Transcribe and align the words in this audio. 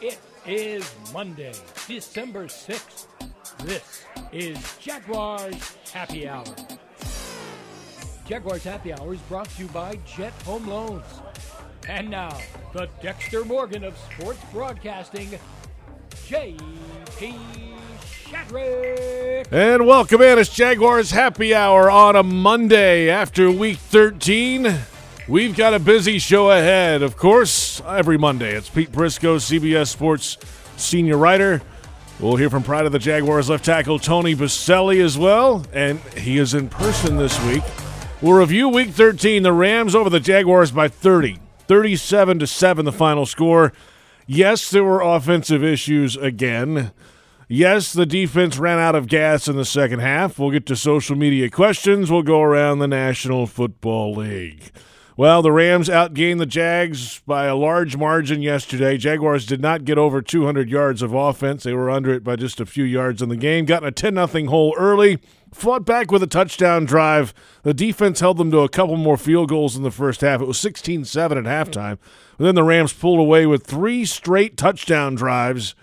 It 0.00 0.18
is 0.46 0.94
Monday, 1.10 1.54
December 1.88 2.48
6th. 2.48 3.06
This 3.64 4.04
is 4.30 4.58
Jaguars 4.78 5.74
Happy 5.90 6.28
Hour. 6.28 6.44
Jaguars 8.26 8.62
Happy 8.62 8.92
Hour 8.92 9.14
is 9.14 9.20
brought 9.22 9.48
to 9.48 9.62
you 9.62 9.68
by 9.68 9.98
Jet 10.04 10.34
Home 10.42 10.68
Loans. 10.68 11.06
And 11.88 12.10
now, 12.10 12.36
the 12.74 12.90
Dexter 13.00 13.42
Morgan 13.46 13.84
of 13.84 13.96
sports 13.96 14.40
broadcasting, 14.52 15.30
J.P. 16.26 17.34
Shadrick. 18.26 19.50
And 19.50 19.86
welcome 19.86 20.20
in. 20.20 20.38
It's 20.38 20.54
Jaguars 20.54 21.10
Happy 21.10 21.54
Hour 21.54 21.90
on 21.90 22.16
a 22.16 22.22
Monday 22.22 23.08
after 23.08 23.50
week 23.50 23.78
13. 23.78 24.76
We've 25.28 25.56
got 25.56 25.74
a 25.74 25.80
busy 25.80 26.20
show 26.20 26.52
ahead. 26.52 27.02
Of 27.02 27.16
course, 27.16 27.82
every 27.84 28.16
Monday, 28.16 28.54
it's 28.54 28.68
Pete 28.68 28.92
Prisco, 28.92 29.38
CBS 29.38 29.88
Sports 29.88 30.38
senior 30.76 31.18
writer. 31.18 31.62
We'll 32.20 32.36
hear 32.36 32.48
from 32.48 32.62
Pride 32.62 32.86
of 32.86 32.92
the 32.92 33.00
Jaguars 33.00 33.50
left 33.50 33.64
tackle 33.64 33.98
Tony 33.98 34.36
Boselli 34.36 35.04
as 35.04 35.18
well, 35.18 35.66
and 35.72 35.98
he 36.16 36.38
is 36.38 36.54
in 36.54 36.68
person 36.68 37.16
this 37.16 37.44
week. 37.44 37.64
We'll 38.22 38.38
review 38.38 38.68
week 38.68 38.90
13. 38.90 39.42
The 39.42 39.52
Rams 39.52 39.96
over 39.96 40.08
the 40.08 40.20
Jaguars 40.20 40.70
by 40.70 40.86
30. 40.86 41.40
37 41.66 42.38
to 42.38 42.46
7 42.46 42.84
the 42.84 42.92
final 42.92 43.26
score. 43.26 43.72
Yes, 44.28 44.70
there 44.70 44.84
were 44.84 45.00
offensive 45.00 45.64
issues 45.64 46.16
again. 46.16 46.92
Yes, 47.48 47.92
the 47.92 48.06
defense 48.06 48.58
ran 48.58 48.78
out 48.78 48.94
of 48.94 49.08
gas 49.08 49.48
in 49.48 49.56
the 49.56 49.64
second 49.64 49.98
half. 49.98 50.38
We'll 50.38 50.52
get 50.52 50.66
to 50.66 50.76
social 50.76 51.16
media 51.16 51.50
questions. 51.50 52.12
We'll 52.12 52.22
go 52.22 52.42
around 52.42 52.78
the 52.78 52.86
National 52.86 53.48
Football 53.48 54.14
League. 54.14 54.70
Well, 55.18 55.40
the 55.40 55.50
Rams 55.50 55.88
outgained 55.88 56.40
the 56.40 56.44
Jags 56.44 57.20
by 57.20 57.46
a 57.46 57.56
large 57.56 57.96
margin 57.96 58.42
yesterday. 58.42 58.98
Jaguars 58.98 59.46
did 59.46 59.62
not 59.62 59.86
get 59.86 59.96
over 59.96 60.20
200 60.20 60.68
yards 60.68 61.00
of 61.00 61.14
offense. 61.14 61.62
They 61.62 61.72
were 61.72 61.88
under 61.88 62.12
it 62.12 62.22
by 62.22 62.36
just 62.36 62.60
a 62.60 62.66
few 62.66 62.84
yards 62.84 63.22
in 63.22 63.30
the 63.30 63.36
game. 63.36 63.64
Got 63.64 63.82
in 63.82 63.88
a 63.88 63.92
10 63.92 64.14
0 64.14 64.50
hole 64.50 64.74
early. 64.76 65.18
Fought 65.54 65.86
back 65.86 66.10
with 66.10 66.22
a 66.22 66.26
touchdown 66.26 66.84
drive. 66.84 67.32
The 67.62 67.72
defense 67.72 68.20
held 68.20 68.36
them 68.36 68.50
to 68.50 68.58
a 68.58 68.68
couple 68.68 68.98
more 68.98 69.16
field 69.16 69.48
goals 69.48 69.74
in 69.74 69.84
the 69.84 69.90
first 69.90 70.20
half. 70.20 70.42
It 70.42 70.46
was 70.46 70.60
16 70.60 71.06
7 71.06 71.38
at 71.38 71.44
halftime. 71.44 71.96
But 72.36 72.44
then 72.44 72.54
the 72.54 72.62
Rams 72.62 72.92
pulled 72.92 73.18
away 73.18 73.46
with 73.46 73.66
three 73.66 74.04
straight 74.04 74.58
touchdown 74.58 75.14
drives 75.14 75.74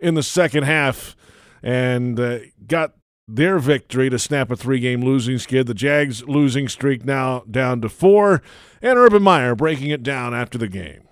in 0.00 0.14
the 0.14 0.24
second 0.24 0.64
half 0.64 1.14
and 1.62 2.18
uh, 2.18 2.38
got 2.66 2.94
their 3.36 3.58
victory 3.58 4.10
to 4.10 4.18
snap 4.18 4.50
a 4.50 4.56
three 4.56 4.80
game 4.80 5.02
losing 5.02 5.38
skid. 5.38 5.66
The 5.66 5.74
Jags 5.74 6.26
losing 6.28 6.68
streak 6.68 7.04
now 7.04 7.44
down 7.50 7.80
to 7.82 7.88
four, 7.88 8.42
and 8.82 8.98
Urban 8.98 9.22
Meyer 9.22 9.54
breaking 9.54 9.90
it 9.90 10.02
down 10.02 10.34
after 10.34 10.58
the 10.58 10.68
game. 10.68 11.02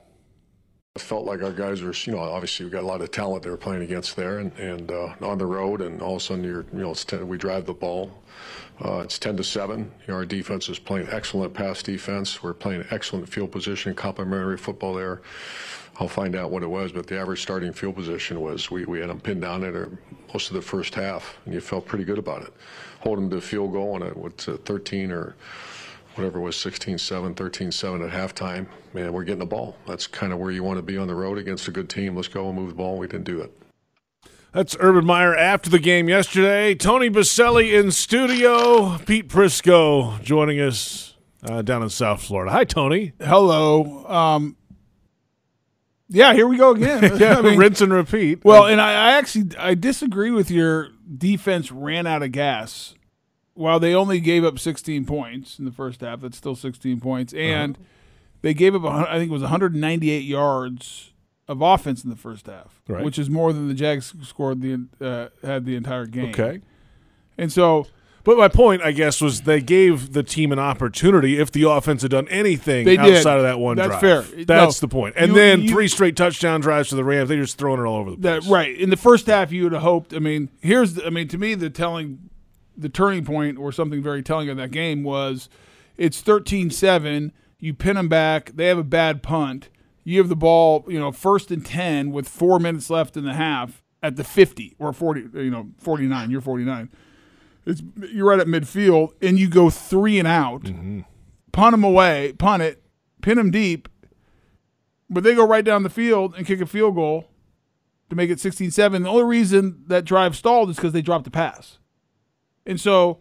I 0.97 1.01
felt 1.01 1.27
like 1.27 1.43
our 1.43 1.53
guys 1.53 1.81
were, 1.81 1.95
you 2.05 2.13
know, 2.13 2.19
obviously 2.19 2.67
we 2.67 2.73
got 2.73 2.83
a 2.83 2.87
lot 2.87 3.01
of 3.01 3.13
talent 3.13 3.45
they 3.45 3.51
were 3.51 3.57
playing 3.57 3.83
against 3.83 4.17
there, 4.17 4.39
and, 4.41 4.53
and 4.59 4.91
uh, 4.91 5.15
on 5.21 5.39
the 5.39 5.47
road, 5.47 5.81
and 5.81 6.03
all 6.03 6.17
of 6.17 6.23
a 6.23 6.25
sudden 6.25 6.43
you're, 6.43 6.67
you 6.73 6.81
know, 6.81 6.91
it's 6.91 7.05
10, 7.05 7.29
we 7.29 7.39
drive 7.39 7.67
the 7.67 7.75
ball. 7.75 8.11
Uh, 8.85 9.01
it's 9.01 9.19
10 9.19 9.37
to 9.37 9.45
7. 9.45 9.79
You 9.81 9.89
know, 10.09 10.15
our 10.15 10.25
defense 10.25 10.69
is 10.69 10.79
playing 10.79 11.09
excellent 11.11 11.53
pass 11.53 11.83
defense. 11.83 12.43
We're 12.43 12.55
playing 12.55 12.85
excellent 12.91 13.29
field 13.29 13.51
position, 13.51 13.95
complementary 13.95 14.57
football 14.57 14.95
there. 14.95 15.21
I'll 16.01 16.09
find 16.09 16.37
out 16.37 16.51
what 16.51 16.63
it 16.63 16.69
was, 16.69 16.93
but 16.93 17.07
the 17.07 17.19
average 17.19 17.43
starting 17.43 17.73
field 17.73 17.97
position 17.97 18.41
was 18.41 18.71
we, 18.71 18.85
we 18.85 19.01
had 19.01 19.11
them 19.11 19.21
pinned 19.21 19.43
down 19.43 19.65
at 19.65 19.75
most 20.33 20.49
of 20.49 20.55
the 20.55 20.63
first 20.63 20.95
half, 20.95 21.37
and 21.45 21.53
you 21.53 21.61
felt 21.61 21.87
pretty 21.87 22.05
good 22.05 22.19
about 22.19 22.43
it. 22.43 22.53
Hold 23.01 23.19
Holding 23.19 23.29
the 23.29 23.41
field 23.41 23.73
goal 23.73 23.95
on 23.95 24.03
it, 24.03 24.17
what's 24.17 24.47
it, 24.47 24.65
13 24.65 25.11
or 25.11 25.35
whatever 26.15 26.39
it 26.39 26.43
was 26.43 26.57
16-7, 26.57 27.35
13-7 27.35 28.07
at 28.07 28.13
halftime, 28.13 28.67
man, 28.93 29.13
we're 29.13 29.25
getting 29.25 29.39
the 29.39 29.47
ball. 29.47 29.77
That's 29.87 30.07
kind 30.07 30.33
of 30.33 30.39
where 30.39 30.51
you 30.51 30.63
want 30.63 30.79
to 30.79 30.83
be 30.83 30.99
on 30.99 31.07
the 31.07 31.15
road 31.15 31.39
against 31.39 31.69
a 31.69 31.71
good 31.71 31.89
team. 31.89 32.17
Let's 32.17 32.29
go 32.29 32.49
and 32.49 32.59
move 32.59 32.69
the 32.69 32.75
ball. 32.75 32.99
We 32.99 33.07
didn't 33.07 33.25
do 33.25 33.41
it. 33.41 33.53
That's 34.53 34.77
Urban 34.81 35.05
Meyer 35.05 35.37
after 35.37 35.71
the 35.71 35.79
game 35.79 36.09
yesterday. 36.09 36.75
Tony 36.75 37.09
Boselli 37.09 37.79
in 37.79 37.91
studio. 37.93 38.99
Pete 38.99 39.29
Prisco 39.29 40.21
joining 40.23 40.61
us 40.61 41.15
uh, 41.45 41.63
down 41.63 41.83
in 41.83 41.91
South 41.91 42.23
Florida. 42.23 42.51
Hi, 42.51 42.65
Tony. 42.65 43.13
Hello. 43.21 44.07
Um, 44.07 44.57
yeah, 46.09 46.33
here 46.35 46.47
we 46.47 46.57
go 46.57 46.71
again. 46.73 47.17
yeah, 47.19 47.39
I 47.39 47.43
mean, 47.43 47.59
rinse 47.59 47.81
and 47.81 47.93
repeat. 47.93 48.45
well, 48.45 48.67
and 48.67 48.81
I, 48.81 48.93
I 48.93 49.13
actually 49.13 49.57
I 49.59 49.75
disagree 49.75 50.31
with 50.31 50.51
your 50.51 50.89
defense 51.17 51.71
ran 51.73 52.07
out 52.07 52.23
of 52.23 52.33
gas. 52.33 52.95
While 53.55 53.81
they 53.81 53.93
only 53.93 54.21
gave 54.21 54.45
up 54.45 54.59
16 54.61 55.05
points 55.05 55.59
in 55.59 55.65
the 55.65 55.73
first 55.73 56.01
half, 56.01 56.21
that's 56.21 56.37
still 56.37 56.55
16 56.55 57.01
points, 57.01 57.33
and 57.35 57.77
they 58.41 58.55
gave 58.55 58.75
up 58.75 58.85
I 58.85 59.19
think 59.19 59.31
it 59.31 59.33
was 59.33 59.43
198 59.43 60.21
yards 60.23 61.13
of 61.49 61.61
offense 61.61 62.05
in 62.05 62.11
the 62.11 62.15
first 62.17 62.47
half, 62.47 62.81
Right. 62.87 63.05
which 63.05 63.19
is 63.19 63.29
more 63.29 63.53
than 63.53 63.67
the 63.67 63.75
Jags 63.75 64.15
scored 64.23 64.61
the 64.61 64.87
uh, 65.01 65.29
had 65.47 65.65
the 65.65 65.75
entire 65.75 66.07
game. 66.07 66.29
okay. 66.31 66.61
and 67.37 67.51
so 67.53 67.87
But 68.29 68.37
my 68.37 68.49
point, 68.49 68.83
I 68.83 68.93
guess, 68.93 69.23
was 69.23 69.41
they 69.41 69.63
gave 69.63 70.13
the 70.13 70.23
team 70.23 70.53
an 70.53 70.59
opportunity 70.59 71.39
if 71.39 71.51
the 71.51 71.63
offense 71.63 72.03
had 72.03 72.11
done 72.11 72.29
anything 72.29 72.85
They 72.85 72.99
did. 72.99 73.17
outside 73.17 73.39
of 73.39 73.43
that 73.45 73.59
one 73.59 73.79
That's 73.79 73.89
drive. 73.89 74.01
fair. 74.27 74.45
That's 74.45 74.83
No, 74.83 74.87
the 74.87 74.89
point. 74.93 75.15
And 75.17 75.29
you- 75.31 75.35
then 75.35 75.63
you- 75.63 75.71
three 75.71 75.89
straight 75.89 76.15
touchdown 76.15 76.61
drives 76.61 76.91
to 76.91 76.95
the 76.97 77.05
Rams. 77.05 77.31
They're 77.31 77.41
just 77.41 77.57
throwing 77.57 77.81
it 77.81 77.85
all 77.85 77.97
over 78.01 78.11
the 78.11 78.17
That 78.19 78.41
place. 78.43 78.51
right 78.53 78.77
in 78.79 78.91
the 78.91 78.99
first 78.99 79.29
half, 79.29 79.51
you 79.51 79.63
would 79.63 79.73
have 79.73 79.81
hoped. 79.81 80.13
I 80.13 80.19
mean, 80.19 80.51
here's 80.61 80.93
the, 80.93 81.07
I 81.07 81.09
mean 81.11 81.27
to 81.29 81.39
me 81.39 81.55
the 81.55 81.71
telling, 81.71 82.19
the 82.77 82.91
turning 82.91 83.25
point 83.25 83.57
or 83.57 83.73
something 83.73 84.03
very 84.03 84.23
telling 84.23 84.51
of 84.51 84.59
that 84.59 84.73
game 84.73 85.05
was, 85.05 85.49
it's 85.97 86.21
13-7. 86.21 87.33
You 87.59 87.73
pin 87.73 87.97
them 87.97 88.11
back. 88.11 88.53
They 88.55 88.67
have 88.67 88.77
a 88.77 88.85
bad 88.85 89.23
punt. 89.23 89.71
You 90.05 90.19
have 90.19 90.29
the 90.29 90.37
ball, 90.37 90.85
you 90.87 90.99
know, 90.99 91.13
first 91.13 91.51
and 91.51 91.65
ten 91.65 92.13
with 92.13 92.29
four 92.29 92.59
minutes 92.61 92.91
left 92.91 93.17
in 93.17 93.25
the 93.25 93.33
half 93.33 93.83
at 94.03 94.17
the 94.17 94.23
50 94.25 94.77
or 94.79 94.93
40, 94.93 95.25
you 95.33 95.51
know, 95.51 95.69
49. 95.79 96.31
You're 96.31 96.43
49. 96.43 96.91
It's 97.69 97.83
you're 98.11 98.27
right 98.27 98.41
at 98.41 98.47
midfield, 98.47 99.13
and 99.21 99.39
you 99.39 99.49
go 99.49 99.71
three 99.71 100.19
and 100.19 100.27
out, 100.27 100.63
mm-hmm. 100.63 101.01
punt 101.53 101.73
them 101.73 101.85
away, 101.85 102.33
punt 102.39 102.63
it, 102.63 102.83
pin 103.21 103.37
them 103.37 103.51
deep, 103.51 103.89
but 105.11 105.23
they 105.23 105.35
go 105.35 105.47
right 105.47 105.65
down 105.65 105.83
the 105.83 105.91
field 105.91 106.35
and 106.37 106.47
kick 106.47 106.61
a 106.61 106.67
field 106.67 106.95
goal 106.95 107.29
to 108.09 108.17
make 108.17 108.31
it 108.31 108.39
16-7. 108.39 109.03
The 109.03 109.09
only 109.09 109.25
reason 109.25 109.85
that 109.89 110.05
drive 110.05 110.35
stalled 110.35 110.71
is 110.71 110.77
because 110.77 110.93
they 110.93 111.03
dropped 111.03 111.25
the 111.25 111.31
pass. 111.31 111.79
And 112.65 112.81
so 112.81 113.19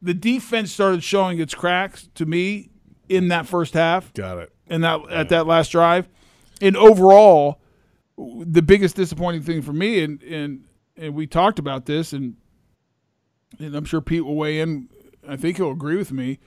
the 0.00 0.14
defense 0.14 0.72
started 0.72 1.02
showing 1.02 1.38
its 1.38 1.54
cracks 1.54 2.08
to 2.14 2.24
me 2.24 2.70
in 3.08 3.28
that 3.28 3.46
first 3.46 3.74
half 3.74 4.12
Got 4.14 4.38
it. 4.38 4.52
and 4.66 4.82
that 4.84 5.00
at 5.10 5.28
that 5.30 5.46
last 5.46 5.72
drive. 5.72 6.08
And 6.62 6.76
overall, 6.76 7.60
the 8.16 8.62
biggest 8.62 8.96
disappointing 8.96 9.42
thing 9.42 9.62
for 9.62 9.72
me, 9.72 10.02
and 10.02 10.22
and 10.22 10.64
and 10.96 11.14
we 11.14 11.26
talked 11.26 11.58
about 11.58 11.86
this, 11.86 12.12
and 12.12 12.36
and 13.58 13.74
I'm 13.74 13.84
sure 13.84 14.00
Pete 14.00 14.24
will 14.24 14.36
weigh 14.36 14.60
in. 14.60 14.88
I 15.28 15.36
think 15.36 15.56
he'll 15.56 15.72
agree 15.72 15.96
with 15.96 16.12
me. 16.12 16.38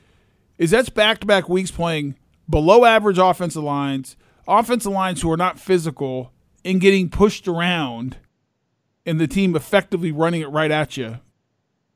Is 0.58 0.72
that's 0.72 0.90
back 0.90 1.20
to 1.20 1.28
back 1.28 1.50
weeks 1.50 1.72
playing 1.72 2.16
below 2.50 2.86
average 2.86 3.18
offensive 3.18 3.64
lines, 3.64 4.16
offensive 4.48 4.92
lines 4.92 5.22
who 5.22 5.32
are 5.32 5.38
not 5.38 5.60
physical 5.60 6.32
and 6.66 6.80
getting 6.80 7.10
pushed 7.10 7.48
around, 7.48 8.18
and 9.06 9.20
the 9.20 9.28
team 9.28 9.56
effectively 9.56 10.12
running 10.12 10.42
it 10.42 10.50
right 10.50 10.72
at 10.72 10.96
you, 10.96 11.20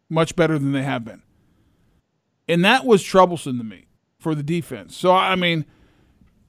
much 0.10 0.36
better 0.36 0.60
than 0.60 0.72
they 0.72 0.84
have 0.84 1.06
been. 1.06 1.22
And 2.50 2.64
that 2.66 2.86
was 2.86 3.04
troublesome 3.04 3.58
to 3.58 3.64
me 3.64 3.88
for 4.20 4.36
the 4.36 4.44
defense. 4.44 4.96
So 4.96 5.14
I 5.14 5.36
mean, 5.36 5.66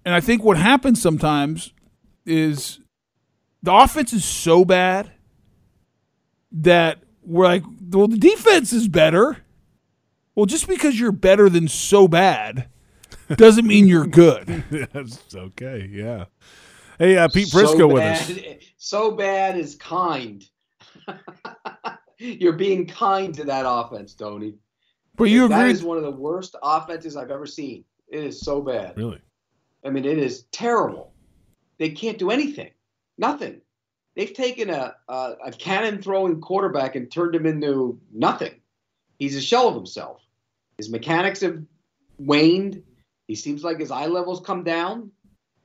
and 0.05 0.15
I 0.15 0.21
think 0.21 0.43
what 0.43 0.57
happens 0.57 1.01
sometimes 1.01 1.73
is 2.25 2.81
the 3.63 3.75
offense 3.75 4.13
is 4.13 4.25
so 4.25 4.65
bad 4.65 5.11
that 6.53 7.03
we're 7.29 7.45
like, 7.45 7.65
well, 7.91 8.09
the 8.09 8.17
defense 8.17 8.73
is 8.73 8.89
better. 8.89 9.39
Well, 10.35 10.47
just 10.47 10.69
because 10.69 10.99
you're 10.99 11.13
better 11.13 11.49
than 11.49 11.69
so 11.69 12.09
bad 12.09 12.69
doesn't 13.37 13.67
mean 13.67 13.87
you're 13.89 14.07
good. 14.07 14.65
That's 14.93 15.35
okay. 15.35 15.89
Yeah. 15.91 16.27
Hey, 16.99 17.17
uh, 17.17 17.29
Pete 17.29 17.49
Prisco 17.49 17.93
with 17.93 18.03
us. 18.03 18.33
So 18.77 19.13
bad 19.13 19.57
is 19.59 19.75
kind. 19.77 20.45
You're 22.19 22.55
being 22.55 22.87
kind 22.87 23.33
to 23.35 23.45
that 23.45 23.65
offense, 23.69 24.15
Tony. 24.15 24.55
But 25.15 25.25
you 25.25 25.47
That 25.49 25.61
agree? 25.61 25.71
is 25.71 25.83
one 25.85 25.97
of 25.97 26.03
the 26.03 26.11
worst 26.11 26.57
offenses 26.63 27.17
I've 27.17 27.31
ever 27.31 27.47
seen. 27.47 27.85
It 28.09 28.25
is 28.25 28.41
so 28.41 28.61
bad. 28.61 28.97
Really? 28.97 29.21
I 29.85 29.91
mean, 29.91 30.05
it 30.05 30.19
is 30.19 30.45
terrible. 30.51 31.13
They 31.79 31.91
can't 31.91 32.19
do 32.19 32.31
anything. 32.31 32.71
Nothing. 33.19 33.61
They've 34.19 34.35
taken 34.35 34.69
a, 34.69 34.97
a, 35.09 35.35
a 35.47 35.53
cannon 35.53 36.03
throwing 36.03 36.41
quarterback 36.41 36.97
and 36.97 37.09
turned 37.09 37.37
him 37.37 37.47
into 37.47 38.01
nothing. 38.13 38.61
He's 39.17 39.37
a 39.37 39.41
shell 39.41 39.69
of 39.69 39.77
himself. 39.77 40.21
His 40.77 40.91
mechanics 40.91 41.41
have 41.43 41.63
waned. 42.19 42.83
He 43.29 43.37
seems 43.37 43.63
like 43.63 43.79
his 43.79 43.93
eye 43.93 44.07
levels 44.07 44.41
come 44.45 44.65
down. 44.65 45.13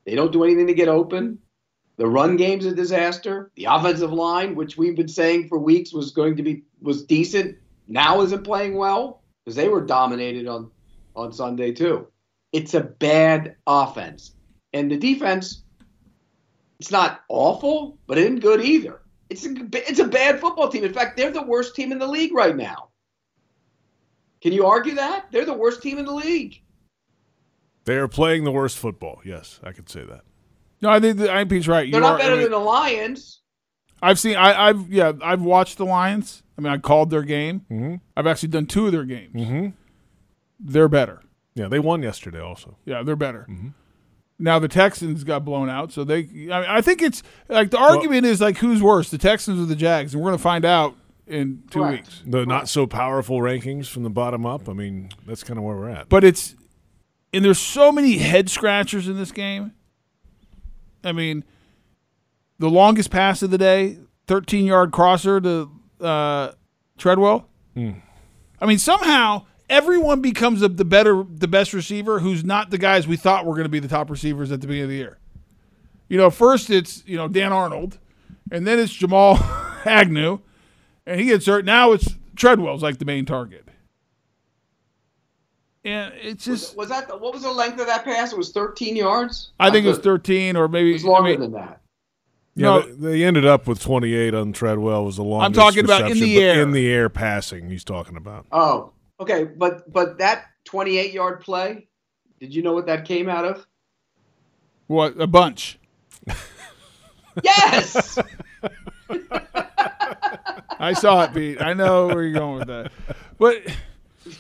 They 0.06 0.14
don't 0.14 0.32
do 0.32 0.44
anything 0.44 0.68
to 0.68 0.76
get 0.76 0.88
open. 0.88 1.40
The 1.98 2.06
run 2.06 2.38
game's 2.38 2.68
a 2.68 2.76
disaster. 2.76 3.50
The 3.56 3.66
offensive 3.66 4.14
line, 4.14 4.54
which 4.54 4.78
we've 4.78 4.96
been 4.96 5.08
saying 5.08 5.48
for 5.48 5.58
weeks 5.58 5.92
was 5.92 6.12
going 6.12 6.36
to 6.36 6.44
be 6.44 6.62
was 6.80 7.06
decent, 7.06 7.58
now 7.88 8.22
isn't 8.22 8.44
playing 8.44 8.76
well 8.76 9.24
because 9.44 9.56
they 9.56 9.68
were 9.68 9.82
dominated 9.82 10.48
on 10.48 10.70
on 11.16 11.34
Sunday 11.34 11.72
too. 11.72 12.06
It's 12.52 12.76
a 12.76 12.82
bad 12.82 13.56
offense, 13.66 14.36
and 14.74 14.92
the 14.92 14.98
defense. 14.98 15.64
It's 16.80 16.92
not 16.92 17.22
awful, 17.30 17.98
but 18.08 18.18
it 18.18 18.24
isn't 18.26 18.40
good 18.40 18.62
either. 18.62 19.02
It's 19.30 19.46
a, 19.46 19.54
it's 19.74 20.00
a 20.00 20.08
bad 20.08 20.40
football 20.40 20.68
team. 20.70 20.84
In 20.84 20.94
fact, 20.94 21.18
they're 21.18 21.32
the 21.32 21.42
worst 21.44 21.76
team 21.76 21.92
in 21.92 22.00
the 22.00 22.08
league 22.08 22.34
right 22.34 22.56
now. 22.56 22.90
Can 24.42 24.52
you 24.52 24.66
argue 24.66 24.96
that? 24.96 25.28
They're 25.32 25.46
the 25.46 25.54
worst 25.54 25.82
team 25.82 25.98
in 25.98 26.06
the 26.06 26.14
league. 26.14 26.62
They 27.86 27.96
are 27.96 28.08
playing 28.08 28.44
the 28.44 28.52
worst 28.52 28.78
football. 28.78 29.22
Yes, 29.26 29.60
I 29.64 29.72
could 29.72 29.90
say 29.90 30.04
that. 30.06 30.22
No, 30.82 30.90
I 30.90 31.00
think 31.00 31.18
the, 31.18 31.32
I 31.32 31.38
think 31.38 31.50
Pete's 31.52 31.68
right. 31.68 31.90
They're 31.90 32.00
You 32.02 32.06
not 32.06 32.14
are- 32.16 32.18
better 32.18 32.34
I 32.34 32.36
mean, 32.36 32.44
than 32.44 32.52
the 32.52 32.58
Lions. 32.60 33.40
I've 34.02 34.20
seen. 34.20 34.36
I, 34.36 34.68
I've 34.70 34.92
yeah. 34.92 35.14
I've 35.22 35.42
watched 35.42 35.78
the 35.78 35.86
Lions. 35.86 36.44
I 36.58 36.62
mean, 36.62 36.74
I 36.74 36.78
called 36.78 37.10
their 37.10 37.24
game. 37.24 37.66
Mhm. 37.72 38.02
I've 38.18 38.28
actually 38.28 38.50
done 38.50 38.66
two 38.66 38.86
of 38.86 38.92
their 38.92 39.06
games. 39.06 39.34
Mm-hmm. 39.34 39.68
They're 40.60 40.90
better. 40.90 41.22
Yeah, 41.56 41.68
they 41.70 41.80
won 41.80 42.04
yesterday 42.04 42.42
also. 42.42 42.78
Yeah, 42.86 43.02
they're 43.04 43.16
better. 43.16 43.48
Mm-hmm. 43.50 43.70
Now 44.44 44.60
the 44.60 44.68
Texans 44.68 45.24
got 45.24 45.46
blown 45.46 45.70
out, 45.70 45.94
so 45.94 46.04
they. 46.04 46.20
I, 46.20 46.26
mean, 46.26 46.52
I 46.52 46.82
think 46.82 47.02
it's 47.02 47.24
like 47.48 47.72
the 47.72 47.78
argument 47.78 48.26
is 48.26 48.42
like 48.42 48.58
who's 48.58 48.82
worse, 48.82 49.10
the 49.10 49.18
Texans 49.18 49.58
or 49.58 49.66
the 49.66 49.76
Jags, 49.76 50.14
and 50.14 50.22
we're 50.22 50.32
going 50.32 50.38
to 50.38 50.44
find 50.44 50.66
out 50.66 50.98
in 51.26 51.64
two 51.72 51.80
Correct. 51.80 52.08
weeks. 52.08 52.22
The 52.28 52.46
not 52.46 52.68
so 52.68 52.86
powerful 52.86 53.38
rankings 53.38 53.88
from 53.88 54.04
the 54.04 54.10
bottom 54.10 54.46
up. 54.46 54.68
I 54.68 54.74
mean, 54.74 55.12
that's 55.26 55.46
kind 55.46 55.58
of 55.58 55.64
where 55.64 55.78
we're 55.78 55.92
at. 55.92 56.10
But 56.10 56.26
it's 56.26 56.56
and 57.32 57.46
there's 57.46 57.58
so 57.58 57.90
many 57.90 58.18
head 58.18 58.50
scratchers 58.50 59.08
in 59.08 59.18
this 59.18 59.32
game. 59.32 59.72
I 61.06 61.14
mean, 61.14 61.46
the 62.60 62.70
longest 62.70 63.12
pass 63.12 63.44
of 63.44 63.50
the 63.50 63.58
day, 63.58 63.98
13 64.28 64.66
yard 64.66 64.92
crosser 64.92 65.40
to 65.40 65.72
uh, 66.02 66.52
Treadwell. 66.98 67.48
I 67.78 68.66
mean, 68.66 68.78
somehow 68.78 69.46
everyone 69.70 70.22
becomes 70.22 70.62
a, 70.62 70.68
the 70.68 70.86
better, 70.86 71.24
the 71.30 71.48
best 71.48 71.74
receiver 71.74 72.20
who's 72.20 72.44
not 72.44 72.70
the 72.70 72.78
guys 72.78 73.08
we 73.08 73.18
thought 73.18 73.46
were 73.46 73.54
going 73.54 73.64
to 73.66 73.70
be 73.70 73.80
the 73.80 73.88
top 73.88 74.10
receivers 74.10 74.52
at 74.52 74.62
the 74.62 74.68
beginning 74.68 74.84
of 74.84 74.90
the 74.90 74.96
year. 74.96 75.18
You 76.10 76.18
know, 76.18 76.30
first 76.30 76.70
it's 76.70 77.04
you 77.06 77.18
know 77.18 77.28
Dan 77.28 77.52
Arnold, 77.52 77.98
and 78.52 78.68
then 78.68 78.80
it's 78.80 78.94
Jamal 78.94 79.38
Agnew, 79.86 80.40
and 81.06 81.20
he 81.20 81.28
gets 81.28 81.46
hurt. 81.46 81.66
Now 81.66 81.92
it's 81.92 82.16
Treadwell's 82.36 82.84
like 82.84 83.00
the 83.00 83.06
main 83.06 83.26
target. 83.26 83.68
And 85.86 86.14
it's 86.16 86.46
just, 86.46 86.78
Was 86.78 86.90
that 86.90 87.10
the, 87.10 87.18
what 87.18 87.34
was 87.34 87.44
the 87.44 87.52
length 87.52 87.80
of 87.80 87.88
that 87.88 88.06
pass? 88.06 88.32
It 88.32 88.38
was 88.38 88.52
13 88.54 88.96
yards. 88.96 89.52
I 89.60 89.70
think 89.70 89.86
it 89.86 89.90
was 89.90 90.00
13 90.00 90.56
or 90.56 90.70
maybe 90.70 90.92
it 90.92 90.94
was 90.94 91.04
longer 91.04 91.28
I 91.28 91.32
mean, 91.32 91.42
than 91.42 91.52
that. 91.54 91.82
Yeah, 92.56 92.64
No. 92.68 92.82
they, 92.82 93.12
they 93.12 93.24
ended 93.26 93.46
up 93.46 93.68
with 93.68 93.82
28 93.82 94.34
on 94.34 94.54
Treadwell. 94.54 95.04
Was 95.04 95.18
the 95.18 95.24
longest. 95.24 95.48
I'm 95.48 95.54
talking 95.54 95.84
about 95.84 96.10
in 96.10 96.20
the 96.20 96.42
air. 96.42 96.62
In 96.62 96.72
the 96.72 96.88
air 96.90 97.10
passing, 97.10 97.70
he's 97.70 97.84
talking 97.84 98.16
about. 98.16 98.46
Oh, 98.52 98.93
okay, 99.20 99.44
but 99.44 99.92
but 99.92 100.18
that 100.20 100.46
28 100.66 101.14
yard 101.14 101.42
play, 101.42 101.88
did 102.40 102.54
you 102.54 102.62
know 102.62 102.74
what 102.74 102.86
that 102.88 103.06
came 103.06 103.30
out 103.30 103.46
of? 103.46 103.66
what 104.88 105.20
a 105.20 105.28
bunch. 105.28 105.80
Yes. 107.44 108.20
I 110.80 110.94
saw 110.94 111.24
it, 111.24 111.34
Pete. 111.34 111.62
I 111.62 111.74
know 111.74 112.08
where 112.08 112.24
you're 112.24 112.34
going 112.34 112.60
with 112.60 112.68
that. 112.68 112.92
But 113.38 113.64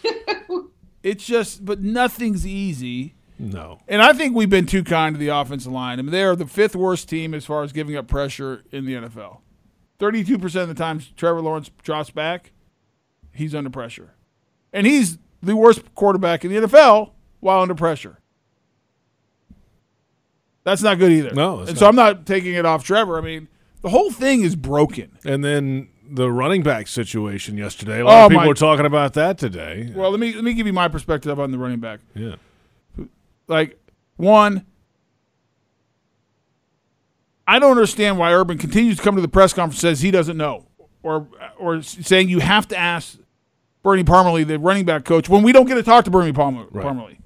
it's 1.03 1.25
just, 1.25 1.63
but 1.65 1.81
nothing's 1.81 2.45
easy. 2.45 3.15
No. 3.39 3.79
And 3.87 4.01
I 4.01 4.13
think 4.13 4.35
we've 4.35 4.49
been 4.49 4.65
too 4.65 4.83
kind 4.83 5.15
to 5.15 5.19
the 5.19 5.29
offensive 5.29 5.71
line. 5.71 5.99
I 5.99 6.01
mean, 6.01 6.11
they 6.11 6.23
are 6.23 6.35
the 6.35 6.45
fifth 6.45 6.75
worst 6.75 7.09
team 7.09 7.33
as 7.33 7.45
far 7.45 7.63
as 7.63 7.71
giving 7.71 7.95
up 7.95 8.07
pressure 8.07 8.63
in 8.71 8.85
the 8.85 8.93
NFL. 8.93 9.39
32% 9.99 10.61
of 10.61 10.67
the 10.67 10.73
times 10.73 11.11
Trevor 11.15 11.41
Lawrence 11.41 11.71
drops 11.81 12.09
back, 12.09 12.51
he's 13.33 13.55
under 13.55 13.69
pressure. 13.69 14.13
And 14.73 14.85
he's 14.87 15.17
the 15.41 15.55
worst 15.55 15.81
quarterback 15.95 16.43
in 16.43 16.51
the 16.51 16.67
NFL 16.67 17.11
while 17.39 17.61
under 17.61 17.75
pressure. 17.75 18.17
That's 20.63 20.81
not 20.81 20.97
good 20.97 21.11
either. 21.11 21.31
No, 21.33 21.59
and 21.59 21.77
so. 21.77 21.87
I'm 21.87 21.95
not 21.95 22.25
taking 22.25 22.53
it 22.55 22.65
off 22.65 22.83
Trevor. 22.83 23.17
I 23.17 23.21
mean, 23.21 23.49
the 23.81 23.89
whole 23.89 24.11
thing 24.11 24.41
is 24.43 24.55
broken. 24.55 25.17
And 25.25 25.43
then 25.43 25.89
the 26.09 26.31
running 26.31 26.63
back 26.63 26.87
situation 26.87 27.57
yesterday. 27.57 27.99
A 27.99 28.03
oh, 28.03 28.05
lot 28.05 28.21
Oh, 28.21 28.25
of 28.25 28.29
people 28.31 28.41
my- 28.43 28.47
were 28.47 28.53
talking 28.53 28.85
about 28.85 29.13
that 29.13 29.37
today. 29.37 29.91
Well, 29.93 30.09
let 30.09 30.19
me 30.19 30.33
let 30.33 30.43
me 30.43 30.53
give 30.53 30.65
you 30.65 30.73
my 30.73 30.87
perspective 30.87 31.39
on 31.39 31.51
the 31.51 31.57
running 31.57 31.79
back. 31.79 31.99
yeah. 32.15 32.35
Like 33.47 33.77
one, 34.15 34.65
I 37.45 37.59
don't 37.59 37.71
understand 37.71 38.17
why 38.17 38.33
Urban 38.33 38.57
continues 38.57 38.97
to 38.97 39.03
come 39.03 39.15
to 39.15 39.21
the 39.21 39.27
press 39.27 39.53
conference 39.53 39.81
says 39.81 39.99
he 39.99 40.11
doesn't 40.11 40.37
know, 40.37 40.65
or 41.03 41.27
or 41.59 41.81
saying 41.81 42.29
you 42.29 42.39
have 42.39 42.69
to 42.69 42.77
ask 42.77 43.17
Bernie 43.83 44.03
Parmalee, 44.03 44.47
the 44.47 44.57
running 44.57 44.85
back 44.85 45.03
coach, 45.05 45.27
when 45.29 45.43
we 45.43 45.51
don't 45.51 45.65
get 45.67 45.75
to 45.75 45.83
talk 45.83 46.05
to 46.05 46.11
Bernie 46.11 46.31
Palmer, 46.33 46.65
Right. 46.71 46.85
Parmalee. 46.85 47.17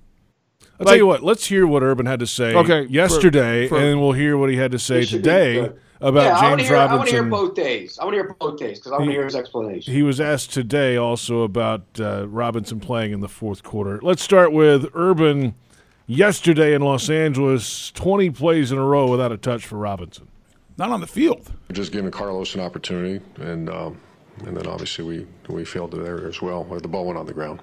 I'll 0.79 0.85
Like- 0.85 0.87
tell 0.87 0.95
you 0.97 1.05
what. 1.07 1.23
Let's 1.23 1.45
hear 1.47 1.65
what 1.65 1.81
Urban 1.83 2.05
had 2.05 2.19
to 2.19 2.27
say 2.27 2.53
Okay, 2.55 2.85
yesterday, 2.89 3.67
for- 3.67 3.75
and 3.77 3.85
then 3.85 4.01
we'll 4.01 4.11
hear 4.11 4.37
what 4.37 4.49
he 4.49 4.57
had 4.57 4.71
to 4.71 4.79
say 4.79 4.99
This 4.99 5.09
should 5.09 5.17
be 5.23 5.29
today 5.29 5.71
about 6.01 6.23
yeah, 6.23 6.37
I 6.37 6.49
want 6.49 6.59
to 6.59 6.65
James 6.65 6.69
hear. 6.69 6.77
I 6.77 6.95
want 6.95 7.07
to 7.09 7.13
hear 7.15 7.23
both 7.23 7.55
days. 7.55 7.97
I 7.99 8.03
want 8.05 8.13
to 8.15 8.21
hear 8.23 8.35
both 8.39 8.57
days 8.59 8.77
because 8.79 8.91
I 8.91 8.95
want 8.97 9.05
to 9.05 9.11
hear 9.11 9.25
his 9.25 9.35
explanation. 9.35 9.93
He 9.93 10.03
was 10.03 10.19
asked 10.21 10.51
today 10.53 10.97
also 10.97 11.41
about 11.43 11.81
uh, 11.99 12.27
Robinson 12.27 12.79
playing 12.79 13.11
in 13.11 13.21
the 13.21 13.27
fourth 13.27 13.63
quarter. 13.63 13.99
Let's 14.03 14.21
start 14.21 14.51
with 14.51 14.87
Urban 14.93 15.55
yesterday 16.05 16.73
in 16.75 16.81
Los 16.83 17.09
Angeles. 17.09 17.91
Twenty 17.95 18.29
plays 18.29 18.71
in 18.71 18.77
a 18.77 18.83
row 18.85 19.09
without 19.09 19.31
a 19.31 19.37
touch 19.37 19.65
for 19.65 19.77
Robinson. 19.77 20.27
Not 20.77 20.91
on 20.91 21.01
the 21.01 21.07
field. 21.07 21.51
Just 21.71 21.91
giving 21.91 22.11
Carlos 22.11 22.53
an 22.53 22.61
opportunity, 22.61 23.19
and 23.39 23.67
um, 23.67 23.97
and 24.45 24.55
then 24.55 24.67
obviously 24.67 25.03
we 25.03 25.27
we 25.47 25.65
failed 25.65 25.91
there 25.91 26.27
as 26.27 26.41
well. 26.41 26.63
The 26.63 26.87
ball 26.87 27.05
went 27.05 27.17
on 27.17 27.25
the 27.25 27.33
ground. 27.33 27.61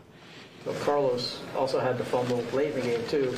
So 0.65 0.73
Carlos 0.85 1.41
also 1.57 1.79
had 1.79 1.99
to 1.99 2.05
fumble 2.05 2.43
late 2.53 2.75
in 2.75 2.81
the 2.81 2.87
game 2.87 3.07
too, 3.09 3.35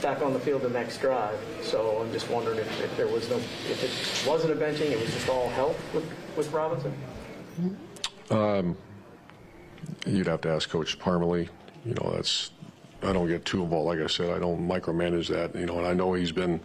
back 0.00 0.22
on 0.22 0.32
the 0.32 0.38
field 0.38 0.62
the 0.62 0.70
next 0.70 0.98
drive. 0.98 1.38
So 1.62 2.00
I'm 2.00 2.12
just 2.12 2.30
wondering 2.30 2.58
if, 2.58 2.80
if 2.84 2.96
there 2.96 3.08
was 3.08 3.28
no, 3.28 3.36
if 3.36 3.82
it 3.82 4.28
wasn't 4.28 4.52
a 4.52 4.56
benching, 4.56 4.92
it 4.92 5.00
was 5.00 5.12
just 5.12 5.28
all 5.28 5.48
health 5.50 5.78
with, 5.92 6.04
with 6.36 6.52
Robinson. 6.52 6.94
Um, 8.30 8.76
You'd 10.06 10.26
have 10.26 10.40
to 10.42 10.50
ask 10.50 10.68
Coach 10.68 10.98
Parmalee. 10.98 11.48
You 11.84 11.94
know, 11.94 12.12
that's 12.14 12.50
I 13.02 13.12
don't 13.12 13.28
get 13.28 13.44
too 13.44 13.62
involved. 13.62 13.86
Like 13.86 14.00
I 14.00 14.06
said, 14.06 14.30
I 14.30 14.38
don't 14.38 14.66
micromanage 14.66 15.28
that. 15.28 15.58
You 15.58 15.66
know, 15.66 15.78
and 15.78 15.86
I 15.86 15.92
know 15.92 16.12
he's 16.12 16.32
been 16.32 16.60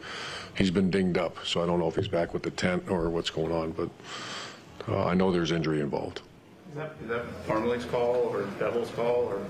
he's 0.56 0.72
been 0.72 0.90
dinged 0.90 1.18
up, 1.18 1.38
so 1.46 1.64
I 1.64 1.66
don't 1.66 1.80
know 1.80 1.88
if 1.88 1.96
he's 1.96 2.08
back 2.08 2.34
with 2.34 2.44
the 2.44 2.52
tent 2.52 2.90
or 2.90 3.10
what's 3.10 3.30
going 3.30 3.52
on. 3.52 3.72
But 3.72 3.90
uh, 4.88 5.06
I 5.06 5.14
know 5.14 5.32
there's 5.32 5.52
injury 5.52 5.82
involved. 5.82 6.22
Is 6.70 6.76
that, 6.76 6.96
is 7.02 7.08
that 7.10 7.48
Parmalee's 7.48 7.86
call 7.86 8.16
or 8.16 8.44
Bevell's 8.60 8.92
call 8.92 9.24
or 9.24 9.42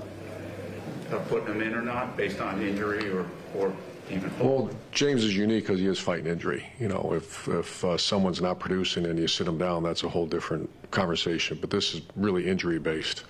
putting 1.30 1.48
him 1.48 1.62
in 1.62 1.74
or 1.74 1.82
not 1.82 2.18
based 2.18 2.42
on 2.42 2.62
injury 2.62 3.10
or, 3.12 3.26
or 3.56 3.74
even? 4.10 4.32
Well, 4.40 4.70
James 4.92 5.24
is 5.24 5.36
unique 5.36 5.64
because 5.64 5.80
he 5.80 5.88
is 5.88 6.00
fighting 6.00 6.28
injury. 6.28 6.66
You 6.80 6.88
know, 6.88 7.14
if 7.16 7.48
if 7.48 7.84
uh, 7.84 7.98
someone's 7.98 8.42
not 8.42 8.60
producing 8.60 9.06
and 9.06 9.18
you 9.18 9.28
sit 9.28 9.48
him 9.48 9.58
down, 9.58 9.84
that's 9.84 10.04
a 10.04 10.10
whole 10.10 10.26
different 10.26 10.70
conversation. 10.92 11.58
But 11.60 11.70
this 11.70 11.94
is 11.94 12.02
really 12.16 12.48
injury 12.48 12.80
based. 12.80 13.24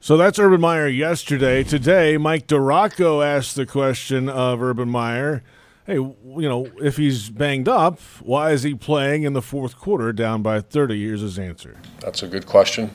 So 0.00 0.16
that's 0.16 0.38
Urban 0.38 0.60
Meyer 0.60 0.88
yesterday. 0.88 1.62
Today, 1.62 2.16
Mike 2.16 2.48
DiRocco 2.48 3.24
asked 3.24 3.54
the 3.54 3.66
question 3.66 4.28
of 4.28 4.60
Urban 4.60 4.88
Meyer, 4.88 5.44
"Hey, 5.86 5.94
you 5.94 6.16
know, 6.24 6.68
if 6.80 6.96
he's 6.96 7.30
banged 7.30 7.68
up, 7.68 7.98
why 8.20 8.52
is 8.52 8.62
he 8.62 8.74
playing 8.74 9.22
in 9.24 9.32
the 9.32 9.42
fourth 9.42 9.78
quarter 9.78 10.12
down 10.12 10.42
by 10.42 10.60
30?" 10.60 11.02
Here's 11.04 11.20
his 11.20 11.38
answer. 11.38 11.76
That's 12.00 12.22
a 12.22 12.28
good 12.28 12.46
question. 12.46 12.90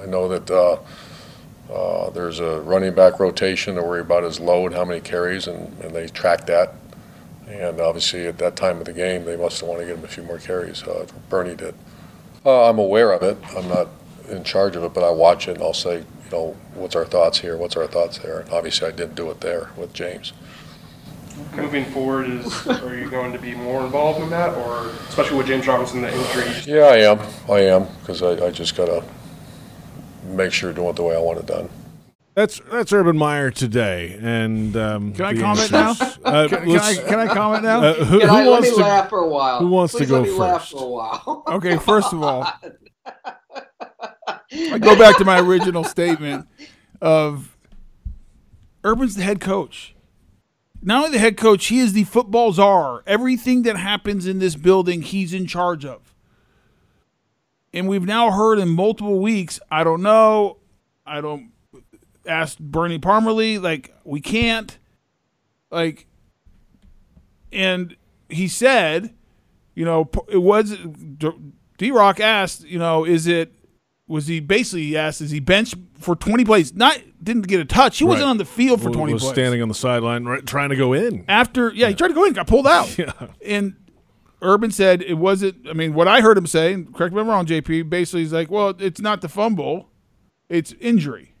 I 0.00 0.06
know 0.06 0.28
that 0.28 0.50
uh, 0.50 0.78
uh, 1.72 2.10
there's 2.10 2.40
a 2.40 2.60
running 2.62 2.94
back 2.94 3.20
rotation 3.20 3.76
to 3.76 3.82
worry 3.82 4.00
about 4.00 4.24
his 4.24 4.40
load, 4.40 4.72
how 4.72 4.84
many 4.84 5.00
carries, 5.00 5.46
and, 5.46 5.76
and 5.80 5.94
they 5.94 6.08
track 6.08 6.46
that. 6.46 6.74
And 7.48 7.80
obviously, 7.80 8.26
at 8.26 8.38
that 8.38 8.56
time 8.56 8.78
of 8.78 8.84
the 8.84 8.92
game, 8.92 9.24
they 9.24 9.36
must 9.36 9.60
have 9.60 9.68
wanted 9.68 9.82
to 9.82 9.86
get 9.88 9.98
him 9.98 10.04
a 10.04 10.08
few 10.08 10.22
more 10.22 10.38
carries. 10.38 10.82
Uh, 10.84 11.06
Bernie 11.28 11.56
did. 11.56 11.74
Uh, 12.44 12.70
I'm 12.70 12.78
aware 12.78 13.12
of 13.12 13.22
it. 13.22 13.36
I'm 13.56 13.68
not 13.68 13.88
in 14.28 14.44
charge 14.44 14.76
of 14.76 14.84
it, 14.84 14.94
but 14.94 15.02
I 15.02 15.10
watch 15.10 15.48
it 15.48 15.56
and 15.56 15.62
I'll 15.62 15.74
say, 15.74 15.98
you 15.98 16.30
know, 16.30 16.56
what's 16.74 16.94
our 16.94 17.04
thoughts 17.04 17.38
here? 17.38 17.56
What's 17.56 17.76
our 17.76 17.88
thoughts 17.88 18.18
there? 18.18 18.40
And 18.40 18.50
obviously, 18.50 18.88
I 18.88 18.92
didn't 18.92 19.16
do 19.16 19.30
it 19.30 19.40
there 19.40 19.70
with 19.76 19.92
James. 19.92 20.32
Moving 21.56 21.84
forward, 21.86 22.30
is 22.30 22.66
are 22.68 22.96
you 22.96 23.10
going 23.10 23.32
to 23.32 23.38
be 23.38 23.54
more 23.54 23.84
involved 23.84 24.20
in 24.22 24.30
that, 24.30 24.54
or 24.56 24.86
especially 25.08 25.36
with 25.38 25.46
James 25.46 25.66
Robinson, 25.66 26.00
the 26.02 26.08
injury? 26.12 26.46
you 26.46 26.52
just- 26.54 26.66
Yeah, 26.66 26.82
I 26.84 26.96
am. 26.98 27.20
I 27.48 27.58
am 27.60 27.86
because 28.00 28.22
I, 28.22 28.46
I 28.46 28.50
just 28.50 28.76
gotta 28.76 29.04
make 30.24 30.52
sure 30.52 30.72
doing 30.72 30.88
it 30.90 30.96
the 30.96 31.02
way 31.02 31.14
I 31.16 31.18
want 31.20 31.38
it 31.40 31.46
done. 31.46 31.68
That's 32.34 32.60
that's 32.70 32.92
Urban 32.92 33.16
Meyer 33.18 33.50
today. 33.50 34.16
And 34.22 34.76
um, 34.76 35.12
Can 35.12 35.24
I 35.24 35.34
comment 35.34 35.72
now? 35.72 35.94
Uh, 36.24 36.46
Can, 36.48 36.64
can 36.64 36.78
I, 36.78 36.94
can 36.94 37.18
I 37.18 37.26
comment 37.26 37.64
now? 37.64 37.80
uh, 37.82 37.94
who, 38.04 38.20
Can 38.20 38.28
who 38.28 38.34
I, 38.34 38.42
let 38.44 38.50
wants 38.50 38.68
me 38.70 38.74
to? 38.76 38.80
laugh 38.82 39.08
for 39.08 39.18
a 39.20 39.28
while. 39.28 39.58
who 39.58 39.68
wants 39.68 39.94
to 39.94 40.06
go 40.06 40.20
let 40.20 40.28
me 40.28 40.30
laugh 40.32 40.60
first? 40.60 40.72
for 40.72 40.84
a 40.84 40.88
while. 40.88 41.42
Okay, 41.48 41.76
first 41.78 42.12
of 42.12 42.22
all, 42.22 42.46
I 44.52 44.78
go 44.78 44.96
back 44.96 45.16
to 45.18 45.24
my 45.24 45.40
original 45.40 45.82
statement 45.84 46.46
of 47.00 47.56
Urban's 48.84 49.16
the 49.16 49.22
head 49.22 49.40
coach. 49.40 49.94
Not 50.82 51.04
only 51.04 51.10
the 51.12 51.18
head 51.18 51.36
coach, 51.36 51.66
he 51.66 51.78
is 51.78 51.92
the 51.92 52.04
football 52.04 52.52
czar. 52.52 53.02
Everything 53.06 53.62
that 53.62 53.76
happens 53.76 54.26
in 54.26 54.38
this 54.38 54.56
building, 54.56 55.02
he's 55.02 55.34
in 55.34 55.46
charge 55.46 55.84
of. 55.84 56.14
And 57.72 57.88
we've 57.88 58.06
now 58.06 58.30
heard 58.30 58.58
in 58.58 58.68
multiple 58.68 59.20
weeks, 59.20 59.60
I 59.70 59.84
don't 59.84 60.02
know, 60.02 60.56
I 61.06 61.20
don't 61.20 61.52
ask 62.26 62.58
Bernie 62.58 62.98
Parmalee, 62.98 63.60
like, 63.60 63.94
we 64.04 64.20
can't. 64.20 64.76
Like, 65.70 66.06
and 67.52 67.96
he 68.28 68.48
said 68.48 69.14
You 69.74 69.84
know, 69.84 70.10
it 70.28 70.38
was 70.42 70.76
D 71.78 71.90
Rock 71.90 72.20
asked, 72.20 72.64
you 72.64 72.78
know, 72.78 73.04
is 73.04 73.26
it 73.26 73.52
was 74.06 74.26
he 74.26 74.40
basically 74.40 74.82
he 74.82 74.96
asked, 74.96 75.20
is 75.20 75.30
he 75.30 75.40
benched 75.40 75.76
for 76.00 76.16
20 76.16 76.44
plays? 76.44 76.74
Not 76.74 76.98
didn't 77.22 77.46
get 77.46 77.60
a 77.60 77.64
touch. 77.64 77.98
He 77.98 78.04
wasn't 78.04 78.28
on 78.28 78.38
the 78.38 78.44
field 78.44 78.80
for 78.80 78.88
Was- 78.88 78.96
20 78.96 79.12
was 79.12 79.22
plays. 79.22 79.32
standing 79.34 79.62
on 79.62 79.68
the 79.68 79.74
sideline, 79.74 80.24
right, 80.24 80.44
trying 80.46 80.70
to 80.70 80.76
go 80.76 80.92
in. 80.92 81.24
After, 81.28 81.72
yeah, 81.74 81.88
he 81.88 81.94
tried 81.94 82.08
to 82.08 82.14
go 82.14 82.24
in, 82.24 82.32
got 82.32 82.46
pulled 82.46 82.66
out. 82.66 82.88
Yeah. 82.98 83.12
And 83.44 83.76
Urban 84.42 84.70
said 84.70 85.02
it 85.02 85.14
wasn't. 85.14 85.68
I 85.68 85.74
mean, 85.74 85.92
what 85.94 86.08
I 86.08 86.20
heard 86.22 86.36
him 86.38 86.46
say, 86.46 86.72
correct 86.94 87.14
me 87.14 87.20
if 87.20 87.24
I'm 87.24 87.28
wrong, 87.28 87.44
JP. 87.46 87.90
Basically, 87.90 88.20
he's 88.22 88.32
like, 88.32 88.50
"Well, 88.50 88.74
it's 88.78 89.00
not 89.00 89.20
the 89.20 89.28
fumble, 89.28 89.90
it's 90.48 90.72
injury." 90.80 91.34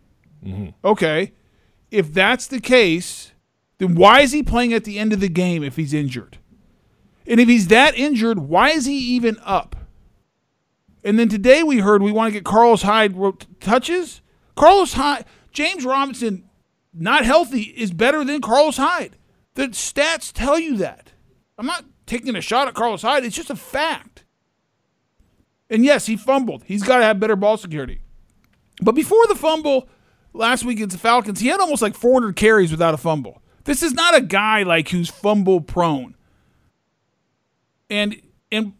Mm-hmm. 0.44 0.68
Okay, 0.84 1.32
if 1.90 2.12
that's 2.12 2.46
the 2.46 2.60
case, 2.60 3.32
then 3.78 3.94
why 3.94 4.20
is 4.20 4.32
he 4.32 4.42
playing 4.42 4.74
at 4.74 4.84
the 4.84 4.98
end 4.98 5.14
of 5.14 5.20
the 5.20 5.28
game 5.30 5.62
if 5.62 5.76
he's 5.76 5.94
injured? 5.94 6.36
And 7.26 7.40
if 7.40 7.48
he's 7.48 7.68
that 7.68 7.96
injured, 7.96 8.38
why 8.40 8.70
is 8.70 8.84
he 8.84 8.98
even 8.98 9.38
up? 9.44 9.76
And 11.02 11.18
then 11.18 11.28
today 11.30 11.62
we 11.62 11.78
heard 11.78 12.02
we 12.02 12.12
want 12.12 12.28
to 12.28 12.32
get 12.32 12.44
Carlos 12.44 12.82
Hyde 12.82 13.14
touches. 13.60 14.20
Carlos 14.56 14.92
Hyde, 14.92 15.24
James 15.52 15.84
Robinson, 15.84 16.48
not 16.92 17.24
healthy, 17.24 17.62
is 17.62 17.92
better 17.92 18.24
than 18.24 18.40
Carlos 18.40 18.76
Hyde. 18.76 19.16
The 19.54 19.68
stats 19.68 20.32
tell 20.32 20.58
you 20.58 20.76
that. 20.78 21.12
I'm 21.58 21.66
not 21.66 21.84
taking 22.06 22.36
a 22.36 22.40
shot 22.40 22.68
at 22.68 22.74
Carlos 22.74 23.02
Hyde. 23.02 23.24
It's 23.24 23.36
just 23.36 23.50
a 23.50 23.56
fact. 23.56 24.24
And 25.68 25.84
yes, 25.84 26.06
he 26.06 26.16
fumbled. 26.16 26.64
He's 26.64 26.82
got 26.82 26.98
to 26.98 27.04
have 27.04 27.20
better 27.20 27.36
ball 27.36 27.56
security. 27.56 28.00
But 28.82 28.92
before 28.92 29.26
the 29.28 29.34
fumble 29.34 29.88
last 30.32 30.64
week 30.64 30.78
against 30.78 30.96
the 30.96 31.00
Falcons, 31.00 31.40
he 31.40 31.48
had 31.48 31.60
almost 31.60 31.82
like 31.82 31.94
400 31.94 32.34
carries 32.34 32.70
without 32.70 32.94
a 32.94 32.98
fumble. 32.98 33.42
This 33.64 33.82
is 33.82 33.92
not 33.92 34.16
a 34.16 34.20
guy 34.20 34.62
like 34.62 34.88
who's 34.88 35.08
fumble 35.08 35.60
prone. 35.60 36.16
And 37.88 38.20
and 38.50 38.72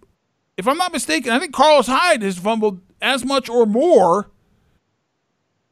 if 0.57 0.67
I'm 0.67 0.79
not 0.79 0.93
mistaken, 0.93 1.33
I 1.33 1.39
think 1.39 1.53
Carlos 1.53 1.87
Hyde 1.87 2.23
has 2.23 2.39
fumbled 2.39 2.81
as 3.01 3.25
much 3.25 3.49
or 3.49 3.67
more 3.67 4.31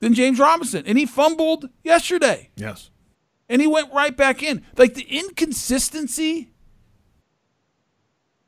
than 0.00 0.14
James 0.14 0.38
Robinson, 0.38 0.84
and 0.86 0.96
he 0.98 1.06
fumbled 1.06 1.68
yesterday 1.82 2.50
Yes. 2.56 2.90
and 3.48 3.60
he 3.60 3.66
went 3.66 3.92
right 3.92 4.16
back 4.16 4.42
in. 4.42 4.64
Like 4.76 4.94
the 4.94 5.02
inconsistency 5.08 6.50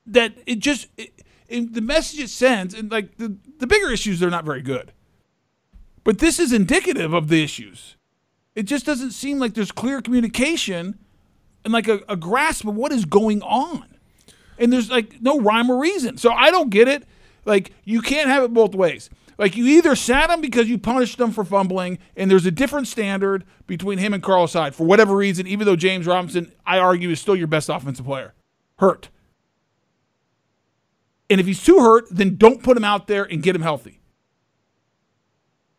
that 0.07 0.35
it 0.47 0.59
just 0.59 0.89
it, 0.97 1.13
it- 1.49 1.75
the 1.75 1.81
message 1.81 2.21
it 2.21 2.31
sends, 2.31 2.75
and 2.75 2.91
like 2.91 3.17
the 3.17 3.37
the 3.59 3.67
bigger 3.67 3.91
issues, 3.91 4.21
they're 4.21 4.31
not 4.31 4.45
very 4.45 4.63
good. 4.63 4.93
But 6.05 6.19
this 6.19 6.39
is 6.39 6.53
indicative 6.53 7.13
of 7.13 7.29
the 7.29 7.43
issues. 7.43 7.97
It 8.55 8.63
just 8.65 8.87
doesn't 8.87 9.11
seem 9.13 9.39
like 9.39 9.55
there's 9.55 9.71
clear 9.73 10.01
communication 10.01 10.99
and 11.65 11.73
like 11.73 11.89
a, 11.89 12.01
a 12.09 12.17
grasp 12.17 12.67
of 12.67 12.75
what 12.75 12.91
is 12.91 13.05
going 13.05 13.43
on. 13.43 13.85
And 14.59 14.73
there's 14.73 14.91
like 14.91 15.21
no 15.21 15.39
rhyme 15.41 15.71
or 15.71 15.79
reason. 15.79 16.17
So 16.17 16.33
I 16.33 16.51
don't 16.51 16.71
get 16.71 16.89
it. 16.89 17.05
Like 17.45 17.73
you 17.85 18.01
can't 18.01 18.29
have 18.29 18.43
it 18.43 18.53
both 18.55 18.75
ways. 18.75 19.11
Like 19.41 19.57
you 19.57 19.67
either 19.69 19.97
sat 19.97 20.29
him 20.29 20.43
because 20.43 20.69
you 20.69 20.77
punished 20.77 21.19
him 21.19 21.31
for 21.31 21.47
fumbling, 21.47 21.99
and 22.15 22.31
there's 22.31 22.45
a 22.45 22.51
different 22.51 22.87
standard 22.89 23.47
between 23.67 23.97
him 23.97 24.13
and 24.13 24.23
Carlos 24.23 24.53
Hyde 24.53 24.75
for 24.75 24.85
whatever 24.85 25.17
reason. 25.17 25.47
Even 25.47 25.65
though 25.65 25.77
James 25.77 26.07
Robinson, 26.07 26.53
I 26.67 26.79
argue, 26.79 27.09
is 27.09 27.23
still 27.23 27.35
your 27.35 27.47
best 27.47 27.71
offensive 27.71 28.05
player, 28.05 28.35
hurt. 28.79 29.09
And 31.31 31.41
if 31.41 31.47
he's 31.47 31.65
too 31.65 31.79
hurt, 31.79 32.05
then 32.11 32.37
don't 32.37 32.63
put 32.63 32.77
him 32.77 32.85
out 32.85 33.07
there 33.07 33.25
and 33.25 33.43
get 33.43 33.57
him 33.57 33.63
healthy, 33.63 34.03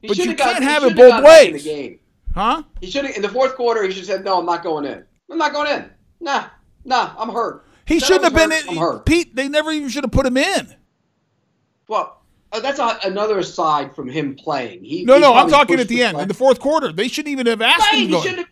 He 0.01 0.07
But 0.07 0.17
you 0.17 0.33
got- 0.33 0.53
can't 0.53 0.63
have 0.63 0.83
it 0.83 0.95
both 0.95 1.11
got 1.11 1.23
back 1.23 1.45
in 1.47 1.53
ways. 1.53 1.63
The 1.63 1.69
game. 1.69 1.99
huh? 2.33 2.63
He 2.79 2.89
should 2.89 3.05
have 3.05 3.15
in 3.15 3.21
the 3.21 3.29
fourth 3.29 3.55
quarter. 3.55 3.83
He 3.83 3.89
should 3.91 3.97
have 3.99 4.05
said, 4.07 4.25
"No, 4.25 4.39
I'm 4.39 4.45
not 4.47 4.63
going 4.63 4.85
in. 4.85 5.05
I'm 5.29 5.37
not 5.37 5.53
going 5.53 5.71
in. 5.71 5.87
Nah, 6.19 6.45
nah, 6.83 7.13
I'm 7.15 7.29
hurt." 7.29 7.63
He 7.85 7.99
shouldn't 7.99 8.23
have 8.23 8.33
been 8.33 8.49
hurt, 8.75 8.95
in. 8.95 8.99
Pete, 9.01 9.35
they 9.35 9.47
never 9.47 9.69
even 9.71 9.89
should 9.89 10.03
have 10.03 10.11
put 10.11 10.25
him 10.25 10.37
in. 10.37 10.73
Well, 11.87 12.20
uh, 12.51 12.59
that's 12.59 12.79
a, 12.79 12.97
another 13.05 13.39
aside 13.39 13.95
from 13.95 14.09
him 14.09 14.35
playing. 14.35 14.83
He 14.83 15.03
No, 15.05 15.15
he 15.15 15.21
no, 15.21 15.33
I'm 15.33 15.49
talking 15.49 15.79
at 15.79 15.87
the 15.87 16.03
end, 16.03 16.15
play. 16.15 16.23
in 16.23 16.27
the 16.27 16.33
fourth 16.33 16.59
quarter. 16.59 16.91
They 16.91 17.07
shouldn't 17.07 17.31
even 17.31 17.45
have 17.47 17.61
asked 17.61 17.79
Right, 17.91 17.99
him 18.03 18.09
he 18.09 18.21
should 18.21 18.37
have. 18.39 18.47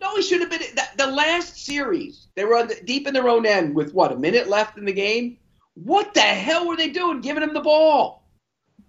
No, 0.00 0.16
he 0.16 0.22
should 0.22 0.40
have 0.40 0.50
been 0.50 0.60
the, 0.74 0.82
the 0.96 1.06
last 1.06 1.64
series. 1.64 2.26
They 2.34 2.44
were 2.44 2.66
the, 2.66 2.76
deep 2.84 3.06
in 3.06 3.14
their 3.14 3.28
own 3.28 3.46
end 3.46 3.74
with 3.74 3.94
what 3.94 4.10
a 4.12 4.16
minute 4.16 4.48
left 4.48 4.76
in 4.76 4.84
the 4.84 4.92
game. 4.92 5.38
What 5.74 6.12
the 6.14 6.20
hell 6.20 6.66
were 6.68 6.76
they 6.76 6.88
doing, 6.90 7.20
giving 7.20 7.42
him 7.42 7.54
the 7.54 7.60
ball? 7.60 8.24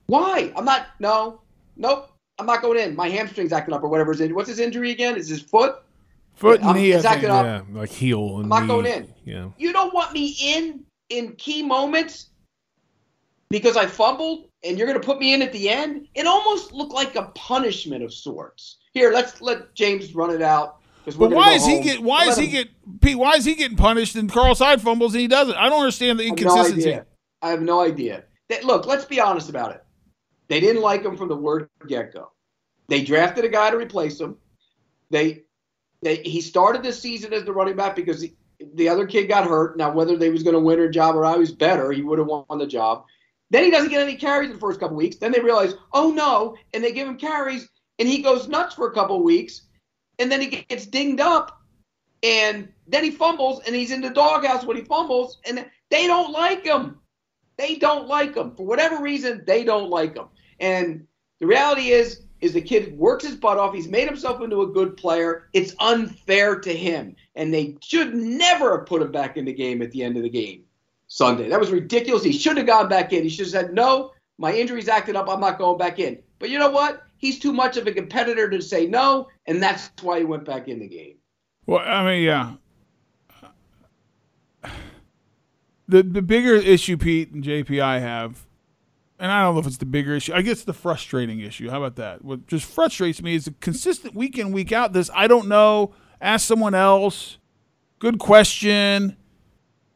Why? 0.07 0.51
I'm 0.55 0.65
not. 0.65 0.87
No, 0.99 1.41
nope. 1.77 2.09
I'm 2.39 2.45
not 2.47 2.61
going 2.61 2.79
in. 2.79 2.95
My 2.95 3.09
hamstring's 3.09 3.53
acting 3.53 3.73
up 3.73 3.83
or 3.83 3.87
whatever. 3.89 4.11
His 4.11 4.21
in- 4.21 4.33
What's 4.35 4.49
his 4.49 4.59
injury 4.59 4.91
again? 4.91 5.15
Is 5.15 5.29
his 5.29 5.41
foot? 5.41 5.75
Foot 6.33 6.59
and 6.61 6.69
I'm- 6.69 6.75
knee. 6.75 6.91
It's 6.91 7.05
acting 7.05 7.29
think. 7.29 7.33
up. 7.33 7.45
Yeah, 7.45 7.79
like 7.79 7.89
heel. 7.91 8.35
And 8.37 8.43
I'm 8.45 8.49
not 8.49 8.61
knee. 8.61 8.67
going 8.67 8.85
in. 8.87 9.13
Yeah. 9.23 9.49
You 9.57 9.71
don't 9.71 9.93
want 9.93 10.13
me 10.13 10.35
in 10.41 10.83
in 11.09 11.33
key 11.35 11.61
moments 11.61 12.29
because 13.53 13.77
I 13.77 13.85
fumbled, 13.85 14.47
and 14.63 14.79
you're 14.79 14.87
going 14.87 14.99
to 14.99 15.05
put 15.05 15.19
me 15.19 15.35
in 15.35 15.43
at 15.43 15.53
the 15.53 15.69
end. 15.69 16.07
It 16.15 16.25
almost 16.25 16.73
looked 16.73 16.91
like 16.91 17.15
a 17.15 17.25
punishment 17.35 18.03
of 18.03 18.11
sorts. 18.11 18.79
Here, 18.93 19.11
let's 19.13 19.41
let 19.41 19.75
James 19.75 20.15
run 20.15 20.31
it 20.31 20.41
out. 20.41 20.77
But 21.05 21.29
why 21.29 21.51
is 21.51 21.63
he 21.63 21.75
home. 21.75 21.83
get? 21.83 22.01
Why 22.01 22.25
is 22.25 22.35
he 22.35 22.47
him- 22.47 22.51
get? 22.51 23.01
Pete, 23.01 23.15
why 23.15 23.33
is 23.33 23.45
he 23.45 23.53
getting 23.53 23.77
punished 23.77 24.15
and 24.15 24.31
Carlos 24.31 24.57
Hyde 24.57 24.81
fumbles 24.81 25.13
and 25.13 25.21
he 25.21 25.27
doesn't? 25.27 25.53
I 25.53 25.69
don't 25.69 25.81
understand 25.81 26.19
the 26.19 26.23
I 26.23 26.27
have 26.29 26.39
no 26.39 26.45
inconsistency. 26.45 26.99
I 27.43 27.49
have 27.49 27.61
no 27.61 27.79
idea. 27.81 28.23
That, 28.49 28.63
look, 28.63 28.87
let's 28.87 29.05
be 29.05 29.19
honest 29.19 29.49
about 29.49 29.75
it. 29.75 29.83
They 30.47 30.59
didn't 30.59 30.81
like 30.81 31.03
him 31.03 31.15
from 31.15 31.27
the 31.27 31.35
word 31.35 31.69
get 31.87 32.11
go. 32.11 32.31
They 32.87 33.03
drafted 33.03 33.45
a 33.45 33.49
guy 33.49 33.69
to 33.69 33.77
replace 33.77 34.19
him. 34.19 34.37
They, 35.11 35.43
they 36.01 36.15
he 36.23 36.41
started 36.41 36.81
this 36.81 36.99
season 36.99 37.33
as 37.33 37.43
the 37.43 37.53
running 37.53 37.75
back 37.75 37.95
because 37.95 38.19
he, 38.19 38.33
the 38.73 38.89
other 38.89 39.05
kid 39.05 39.27
got 39.27 39.47
hurt. 39.47 39.77
Now 39.77 39.91
whether 39.91 40.17
they 40.17 40.31
was 40.31 40.41
going 40.41 40.55
to 40.55 40.59
win 40.59 40.79
a 40.79 40.89
job 40.89 41.15
or 41.15 41.23
I 41.23 41.35
was 41.35 41.51
better, 41.51 41.91
he 41.91 42.01
would 42.01 42.17
have 42.17 42.27
won 42.27 42.57
the 42.57 42.65
job. 42.65 43.05
Then 43.49 43.63
he 43.63 43.71
doesn't 43.71 43.89
get 43.89 44.01
any 44.01 44.15
carries 44.15 44.49
in 44.49 44.55
the 44.55 44.59
first 44.59 44.79
couple 44.79 44.97
weeks. 44.97 45.17
Then 45.17 45.31
they 45.31 45.39
realize, 45.39 45.75
oh 45.93 46.11
no, 46.11 46.55
and 46.73 46.83
they 46.83 46.91
give 46.91 47.07
him 47.07 47.17
carries, 47.17 47.69
and 47.99 48.07
he 48.07 48.21
goes 48.21 48.47
nuts 48.47 48.75
for 48.75 48.87
a 48.87 48.93
couple 48.93 49.21
weeks, 49.23 49.63
and 50.19 50.31
then 50.31 50.41
he 50.41 50.47
gets 50.47 50.85
dinged 50.87 51.21
up, 51.21 51.61
and 52.23 52.69
then 52.87 53.03
he 53.03 53.11
fumbles, 53.11 53.61
and 53.65 53.75
he's 53.75 53.91
in 53.91 54.01
the 54.01 54.09
doghouse 54.09 54.65
when 54.65 54.77
he 54.77 54.83
fumbles, 54.83 55.39
and 55.45 55.65
they 55.89 56.07
don't 56.07 56.31
like 56.31 56.65
him. 56.65 56.97
They 57.57 57.75
don't 57.75 58.07
like 58.07 58.35
him 58.35 58.55
for 58.55 58.65
whatever 58.65 59.01
reason. 59.01 59.43
They 59.45 59.63
don't 59.63 59.89
like 59.89 60.15
him, 60.15 60.27
and 60.59 61.05
the 61.39 61.45
reality 61.45 61.89
is, 61.89 62.23
is 62.41 62.53
the 62.53 62.61
kid 62.61 62.97
works 62.97 63.25
his 63.25 63.35
butt 63.35 63.57
off. 63.57 63.73
He's 63.73 63.87
made 63.87 64.07
himself 64.07 64.41
into 64.41 64.63
a 64.63 64.67
good 64.67 64.97
player. 64.97 65.49
It's 65.53 65.75
unfair 65.79 66.59
to 66.59 66.75
him, 66.75 67.15
and 67.35 67.53
they 67.53 67.77
should 67.81 68.15
never 68.15 68.77
have 68.77 68.87
put 68.87 69.01
him 69.01 69.11
back 69.11 69.37
in 69.37 69.45
the 69.45 69.53
game 69.53 69.81
at 69.81 69.91
the 69.91 70.03
end 70.03 70.17
of 70.17 70.23
the 70.23 70.29
game 70.29 70.62
Sunday. 71.13 71.47
That 71.47 71.59
was 71.59 71.69
ridiculous. 71.69 72.23
He 72.23 72.31
should 72.31 72.57
have 72.57 72.65
gone 72.65 72.89
back 72.89 73.13
in. 73.13 73.21
He 73.21 73.29
should 73.29 73.45
have 73.45 73.51
said, 73.51 73.73
"No, 73.75 74.13
my 74.39 74.51
injury's 74.51 74.87
acted 74.87 75.15
up. 75.15 75.29
I'm 75.29 75.39
not 75.39 75.59
going 75.59 75.77
back 75.77 75.99
in." 75.99 76.17
But 76.39 76.49
you 76.49 76.57
know 76.57 76.71
what? 76.71 77.03
He's 77.17 77.37
too 77.37 77.53
much 77.53 77.77
of 77.77 77.85
a 77.85 77.91
competitor 77.91 78.49
to 78.49 78.59
say 78.59 78.87
no, 78.87 79.27
and 79.45 79.61
that's 79.61 79.91
why 80.01 80.17
he 80.17 80.25
went 80.25 80.43
back 80.43 80.67
in 80.67 80.79
the 80.79 80.87
game. 80.87 81.17
Well, 81.67 81.83
I 81.85 82.03
mean, 82.03 82.23
yeah. 82.23 82.53
The 85.87 86.01
the 86.01 86.23
bigger 86.23 86.55
issue, 86.55 86.97
Pete 86.97 87.31
and 87.31 87.43
JP, 87.43 87.79
I 87.79 87.99
have, 87.99 88.47
and 89.19 89.31
I 89.31 89.43
don't 89.43 89.53
know 89.53 89.59
if 89.59 89.67
it's 89.67 89.77
the 89.77 89.85
bigger 89.85 90.15
issue. 90.15 90.33
I 90.33 90.41
guess 90.41 90.63
the 90.63 90.73
frustrating 90.73 91.41
issue. 91.41 91.69
How 91.69 91.77
about 91.77 91.95
that? 91.97 92.25
What 92.25 92.47
just 92.47 92.65
frustrates 92.65 93.21
me 93.21 93.35
is 93.35 93.45
the 93.45 93.53
consistent 93.61 94.15
week 94.15 94.39
in 94.39 94.51
week 94.51 94.71
out. 94.71 94.93
This 94.93 95.11
I 95.13 95.27
don't 95.27 95.47
know. 95.47 95.93
Ask 96.19 96.47
someone 96.47 96.73
else. 96.73 97.37
Good 97.99 98.17
question. 98.17 99.15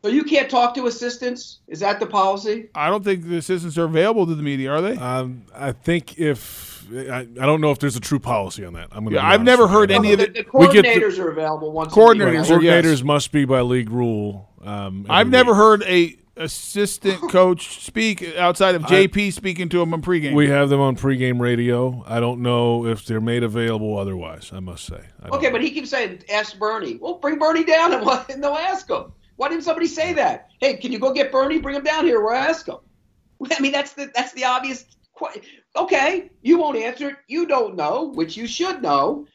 So 0.07 0.13
you 0.13 0.23
can't 0.23 0.49
talk 0.49 0.73
to 0.75 0.87
assistants? 0.87 1.59
Is 1.67 1.81
that 1.81 1.99
the 1.99 2.05
policy? 2.05 2.69
I 2.73 2.89
don't 2.89 3.03
think 3.03 3.27
the 3.27 3.35
assistants 3.37 3.77
are 3.77 3.83
available 3.83 4.25
to 4.25 4.35
the 4.35 4.41
media, 4.41 4.71
are 4.71 4.81
they? 4.81 4.95
Um, 4.95 5.43
I 5.53 5.73
think 5.73 6.17
if 6.17 6.87
I, 6.93 7.19
I 7.19 7.25
don't 7.25 7.59
know 7.59 7.71
if 7.71 7.79
there's 7.79 7.97
a 7.97 7.99
true 7.99 8.19
policy 8.19 8.63
on 8.63 8.71
that. 8.73 8.87
I'm 8.93 9.03
gonna. 9.03 9.17
Yeah, 9.17 9.27
I've 9.27 9.43
never 9.43 9.67
heard 9.67 9.91
any 9.91 10.15
don't 10.15 10.21
of 10.27 10.33
the, 10.33 10.39
it- 10.39 10.51
the 10.51 10.57
we 10.57 10.71
get 10.71 10.83
the- 10.83 10.89
coordinators 11.01 11.19
are 11.19 11.29
available 11.29 11.73
once. 11.73 11.93
Coordinators 11.93 12.49
A 12.49 12.53
are- 12.53 12.57
week, 12.59 12.65
yes. 12.67 12.85
Coordinators 12.85 13.03
must 13.03 13.31
be 13.33 13.43
by 13.43 13.59
league 13.61 13.89
rule. 13.89 14.47
Um, 14.63 15.05
I've 15.09 15.29
never 15.29 15.51
week. 15.51 15.57
heard 15.57 15.83
a 15.83 16.15
assistant 16.37 17.19
coach 17.31 17.83
speak 17.83 18.23
outside 18.37 18.75
of 18.75 18.85
I- 18.85 19.07
JP 19.07 19.33
speaking 19.33 19.67
to 19.69 19.81
him 19.81 19.93
on 19.93 20.01
pregame. 20.01 20.33
We 20.35 20.47
have 20.47 20.69
them 20.69 20.79
on 20.79 20.95
pregame 20.95 21.41
radio. 21.41 22.03
I 22.07 22.21
don't 22.21 22.41
know 22.41 22.85
if 22.85 23.03
they're 23.05 23.19
made 23.19 23.43
available 23.43 23.97
otherwise. 23.97 24.51
I 24.53 24.61
must 24.61 24.85
say. 24.85 25.01
I 25.21 25.27
don't 25.27 25.35
Okay, 25.39 25.47
know. 25.47 25.51
but 25.51 25.61
he 25.63 25.71
keeps 25.71 25.89
saying, 25.89 26.23
"Ask 26.31 26.57
Bernie." 26.57 26.97
Well, 27.01 27.15
bring 27.15 27.37
Bernie 27.37 27.65
down 27.65 27.91
and, 27.93 28.07
and 28.29 28.41
they'll 28.41 28.53
ask 28.53 28.89
him. 28.89 29.11
Why 29.37 29.49
didn't 29.49 29.63
somebody 29.63 29.87
say 29.87 30.13
that? 30.13 30.49
Hey, 30.59 30.77
can 30.77 30.91
you 30.91 30.99
go 30.99 31.13
get 31.13 31.31
Bernie? 31.31 31.59
Bring 31.59 31.75
him 31.75 31.83
down 31.83 32.05
here. 32.05 32.21
We'll 32.21 32.33
ask 32.33 32.67
him. 32.67 32.77
I 33.51 33.59
mean, 33.61 33.71
that's 33.71 33.93
the 33.93 34.11
that's 34.13 34.33
the 34.33 34.43
obvious. 34.45 34.85
que- 35.17 35.41
Okay, 35.75 36.29
you 36.41 36.57
won't 36.57 36.77
answer 36.77 37.09
it. 37.11 37.15
You 37.27 37.45
don't 37.45 37.75
know, 37.75 38.11
which 38.15 38.35
you 38.35 38.47
should 38.47 38.81
know. 38.81 39.25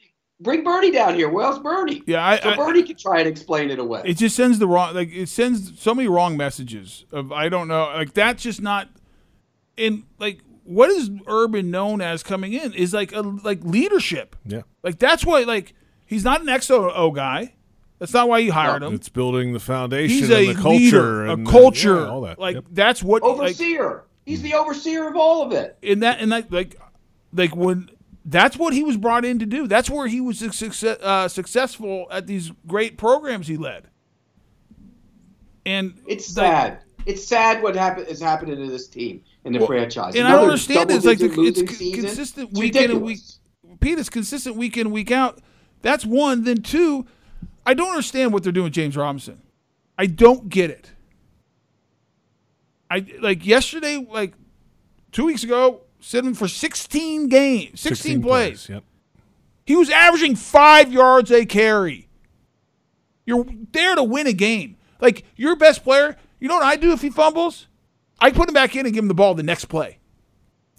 Bring 0.40 0.64
Bernie 0.64 0.90
down 0.90 1.14
here. 1.14 1.28
Where's 1.28 1.60
Bernie? 1.60 2.02
Yeah, 2.04 2.26
I- 2.26 2.40
so 2.40 2.50
I- 2.50 2.56
Bernie 2.56 2.82
can 2.82 2.96
try 2.96 3.20
and 3.20 3.28
explain 3.28 3.70
it 3.70 3.78
away. 3.78 4.02
it 4.04 4.14
just 4.14 4.34
sends 4.34 4.58
the 4.58 4.66
wrong 4.66 4.92
like 4.94 5.12
it 5.12 5.28
sends 5.28 5.80
so 5.80 5.94
many 5.94 6.08
wrong 6.08 6.36
messages 6.36 7.04
of 7.12 7.30
I 7.30 7.48
don't 7.48 7.68
know 7.68 7.84
like 7.94 8.12
that's 8.12 8.42
just 8.42 8.60
not 8.60 8.88
in 9.76 10.02
like 10.18 10.40
what 10.64 10.90
is 10.90 11.10
Urban 11.28 11.70
known 11.70 12.00
as 12.00 12.22
coming 12.24 12.52
in 12.52 12.72
is 12.74 12.92
like 12.92 13.12
a 13.12 13.20
like 13.20 13.62
leadership 13.62 14.34
Yeah. 14.44 14.62
like 14.82 14.98
that's 14.98 15.24
why 15.24 15.42
like 15.44 15.74
he's 16.06 16.24
not 16.24 16.40
an 16.40 16.48
XO 16.48 17.14
guy 17.14 17.54
That's 18.02 18.14
not 18.14 18.28
why 18.28 18.38
you 18.38 18.50
hired 18.50 18.82
him. 18.82 18.94
It's 18.94 19.08
building 19.08 19.52
the 19.52 19.60
foundation 19.60 20.08
He's 20.16 20.28
and 20.28 20.32
a 20.32 20.46
the 20.54 20.60
culture, 20.60 20.76
leader, 20.76 21.26
and, 21.26 21.46
a 21.46 21.50
culture. 21.52 22.00
yeah, 22.00 22.08
all 22.08 22.22
that. 22.22 22.36
Like 22.36 22.56
Yep. 22.56 22.64
that's 22.72 23.00
what 23.00 23.22
like, 23.22 23.30
Overseer. 23.32 24.02
He's 24.26 24.42
the 24.42 24.54
overseer 24.54 25.06
of 25.08 25.14
all 25.14 25.40
of 25.42 25.52
it. 25.52 25.78
in 25.82 26.00
that 26.00 26.18
and 26.20 26.32
that 26.32 26.50
like 26.50 26.74
like 27.32 27.54
when 27.54 27.90
that's 28.24 28.56
what 28.56 28.72
he 28.72 28.82
was 28.82 28.96
brought 28.96 29.24
in 29.24 29.38
to 29.38 29.46
do. 29.46 29.68
That's 29.68 29.88
where 29.88 30.08
he 30.08 30.20
was 30.20 30.40
success, 30.40 30.82
uh, 30.82 31.28
successful 31.28 32.08
at 32.10 32.26
these 32.26 32.50
great 32.66 32.98
programs 32.98 33.46
he 33.46 33.56
led. 33.56 33.86
And 35.64 35.94
It's 36.08 36.36
like, 36.36 36.46
sad. 36.46 36.78
It's 37.06 37.24
sad 37.24 37.62
what 37.62 37.76
happen- 37.76 38.06
is 38.06 38.20
happening 38.20 38.56
to 38.56 38.66
this 38.70 38.88
team 38.88 39.22
and 39.44 39.54
the 39.54 39.60
Well, 39.60 39.68
franchise. 39.68 40.16
and 40.16 40.26
I 40.26 40.32
don't 40.32 40.44
understand 40.44 40.90
it. 40.90 40.96
It's 40.96 41.04
like 41.06 41.18
the, 41.18 41.26
it's 41.42 41.60
c- 41.60 41.66
season. 41.68 42.00
consistent 42.04 42.50
It's 42.50 42.58
week 42.60 42.74
in 42.76 42.90
and 42.90 43.02
week. 43.02 43.18
ridiculous. 43.18 43.38
Pete, 43.80 43.98
it's 43.98 44.08
consistent 44.08 44.56
week 44.56 44.76
in 44.76 44.90
week 44.90 45.10
out. 45.12 45.38
That's 45.82 46.04
one. 46.06 46.44
Then 46.44 46.62
two, 46.62 47.06
I 47.64 47.74
don't 47.74 47.90
understand 47.90 48.32
what 48.32 48.42
they're 48.42 48.52
doing 48.52 48.64
with 48.64 48.72
James 48.72 48.96
Robinson. 48.96 49.40
I 49.98 50.06
don't 50.06 50.48
get 50.48 50.70
it. 50.70 50.90
I 52.90 53.06
like 53.20 53.46
yesterday, 53.46 54.04
like 54.10 54.34
two 55.12 55.26
weeks 55.26 55.44
ago, 55.44 55.82
sitting 56.00 56.34
for 56.34 56.48
16 56.48 57.28
games, 57.28 57.80
16, 57.80 58.22
plays. 58.22 58.68
Yep. 58.68 58.84
He 59.64 59.76
was 59.76 59.90
averaging 59.90 60.36
five 60.36 60.92
yards 60.92 61.30
a 61.30 61.46
carry. 61.46 62.08
You're 63.24 63.46
there 63.72 63.94
to 63.94 64.02
win 64.02 64.26
a 64.26 64.32
game. 64.32 64.76
Like 65.00 65.24
your 65.36 65.56
best 65.56 65.84
player, 65.84 66.16
you 66.40 66.48
know 66.48 66.56
what 66.56 66.64
I 66.64 66.76
do 66.76 66.92
if 66.92 67.00
he 67.00 67.10
fumbles? 67.10 67.68
I 68.18 68.30
put 68.30 68.48
him 68.48 68.54
back 68.54 68.76
in 68.76 68.86
and 68.86 68.94
give 68.94 69.02
him 69.04 69.08
the 69.08 69.14
ball 69.14 69.34
the 69.34 69.42
next 69.42 69.66
play. 69.66 69.98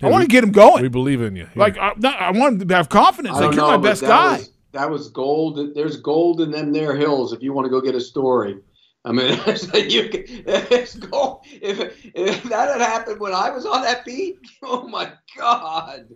I 0.01 0.09
want 0.09 0.23
to 0.23 0.27
get 0.27 0.43
him 0.43 0.51
going. 0.51 0.81
We 0.81 0.89
believe 0.89 1.21
in 1.21 1.35
you. 1.35 1.47
like 1.55 1.77
I, 1.77 1.93
I 2.03 2.31
want 2.31 2.61
him 2.61 2.67
to 2.67 2.75
have 2.75 2.89
confidence. 2.89 3.37
I 3.37 3.45
Like 3.45 3.55
you're 3.55 3.65
know, 3.65 3.77
my 3.77 3.89
best 3.89 4.01
guy. 4.01 4.37
Was, 4.37 4.49
that 4.73 4.89
was 4.89 5.09
gold. 5.09 5.73
There's 5.75 5.97
gold 5.97 6.41
in 6.41 6.51
them 6.51 6.71
there 6.73 6.95
hills 6.95 7.33
if 7.33 7.41
you 7.41 7.53
want 7.53 7.65
to 7.65 7.69
go 7.69 7.81
get 7.81 7.95
a 7.95 8.01
story. 8.01 8.59
I 9.05 9.11
mean, 9.11 9.31
you 9.73 10.09
can, 10.09 10.23
it's 10.27 10.95
gold. 10.95 11.41
If, 11.51 12.05
if 12.15 12.43
that 12.43 12.69
had 12.69 12.81
happened 12.81 13.19
when 13.19 13.33
I 13.33 13.49
was 13.49 13.65
on 13.65 13.81
that 13.83 14.05
beat, 14.05 14.37
oh 14.63 14.87
my 14.87 15.11
god, 15.37 16.07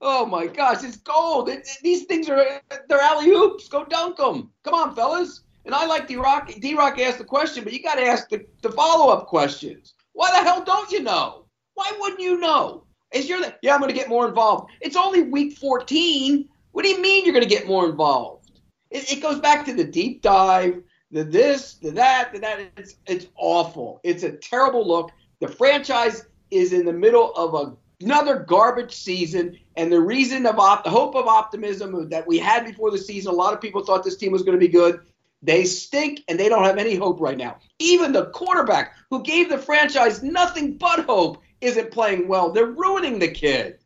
oh 0.00 0.26
my 0.26 0.46
gosh, 0.46 0.84
it's 0.84 0.96
gold. 0.98 1.48
It, 1.48 1.60
it- 1.60 1.78
these 1.82 2.04
things 2.04 2.28
are 2.28 2.60
they're 2.88 3.00
alley 3.00 3.30
oops. 3.30 3.68
Go 3.68 3.84
dunk 3.84 4.16
them. 4.18 4.50
Come 4.64 4.74
on, 4.74 4.94
fellas. 4.94 5.42
And 5.64 5.74
I 5.74 5.84
like 5.86 6.06
D 6.06 6.16
Rock. 6.16 6.50
D 6.60 6.74
Rock 6.74 6.98
asked 7.00 7.18
the 7.18 7.24
question, 7.24 7.64
but 7.64 7.72
you 7.72 7.82
got 7.82 7.96
to 7.96 8.04
ask 8.04 8.28
the, 8.28 8.44
the 8.62 8.70
follow 8.70 9.12
up 9.12 9.26
questions. 9.26 9.94
Why 10.12 10.30
the 10.30 10.48
hell 10.48 10.62
don't 10.64 10.90
you 10.92 11.02
know? 11.02 11.46
Why 11.74 11.90
wouldn't 11.98 12.20
you 12.20 12.38
know? 12.38 12.84
Is 13.12 13.28
you're 13.28 13.40
the, 13.40 13.54
yeah, 13.62 13.74
I'm 13.74 13.80
going 13.80 13.92
to 13.92 13.98
get 13.98 14.08
more 14.08 14.28
involved. 14.28 14.70
It's 14.80 14.96
only 14.96 15.22
week 15.22 15.56
14. 15.58 16.48
What 16.76 16.84
do 16.84 16.90
you 16.90 17.00
mean 17.00 17.24
you're 17.24 17.32
going 17.32 17.42
to 17.42 17.48
get 17.48 17.66
more 17.66 17.88
involved? 17.88 18.50
It, 18.90 19.10
it 19.10 19.22
goes 19.22 19.40
back 19.40 19.64
to 19.64 19.72
the 19.72 19.82
deep 19.82 20.20
dive, 20.20 20.82
the 21.10 21.24
this, 21.24 21.76
the 21.76 21.90
that, 21.92 22.34
the 22.34 22.38
that. 22.40 22.70
It's 22.76 22.96
it's 23.06 23.28
awful. 23.34 23.98
It's 24.04 24.24
a 24.24 24.32
terrible 24.32 24.86
look. 24.86 25.10
The 25.40 25.48
franchise 25.48 26.26
is 26.50 26.74
in 26.74 26.84
the 26.84 26.92
middle 26.92 27.32
of 27.32 27.54
a, 27.54 28.04
another 28.04 28.40
garbage 28.40 28.94
season, 28.94 29.58
and 29.78 29.90
the 29.90 30.02
reason 30.02 30.44
of 30.44 30.58
op, 30.58 30.84
the 30.84 30.90
hope 30.90 31.14
of 31.14 31.26
optimism 31.26 32.10
that 32.10 32.26
we 32.26 32.36
had 32.36 32.66
before 32.66 32.90
the 32.90 32.98
season, 32.98 33.32
a 33.32 33.34
lot 33.34 33.54
of 33.54 33.60
people 33.62 33.82
thought 33.82 34.04
this 34.04 34.18
team 34.18 34.30
was 34.30 34.42
going 34.42 34.60
to 34.60 34.66
be 34.66 34.68
good. 34.68 35.00
They 35.42 35.64
stink, 35.64 36.24
and 36.28 36.38
they 36.38 36.50
don't 36.50 36.64
have 36.64 36.76
any 36.76 36.94
hope 36.94 37.22
right 37.22 37.38
now. 37.38 37.56
Even 37.78 38.12
the 38.12 38.26
quarterback 38.32 38.92
who 39.08 39.22
gave 39.22 39.48
the 39.48 39.56
franchise 39.56 40.22
nothing 40.22 40.76
but 40.76 41.06
hope 41.06 41.42
isn't 41.62 41.90
playing 41.90 42.28
well. 42.28 42.52
They're 42.52 42.66
ruining 42.66 43.18
the 43.18 43.28
kid. 43.28 43.78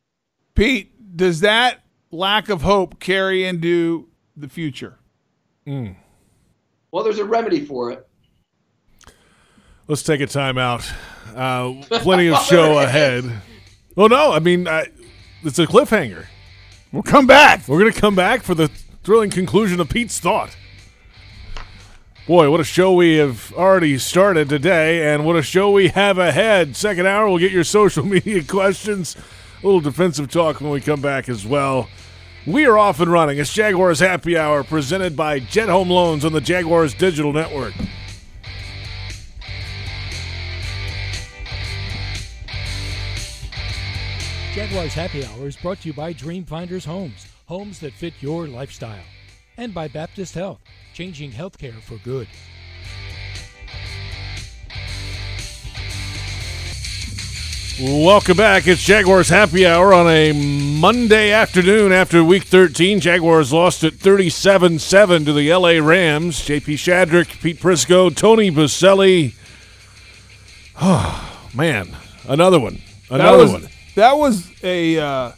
Pete, 0.56 1.16
does 1.16 1.38
that 1.38 1.84
lack 2.10 2.48
of 2.48 2.62
hope 2.62 3.00
carry 3.00 3.44
into 3.44 4.08
the 4.36 4.48
future? 4.48 4.98
Well, 5.66 7.04
there's 7.04 7.18
a 7.18 7.24
remedy 7.24 7.64
for 7.64 7.90
it. 7.90 8.06
Let's 9.86 10.02
take 10.02 10.20
a 10.20 10.26
timeout. 10.26 10.90
Uh, 11.34 11.82
plenty 11.98 12.28
of 12.28 12.38
show 12.42 12.78
ahead. 12.82 13.24
Well, 13.94 14.08
no, 14.08 14.32
I 14.32 14.38
mean, 14.38 14.66
I, 14.66 14.86
it's 15.42 15.58
a 15.58 15.66
cliffhanger. 15.66 16.26
We'll 16.92 17.02
come 17.02 17.26
back. 17.26 17.68
We're 17.68 17.78
going 17.78 17.92
to 17.92 18.00
come 18.00 18.16
back 18.16 18.42
for 18.42 18.54
the 18.54 18.68
thrilling 19.02 19.30
conclusion 19.30 19.80
of 19.80 19.88
Pete's 19.88 20.18
thought. 20.18 20.56
Boy, 22.26 22.50
what 22.50 22.60
a 22.60 22.64
show 22.64 22.92
we 22.92 23.16
have 23.16 23.52
already 23.54 23.98
started 23.98 24.48
today, 24.48 25.12
and 25.12 25.24
what 25.24 25.36
a 25.36 25.42
show 25.42 25.72
we 25.72 25.88
have 25.88 26.18
ahead. 26.18 26.76
Second 26.76 27.06
hour, 27.06 27.28
we'll 27.28 27.38
get 27.38 27.50
your 27.50 27.64
social 27.64 28.04
media 28.06 28.42
questions, 28.44 29.16
a 29.62 29.66
little 29.66 29.80
defensive 29.80 30.30
talk 30.30 30.60
when 30.60 30.70
we 30.70 30.80
come 30.80 31.00
back 31.00 31.28
as 31.28 31.44
well. 31.44 31.88
We 32.46 32.64
are 32.66 32.78
off 32.78 33.00
and 33.00 33.12
running. 33.12 33.38
It's 33.38 33.52
Jaguars 33.52 34.00
Happy 34.00 34.36
Hour 34.38 34.64
presented 34.64 35.14
by 35.14 35.40
Jet 35.40 35.68
Home 35.68 35.90
Loans 35.90 36.24
on 36.24 36.32
the 36.32 36.40
Jaguars 36.40 36.94
Digital 36.94 37.32
Network. 37.32 37.74
Jaguars 44.54 44.94
Happy 44.94 45.24
Hour 45.24 45.46
is 45.46 45.56
brought 45.56 45.80
to 45.82 45.88
you 45.88 45.94
by 45.94 46.14
Dreamfinders 46.14 46.84
Homes, 46.84 47.26
homes 47.46 47.78
that 47.80 47.92
fit 47.92 48.14
your 48.20 48.48
lifestyle. 48.48 49.04
And 49.58 49.74
by 49.74 49.88
Baptist 49.88 50.34
Health, 50.34 50.60
changing 50.94 51.30
healthcare 51.30 51.80
for 51.82 51.96
good. 51.98 52.26
Welcome 57.82 58.36
back. 58.36 58.66
It's 58.66 58.82
Jaguars 58.82 59.30
Happy 59.30 59.66
Hour 59.66 59.94
on 59.94 60.06
a 60.06 60.32
Monday 60.78 61.32
afternoon 61.32 61.92
after 61.92 62.22
Week 62.22 62.42
13. 62.42 63.00
Jaguars 63.00 63.54
lost 63.54 63.82
at 63.84 63.94
37-7 63.94 65.24
to 65.24 65.32
the 65.32 65.50
LA 65.50 65.82
Rams. 65.82 66.42
JP 66.42 66.74
Shadrick, 66.74 67.40
Pete 67.40 67.58
Prisco, 67.58 68.14
Tony 68.14 68.50
Boselli. 68.50 69.34
Oh, 70.78 71.48
man. 71.54 71.96
Another 72.28 72.60
one. 72.60 72.82
Another 73.08 73.38
that 73.38 73.42
was, 73.42 73.52
one. 73.52 73.68
That 73.94 74.18
was 74.18 74.52
a. 74.62 74.98
Uh, 74.98 75.32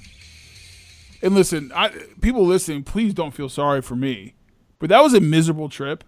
and 1.23 1.37
listen, 1.37 1.71
I, 1.77 1.91
people 2.21 2.45
listening, 2.45 2.83
please 2.83 3.15
don't 3.15 3.31
feel 3.31 3.51
sorry 3.51 3.83
for 3.83 3.95
me, 3.95 4.35
but 4.81 4.89
that 4.89 5.01
was 5.01 5.15
a 5.15 5.21
miserable 5.21 5.69
trip. 5.69 6.03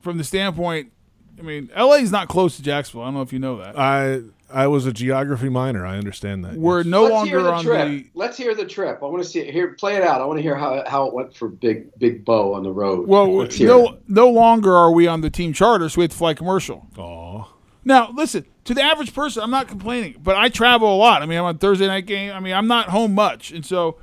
From 0.00 0.18
the 0.18 0.24
standpoint, 0.24 0.90
I 1.38 1.42
mean, 1.42 1.70
LA 1.76 1.94
is 1.94 2.10
not 2.10 2.26
close 2.26 2.56
to 2.56 2.62
Jacksonville. 2.62 3.02
I 3.02 3.06
don't 3.06 3.14
know 3.14 3.22
if 3.22 3.32
you 3.32 3.38
know 3.38 3.58
that. 3.58 3.78
I 3.78 4.22
I 4.52 4.66
was 4.66 4.86
a 4.86 4.92
geography 4.92 5.48
minor. 5.48 5.86
I 5.86 5.96
understand 5.96 6.44
that. 6.44 6.54
We're 6.54 6.82
no 6.82 7.02
Let's 7.02 7.12
longer 7.12 7.42
the 7.42 7.52
on 7.52 7.64
trip. 7.64 7.88
the. 7.88 8.10
Let's 8.14 8.36
hear 8.36 8.54
the 8.54 8.64
trip. 8.64 8.98
I 9.02 9.06
want 9.06 9.22
to 9.22 9.28
see 9.28 9.40
it. 9.40 9.52
Here, 9.52 9.74
play 9.74 9.96
it 9.96 10.02
out. 10.02 10.20
I 10.20 10.24
want 10.24 10.38
to 10.38 10.42
hear 10.42 10.56
how, 10.56 10.84
how 10.86 11.06
it 11.06 11.14
went 11.14 11.34
for 11.34 11.48
Big 11.48 11.96
Big 11.98 12.24
Bo 12.24 12.54
on 12.54 12.62
the 12.62 12.72
road. 12.72 13.08
Well, 13.08 13.26
no, 13.26 13.88
it. 13.88 14.02
no 14.08 14.30
longer 14.30 14.74
are 14.74 14.92
we 14.92 15.06
on 15.06 15.20
the 15.20 15.30
team 15.30 15.52
charter, 15.52 15.88
so 15.88 15.98
we 15.98 16.04
have 16.04 16.10
to 16.10 16.16
fly 16.16 16.34
commercial. 16.34 16.86
Aw. 16.98 17.48
Now, 17.84 18.10
listen, 18.12 18.44
to 18.64 18.74
the 18.74 18.82
average 18.82 19.12
person, 19.12 19.42
I'm 19.42 19.50
not 19.50 19.66
complaining, 19.66 20.16
but 20.22 20.36
I 20.36 20.48
travel 20.48 20.94
a 20.94 20.96
lot. 20.96 21.22
I 21.22 21.26
mean, 21.26 21.38
I'm 21.38 21.44
on 21.44 21.58
Thursday 21.58 21.86
night 21.86 22.06
game. 22.06 22.32
I 22.32 22.40
mean, 22.40 22.54
I'm 22.54 22.68
not 22.68 22.90
home 22.90 23.14
much. 23.14 23.50
And 23.50 23.66
so 23.66 23.98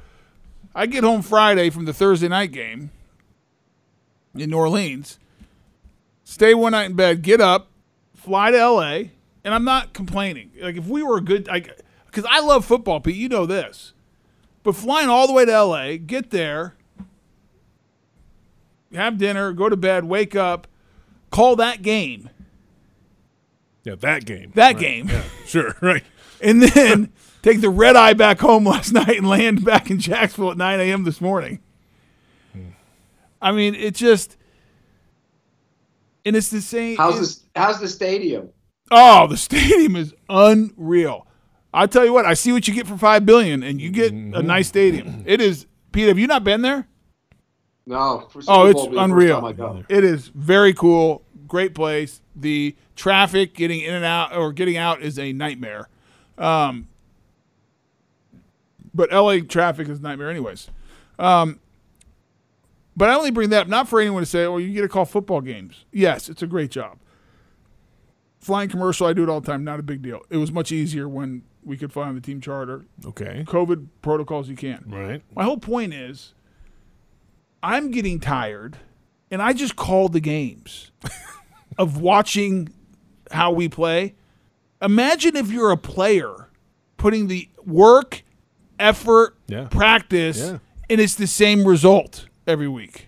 I 0.75 0.85
get 0.85 1.03
home 1.03 1.21
Friday 1.21 1.69
from 1.69 1.85
the 1.85 1.93
Thursday 1.93 2.27
night 2.27 2.51
game 2.51 2.91
in 4.35 4.49
New 4.49 4.57
Orleans, 4.57 5.17
stay 6.23 6.53
one 6.53 6.73
night 6.73 6.85
in 6.89 6.95
bed, 6.95 7.21
get 7.21 7.41
up, 7.41 7.69
fly 8.15 8.51
to 8.51 8.69
LA, 8.69 9.03
and 9.43 9.53
I'm 9.53 9.63
not 9.63 9.93
complaining. 9.93 10.51
Like, 10.61 10.75
if 10.77 10.85
we 10.87 11.01
were 11.03 11.17
a 11.17 11.21
good, 11.21 11.47
like, 11.47 11.79
because 12.05 12.25
I 12.29 12.39
love 12.41 12.65
football, 12.65 12.99
Pete, 12.99 13.15
you 13.15 13.29
know 13.29 13.45
this. 13.45 13.93
But 14.63 14.75
flying 14.75 15.09
all 15.09 15.25
the 15.27 15.33
way 15.33 15.45
to 15.45 15.63
LA, 15.63 15.95
get 15.97 16.31
there, 16.31 16.75
have 18.93 19.17
dinner, 19.17 19.53
go 19.53 19.69
to 19.69 19.77
bed, 19.77 20.05
wake 20.05 20.35
up, 20.35 20.67
call 21.31 21.55
that 21.57 21.81
game. 21.81 22.29
Yeah, 23.83 23.95
that 23.95 24.25
game. 24.25 24.51
That 24.55 24.73
Right. 24.75 24.79
game. 24.79 25.07
Yeah, 25.09 25.23
sure, 25.45 25.75
right. 25.81 26.03
and 26.41 26.61
then 26.61 27.11
take 27.41 27.61
the 27.61 27.69
red 27.69 27.95
eye 27.95 28.13
back 28.13 28.39
home 28.39 28.65
last 28.65 28.91
night 28.93 29.17
and 29.17 29.27
land 29.27 29.63
back 29.63 29.89
in 29.89 29.99
Jacksonville 29.99 30.51
at 30.51 30.57
9 30.57 30.79
a.m. 30.79 31.03
this 31.03 31.21
morning. 31.21 31.59
Hmm. 32.53 32.69
I 33.41 33.51
mean, 33.53 33.75
it 33.75 33.95
just, 33.95 34.35
and 36.25 36.35
it's 36.35 36.49
the 36.49 36.61
same. 36.61 36.97
How's 36.97 37.13
it's- 37.15 37.27
this? 37.35 37.45
How's 37.55 37.79
the 37.79 37.87
stadium? 37.87 38.49
Oh, 38.91 39.27
the 39.27 39.37
stadium 39.47 39.95
is 39.95 40.13
unreal. 40.29 41.25
I 41.73 41.85
tell 41.85 42.03
you 42.03 42.13
what, 42.13 42.25
I 42.25 42.33
see 42.33 42.51
what 42.51 42.67
you 42.67 42.73
get 42.73 42.87
for 42.87 42.97
five 42.97 43.25
billion, 43.25 43.61
and 43.61 43.79
you 43.79 43.91
get 43.91 44.11
a 44.11 44.41
nice 44.41 44.67
stadium. 44.67 45.23
It 45.27 45.39
is. 45.41 45.67
Pete, 45.91 46.07
have 46.07 46.17
you 46.19 46.27
not 46.27 46.43
been 46.43 46.61
there? 46.61 46.87
No. 47.85 48.27
For 48.31 48.41
Oh, 48.47 48.65
it's 48.65 48.73
Bowl 48.75 48.83
will 48.83 48.89
be 48.89 48.95
the 48.95 49.01
first 49.01 49.11
unreal. 49.11 49.35
time 49.41 49.45
I 49.45 49.53
go. 49.53 49.83
It 49.89 50.03
is 50.03 50.27
very 50.29 50.73
cool. 50.73 51.23
Great 51.47 51.73
place. 51.75 52.21
The 52.35 52.75
traffic 52.95 53.55
getting 53.55 53.81
in 53.81 53.93
and 53.95 54.05
out 54.05 54.35
or 54.35 54.51
getting 54.53 54.77
out 54.77 55.01
is 55.01 55.17
a 55.17 55.33
nightmare. 55.33 55.89
Um, 56.37 56.87
but 58.93 59.11
LA 59.11 59.39
traffic 59.39 59.87
is 59.89 59.99
a 59.99 60.01
nightmare, 60.01 60.29
anyways. 60.29 60.69
Um, 61.17 61.59
but 62.95 63.09
I 63.09 63.15
only 63.15 63.31
bring 63.31 63.49
that 63.49 63.61
up 63.63 63.67
not 63.67 63.87
for 63.87 63.99
anyone 63.99 64.21
to 64.21 64.25
say, 64.25 64.45
"Oh, 64.45 64.57
you 64.57 64.73
get 64.73 64.81
to 64.81 64.89
call 64.89 65.05
football 65.05 65.41
games." 65.41 65.85
Yes, 65.91 66.29
it's 66.29 66.41
a 66.41 66.47
great 66.47 66.71
job. 66.71 66.97
Flying 68.39 68.69
commercial, 68.69 69.05
I 69.07 69.13
do 69.13 69.23
it 69.23 69.29
all 69.29 69.41
the 69.41 69.47
time. 69.51 69.63
Not 69.63 69.79
a 69.79 69.83
big 69.83 70.01
deal. 70.01 70.21
It 70.29 70.37
was 70.37 70.51
much 70.51 70.71
easier 70.71 71.07
when 71.09 71.43
we 71.63 71.75
could 71.77 71.91
fly 71.91 72.07
on 72.07 72.15
the 72.15 72.21
team 72.21 72.39
charter. 72.39 72.85
Okay. 73.05 73.43
COVID 73.47 73.87
protocols, 74.01 74.47
you 74.49 74.55
can't. 74.55 74.85
Right. 74.87 75.21
My 75.35 75.43
whole 75.43 75.57
point 75.57 75.93
is, 75.93 76.33
I'm 77.61 77.91
getting 77.91 78.19
tired 78.19 78.77
and 79.29 79.41
I 79.41 79.53
just 79.53 79.75
call 79.75 80.07
the 80.09 80.21
games 80.21 80.91
of 81.77 81.99
watching 82.01 82.69
how 83.31 83.51
we 83.51 83.67
play. 83.67 84.15
Imagine 84.81 85.35
if 85.35 85.51
you're 85.51 85.71
a 85.71 85.77
player 85.77 86.49
putting 86.97 87.27
the 87.27 87.49
work, 87.65 88.23
effort, 88.79 89.35
Yeah. 89.47 89.67
practice, 89.69 90.39
Yeah. 90.39 90.57
and 90.89 91.01
it's 91.01 91.15
the 91.15 91.27
same 91.27 91.65
result 91.65 92.27
every 92.47 92.69
week. 92.69 93.07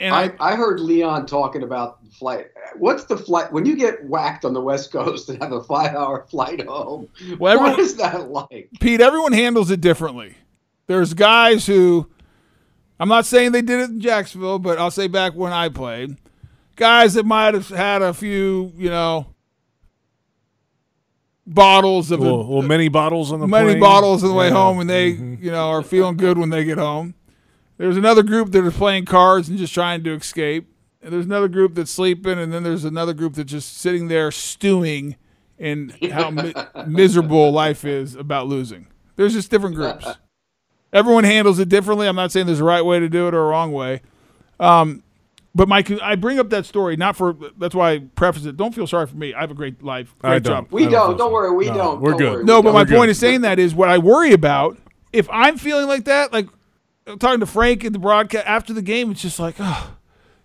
And 0.00 0.14
I, 0.14 0.32
I 0.40 0.54
heard 0.54 0.80
Leon 0.80 1.26
talking 1.26 1.62
about 1.62 1.97
the 1.97 1.97
flight. 2.08 2.46
What's 2.76 3.04
the 3.04 3.16
flight 3.16 3.52
when 3.52 3.64
you 3.66 3.76
get 3.76 4.04
whacked 4.04 4.44
on 4.44 4.52
the 4.54 4.60
West 4.60 4.92
Coast 4.92 5.28
and 5.28 5.40
have 5.42 5.52
a 5.52 5.62
five-hour 5.62 6.26
flight 6.30 6.66
home? 6.66 7.08
Well, 7.38 7.52
everyone- 7.54 7.72
what 7.72 7.80
is 7.80 7.96
that 7.96 8.30
like? 8.30 8.68
Pete, 8.80 9.00
everyone 9.00 9.32
handles 9.32 9.70
it 9.70 9.80
differently. 9.80 10.34
There's 10.86 11.14
guys 11.14 11.66
who, 11.66 12.08
I'm 12.98 13.08
not 13.08 13.26
saying 13.26 13.52
they 13.52 13.62
did 13.62 13.80
it 13.80 13.90
in 13.90 14.00
Jacksonville, 14.00 14.58
but 14.58 14.78
I'll 14.78 14.90
say 14.90 15.06
back 15.06 15.34
when 15.34 15.52
I 15.52 15.68
played, 15.68 16.16
guys 16.76 17.14
that 17.14 17.26
might 17.26 17.54
have 17.54 17.68
had 17.68 18.02
a 18.02 18.14
few, 18.14 18.72
you 18.76 18.88
know, 18.90 19.26
bottles 21.46 22.10
of 22.10 22.20
Well, 22.20 22.46
well, 22.46 22.62
many 22.62 22.88
bottles 22.88 23.32
on 23.32 23.40
the 23.40 23.46
many 23.46 23.70
plane. 23.70 23.80
bottles 23.80 24.22
on 24.22 24.28
the 24.30 24.34
way 24.34 24.46
Yeah. 24.46 24.50
Mm-hmm. 24.52 24.58
home, 24.58 24.80
and 24.80 24.90
they, 24.90 25.08
you 25.08 25.50
know, 25.50 25.68
are 25.70 25.82
feeling 25.82 26.16
good 26.16 26.38
when 26.38 26.50
they 26.50 26.64
get 26.64 26.78
home. 26.78 27.14
There's 27.78 27.96
another 27.96 28.22
group 28.22 28.50
that 28.52 28.64
are 28.64 28.70
playing 28.70 29.04
cards 29.04 29.48
and 29.48 29.56
just 29.56 29.72
trying 29.72 30.02
to 30.04 30.12
escape. 30.14 30.68
And 31.00 31.12
there's 31.12 31.26
another 31.26 31.48
group 31.48 31.74
that's 31.74 31.90
sleeping, 31.92 32.38
and 32.38 32.52
then 32.52 32.64
there's 32.64 32.84
another 32.84 33.14
group 33.14 33.34
that's 33.34 33.50
just 33.50 33.76
sitting 33.78 34.08
there 34.08 34.30
stewing 34.32 35.16
in 35.58 35.90
how 36.12 36.30
mi- 36.30 36.54
miserable 36.86 37.52
life 37.52 37.84
is 37.84 38.14
about 38.16 38.46
losing. 38.48 38.88
There's 39.16 39.32
just 39.34 39.50
different 39.50 39.76
groups. 39.76 40.06
Everyone 40.92 41.24
handles 41.24 41.58
it 41.58 41.68
differently. 41.68 42.08
I'm 42.08 42.16
not 42.16 42.32
saying 42.32 42.46
there's 42.46 42.60
a 42.60 42.64
right 42.64 42.82
way 42.84 42.98
to 42.98 43.08
do 43.08 43.28
it 43.28 43.34
or 43.34 43.40
a 43.44 43.48
wrong 43.48 43.72
way. 43.72 44.00
Um, 44.58 45.02
but 45.54 45.68
Mike, 45.68 45.90
I 46.02 46.14
bring 46.16 46.38
up 46.38 46.50
that 46.50 46.66
story 46.66 46.96
not 46.96 47.16
for 47.16 47.36
that's 47.58 47.74
why 47.74 47.92
I 47.92 47.98
preface 48.14 48.44
it. 48.44 48.56
Don't 48.56 48.74
feel 48.74 48.86
sorry 48.86 49.06
for 49.06 49.16
me. 49.16 49.34
I 49.34 49.40
have 49.40 49.50
a 49.50 49.54
great 49.54 49.82
life. 49.82 50.14
Great 50.20 50.32
I 50.32 50.38
job. 50.38 50.68
We 50.70 50.86
I 50.86 50.90
don't. 50.90 51.08
feel 51.10 51.16
Don't 51.18 51.32
worry. 51.32 51.54
We 51.54 51.66
No, 51.66 51.74
don't. 51.74 52.00
We're 52.00 52.10
Don't 52.10 52.18
good. 52.18 52.32
worry. 52.32 52.44
No, 52.44 52.62
but 52.62 52.72
my 52.72 52.80
We're 52.80 52.84
good. 52.86 52.96
point 52.96 53.10
is 53.10 53.18
saying 53.18 53.40
that 53.42 53.58
is 53.58 53.74
what 53.74 53.88
I 53.88 53.98
worry 53.98 54.32
about. 54.32 54.78
If 55.12 55.28
I'm 55.30 55.58
feeling 55.58 55.86
like 55.88 56.04
that, 56.04 56.32
like 56.32 56.48
talking 57.18 57.40
to 57.40 57.46
Frank 57.46 57.84
at 57.84 57.92
the 57.92 57.98
broadcast 57.98 58.46
after 58.46 58.72
the 58.72 58.82
game, 58.82 59.10
it's 59.10 59.22
just 59.22 59.38
like, 59.40 59.56
oh, 59.58 59.96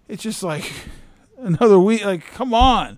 it's 0.07 0.23
just 0.23 0.43
like 0.43 0.71
another 1.37 1.79
week. 1.79 2.03
Like, 2.05 2.25
come 2.33 2.53
on, 2.53 2.97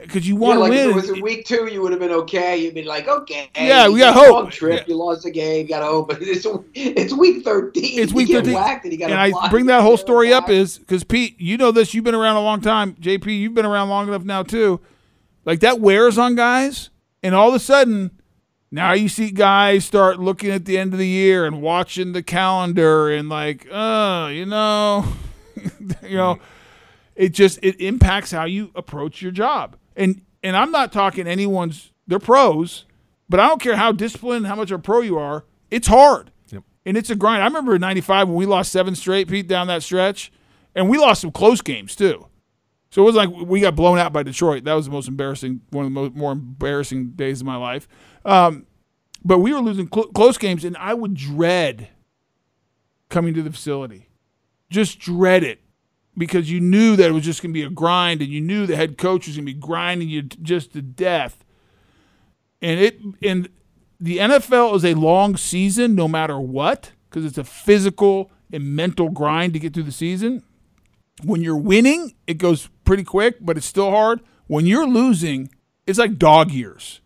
because 0.00 0.26
you 0.28 0.34
Yeah, 0.34 0.40
want 0.40 0.56
to 0.56 0.60
like 0.60 0.72
if 0.72 0.78
win. 0.86 0.90
it 0.90 0.94
was 0.94 1.10
a 1.10 1.20
week 1.20 1.44
two, 1.46 1.68
you 1.70 1.82
would 1.82 1.90
have 1.92 2.00
been 2.00 2.10
okay. 2.12 2.56
You'd 2.58 2.74
be 2.74 2.84
like, 2.84 3.06
okay, 3.08 3.48
Yeah, 3.56 3.88
we 3.88 3.98
got 4.00 4.14
hope. 4.14 4.50
Trip, 4.50 4.80
Yeah. 4.80 4.84
you 4.88 4.96
lost 4.96 5.22
the 5.24 5.30
game, 5.30 5.66
got 5.66 5.82
hope. 5.82 6.08
But 6.08 6.18
it's 6.22 6.46
it's 6.74 7.12
week 7.12 7.44
thirteen. 7.44 7.98
it's 7.98 8.12
week 8.12 8.28
get 8.28 8.44
13. 8.44 8.54
whacked 8.54 8.84
and 8.84 8.92
you 8.98 9.04
and 9.04 9.14
I 9.14 9.32
bring 9.50 9.66
that 9.66 9.82
whole 9.82 9.96
story 9.96 10.32
up 10.32 10.48
is 10.48 10.78
because 10.78 11.04
Pete, 11.04 11.38
you 11.40 11.56
know 11.56 11.70
this. 11.72 11.94
You've 11.94 12.04
been 12.04 12.14
around 12.14 12.36
a 12.36 12.42
long 12.42 12.60
time. 12.60 12.94
JP, 12.94 13.26
you've 13.38 13.54
been 13.54 13.66
around 13.66 13.88
long 13.88 14.08
enough 14.08 14.24
now 14.24 14.42
too. 14.42 14.80
Like 15.44 15.60
that 15.60 15.80
wears 15.80 16.18
on 16.18 16.34
guys, 16.34 16.90
and 17.22 17.34
all 17.34 17.48
of 17.48 17.54
a 17.54 17.58
sudden, 17.58 18.10
now 18.70 18.92
you 18.92 19.08
see 19.08 19.30
guys 19.30 19.84
start 19.86 20.20
looking 20.20 20.50
at 20.50 20.64
the 20.66 20.76
end 20.78 20.92
of 20.92 20.98
the 20.98 21.06
year 21.08 21.44
and 21.46 21.60
watching 21.62 22.12
the 22.12 22.22
calendar 22.22 23.10
and 23.10 23.28
like, 23.30 23.66
oh, 23.72 24.26
you 24.28 24.44
know, 24.46 25.04
you 26.02 26.16
know, 26.16 26.38
it 27.14 27.30
just 27.30 27.58
it 27.62 27.80
impacts 27.80 28.30
how 28.30 28.44
you 28.44 28.70
approach 28.74 29.22
your 29.22 29.32
job. 29.32 29.76
And 29.96 30.22
and 30.42 30.56
I'm 30.56 30.70
not 30.70 30.92
talking 30.92 31.26
anyone's. 31.26 31.92
They're 32.06 32.18
pros, 32.18 32.86
but 33.28 33.38
I 33.38 33.46
don't 33.46 33.60
care 33.62 33.76
how 33.76 33.92
disciplined, 33.92 34.46
how 34.46 34.56
much 34.56 34.70
of 34.70 34.80
a 34.80 34.82
pro 34.82 35.00
you 35.00 35.16
are. 35.18 35.44
It's 35.70 35.86
hard. 35.86 36.32
And 36.84 36.96
it's 36.96 37.10
a 37.10 37.14
grind. 37.14 37.42
I 37.42 37.46
remember 37.46 37.76
in 37.76 37.80
95 37.80 38.28
when 38.28 38.36
we 38.36 38.46
lost 38.46 38.72
seven 38.72 38.96
straight, 38.96 39.28
Pete, 39.28 39.46
down 39.46 39.68
that 39.68 39.82
stretch. 39.82 40.32
And 40.74 40.88
we 40.88 40.98
lost 40.98 41.20
some 41.20 41.30
close 41.30 41.60
games, 41.60 41.94
too. 41.94 42.26
So 42.90 43.02
it 43.02 43.04
was 43.04 43.14
like 43.14 43.30
we 43.30 43.60
got 43.60 43.76
blown 43.76 43.98
out 43.98 44.12
by 44.12 44.24
Detroit. 44.24 44.64
That 44.64 44.74
was 44.74 44.86
the 44.86 44.92
most 44.92 45.06
embarrassing, 45.06 45.60
one 45.70 45.86
of 45.86 45.92
the 45.92 46.00
mo- 46.00 46.10
more 46.10 46.32
embarrassing 46.32 47.10
days 47.10 47.40
of 47.40 47.46
my 47.46 47.56
life. 47.56 47.86
Um, 48.24 48.66
but 49.24 49.38
we 49.38 49.52
were 49.52 49.60
losing 49.60 49.88
cl- 49.92 50.08
close 50.08 50.38
games, 50.38 50.64
and 50.64 50.76
I 50.76 50.94
would 50.94 51.14
dread 51.14 51.88
coming 53.08 53.34
to 53.34 53.42
the 53.42 53.52
facility. 53.52 54.08
Just 54.70 54.98
dread 54.98 55.42
it 55.42 55.60
because 56.16 56.50
you 56.50 56.60
knew 56.60 56.96
that 56.96 57.10
it 57.10 57.12
was 57.12 57.24
just 57.24 57.42
going 57.42 57.50
to 57.50 57.58
be 57.58 57.62
a 57.62 57.70
grind, 57.70 58.20
and 58.20 58.30
you 58.30 58.40
knew 58.40 58.66
the 58.66 58.76
head 58.76 58.98
coach 58.98 59.26
was 59.26 59.36
going 59.36 59.46
to 59.46 59.52
be 59.52 59.58
grinding 59.58 60.08
you 60.08 60.22
just 60.22 60.72
to 60.72 60.82
death. 60.82 61.44
And 62.62 62.78
it 62.78 63.00
and 63.22 63.48
the 63.98 64.18
NFL 64.18 64.74
is 64.76 64.84
a 64.84 64.94
long 64.94 65.36
season, 65.36 65.94
no 65.94 66.08
matter 66.08 66.38
what, 66.38 66.92
because 67.08 67.24
it's 67.24 67.38
a 67.38 67.44
physical 67.44 68.30
and 68.52 68.74
mental 68.76 69.10
grind 69.10 69.52
to 69.52 69.58
get 69.58 69.74
through 69.74 69.84
the 69.84 69.92
season. 69.92 70.42
When 71.22 71.42
you're 71.42 71.56
winning, 71.56 72.14
it 72.26 72.34
goes 72.34 72.68
pretty 72.84 73.04
quick, 73.04 73.36
but 73.40 73.56
it's 73.56 73.66
still 73.66 73.90
hard. 73.90 74.20
When 74.46 74.66
you're 74.66 74.86
losing, 74.86 75.50
it's 75.86 75.98
like 75.98 76.18
dog 76.18 76.50
years. 76.50 77.00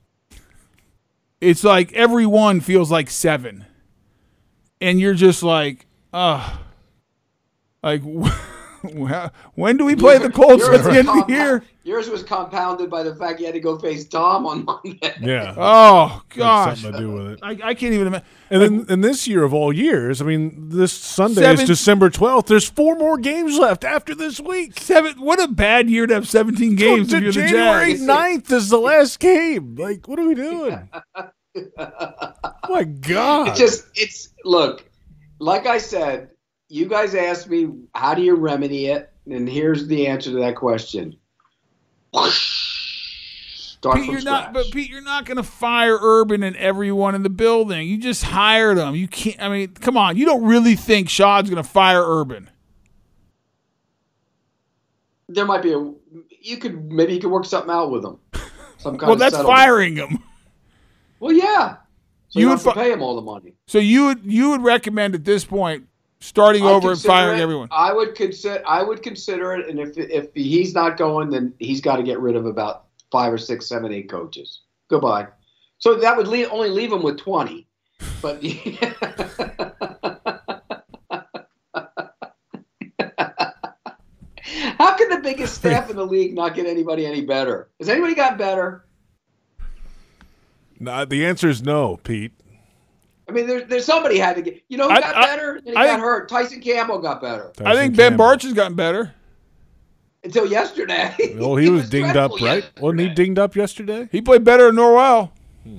It's 1.41 1.65
like 1.65 1.93
every 1.93 2.27
one 2.27 2.61
feels 2.61 2.91
like 2.91 3.11
seven. 3.11 3.67
And 4.81 5.01
you're 5.01 5.15
just 5.15 5.43
like, 5.43 5.87
ah, 6.13 6.64
like, 7.85 8.03
when 9.55 9.77
do 9.77 9.85
we 9.85 9.97
play 9.97 10.19
the 10.19 10.31
Colts 10.31 10.65
Yours 10.67 10.79
at 10.79 10.83
the 10.85 10.89
was 10.91 10.99
end 10.99 11.09
of 11.09 11.27
the 11.27 11.33
year? 11.33 11.63
Yours 11.85 12.09
was 12.09 12.23
compounded 12.23 12.89
by 12.91 13.03
the 13.03 13.15
fact 13.17 13.41
you 13.41 13.47
had 13.47 13.55
to 13.55 13.61
go 13.61 13.79
face 13.79 14.07
Tom 14.07 14.47
on 14.47 14.65
Monday. 14.65 14.99
Yeah. 15.21 15.55
Oh, 15.59 16.23
Had 16.31 16.39
gosh. 16.39 16.81
something 16.81 16.93
to 17.01 17.07
do 17.07 17.13
with 17.13 17.27
it. 17.33 17.41
I, 17.43 17.51
I 17.63 17.75
can't 17.75 17.93
even 17.95 18.07
imagine. 18.09 18.27
And 18.51 18.63
then, 18.63 18.87
and 18.89 19.05
this 19.05 19.27
year 19.27 19.43
of 19.43 19.53
all 19.53 19.73
years, 19.73 20.21
I 20.23 20.25
mean, 20.25 20.69
this 20.71 20.93
Sunday 20.93 21.43
Seven- 21.43 21.61
is 21.63 21.67
December 21.69 22.11
12th. 22.11 22.47
There's 22.47 22.69
four 22.69 22.97
more 22.97 23.19
games 23.19 23.59
left 23.59 23.85
after 23.85 24.15
this 24.15 24.41
week. 24.41 24.79
Seven. 24.81 25.15
What 25.21 25.43
a 25.43 25.49
bad 25.49 25.89
year 25.91 26.07
to 26.07 26.15
have 26.15 26.29
17 26.29 26.75
games 26.77 27.09
To 27.11 27.17
if 27.17 27.23
you're 27.23 27.33
the 27.33 27.49
January 27.49 27.93
Jags. 27.95 28.03
9th 28.03 28.53
is 28.53 28.69
the 28.71 28.79
last 28.79 29.19
game. 29.21 29.75
Like, 29.77 30.09
what 30.09 30.19
are 30.19 30.27
we 30.27 30.35
doing? 30.35 30.89
oh 31.15 31.31
My 32.71 32.85
God. 32.85 33.49
It's 33.49 33.59
just 33.59 33.85
it's 33.95 34.29
look, 34.45 34.85
like 35.39 35.67
I 35.67 35.79
said, 35.79 36.31
you 36.69 36.87
guys 36.87 37.15
asked 37.15 37.49
me 37.49 37.69
how 37.95 38.15
do 38.15 38.23
you 38.23 38.35
remedy 38.35 38.87
it, 38.87 39.13
and 39.31 39.49
here's 39.49 39.87
the 39.87 40.07
answer 40.07 40.31
to 40.31 40.37
that 40.39 40.57
question. 40.57 41.17
Start 43.53 43.97
Pete, 43.97 44.11
you're 44.11 44.21
scratch. 44.21 44.45
not. 44.45 44.53
But 44.55 44.71
Pete, 44.73 44.89
you're 44.89 45.03
not 45.03 45.25
going 45.27 45.37
to 45.37 45.43
fire 45.43 45.99
Urban 46.01 46.43
and 46.43 46.57
everyone 46.57 47.15
in 47.15 47.23
the 47.23 47.29
building. 47.31 47.87
You 47.89 47.99
just 47.99 48.23
hired 48.23 48.79
them. 48.79 48.95
You 48.95 49.09
can't. 49.09 49.41
I 49.43 49.49
mean, 49.49 49.69
come 49.75 49.97
on. 49.97 50.17
You 50.17 50.25
don't 50.25 50.45
really 50.45 50.75
think 50.75 51.09
Shad's 51.11 51.51
going 51.51 51.63
to 51.63 51.69
fire 51.69 52.03
Urban? 52.03 52.51
there 55.29 55.47
might 55.47 55.63
be 55.63 55.73
a 55.73 55.79
you 56.41 56.59
could 56.59 56.93
maybe 56.93 57.15
you 57.15 57.19
could 57.21 57.31
work 57.31 57.45
something 57.47 57.71
out 57.71 57.91
with 57.91 58.03
them. 58.03 58.19
Some 58.79 58.99
kind 58.99 59.09
Well, 59.09 59.17
that's 59.17 59.35
settlement. 59.35 59.59
firing 59.59 59.97
him. 59.97 60.19
Well, 61.19 61.33
yeah. 61.33 61.77
So 62.29 62.39
You 62.39 62.43
you, 62.43 62.49
would 62.51 62.59
have 62.59 62.65
to 62.65 62.71
fi- 62.73 62.85
pay 62.85 62.93
him 62.93 63.03
all 63.03 63.17
the 63.17 63.23
money. 63.23 63.55
So 63.67 63.79
you 63.79 64.05
would 64.07 64.21
you 64.25 64.51
would 64.51 64.63
recommend 64.63 65.15
at 65.15 65.25
this 65.25 65.45
point 65.45 65.89
starting 66.25 66.65
I'd 66.65 66.71
over 66.73 66.91
and 66.93 67.01
firing 67.01 67.39
it- 67.39 67.43
everyone? 67.43 67.69
I 67.71 67.93
would 67.93 68.15
consider. 68.15 68.63
I 68.67 68.83
would 68.83 69.03
consider 69.03 69.53
it, 69.55 69.69
and 69.69 69.79
if 69.79 69.97
if 69.99 70.29
he's 70.35 70.75
not 70.75 70.97
going, 70.97 71.31
then 71.31 71.53
he's 71.59 71.81
got 71.81 71.97
to 71.97 72.03
get 72.03 72.19
rid 72.21 72.35
of 72.37 72.47
about 72.47 72.87
five 73.13 73.33
or 73.33 73.39
six, 73.39 73.67
seven, 73.67 73.93
eight 73.93 74.09
coaches. 74.11 74.63
Goodbye. 74.89 75.29
So 75.79 75.97
that 75.97 76.17
would 76.17 76.27
leave, 76.29 76.49
only 76.51 76.71
leave 76.71 76.93
him 76.93 77.03
with 77.03 77.19
twenty. 77.19 77.67
But 78.23 78.43
how 84.79 84.97
can 84.97 85.09
the 85.11 85.21
biggest 85.23 85.55
staff 85.59 85.91
in 85.91 85.97
the 85.97 86.07
league 86.07 86.35
not 86.35 86.55
get 86.55 86.67
anybody 86.67 87.07
any 87.07 87.23
better? 87.23 87.69
Has 87.79 87.89
anybody 87.89 88.15
got 88.15 88.39
better? 88.39 88.85
Nah, 90.81 91.05
the 91.05 91.25
answer 91.25 91.49
is 91.49 91.63
no, 91.63 91.97
Pete. 91.99 92.33
I 93.29 93.33
mean, 93.33 93.47
there's 93.47 93.69
there's 93.69 93.85
somebody 93.85 94.19
had 94.19 94.37
to 94.37 94.43
get. 94.43 94.63
You 94.69 94.77
know 94.79 94.85
who 94.89 94.95
I- 94.95 95.01
got 95.01 95.17
I- 95.17 95.27
better? 95.27 95.55
And 95.57 95.67
he 95.69 95.75
I 95.75 95.87
got 95.87 95.91
think- 95.93 96.01
hurt. 96.01 96.29
Tyson 96.29 96.61
Campbell 96.61 96.99
got 96.99 97.21
better 97.23 97.53
I 97.65 97.75
think 97.75 97.97
Ben 97.97 98.17
Bartch 98.19 98.43
has 98.43 98.53
gotten 98.53 98.75
better. 98.77 99.15
until 100.23 100.47
yesterday. 100.47 101.15
Well, 101.37 101.57
he, 101.57 101.69
was 101.71 101.89
dinged 101.91 102.17
up, 102.17 102.33
dreadful 102.37 102.47
right? 102.47 102.81
Wasn't 102.81 103.01
he 103.01 103.09
dinged 103.11 103.39
up 103.39 103.57
yesterday? 103.57 104.09
He 104.13 104.21
played 104.23 104.45
better 104.45 104.67
than 104.67 104.77
Norwell. 104.77 105.31
Hmm. 105.65 105.79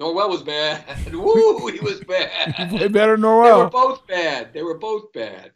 Norwell 0.00 0.28
was 0.30 0.42
bad. 0.42 0.84
Woo, 1.12 1.66
he 1.68 1.80
was 1.80 2.00
bad. 2.00 2.52
He 2.56 2.78
played 2.78 2.92
better 2.92 3.12
than 3.16 3.22
They 3.22 3.28
were 3.28 3.70
both 3.70 4.06
bad. 4.06 4.52
They 4.52 4.62
were 4.62 4.78
both 4.78 5.12
bad. 5.12 5.52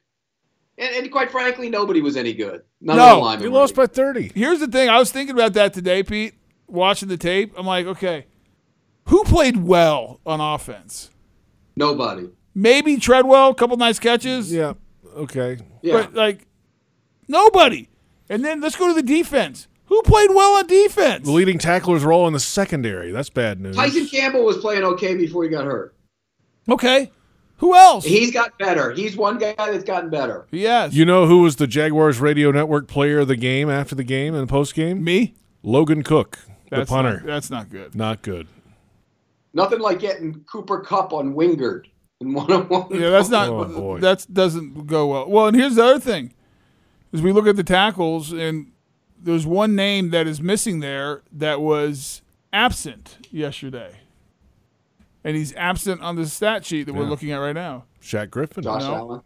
And, 0.79 0.95
and 0.97 1.11
quite 1.13 1.31
frankly, 1.31 1.71
nobody 1.71 2.01
was 2.03 2.17
any 2.17 2.35
good. 2.35 2.63
None 2.83 2.97
No, 2.99 3.05
of 3.05 3.11
the 3.11 3.17
linemen 3.25 3.49
He 3.49 3.55
lost 3.55 3.75
by 3.75 3.87
30. 3.87 4.33
Here's 4.35 4.61
the 4.61 4.67
thing. 4.67 4.89
I 4.91 4.99
was 4.99 5.11
thinking 5.11 5.35
about 5.35 5.55
that 5.55 5.73
today, 5.73 6.03
Pete. 6.03 6.35
Watching 6.69 7.09
the 7.09 7.17
tape, 7.17 7.55
I'm 7.57 7.65
like, 7.67 7.87
okay, 7.87 8.27
who 9.07 9.25
played 9.25 9.57
well 9.57 10.21
on 10.27 10.41
offense? 10.41 11.11
Nobody. 11.77 12.29
Maybe 12.55 12.97
Treadwell, 12.97 13.51
a 13.51 13.55
couple 13.55 13.77
nice 13.77 13.99
catches. 13.99 14.53
Yeah. 14.53 14.75
Okay. 15.17 15.59
Yeah. 15.83 15.93
But 15.95 16.15
like 16.15 16.47
nobody. 17.29 17.89
And 18.29 18.45
then 18.45 18.61
let's 18.61 18.77
go 18.77 18.89
to 18.89 18.95
the 18.95 19.03
defense. 19.03 19.69
Who 19.87 20.03
played 20.03 20.31
well 20.31 20.59
on 20.59 20.67
defense? 20.67 21.25
The 21.25 21.31
leading 21.33 21.59
tacklers 21.59 22.05
were 22.05 22.13
all 22.13 22.27
in 22.27 22.33
the 22.33 22.41
secondary. 22.41 23.13
That's 23.13 23.31
bad 23.31 23.61
news. 23.61 23.77
Tyson 23.77 24.07
Campbell 24.09 24.45
was 24.45 24.57
playing 24.57 24.83
okay 24.83 25.15
before 25.15 25.45
he 25.45 25.49
got 25.49 25.65
hurt. 25.65 25.95
Okay. 26.69 27.13
Who 27.59 27.75
else? 27.75 28.05
He's 28.05 28.33
got 28.33 28.59
better. 28.59 28.91
He's 28.91 29.17
one 29.17 29.39
guy 29.39 29.55
that's 29.57 29.85
gotten 29.85 30.11
better. 30.11 30.47
yes. 30.51 30.93
You 30.93 31.05
know 31.05 31.27
who 31.27 31.43
was 31.43 31.57
the 31.57 31.67
Jaguars 31.67 32.21
radio 32.21 32.51
network 32.51 32.89
player 32.89 33.21
of 33.21 33.29
the 33.29 33.37
game 33.37 33.71
after 33.71 33.95
the 33.95 34.05
game 34.05 34.35
and 34.35 34.49
post 34.49 34.75
game? 34.75 35.03
me? 35.03 35.35
Logan 35.63 36.03
Cooke, 36.03 36.39
the 36.71 36.85
punter. 36.85 37.19
Not, 37.19 37.27
that's 37.27 37.51
not 37.51 37.71
good. 37.71 37.95
Not 37.95 38.23
good. 38.23 38.47
Nothing 39.57 39.81
like 39.81 40.01
getting 40.01 40.45
Cooper 40.45 40.81
Kupp 40.81 41.15
on 41.15 41.33
Wingard 41.35 41.87
in 42.21 42.35
one 42.35 42.53
on 42.53 42.69
one. 42.69 42.89
Yeah, 42.91 43.09
that's 43.09 43.31
not. 43.31 43.49
Oh, 43.49 43.65
boy. 43.65 44.01
That 44.01 44.27
doesn't 44.31 44.87
go 44.87 45.07
well. 45.07 45.31
Well, 45.31 45.47
and 45.47 45.57
here's 45.57 45.77
the 45.77 45.85
other 45.85 45.99
thing: 45.99 46.35
is 47.11 47.23
we 47.23 47.33
look 47.33 47.47
at 47.47 47.57
the 47.57 47.65
tackles, 47.65 48.33
and 48.33 48.73
there's 49.19 49.47
one 49.47 49.75
name 49.75 50.11
that 50.11 50.27
is 50.27 50.43
missing 50.43 50.81
there 50.81 51.23
that 51.33 51.63
was 51.63 52.21
absent 52.53 53.17
yesterday, 53.31 54.01
and 55.25 55.37
he's 55.37 55.55
absent 55.55 56.03
on 56.03 56.17
the 56.17 56.27
stat 56.27 56.67
sheet 56.67 56.85
that 56.85 56.93
we're 56.93 57.05
looking 57.05 57.31
at 57.33 57.39
right 57.39 57.55
now. 57.55 57.85
Shaq 58.03 58.29
Griffin. 58.29 58.63
Josh 58.63 58.83
No. 58.83 58.95
Allen. 58.95 59.21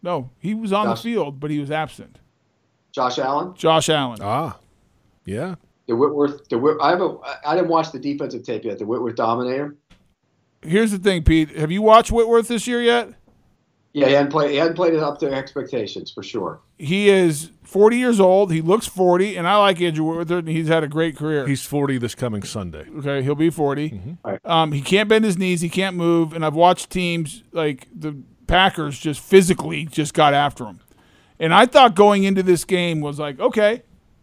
No, 0.00 0.30
he 0.38 0.54
was 0.54 0.72
on 0.72 0.86
Josh- 0.86 1.02
the 1.02 1.10
field, 1.10 1.40
but 1.40 1.50
he 1.50 1.58
was 1.58 1.72
absent. 1.72 2.20
Josh 2.92 3.18
Allen. 3.18 3.54
Josh 3.56 3.88
Allen. 3.88 4.18
Ah, 4.22 4.58
yeah. 5.24 5.56
The 5.86 5.96
Whitworth. 5.96 6.48
The 6.48 6.58
Whit, 6.58 6.76
I 6.80 6.90
haven't. 6.90 7.20
I 7.44 7.54
didn't 7.54 7.70
watch 7.70 7.92
the 7.92 7.98
defensive 7.98 8.44
tape 8.44 8.64
yet. 8.64 8.78
The 8.78 8.86
Whitworth 8.86 9.16
Dominator. 9.16 9.76
Here's 10.62 10.92
the 10.92 10.98
thing, 10.98 11.24
Pete. 11.24 11.50
Have 11.56 11.72
you 11.72 11.82
watched 11.82 12.12
Whitworth 12.12 12.48
this 12.48 12.66
year 12.66 12.82
yet? 12.82 13.08
Yeah, 13.94 14.06
he 14.06 14.14
hadn't 14.14 14.30
played. 14.30 14.52
He 14.52 14.56
hadn't 14.56 14.74
played 14.74 14.94
it 14.94 15.02
up 15.02 15.18
to 15.18 15.30
expectations 15.30 16.10
for 16.10 16.22
sure. 16.22 16.60
He 16.78 17.10
is 17.10 17.50
40 17.64 17.98
years 17.98 18.20
old. 18.20 18.50
He 18.50 18.62
looks 18.62 18.86
40, 18.86 19.36
and 19.36 19.46
I 19.46 19.56
like 19.56 19.80
Andrew 19.82 20.04
Whitworth. 20.04 20.30
And 20.30 20.48
he's 20.48 20.68
had 20.68 20.82
a 20.82 20.88
great 20.88 21.16
career. 21.16 21.46
He's 21.46 21.64
40 21.64 21.98
this 21.98 22.14
coming 22.14 22.42
Sunday. 22.42 22.86
Okay, 22.98 23.22
he'll 23.22 23.34
be 23.34 23.50
40. 23.50 23.90
Mm-hmm. 23.90 24.12
Right. 24.24 24.40
Um, 24.44 24.72
he 24.72 24.80
can't 24.80 25.08
bend 25.08 25.24
his 25.24 25.36
knees. 25.36 25.60
He 25.60 25.68
can't 25.68 25.96
move. 25.96 26.32
And 26.32 26.44
I've 26.44 26.54
watched 26.54 26.90
teams 26.90 27.42
like 27.52 27.86
the 27.94 28.16
Packers 28.46 28.98
just 28.98 29.20
physically 29.20 29.84
just 29.84 30.14
got 30.14 30.32
after 30.32 30.64
him. 30.64 30.80
And 31.38 31.52
I 31.52 31.66
thought 31.66 31.94
going 31.94 32.24
into 32.24 32.42
this 32.42 32.64
game 32.64 33.00
was 33.00 33.18
like, 33.18 33.40
okay, 33.40 33.82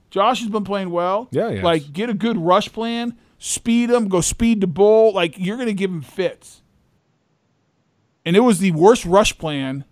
Josh 0.10 0.40
has 0.40 0.50
been 0.50 0.64
playing 0.64 0.90
well. 0.90 1.28
Yeah, 1.32 1.50
has. 1.50 1.64
Like, 1.64 1.94
get 1.94 2.10
a 2.10 2.14
good 2.14 2.38
rush 2.38 2.72
plan, 2.72 3.18
speed 3.38 3.90
him, 3.90 4.08
go 4.08 4.22
speed 4.22 4.62
to 4.62 4.68
bull. 4.68 5.14
Like, 5.14 5.36
you're 5.38 5.58
going 5.58 5.68
to 5.68 5.74
give 5.74 5.92
him 5.92 6.02
fits. 6.02 6.62
And 8.26 8.36
it 8.36 8.42
was 8.42 8.60
the 8.60 8.72
worst 8.72 9.06
rush 9.06 9.38
plan 9.38 9.86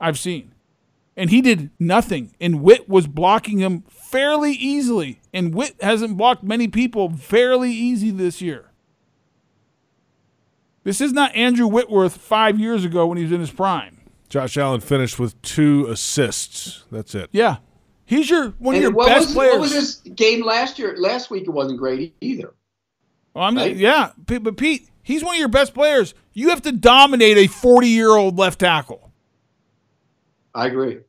I've 0.00 0.18
seen. 0.18 0.54
And 1.16 1.30
he 1.30 1.42
did 1.42 1.70
nothing. 1.80 2.32
And 2.40 2.62
Witt 2.62 2.88
was 2.88 3.06
blocking 3.08 3.58
him 3.58 3.82
fairly 3.88 4.52
easily. 4.52 5.20
And 5.32 5.52
Witt 5.54 5.74
hasn't 5.82 6.16
blocked 6.16 6.44
many 6.44 6.68
people 6.68 7.10
fairly 7.10 7.72
easy 7.72 8.10
this 8.10 8.40
year. 8.40 8.70
This 10.84 11.00
is 11.00 11.12
not 11.12 11.34
Andrew 11.34 11.66
Whitworth 11.66 12.16
five 12.16 12.58
years 12.58 12.84
ago 12.84 13.06
when 13.06 13.18
he 13.18 13.24
was 13.24 13.32
in 13.32 13.40
his 13.40 13.50
prime. 13.50 14.00
Josh 14.28 14.56
Allen 14.56 14.80
finished 14.80 15.18
with 15.18 15.40
two 15.42 15.86
assists. 15.86 16.84
That's 16.92 17.14
it. 17.14 17.28
Yeah. 17.32 17.56
He's 18.08 18.30
your 18.30 18.54
one 18.58 18.74
of 18.74 18.80
your 18.80 18.90
what 18.90 19.06
best 19.06 19.26
was, 19.26 19.34
players. 19.34 19.52
What 19.52 19.60
was 19.60 19.72
his 19.74 19.96
game 20.14 20.42
last 20.42 20.78
year? 20.78 20.96
Last 20.96 21.30
week 21.30 21.42
it 21.42 21.50
wasn't 21.50 21.78
great 21.78 22.14
either. 22.22 22.54
Well, 23.34 23.44
I'm 23.44 23.54
right? 23.54 23.76
yeah, 23.76 24.12
but 24.16 24.56
Pete, 24.56 24.88
he's 25.02 25.22
one 25.22 25.34
of 25.34 25.38
your 25.38 25.48
best 25.48 25.74
players. 25.74 26.14
You 26.32 26.48
have 26.48 26.62
to 26.62 26.72
dominate 26.72 27.36
a 27.36 27.48
40 27.48 27.86
year 27.86 28.08
old 28.08 28.38
left 28.38 28.60
tackle. 28.60 29.10
I 30.54 30.68
agree. 30.68 31.00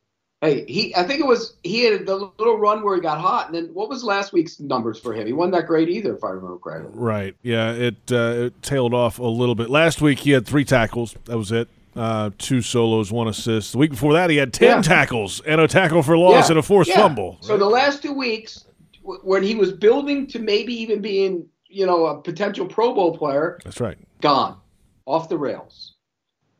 Hey, 0.41 0.65
he. 0.65 0.93
I 0.93 1.03
think 1.03 1.21
it 1.21 1.25
was 1.25 1.55
he 1.63 1.85
had 1.85 2.05
the 2.05 2.15
little 2.37 2.57
run 2.57 2.83
where 2.83 2.95
he 2.95 3.01
got 3.01 3.17
hot, 3.17 3.45
and 3.45 3.55
then 3.55 3.73
what 3.73 3.87
was 3.87 4.03
last 4.03 4.33
week's 4.33 4.59
numbers 4.59 4.99
for 4.99 5.13
him? 5.13 5.25
He 5.25 5.31
wasn't 5.31 5.53
that 5.53 5.67
great 5.67 5.87
either, 5.87 6.17
if 6.17 6.23
I 6.25 6.31
remember 6.31 6.57
correctly. 6.57 6.91
Right. 6.93 7.33
Yeah. 7.41 7.71
It, 7.71 7.95
uh, 8.11 8.47
it 8.47 8.61
tailed 8.61 8.93
off 8.93 9.19
a 9.19 9.23
little 9.23 9.55
bit. 9.55 9.69
Last 9.69 10.01
week 10.01 10.19
he 10.19 10.31
had 10.31 10.45
three 10.45 10.65
tackles. 10.65 11.15
That 11.25 11.37
was 11.37 11.53
it. 11.53 11.69
Uh, 11.95 12.29
two 12.37 12.61
solos, 12.61 13.11
one 13.11 13.27
assist. 13.27 13.71
The 13.73 13.77
week 13.79 13.91
before 13.91 14.13
that 14.13 14.29
he 14.29 14.37
had 14.37 14.53
ten 14.53 14.77
Yeah. 14.77 14.81
tackles 14.81 15.41
and 15.41 15.59
a 15.59 15.67
tackle 15.67 16.03
for 16.03 16.17
loss 16.17 16.45
Yeah, 16.47 16.51
and 16.53 16.59
a 16.59 16.61
forced 16.61 16.89
yeah. 16.91 16.97
fumble. 16.97 17.37
So 17.41 17.57
the 17.57 17.65
last 17.65 18.01
two 18.03 18.13
weeks, 18.13 18.65
w- 19.01 19.19
when 19.23 19.43
he 19.43 19.55
was 19.55 19.71
building 19.71 20.27
to 20.27 20.39
maybe 20.39 20.73
even 20.81 21.01
being, 21.01 21.47
you 21.67 21.85
know, 21.85 22.05
a 22.05 22.21
potential 22.21 22.65
Pro 22.67 22.93
Bowl 22.93 23.17
player, 23.17 23.59
That's 23.63 23.81
right. 23.81 23.97
gone, 24.21 24.57
off 25.05 25.29
the 25.29 25.37
rails. 25.37 25.95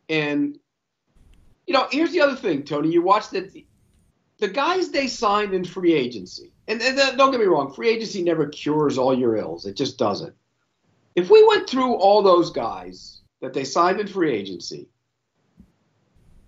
And 0.09 0.57
you 1.67 1.73
know, 1.73 1.87
here's 1.91 2.11
the 2.11 2.21
other 2.21 2.35
thing, 2.35 2.63
Tony. 2.63 2.89
You 2.91 3.03
watched 3.03 3.33
it. 3.33 3.53
The 4.39 4.47
guys 4.47 4.89
they 4.89 5.05
signed 5.05 5.53
in 5.53 5.63
free 5.63 5.93
agency, 5.93 6.51
and, 6.67 6.81
and 6.81 6.97
uh, 6.99 7.11
don't 7.15 7.29
get 7.29 7.39
me 7.39 7.45
wrong, 7.45 7.71
free 7.71 7.89
agency 7.89 8.23
never 8.23 8.47
cures 8.47 8.97
all 8.97 9.15
your 9.15 9.35
ills. 9.37 9.67
It 9.67 9.75
just 9.75 9.99
doesn't. 9.99 10.33
If 11.15 11.29
we 11.29 11.45
went 11.47 11.69
through 11.69 11.93
all 11.95 12.23
those 12.23 12.49
guys 12.49 13.21
that 13.41 13.53
they 13.53 13.63
signed 13.63 13.99
in 13.99 14.07
free 14.07 14.31
agency 14.33 14.87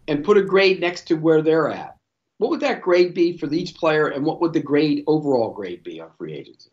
and 0.08 0.24
put 0.24 0.38
a 0.38 0.42
grade 0.42 0.80
next 0.80 1.08
to 1.08 1.16
where 1.16 1.42
they're 1.42 1.70
at, 1.70 1.98
what 2.38 2.50
would 2.50 2.60
that 2.62 2.82
grade 2.82 3.14
be 3.14 3.38
for 3.38 3.52
each 3.54 3.76
player, 3.76 4.08
and 4.08 4.26
what 4.26 4.42
would 4.42 4.54
the 4.54 4.60
grade 4.60 5.04
overall 5.08 5.52
grade 5.52 5.84
be 5.84 6.02
on 6.02 6.10
free 6.18 6.34
agency? 6.34 6.72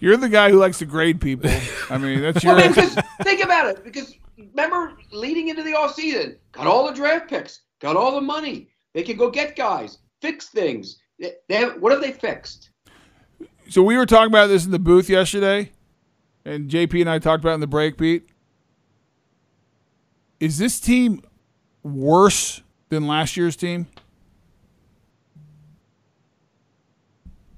You're 0.00 0.16
the 0.16 0.28
guy 0.28 0.50
who 0.50 0.58
likes 0.58 0.78
to 0.80 0.84
grade 0.84 1.20
people. 1.20 1.48
I 1.88 1.96
mean, 1.96 2.20
that's 2.20 2.42
your. 2.42 2.56
Well, 2.56 2.68
because 2.68 2.96
think 3.22 3.44
about 3.44 3.68
it. 3.68 3.84
Because 3.84 4.16
remember, 4.36 4.94
leading 5.12 5.48
into 5.48 5.62
the 5.62 5.74
offseason, 5.74 6.38
got 6.50 6.66
all 6.66 6.88
the 6.88 6.92
draft 6.92 7.30
picks, 7.30 7.60
got 7.80 7.94
all 7.94 8.16
the 8.16 8.20
money. 8.20 8.68
They 8.94 9.04
can 9.04 9.16
go 9.16 9.30
get 9.30 9.54
guys, 9.54 9.98
fix 10.20 10.48
things. 10.48 10.98
They, 11.20 11.34
they 11.48 11.56
have, 11.58 11.80
what 11.80 11.92
have 11.92 12.00
they 12.00 12.10
fixed? 12.10 12.70
So 13.68 13.84
we 13.84 13.96
were 13.96 14.06
talking 14.06 14.32
about 14.32 14.48
this 14.48 14.64
in 14.64 14.72
the 14.72 14.80
booth 14.80 15.08
yesterday, 15.08 15.70
and 16.44 16.68
JP 16.68 17.02
and 17.02 17.08
I 17.08 17.20
talked 17.20 17.44
about 17.44 17.52
it 17.52 17.54
in 17.54 17.60
the 17.60 17.68
break, 17.68 17.96
Pete. 17.96 18.26
Is 20.42 20.58
this 20.58 20.80
team 20.80 21.22
worse 21.84 22.62
than 22.88 23.06
last 23.06 23.36
year's 23.36 23.54
team? 23.54 23.86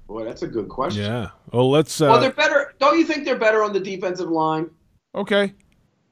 Boy, 0.05 0.23
that's 0.23 0.43
a 0.43 0.47
good 0.47 0.69
question. 0.69 1.01
Yeah. 1.01 1.29
Well, 1.51 1.71
let's. 1.71 1.99
Uh, 1.99 2.05
Well, 2.05 2.21
they're 2.21 2.31
better. 2.31 2.75
Don't 2.77 2.99
you 2.99 3.05
think 3.05 3.25
they're 3.25 3.39
better 3.39 3.63
on 3.63 3.73
the 3.73 3.79
defensive 3.79 4.29
line? 4.29 4.69
Okay. 5.15 5.55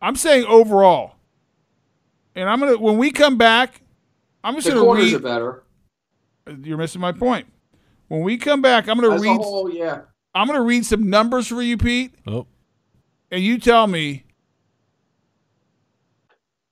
I'm 0.01 0.15
saying 0.15 0.45
overall. 0.47 1.13
And 2.33 2.49
I'm 2.49 2.59
gonna 2.59 2.79
when 2.79 2.97
we 2.97 3.12
come 3.12 3.38
back, 3.38 3.81
I'm 4.43 4.55
just 4.55 4.65
The 4.65 4.73
gonna 4.73 4.83
corners 4.83 5.05
read 5.05 5.13
are 5.13 5.19
better 5.19 5.63
you're 6.63 6.77
missing 6.79 7.01
my 7.01 7.12
point. 7.12 7.45
When 8.07 8.21
we 8.21 8.36
come 8.36 8.63
back, 8.63 8.88
I'm 8.89 8.99
gonna 8.99 9.13
as 9.13 9.21
a 9.21 9.23
read 9.23 9.38
whole. 9.38 9.71
Yeah. 9.71 10.01
I'm 10.33 10.47
gonna 10.47 10.63
read 10.63 10.88
some 10.88 11.07
numbers 11.07 11.47
for 11.49 11.62
you, 11.62 11.77
Pete, 11.77 12.15
oh, 12.25 12.47
and 13.29 13.43
you 13.43 13.59
tell 13.59 13.86
me 13.86 14.23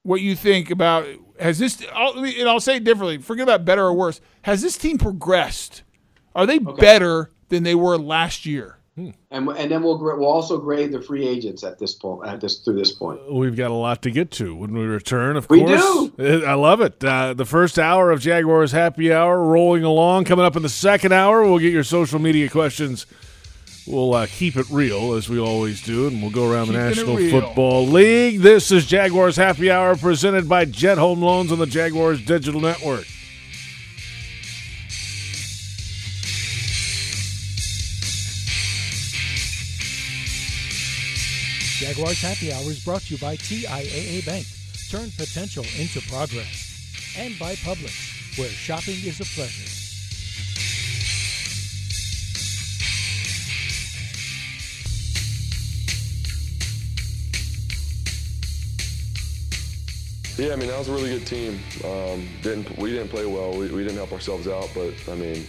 what 0.04 0.22
you 0.22 0.36
think 0.36 0.72
about 0.72 1.06
has 1.40 1.60
this 1.60 1.86
I'll, 1.94 2.14
and 2.24 2.50
I'll 2.50 2.60
say 2.60 2.78
it 2.78 2.84
differently. 2.84 3.18
Forget 3.20 3.44
about 3.44 3.66
better 3.66 3.84
or 3.84 3.94
worse. 3.94 4.22
Has 4.44 4.62
this 4.62 4.78
team 4.78 4.98
progressed? 4.98 5.84
Are 6.36 6.46
they 6.46 6.60
better 6.60 7.30
than 7.50 7.64
they 7.64 7.76
were 7.76 7.98
last 7.98 8.46
year? 8.46 8.78
And, 8.98 9.48
and 9.48 9.72
then 9.72 9.82
we'll 9.82 9.98
we'll 9.98 10.26
also 10.26 10.58
grade 10.60 10.92
the 10.92 11.02
free 11.02 11.26
agents 11.28 11.64
at 11.64 11.80
this 11.80 11.94
point 11.96 12.28
at 12.28 12.42
this 12.42 12.60
through 12.60 12.76
this 12.76 12.92
point. 12.92 13.20
we've 13.34 13.56
got 13.56 13.72
a 13.72 13.76
lot 13.76 14.02
to 14.04 14.12
get 14.12 14.32
to 14.32 14.54
when 14.54 14.74
we 14.74 14.82
return. 14.82 15.38
Of 15.38 15.50
We 15.50 15.64
course, 15.64 16.12
Uh, 16.20 16.42
I 16.46 16.54
love 16.56 16.82
it. 16.82 17.04
Uh, 17.04 17.34
the 17.34 17.46
first 17.46 17.80
hour 17.80 18.12
of 18.12 18.20
Jaguars 18.20 18.74
Happy 18.74 19.12
Hour 19.12 19.42
rolling 19.44 19.84
along. 19.86 20.26
Coming 20.26 20.46
up 20.46 20.58
in 20.58 20.62
the 20.62 20.70
second 20.70 21.14
hour, 21.14 21.42
we'll 21.44 21.58
get 21.60 21.72
your 21.72 21.86
social 21.86 22.20
media 22.20 22.50
questions. 22.50 23.06
We'll 23.88 24.14
uh, 24.14 24.28
keep 24.28 24.58
it 24.58 24.70
real 24.70 25.14
as 25.14 25.28
we 25.28 25.40
always 25.40 25.82
do, 25.82 26.08
and 26.08 26.22
we'll 26.22 26.32
go 26.32 26.52
around 26.52 26.68
the 26.68 26.74
Keeping 26.74 27.16
it 27.16 27.20
National. 27.20 27.42
Football 27.42 27.88
League. 27.88 28.42
This 28.42 28.72
is 28.72 28.86
Jaguars 28.86 29.36
Happy 29.36 29.72
Hour 29.72 29.96
presented 29.96 30.48
by 30.48 30.66
Jet 30.66 31.00
Home 31.00 31.22
Loans 31.22 31.52
on 31.52 31.58
the 31.58 31.66
Jaguars 31.66 32.24
Digital 32.24 32.62
Network. 32.62 33.06
Jaguars 41.80 42.22
Happy 42.22 42.54
Hour 42.54 42.70
is 42.70 42.86
brought 42.86 43.02
to 43.02 43.16
you 43.16 43.20
by 43.20 43.36
TIAA 43.36 44.24
Bank. 44.24 44.46
Turn 44.92 45.10
potential 45.18 45.66
into 45.80 46.00
progress. 46.08 47.16
And 47.18 47.38
by 47.40 47.56
Publix, 47.56 48.38
where 48.38 48.48
shopping 48.48 48.96
is 49.04 49.20
a 49.20 49.26
pleasure. 49.36 49.81
Yeah, 60.42 60.54
I 60.54 60.56
mean 60.56 60.70
that 60.70 60.80
was 60.80 60.90
a 60.90 60.92
really 60.92 61.12
good 61.12 61.28
team. 61.28 61.60
Um, 61.86 62.28
didn't 62.42 62.76
we 62.76 62.90
didn't 62.90 63.10
play 63.10 63.28
well. 63.28 63.52
We, 63.52 63.70
we 63.70 63.84
didn't 63.84 63.98
help 63.98 64.12
ourselves 64.12 64.48
out, 64.48 64.72
but 64.74 64.92
I 65.08 65.14
mean, 65.14 65.46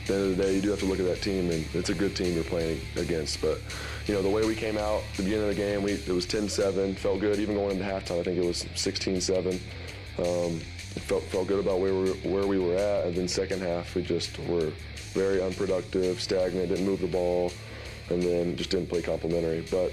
at 0.00 0.06
the 0.06 0.14
end 0.14 0.22
of 0.22 0.36
the 0.38 0.42
day, 0.42 0.54
you 0.54 0.62
do 0.62 0.70
have 0.70 0.78
to 0.78 0.86
look 0.86 0.98
at 0.98 1.04
that 1.04 1.20
team, 1.20 1.50
and 1.50 1.62
it's 1.74 1.90
a 1.90 1.94
good 1.94 2.16
team 2.16 2.34
you're 2.34 2.44
playing 2.44 2.80
against. 2.96 3.42
But 3.42 3.60
you 4.06 4.14
know 4.14 4.22
the 4.22 4.30
way 4.30 4.46
we 4.46 4.54
came 4.54 4.78
out 4.78 5.02
the 5.18 5.24
beginning 5.24 5.50
of 5.50 5.54
the 5.54 5.62
game, 5.62 5.82
we 5.82 5.92
it 5.92 6.08
was 6.08 6.24
10-7, 6.24 6.96
felt 6.96 7.20
good. 7.20 7.38
Even 7.38 7.54
going 7.54 7.72
into 7.72 7.84
halftime, 7.84 8.20
I 8.20 8.22
think 8.22 8.38
it 8.38 8.46
was 8.46 8.64
16-7. 8.64 9.60
Um, 10.16 10.58
felt 11.00 11.22
felt 11.24 11.46
good 11.46 11.60
about 11.60 11.78
where 11.78 11.92
we 11.92 12.10
where 12.20 12.46
we 12.46 12.58
were 12.58 12.76
at, 12.76 13.08
and 13.08 13.14
then 13.14 13.28
second 13.28 13.60
half 13.60 13.94
we 13.94 14.00
just 14.00 14.38
were 14.48 14.72
very 15.12 15.42
unproductive, 15.42 16.18
stagnant, 16.18 16.70
didn't 16.70 16.86
move 16.86 17.02
the 17.02 17.08
ball, 17.08 17.52
and 18.08 18.22
then 18.22 18.56
just 18.56 18.70
didn't 18.70 18.88
play 18.88 19.02
complimentary. 19.02 19.66
But 19.70 19.92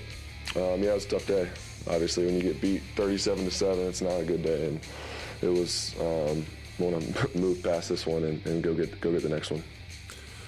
um, 0.56 0.82
yeah, 0.82 0.92
it 0.92 0.94
was 0.94 1.06
a 1.06 1.10
tough 1.10 1.28
day. 1.28 1.50
Obviously, 1.89 2.26
when 2.26 2.36
you 2.36 2.41
get 2.41 2.62
beat 2.62 2.82
37 2.95 3.45
to 3.45 3.52
seven, 3.52 3.88
it's 3.88 4.02
not 4.02 4.19
a 4.19 4.23
good 4.23 4.43
day. 4.43 4.67
And 4.67 4.80
it 5.41 5.50
was 5.50 5.95
um, 6.00 6.45
want 6.80 7.02
to 7.02 7.38
move 7.38 7.63
past 7.63 7.89
this 7.89 8.06
one 8.06 8.23
and, 8.23 8.45
and 8.45 8.63
go 8.63 8.73
get 8.73 9.00
go 9.02 9.12
get 9.12 9.23
the 9.23 9.30
next 9.30 9.52
one. 9.52 9.63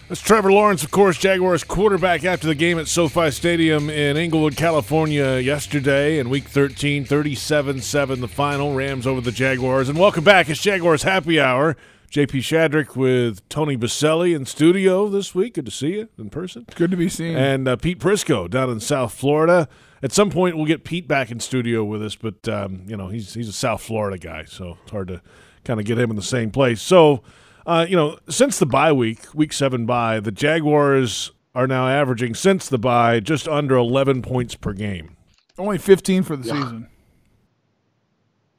That's 0.10 0.22
Trevor 0.22 0.52
Lawrence, 0.52 0.84
of 0.84 0.90
course, 0.90 1.20
Jaguars 1.20 1.64
quarterback 1.64 2.26
after 2.26 2.48
the 2.48 2.56
game 2.56 2.80
at 2.80 2.88
SoFi 2.88 3.30
Stadium 3.30 3.92
in 3.92 4.18
Inglewood, 4.18 4.58
California 4.58 5.38
yesterday 5.38 6.18
in 6.18 6.32
week 6.32 6.46
13, 6.46 7.06
37 7.06 7.82
7 7.82 8.20
the 8.20 8.28
final. 8.28 8.74
Rams 8.74 9.06
over 9.06 9.22
the 9.22 9.32
Jaguars. 9.32 9.88
And 9.88 10.00
welcome 10.00 10.24
back. 10.24 10.50
It's 10.50 10.62
Jaguars 10.62 11.04
Happy 11.04 11.40
Hour. 11.40 11.78
JP 12.10 12.40
Shadrick 12.40 12.96
with 12.96 13.48
Tony 13.50 13.78
Boselli 13.78 14.36
in 14.36 14.48
studio 14.48 15.10
this 15.10 15.36
week. 15.36 15.54
Good 15.54 15.66
to 15.66 15.72
see 15.72 15.98
you 15.98 16.10
in 16.18 16.32
person. 16.32 16.66
Good 16.74 16.90
to 16.90 16.98
be 16.98 17.08
seen. 17.08 17.38
And 17.38 17.68
uh, 17.68 17.76
Pete 17.76 18.00
Prisco 18.00 18.50
down 18.50 18.72
in 18.72 18.80
South 18.80 19.14
Florida. 19.14 19.70
At 20.02 20.12
some 20.14 20.30
point, 20.30 20.56
we'll 20.56 20.66
get 20.66 20.84
Pete 20.84 21.08
back 21.08 21.30
in 21.32 21.40
studio 21.40 21.84
with 21.84 22.02
us, 22.04 22.16
but 22.16 22.48
um, 22.48 22.84
you 22.88 22.96
know 22.96 23.08
he's 23.10 23.34
he's 23.34 23.50
a 23.50 23.54
South 23.54 23.82
Florida 23.82 24.18
guy, 24.18 24.46
so 24.46 24.78
it's 24.84 24.92
hard 24.92 25.10
to 25.10 25.22
kind 25.66 25.80
of 25.80 25.86
get 25.86 25.98
him 26.00 26.10
in 26.10 26.16
the 26.16 26.22
same 26.22 26.52
place. 26.52 26.82
So, 26.82 27.22
uh, 27.66 27.86
you 27.90 27.96
know, 27.98 28.18
since 28.30 28.58
the 28.60 28.66
bye 28.66 28.94
week, 28.94 29.20
week 29.34 29.52
seven 29.52 29.86
bye, 29.86 30.20
the 30.22 30.32
Jaguars 30.32 31.32
are 31.54 31.68
now 31.68 31.88
averaging 31.88 32.34
since 32.36 32.70
the 32.70 32.78
bye 32.78 33.20
just 33.20 33.48
under 33.48 33.76
11 33.76 34.22
points 34.22 34.56
per 34.56 34.72
game. 34.72 35.18
Only 35.58 35.78
15 35.78 36.24
for 36.24 36.38
the 36.38 36.48
Yeah. 36.48 36.54
season. 36.54 36.88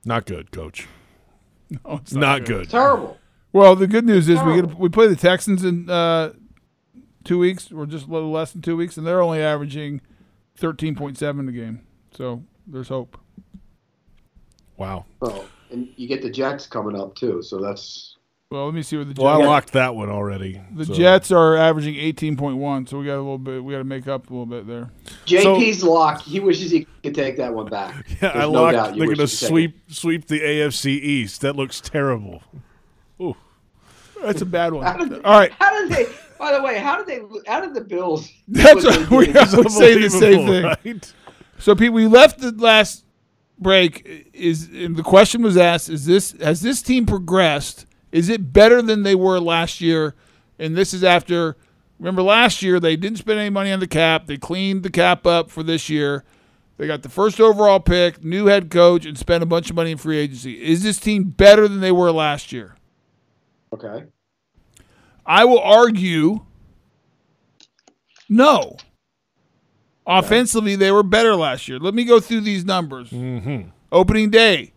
Not 0.04 0.26
good, 0.26 0.50
coach. 0.52 0.86
No, 1.84 1.96
it's 2.02 2.12
Not, 2.12 2.44
good. 2.46 2.68
Terrible. 2.68 3.16
Well, 3.52 3.76
the 3.76 3.86
good 3.86 4.04
news 4.04 4.28
is 4.28 4.42
we 4.42 4.56
get 4.56 4.74
we 4.76 4.88
play 4.88 5.06
the 5.06 5.14
Texans 5.14 5.64
in 5.64 5.88
uh, 5.88 6.32
two 7.22 7.38
weeks, 7.38 7.70
or 7.70 7.86
just 7.86 8.08
a 8.08 8.10
little 8.10 8.32
less 8.32 8.50
than 8.50 8.60
two 8.60 8.76
weeks, 8.76 8.96
and 8.96 9.06
they're 9.06 9.22
only 9.22 9.40
averaging 9.40 10.00
thirteen 10.60 10.94
point 10.94 11.18
seven 11.18 11.48
a 11.48 11.52
game. 11.52 11.80
So 12.16 12.42
there's 12.66 12.88
hope. 12.88 13.18
Wow. 14.76 15.04
Oh, 15.22 15.44
and 15.70 15.88
you 15.96 16.08
get 16.08 16.22
the 16.22 16.30
Jets 16.30 16.66
coming 16.66 16.98
up 16.98 17.14
too, 17.14 17.42
so 17.42 17.58
that's 17.60 18.16
Well, 18.50 18.64
let 18.64 18.74
me 18.74 18.82
see 18.82 18.96
what 18.96 19.08
the 19.08 19.14
Jets. 19.14 19.22
Well, 19.22 19.42
I 19.42 19.44
locked 19.44 19.72
that 19.72 19.94
one 19.94 20.08
already. 20.10 20.60
the 20.74 20.86
so- 20.86 20.94
Jets 20.94 21.30
are 21.30 21.56
averaging 21.56 21.96
eighteen 21.96 22.36
point 22.36 22.56
one, 22.56 22.86
so 22.86 22.98
we 22.98 23.06
got 23.06 23.16
a 23.16 23.22
little 23.22 23.38
bit. 23.38 23.62
We 23.62 23.72
got 23.72 23.78
to 23.78 23.84
make 23.84 24.08
up 24.08 24.28
a 24.30 24.32
little 24.32 24.46
bit 24.46 24.66
there. 24.66 24.90
JP's 25.26 25.82
lock. 25.84 26.22
He 26.22 26.40
wishes 26.40 26.70
he 26.70 26.86
could 27.02 27.14
take 27.14 27.36
that 27.36 27.52
one 27.54 27.66
back. 27.66 28.06
Yeah, 28.22 28.32
There's 28.32 28.34
I 28.36 28.40
no 28.40 28.50
locked. 28.52 28.72
doubt 28.74 28.84
they're 28.96 29.06
going 29.06 29.16
to 29.16 29.22
you 29.22 29.28
could 29.28 29.30
take 29.38 29.48
sweep 29.48 29.78
sweep 29.88 30.26
the 30.26 30.40
AFC 30.40 30.86
East. 30.86 31.40
That 31.42 31.56
looks 31.56 31.80
terrible. 31.80 32.42
Oof. 33.20 33.36
That's 34.22 34.42
a 34.42 34.46
bad 34.46 34.72
How 34.72 34.96
one. 34.98 35.08
did, 35.08 35.24
All 35.24 35.38
right, 35.38 35.52
How 35.52 35.70
did 35.80 35.90
they? 35.92 36.06
By 36.40 36.54
the 36.54 36.62
way, 36.62 36.78
how 36.78 36.96
did 36.96 37.06
they? 37.06 37.20
How 37.46 37.60
did 37.60 37.74
the 37.74 37.82
Bills? 37.82 38.26
do 38.50 38.62
that's 38.62 38.82
what 38.82 39.10
what 39.10 39.18
we 39.18 39.26
did? 39.26 39.36
I 39.36 39.44
say 39.44 40.00
the 40.00 40.08
same 40.08 40.46
thing. 40.46 40.64
Right? 40.64 41.14
So, 41.58 41.76
Pete, 41.76 41.92
we 41.92 42.06
left 42.06 42.40
the 42.40 42.50
last 42.52 43.04
break. 43.58 44.30
Is 44.32 44.70
and 44.72 44.96
the 44.96 45.02
question 45.02 45.42
was 45.42 45.58
asked: 45.58 45.90
Is 45.90 46.06
this 46.06 46.32
has 46.40 46.62
this 46.62 46.80
team 46.80 47.04
progressed? 47.04 47.84
Is 48.10 48.30
it 48.30 48.54
better 48.54 48.80
than 48.80 49.02
they 49.02 49.14
were 49.14 49.38
last 49.38 49.82
year? 49.82 50.14
And 50.58 50.74
this 50.74 50.94
is 50.94 51.04
after. 51.04 51.58
Remember 51.98 52.22
last 52.22 52.62
year 52.62 52.80
they 52.80 52.96
didn't 52.96 53.18
spend 53.18 53.38
any 53.38 53.50
money 53.50 53.70
on 53.70 53.78
the 53.78 53.86
cap. 53.86 54.26
They 54.26 54.38
cleaned 54.38 54.82
the 54.82 54.90
cap 54.90 55.26
up 55.26 55.50
for 55.50 55.62
this 55.62 55.90
year. 55.90 56.24
They 56.78 56.86
got 56.86 57.02
the 57.02 57.10
first 57.10 57.38
overall 57.38 57.80
pick, 57.80 58.24
new 58.24 58.46
head 58.46 58.70
coach, 58.70 59.04
and 59.04 59.18
spent 59.18 59.42
a 59.42 59.46
bunch 59.46 59.68
of 59.68 59.76
money 59.76 59.90
in 59.90 59.98
free 59.98 60.16
agency. 60.16 60.54
Is 60.64 60.82
this 60.82 60.98
team 60.98 61.24
better 61.24 61.68
than 61.68 61.80
they 61.80 61.92
were 61.92 62.10
last 62.10 62.50
year? 62.50 62.76
Okay. 63.74 64.06
I 65.30 65.44
will 65.44 65.60
argue 65.60 66.40
no. 68.28 68.76
Offensively, 70.04 70.74
they 70.74 70.90
were 70.90 71.04
better 71.04 71.36
last 71.36 71.68
year. 71.68 71.78
Let 71.78 71.94
me 71.94 72.02
go 72.02 72.18
through 72.18 72.40
these 72.40 72.64
numbers. 72.64 73.10
Mm-hmm. 73.10 73.68
Opening 73.92 74.30
day, 74.30 74.72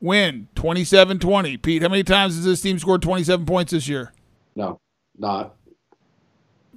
win 0.00 0.48
27 0.56 1.20
20. 1.20 1.56
Pete, 1.58 1.82
how 1.82 1.88
many 1.88 2.02
times 2.02 2.34
has 2.34 2.44
this 2.44 2.60
team 2.60 2.80
scored 2.80 3.00
27 3.00 3.46
points 3.46 3.70
this 3.70 3.86
year? 3.86 4.12
No, 4.56 4.80
not. 5.16 5.54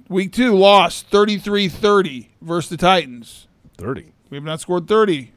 Week 0.08 0.32
two, 0.32 0.54
lost 0.54 1.08
33 1.08 1.68
30 1.68 2.30
versus 2.40 2.70
the 2.70 2.76
Titans. 2.76 3.48
30. 3.76 4.12
We 4.30 4.36
have 4.36 4.44
not 4.44 4.60
scored 4.60 4.86
30. 4.86 5.32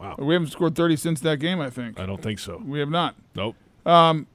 Wow. 0.00 0.16
We 0.18 0.34
haven't 0.34 0.48
scored 0.48 0.74
30 0.74 0.96
since 0.96 1.20
that 1.20 1.38
game, 1.38 1.60
I 1.60 1.70
think. 1.70 2.00
I 2.00 2.06
don't 2.06 2.20
think 2.20 2.40
so. 2.40 2.60
We 2.64 2.80
have 2.80 2.90
not. 2.90 3.14
Nope. 3.36 3.54
Um, 3.86 4.26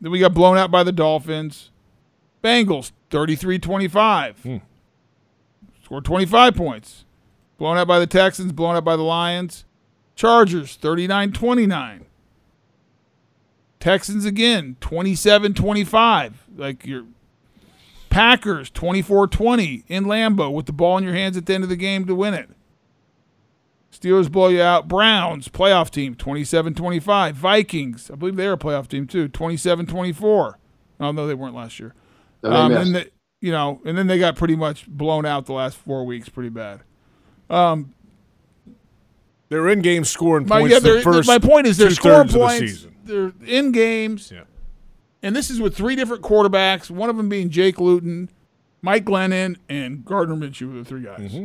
Then 0.00 0.12
we 0.12 0.20
got 0.20 0.34
blown 0.34 0.56
out 0.56 0.70
by 0.70 0.82
the 0.82 0.92
Dolphins. 0.92 1.70
Bengals, 2.42 2.92
33 3.10 3.58
25. 3.58 4.42
Hmm. 4.42 4.56
Scored 5.84 6.04
25 6.04 6.54
points. 6.54 7.04
Blown 7.56 7.76
out 7.76 7.88
by 7.88 7.98
the 7.98 8.06
Texans, 8.06 8.52
blown 8.52 8.76
out 8.76 8.84
by 8.84 8.96
the 8.96 9.02
Lions. 9.02 9.64
Chargers, 10.14 10.76
39 10.76 11.32
29. 11.32 12.06
Texans 13.80 14.24
again, 14.24 14.76
27 14.80 15.54
25. 15.54 16.44
Like 16.56 16.86
your 16.86 17.04
Packers, 18.10 18.70
24 18.70 19.26
20 19.28 19.84
in 19.88 20.04
Lambeau 20.04 20.52
with 20.52 20.66
the 20.66 20.72
ball 20.72 20.98
in 20.98 21.04
your 21.04 21.14
hands 21.14 21.36
at 21.36 21.46
the 21.46 21.54
end 21.54 21.64
of 21.64 21.70
the 21.70 21.76
game 21.76 22.06
to 22.06 22.14
win 22.14 22.34
it. 22.34 22.50
Steelers 23.98 24.30
blow 24.30 24.48
you 24.48 24.62
out. 24.62 24.86
Browns, 24.86 25.48
playoff 25.48 25.90
team, 25.90 26.14
27 26.14 26.74
25. 26.74 27.34
Vikings, 27.34 28.10
I 28.10 28.14
believe 28.14 28.36
they 28.36 28.46
were 28.46 28.52
a 28.52 28.58
playoff 28.58 28.86
team 28.88 29.06
too, 29.06 29.28
27 29.28 29.86
24. 29.86 30.58
Oh, 31.00 31.10
no, 31.12 31.26
they 31.26 31.34
weren't 31.34 31.54
last 31.54 31.80
year. 31.80 31.94
No, 32.42 32.50
Um, 32.52 32.72
and 32.76 32.94
the, 32.94 33.10
you 33.40 33.50
know, 33.52 33.80
and 33.84 33.96
then 33.98 34.06
they 34.06 34.18
got 34.18 34.36
pretty 34.36 34.56
much 34.56 34.86
blown 34.88 35.24
out 35.26 35.46
the 35.46 35.52
last 35.52 35.76
four 35.76 36.04
weeks, 36.04 36.28
pretty 36.28 36.48
bad. 36.50 36.80
They're 39.48 39.68
in 39.68 39.80
game 39.80 40.04
scoring 40.04 40.46
My, 40.46 40.60
points 40.60 40.72
yeah, 40.74 40.78
the 40.80 41.00
first 41.00 41.26
my 41.26 41.38
point 41.38 41.66
is 41.66 41.76
they're 41.78 41.90
scoring 41.90 42.28
two-thirds 42.28 42.82
the 42.82 42.86
points. 42.86 42.86
They're 43.04 43.32
in 43.46 43.72
games, 43.72 44.30
Yeah. 44.30 44.42
and 45.22 45.34
this 45.34 45.48
is 45.50 45.58
with 45.60 45.74
three 45.74 45.96
different 45.96 46.22
quarterbacks. 46.22 46.90
One 46.90 47.08
of 47.08 47.16
them 47.16 47.30
being 47.30 47.48
Jake 47.48 47.80
Luton, 47.80 48.28
Mike 48.82 49.06
Glennon, 49.06 49.56
and 49.68 50.04
Gardner 50.04 50.34
Minshew 50.36 50.70
were 50.72 50.78
the 50.80 50.84
three 50.84 51.02
guys. 51.02 51.32
Mm-hmm. 51.32 51.44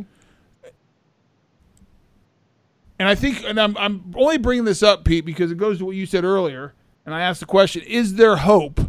And 2.98 3.08
I 3.08 3.14
think, 3.14 3.42
and 3.44 3.58
I'm 3.60 3.76
I'm 3.76 4.14
only 4.16 4.38
bringing 4.38 4.64
this 4.64 4.82
up, 4.82 5.04
Pete, 5.04 5.24
because 5.24 5.50
it 5.50 5.58
goes 5.58 5.78
to 5.78 5.84
what 5.84 5.96
you 5.96 6.06
said 6.06 6.24
earlier. 6.24 6.74
And 7.04 7.14
I 7.14 7.22
asked 7.22 7.40
the 7.40 7.46
question: 7.46 7.82
Is 7.82 8.14
there 8.14 8.36
hope 8.36 8.80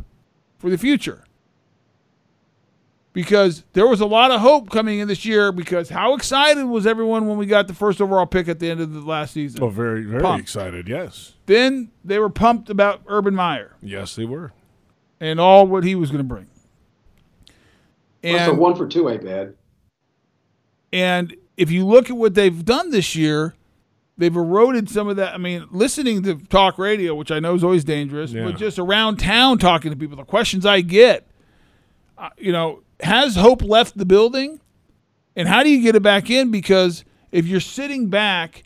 for 0.59 0.69
the 0.69 0.77
future? 0.77 1.23
Because 3.13 3.63
there 3.71 3.87
was 3.87 4.01
a 4.01 4.05
lot 4.05 4.29
of 4.31 4.41
hope 4.41 4.69
coming 4.69 4.99
in 4.99 5.07
this 5.07 5.23
year. 5.25 5.51
Because 5.53 5.89
how 5.89 6.15
excited 6.15 6.65
was 6.65 6.85
everyone 6.85 7.27
when 7.27 7.37
we 7.37 7.45
got 7.45 7.67
the 7.67 7.73
first 7.73 8.01
overall 8.01 8.25
pick 8.25 8.49
at 8.49 8.59
the 8.59 8.69
end 8.69 8.81
of 8.81 8.91
the 8.93 8.99
last 8.99 9.33
season? 9.33 9.63
Oh, 9.63 9.69
very, 9.69 10.03
very 10.03 10.21
Pumped. 10.21 10.41
excited. 10.43 10.87
Yes. 10.89 11.33
Then 11.45 11.91
they 12.03 12.19
were 12.19 12.29
pumped 12.29 12.69
about 12.69 13.01
Urban 13.07 13.33
Meyer 13.33 13.73
Yes, 13.81 14.15
they 14.17 14.25
were. 14.25 14.51
and 15.21 15.39
all 15.39 15.65
what 15.65 15.85
he 15.85 15.95
was 15.95 16.09
going 16.11 16.19
to 16.19 16.23
bring. 16.27 16.47
Plus, 18.21 18.33
the 18.45 18.49
And 18.51 18.57
one 18.57 18.75
for 18.75 18.85
two 18.85 19.07
ain't 19.09 19.23
bad. 19.23 19.53
And 20.91 21.35
if 21.55 21.71
you 21.71 21.85
look 21.85 22.09
at 22.09 22.17
what 22.17 22.33
they've 22.33 22.65
done 22.65 22.89
this 22.91 23.15
year, 23.15 23.55
they've 24.17 24.35
eroded 24.35 24.89
some 24.89 25.07
of 25.07 25.15
that. 25.17 25.33
I 25.33 25.37
mean, 25.37 25.65
listening 25.71 26.23
to 26.23 26.35
talk 26.35 26.77
radio, 26.77 27.13
which 27.15 27.31
I 27.31 27.39
know 27.39 27.53
is 27.55 27.63
always 27.63 27.83
dangerous, 27.83 28.31
Yeah. 28.31 28.45
but 28.45 28.57
just 28.57 28.79
around 28.79 29.17
town 29.17 29.57
talking 29.57 29.91
to 29.91 29.97
people, 29.97 30.15
the 30.17 30.23
questions 30.23 30.65
I 30.65 30.81
get, 30.81 31.27
uh, 32.17 32.29
you 32.37 32.51
know, 32.51 32.81
has 33.01 33.35
hope 33.35 33.61
left 33.61 33.97
the 33.97 34.05
building? 34.05 34.59
And 35.35 35.47
how 35.49 35.63
do 35.63 35.69
you 35.69 35.81
get 35.81 35.95
it 35.95 36.03
back 36.03 36.29
in? 36.29 36.49
Because 36.49 37.03
if 37.31 37.45
you're 37.45 37.59
sitting 37.59 38.07
back 38.09 38.63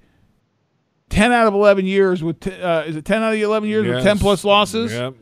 10 1.09 1.31
out 1.31 1.47
of 1.47 1.55
11 1.55 1.85
years 1.85 2.23
with, 2.23 2.39
t- 2.41 2.61
uh, 2.61 2.83
is 2.83 2.95
it 2.95 3.05
10 3.05 3.23
out 3.23 3.33
of 3.33 3.39
11 3.39 3.67
years 3.67 3.87
with 3.87 4.03
10 4.03 4.19
plus 4.19 4.43
losses? 4.43 4.91
Yep. 4.93 5.15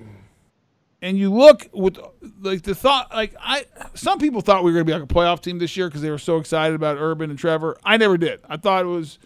and 1.02 1.18
you 1.18 1.32
look 1.32 1.70
with 1.74 1.98
like 2.42 2.64
the 2.64 2.74
thought 2.74 3.14
like 3.14 3.34
I 3.40 3.66
some 3.94 4.18
people 4.18 4.42
thought 4.42 4.64
we 4.64 4.72
were 4.72 4.78
going 4.84 4.86
to 4.88 4.92
be 4.92 5.00
like 5.00 5.04
a 5.10 5.14
playoff 5.14 5.42
team 5.42 5.60
this 5.60 5.78
year 5.78 5.88
because 5.88 6.02
they 6.02 6.10
were 6.10 6.18
so 6.18 6.38
excited 6.38 6.74
about 6.76 6.98
Urban 7.00 7.30
and 7.30 7.38
Trevor. 7.38 7.78
I 7.86 7.98
never 7.98 8.18
did. 8.18 8.40
I 8.50 8.58
thought 8.58 8.84
it 8.84 8.88
was 8.88 9.20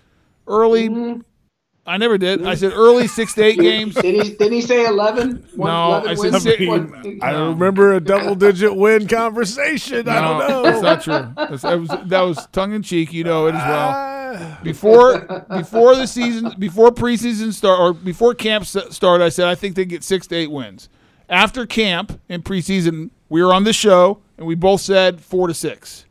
early. 0.52 0.90
Mm-hmm. 0.90 1.22
I 1.84 1.98
never 1.98 2.20
did. 2.20 2.46
I 2.46 2.54
said 2.54 2.72
mm-hmm. 2.72 2.80
early 2.80 3.08
six 3.08 3.34
to 3.34 3.44
eight 3.44 3.60
games. 3.60 3.96
Did 3.96 4.24
he? 4.24 4.36
Did 4.36 4.52
he 4.52 4.62
say 4.62 4.86
11? 4.86 5.48
One, 5.56 5.68
No, 5.72 5.88
11 6.04 6.10
I 6.10 6.14
said 6.14 6.32
wins? 6.32 6.44
six- 6.44 6.68
One- 6.68 7.20
I 7.24 7.32
No. 7.32 7.50
remember 7.50 7.94
a 7.94 8.00
double 8.00 8.36
digit 8.36 8.76
win 8.76 9.08
conversation. 9.08 10.08
I 10.08 10.22
don't 10.22 10.48
know. 10.48 10.62
that's 10.64 10.82
not 10.82 11.02
true. 11.02 11.34
That's, 11.36 11.64
that 11.64 11.80
was 11.80 11.90
that 12.06 12.22
was 12.22 12.48
tongue 12.52 12.74
in 12.74 12.84
cheek. 12.84 13.12
You 13.12 13.24
know 13.24 13.48
it 13.48 13.56
as 13.56 13.68
well. 13.68 14.12
Before 14.64 15.20
before 15.50 15.94
the 15.96 16.06
season, 16.08 16.54
before 16.58 16.92
preseason 16.92 17.52
start 17.52 17.80
or 17.82 17.94
before 17.94 18.34
camp 18.34 18.62
s- 18.64 18.96
start, 18.96 19.20
I 19.22 19.28
said 19.28 19.48
I 19.48 19.56
think 19.56 19.76
they 19.76 19.84
get 19.84 20.06
six 20.06 20.26
to 20.28 20.36
eight 20.36 20.50
wins. 20.52 20.88
After 21.28 21.66
camp 21.66 22.18
and 22.30 22.42
preseason, 22.46 23.10
we 23.28 23.44
were 23.44 23.54
on 23.54 23.66
the 23.66 23.74
show 23.74 24.20
and 24.38 24.48
we 24.48 24.56
both 24.56 24.80
said 24.82 25.20
four 25.20 25.48
to 25.48 25.54
six. 25.54 26.06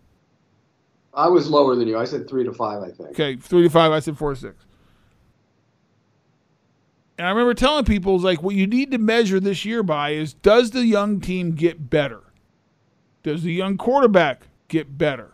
I 1.12 1.28
was 1.28 1.50
lower 1.50 1.74
than 1.74 1.88
you. 1.88 1.98
I 1.98 2.04
said 2.04 2.28
three 2.28 2.44
to 2.44 2.52
five. 2.52 2.82
I 2.82 2.90
think. 2.90 3.10
Okay, 3.10 3.36
three 3.36 3.62
to 3.62 3.70
five. 3.70 3.92
I 3.92 4.00
said 4.00 4.16
four 4.16 4.34
to 4.34 4.40
six. 4.40 4.64
And 7.18 7.26
I 7.26 7.30
remember 7.30 7.52
telling 7.52 7.84
people, 7.84 8.14
it's 8.14 8.24
like, 8.24 8.42
what 8.42 8.54
you 8.54 8.66
need 8.66 8.92
to 8.92 8.98
measure 8.98 9.40
this 9.40 9.66
year 9.66 9.82
by 9.82 10.10
is 10.10 10.32
does 10.32 10.70
the 10.70 10.86
young 10.86 11.20
team 11.20 11.50
get 11.50 11.90
better? 11.90 12.22
Does 13.22 13.42
the 13.42 13.52
young 13.52 13.76
quarterback 13.76 14.46
get 14.68 14.96
better? 14.96 15.32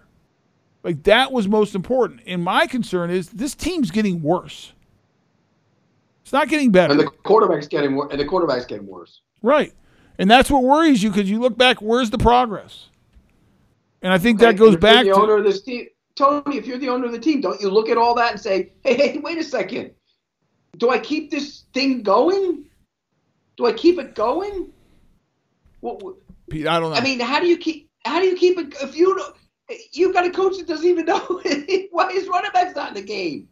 Like 0.83 1.03
that 1.05 1.33
was 1.33 1.47
most 1.47 1.75
important. 1.75 2.23
And 2.27 2.43
my 2.43 2.67
concern 2.67 3.11
is 3.11 3.29
this 3.31 3.55
team's 3.55 3.91
getting 3.91 4.23
worse. 4.23 4.73
It's 6.23 6.33
not 6.33 6.49
getting 6.49 6.73
better. 6.73 6.93
And 6.93 7.01
the 7.01 7.07
quarterback's 7.07 7.69
getting 7.69 8.01
and 8.01 8.21
the 8.21 8.25
quarterback's 8.25 8.67
getting 8.67 8.87
worse. 8.87 9.21
Right. 9.43 9.73
And 10.19 10.31
that's 10.31 10.51
what 10.51 10.65
worries 10.65 11.03
you 11.03 11.11
because 11.11 11.31
you 11.31 11.39
look 11.39 11.57
back, 11.57 11.81
where's 11.81 12.11
the 12.11 12.19
progress? 12.19 12.89
And 14.07 14.13
I 14.15 14.19
think 14.19 14.39
Okay, 14.41 14.53
that 14.53 14.57
goes 14.57 14.77
back 14.77 15.05
the 15.05 15.11
to 15.11 15.17
owner 15.17 15.39
of 15.39 15.43
this 15.43 15.63
team. 15.63 15.89
Tony, 16.15 16.59
if 16.59 16.65
you're 16.65 16.79
the 16.79 16.89
owner 16.89 17.07
of 17.07 17.13
the 17.13 17.19
team, 17.19 17.41
don't 17.41 17.61
you 17.61 17.69
look 17.69 17.89
at 17.89 17.99
all 17.99 18.15
that 18.15 18.31
and 18.31 18.41
say, 18.41 18.71
hey, 18.85 18.95
hey, 18.95 19.19
wait 19.19 19.37
a 19.37 19.43
second. 19.43 19.91
Do 20.77 20.91
I 20.91 21.01
keep 21.01 21.29
this 21.29 21.65
thing 21.75 22.05
going? 22.05 22.67
Do 23.57 23.67
I 23.67 23.73
keep 23.73 23.99
it 23.99 24.15
going? 24.15 24.71
Pete, 26.49 26.69
I 26.69 26.79
don't 26.79 26.93
know. 26.93 26.97
I 26.97 27.01
mean, 27.01 27.19
how 27.19 27.41
do 27.41 27.49
you 27.49 27.59
keep 27.59 27.91
how 28.05 28.21
do 28.21 28.27
you 28.27 28.37
keep 28.37 28.57
it 28.59 28.77
if 28.81 28.97
you 28.97 29.17
don't 29.17 29.35
you've 29.93 30.15
got 30.15 30.25
a 30.25 30.31
coach 30.31 30.57
that 30.59 30.69
doesn't 30.69 30.87
even 30.87 31.05
know 31.07 31.43
why 31.91 32.13
his 32.13 32.29
running 32.29 32.53
back's 32.53 32.77
not 32.77 32.91
in 32.91 32.95
the 32.95 33.03
game. 33.03 33.49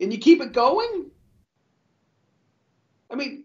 And 0.00 0.12
you 0.12 0.20
keep 0.20 0.40
it 0.40 0.52
going? 0.52 1.10
I 3.10 3.16
mean, 3.16 3.42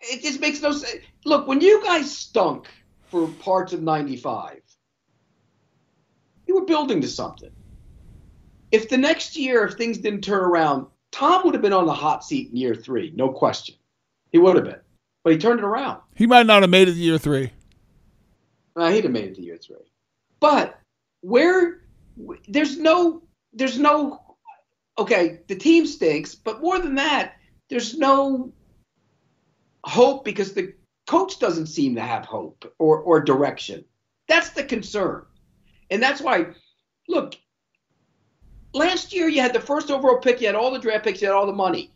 it 0.00 0.20
just 0.20 0.40
makes 0.40 0.60
no 0.60 0.72
sense. 0.72 1.00
Look, 1.24 1.46
when 1.46 1.60
you 1.60 1.80
guys 1.84 2.10
stunk 2.10 2.66
for 3.04 3.28
parts 3.28 3.72
of 3.72 3.82
95, 3.82 4.65
you 6.46 6.54
were 6.54 6.64
building 6.64 7.00
to 7.00 7.08
something. 7.08 7.50
If 8.70 8.88
the 8.88 8.96
next 8.96 9.36
year, 9.36 9.64
if 9.64 9.74
things 9.74 9.98
didn't 9.98 10.22
turn 10.22 10.42
around, 10.42 10.86
Tom 11.12 11.44
would 11.44 11.54
have 11.54 11.62
been 11.62 11.72
on 11.72 11.86
the 11.86 11.94
hot 11.94 12.24
seat 12.24 12.50
in 12.50 12.56
year 12.56 12.74
three, 12.74 13.12
no 13.14 13.30
question. 13.30 13.76
He 14.32 14.38
would 14.38 14.56
have 14.56 14.64
been. 14.64 14.80
But 15.22 15.32
he 15.32 15.38
turned 15.38 15.60
it 15.60 15.64
around. 15.64 16.00
he 16.14 16.26
might 16.26 16.46
not 16.46 16.62
have 16.62 16.70
made 16.70 16.88
it 16.88 16.94
to 16.94 16.98
year 16.98 17.18
three. 17.18 17.52
Uh, 18.76 18.90
he'd 18.90 19.04
have 19.04 19.12
made 19.12 19.24
it 19.24 19.34
to 19.36 19.42
year 19.42 19.56
three. 19.56 19.76
But 20.40 20.78
where 21.22 21.82
there's 22.48 22.78
no 22.78 23.22
there's 23.52 23.78
no 23.78 24.36
okay, 24.98 25.40
the 25.48 25.56
team 25.56 25.86
stinks, 25.86 26.34
but 26.34 26.60
more 26.60 26.78
than 26.78 26.94
that, 26.96 27.36
there's 27.68 27.96
no 27.96 28.52
hope 29.84 30.24
because 30.24 30.52
the 30.52 30.74
coach 31.06 31.38
doesn't 31.38 31.66
seem 31.66 31.94
to 31.94 32.00
have 32.00 32.24
hope 32.24 32.72
or, 32.78 32.98
or 33.00 33.20
direction. 33.20 33.84
That's 34.28 34.50
the 34.50 34.64
concern. 34.64 35.25
And 35.90 36.02
that's 36.02 36.20
why 36.20 36.46
look, 37.08 37.36
last 38.72 39.12
year 39.12 39.28
you 39.28 39.40
had 39.40 39.52
the 39.52 39.60
first 39.60 39.90
overall 39.90 40.18
pick, 40.18 40.40
you 40.40 40.46
had 40.46 40.56
all 40.56 40.70
the 40.70 40.78
draft 40.78 41.04
picks, 41.04 41.20
you 41.20 41.28
had 41.28 41.34
all 41.34 41.46
the 41.46 41.52
money. 41.52 41.92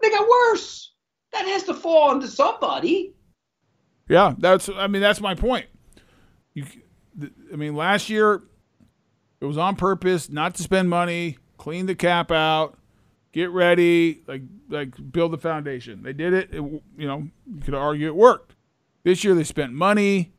They 0.00 0.10
got 0.10 0.28
worse. 0.28 0.92
That 1.32 1.46
has 1.46 1.64
to 1.64 1.74
fall 1.74 2.10
onto 2.10 2.26
somebody. 2.26 3.14
Yeah, 4.08 4.34
that's. 4.38 4.68
I 4.68 4.86
mean, 4.86 5.02
that's 5.02 5.20
my 5.20 5.34
point. 5.34 5.66
You, 6.54 6.64
I 7.52 7.56
mean, 7.56 7.74
last 7.74 8.08
year 8.08 8.44
it 9.40 9.44
was 9.44 9.58
on 9.58 9.76
purpose, 9.76 10.30
not 10.30 10.54
to 10.54 10.62
spend 10.62 10.88
money, 10.88 11.38
clean 11.58 11.86
the 11.86 11.94
cap 11.94 12.30
out, 12.30 12.78
get 13.32 13.50
ready, 13.50 14.22
like 14.26 14.42
like 14.68 14.94
build 15.12 15.32
the 15.32 15.38
foundation. 15.38 16.02
They 16.02 16.12
did 16.12 16.32
it. 16.32 16.50
it 16.52 16.62
you 16.62 16.82
know, 16.96 17.28
you 17.46 17.60
could 17.62 17.74
argue 17.74 18.06
it 18.06 18.14
worked. 18.14 18.54
This 19.02 19.24
year 19.24 19.34
they 19.34 19.44
spent 19.44 19.72
money, 19.72 20.32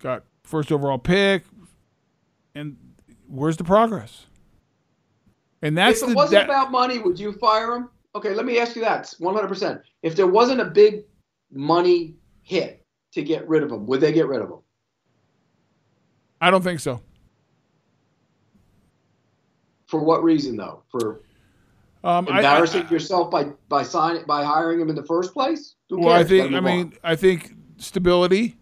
got 0.00 0.24
first 0.44 0.70
overall 0.70 0.98
pick, 0.98 1.44
and 2.54 2.76
where's 3.28 3.56
the 3.56 3.64
progress? 3.64 4.26
And 5.62 5.76
that's 5.76 6.02
if 6.02 6.08
it 6.08 6.10
the 6.10 6.14
wasn't 6.16 6.32
that- 6.32 6.44
about 6.44 6.70
money, 6.70 6.98
would 6.98 7.18
you 7.18 7.32
fire 7.32 7.74
him? 7.74 7.88
Okay, 8.14 8.32
let 8.34 8.44
me 8.46 8.58
ask 8.58 8.76
you 8.76 8.82
that 8.82 9.12
100%. 9.18 9.82
If 10.02 10.14
there 10.14 10.26
wasn't 10.28 10.60
a 10.60 10.66
big 10.66 11.04
money 11.50 12.14
hit 12.42 12.84
to 13.12 13.22
get 13.22 13.48
rid 13.48 13.62
of 13.62 13.72
him, 13.72 13.86
would 13.86 14.00
they 14.00 14.12
get 14.12 14.28
rid 14.28 14.40
of 14.40 14.48
him? 14.50 14.58
I 16.40 16.50
don't 16.50 16.62
think 16.62 16.80
so. 16.80 17.00
For 19.86 20.00
what 20.00 20.22
reason, 20.22 20.56
though? 20.56 20.82
For 20.90 21.20
Um, 22.04 22.28
I- 22.28 22.32
I- 22.32 22.36
embarrassing 22.36 22.88
yourself 22.90 23.30
by 23.30 23.44
by 23.70 23.82
signing 23.82 24.24
by 24.26 24.44
hiring 24.44 24.78
him 24.80 24.90
in 24.90 24.94
the 24.96 25.04
first 25.04 25.32
place? 25.32 25.74
Who 25.88 26.00
Well, 26.00 26.10
I 26.10 26.22
think. 26.24 26.48
I 26.48 26.50
move 26.50 26.56
on. 26.58 26.64
mean, 26.64 26.92
I 27.02 27.16
think 27.16 27.54
stability. 27.78 28.56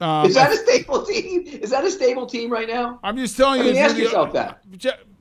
Um, 0.00 0.26
is 0.26 0.34
that 0.34 0.52
a 0.52 0.56
stable 0.56 1.04
team? 1.04 1.44
Is 1.46 1.70
that 1.70 1.84
a 1.84 1.90
stable 1.90 2.26
team 2.26 2.50
right 2.50 2.68
now? 2.68 3.00
I'm 3.02 3.16
just 3.16 3.36
telling 3.36 3.60
I 3.60 3.64
you. 3.64 3.72
mean, 3.72 3.82
if 3.82 3.90
ask 3.90 3.96
yourself 3.96 4.32
that. 4.32 4.62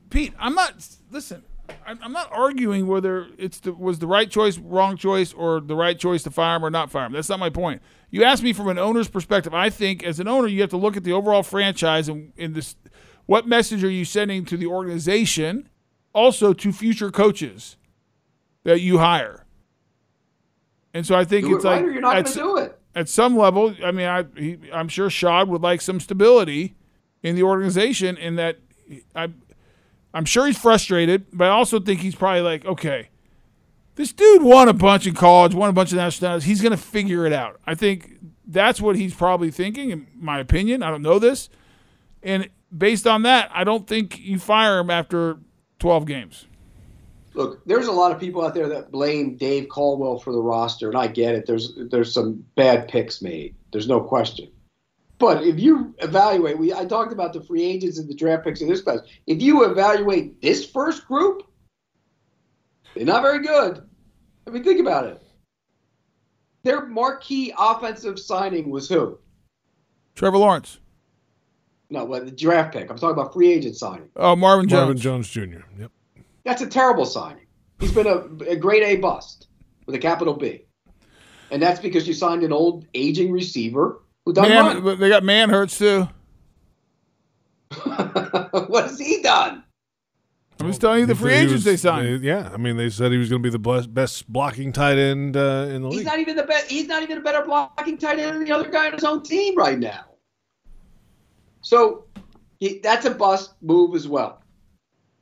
Pete, 0.09 0.33
I'm 0.39 0.53
not. 0.53 0.85
Listen, 1.11 1.43
I'm 1.85 2.11
not 2.11 2.31
arguing 2.31 2.87
whether 2.87 3.27
it's 3.37 3.59
the, 3.59 3.73
was 3.73 3.99
the 3.99 4.07
right 4.07 4.29
choice, 4.29 4.57
wrong 4.57 4.97
choice, 4.97 5.33
or 5.33 5.59
the 5.59 5.75
right 5.75 5.97
choice 5.97 6.23
to 6.23 6.31
fire 6.31 6.57
him 6.57 6.65
or 6.65 6.69
not 6.69 6.91
fire 6.91 7.05
him. 7.05 7.13
That's 7.13 7.29
not 7.29 7.39
my 7.39 7.49
point. 7.49 7.81
You 8.09 8.23
asked 8.23 8.43
me 8.43 8.53
from 8.53 8.67
an 8.69 8.77
owner's 8.77 9.09
perspective. 9.09 9.53
I 9.53 9.69
think 9.69 10.03
as 10.03 10.19
an 10.19 10.27
owner, 10.27 10.47
you 10.47 10.61
have 10.61 10.69
to 10.71 10.77
look 10.77 10.95
at 10.95 11.03
the 11.03 11.13
overall 11.13 11.43
franchise 11.43 12.07
and 12.09 12.33
in 12.37 12.53
this. 12.53 12.75
What 13.25 13.47
message 13.47 13.83
are 13.83 13.89
you 13.89 14.05
sending 14.05 14.45
to 14.45 14.55
the 14.55 14.67
organization, 14.67 15.69
also 16.13 16.53
to 16.53 16.71
future 16.71 17.11
coaches 17.11 17.75
that 18.63 18.79
you 18.79 18.99
hire? 18.99 19.45
And 20.93 21.05
so 21.05 21.15
I 21.15 21.25
think 21.25 21.45
Do 21.45 21.55
it's 21.55 21.65
it 21.65 21.67
right 21.67 21.75
like 21.75 21.85
or 21.85 21.91
you're 21.91 22.01
not 22.01 22.13
going 22.13 22.25
to 22.25 22.33
do 22.33 22.57
it. 22.57 22.76
At 22.97 23.07
some 23.07 23.37
level, 23.37 23.75
I 23.83 23.91
mean, 23.91 24.07
I 24.07 24.25
he, 24.35 24.57
I'm 24.73 24.87
sure 24.87 25.09
Shad 25.11 25.47
would 25.49 25.61
like 25.61 25.81
some 25.81 25.99
stability 25.99 26.75
in 27.21 27.35
the 27.35 27.43
organization, 27.43 28.17
in 28.17 28.37
that 28.37 28.57
I, 29.15 29.29
I'm 30.15 30.25
sure 30.25 30.47
he's 30.47 30.57
frustrated, 30.57 31.27
but 31.31 31.45
I 31.45 31.51
also 31.51 31.79
think 31.79 31.99
he's 31.99 32.15
probably 32.15 32.41
like, 32.41 32.65
okay, 32.65 33.09
this 33.95 34.11
dude 34.11 34.41
won 34.41 34.67
a 34.67 34.73
bunch 34.73 35.05
in 35.05 35.13
college, 35.13 35.53
won 35.53 35.69
a 35.69 35.73
bunch 35.73 35.91
of 35.91 35.97
nationalities. 35.97 36.45
He's 36.45 36.59
going 36.59 36.71
to 36.71 36.77
figure 36.77 37.27
it 37.27 37.33
out. 37.33 37.59
I 37.67 37.75
think 37.75 38.17
that's 38.47 38.81
what 38.81 38.95
he's 38.95 39.13
probably 39.13 39.51
thinking, 39.51 39.91
in 39.91 40.07
my 40.15 40.39
opinion. 40.39 40.81
I 40.81 40.89
don't 40.89 41.03
know 41.03 41.19
this, 41.19 41.49
and 42.23 42.49
based 42.75 43.05
on 43.05 43.21
that, 43.21 43.51
I 43.53 43.63
don't 43.63 43.85
think 43.85 44.19
you 44.19 44.39
fire 44.39 44.79
him 44.79 44.89
after 44.89 45.37
12 45.77 46.07
games. 46.07 46.46
Look, 47.37 47.63
there's 47.67 47.85
a 47.85 47.91
lot 47.91 48.11
of 48.11 48.19
people 48.19 48.43
out 48.43 48.55
there 48.55 48.67
that 48.67 48.91
blame 48.91 49.37
Dave 49.37 49.69
Caldwell 49.69 50.17
for 50.17 50.33
the 50.33 50.41
roster, 50.41 50.89
and 50.89 50.97
I 50.97 51.05
get 51.05 51.35
it. 51.35 51.45
There's 51.45 51.73
there's 51.91 52.11
some 52.11 52.43
bad 52.55 52.87
picks 52.87 53.21
made. 53.21 53.55
There's 53.71 53.87
no 53.87 54.01
question. 54.01 54.49
But 55.19 55.43
if 55.43 55.59
you 55.59 55.93
evaluate, 55.99 56.57
we 56.57 56.73
I 56.73 56.85
talked 56.85 57.13
about 57.13 57.33
the 57.33 57.41
free 57.41 57.61
agents 57.61 57.99
and 57.99 58.09
the 58.09 58.15
draft 58.15 58.43
picks 58.43 58.61
in 58.61 58.67
this 58.67 58.81
class. 58.81 59.01
If 59.27 59.39
you 59.39 59.65
evaluate 59.65 60.41
this 60.41 60.65
first 60.65 61.07
group, 61.07 61.43
they're 62.95 63.05
not 63.05 63.21
very 63.21 63.43
good. 63.45 63.87
I 64.47 64.49
mean, 64.49 64.63
think 64.63 64.79
about 64.79 65.05
it. 65.05 65.21
Their 66.63 66.87
marquee 66.87 67.53
offensive 67.55 68.17
signing 68.17 68.71
was 68.71 68.89
who? 68.89 69.19
Trevor 70.15 70.39
Lawrence, 70.39 70.79
No, 71.91 72.03
well, 72.03 72.25
the 72.25 72.31
draft 72.31 72.73
pick. 72.73 72.89
I'm 72.89 72.97
talking 72.97 73.11
about 73.11 73.31
free 73.31 73.53
agent 73.53 73.75
signing. 73.75 74.09
oh 74.15 74.35
Marvin 74.35 74.67
Jones, 74.67 74.79
Marvin 74.79 74.97
Jones 74.97 75.29
Jr. 75.29 75.59
Yep. 75.79 75.91
That's 76.47 76.61
a 76.61 76.65
terrible 76.67 77.05
signing. 77.05 77.45
He's 77.77 77.91
been 77.91 78.07
a, 78.07 78.19
a 78.49 78.55
grade 78.55 78.81
A 78.81 78.95
bust 78.95 79.47
with 79.85 79.95
a 79.95 79.99
capital 79.99 80.33
B. 80.33 80.61
And 81.51 81.61
that's 81.61 81.81
because 81.81 82.07
you 82.07 82.13
signed 82.13 82.41
an 82.43 82.53
old 82.53 82.85
aging 82.93 83.33
receiver 83.33 84.01
who 84.25 84.31
doesn't 84.31 84.49
Man, 84.53 84.81
run. 84.81 84.97
they 84.97 85.09
got 85.09 85.25
man 85.25 85.49
hurts 85.49 85.77
too. 85.77 86.07
what 87.83 88.85
has 88.85 88.97
he 88.97 89.21
done? 89.21 89.61
I'm 90.61 90.67
just 90.67 90.79
telling 90.79 91.01
you 91.01 91.05
the 91.05 91.15
free 91.15 91.33
he 91.33 91.37
agents 91.39 91.53
was- 91.53 91.63
they 91.65 91.75
signed. 91.75 92.23
yeah, 92.23 92.49
I 92.53 92.55
mean, 92.55 92.77
they 92.77 92.89
said 92.91 93.11
he 93.11 93.17
was 93.17 93.27
going 93.27 93.43
to 93.43 93.45
be 93.45 93.51
the 93.51 93.59
best, 93.59 93.93
best 93.93 94.31
blocking 94.31 94.71
tight 94.71 94.97
end 94.97 95.35
uh, 95.35 95.67
in 95.69 95.81
the 95.81 95.89
He's 95.89 95.97
league. 95.97 95.99
He's 95.99 96.05
not 96.05 96.19
even 96.19 96.35
the 96.37 96.43
best. 96.43 96.71
He's 96.71 96.87
not 96.87 97.03
even 97.03 97.17
a 97.17 97.21
better 97.21 97.43
blocking 97.43 97.97
tight 97.97 98.19
end 98.19 98.37
than 98.37 98.45
the 98.45 98.53
other 98.53 98.69
guy 98.69 98.87
on 98.87 98.93
his 98.93 99.03
own 99.03 99.21
team 99.21 99.57
right 99.57 99.77
now. 99.77 100.05
So 101.59 102.05
he, 102.61 102.79
that's 102.79 103.05
a 103.05 103.11
bust 103.11 103.55
move 103.61 103.95
as 103.95 104.07
well. 104.07 104.41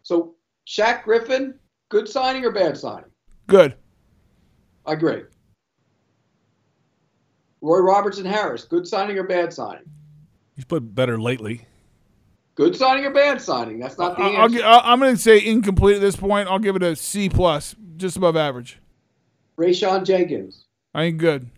So 0.04 0.36
Shaq 0.68 1.04
Griffin, 1.04 1.56
good 1.90 2.08
signing 2.10 2.44
or 2.46 2.52
bad 2.52 2.78
signing? 2.78 3.10
Good. 3.48 3.76
I 4.86 4.94
agree. 4.94 5.24
Roy 7.62 7.80
Robertson 7.80 8.26
Harris, 8.26 8.64
good 8.64 8.88
signing 8.88 9.18
or 9.18 9.24
bad 9.24 9.54
signing? 9.54 9.84
He's 10.56 10.66
played 10.66 10.94
better 10.96 11.20
lately. 11.20 11.66
Good 12.56 12.76
signing 12.76 13.06
or 13.06 13.12
bad 13.12 13.42
signing? 13.42 13.80
That's 13.80 13.98
not 13.98 14.16
the 14.16 14.24
I'll, 14.24 14.36
I'll 14.38 14.44
answer. 14.44 14.58
gi- 14.60 14.64
I'll- 14.64 14.82
I'm 14.84 15.00
going 15.00 15.16
to 15.16 15.22
say 15.22 15.44
incomplete 15.46 15.96
at 15.96 16.02
this 16.02 16.16
point. 16.16 16.48
I'll 16.50 16.60
give 16.60 16.76
it 16.76 16.84
a 16.84 16.96
C 16.96 17.28
plus, 17.28 17.76
just 17.98 18.18
above 18.18 18.36
average. 18.38 18.80
Rayshawn 19.60 20.06
Jenkins, 20.06 20.66
I 20.94 21.04
ain't 21.04 21.18
good. 21.18 21.50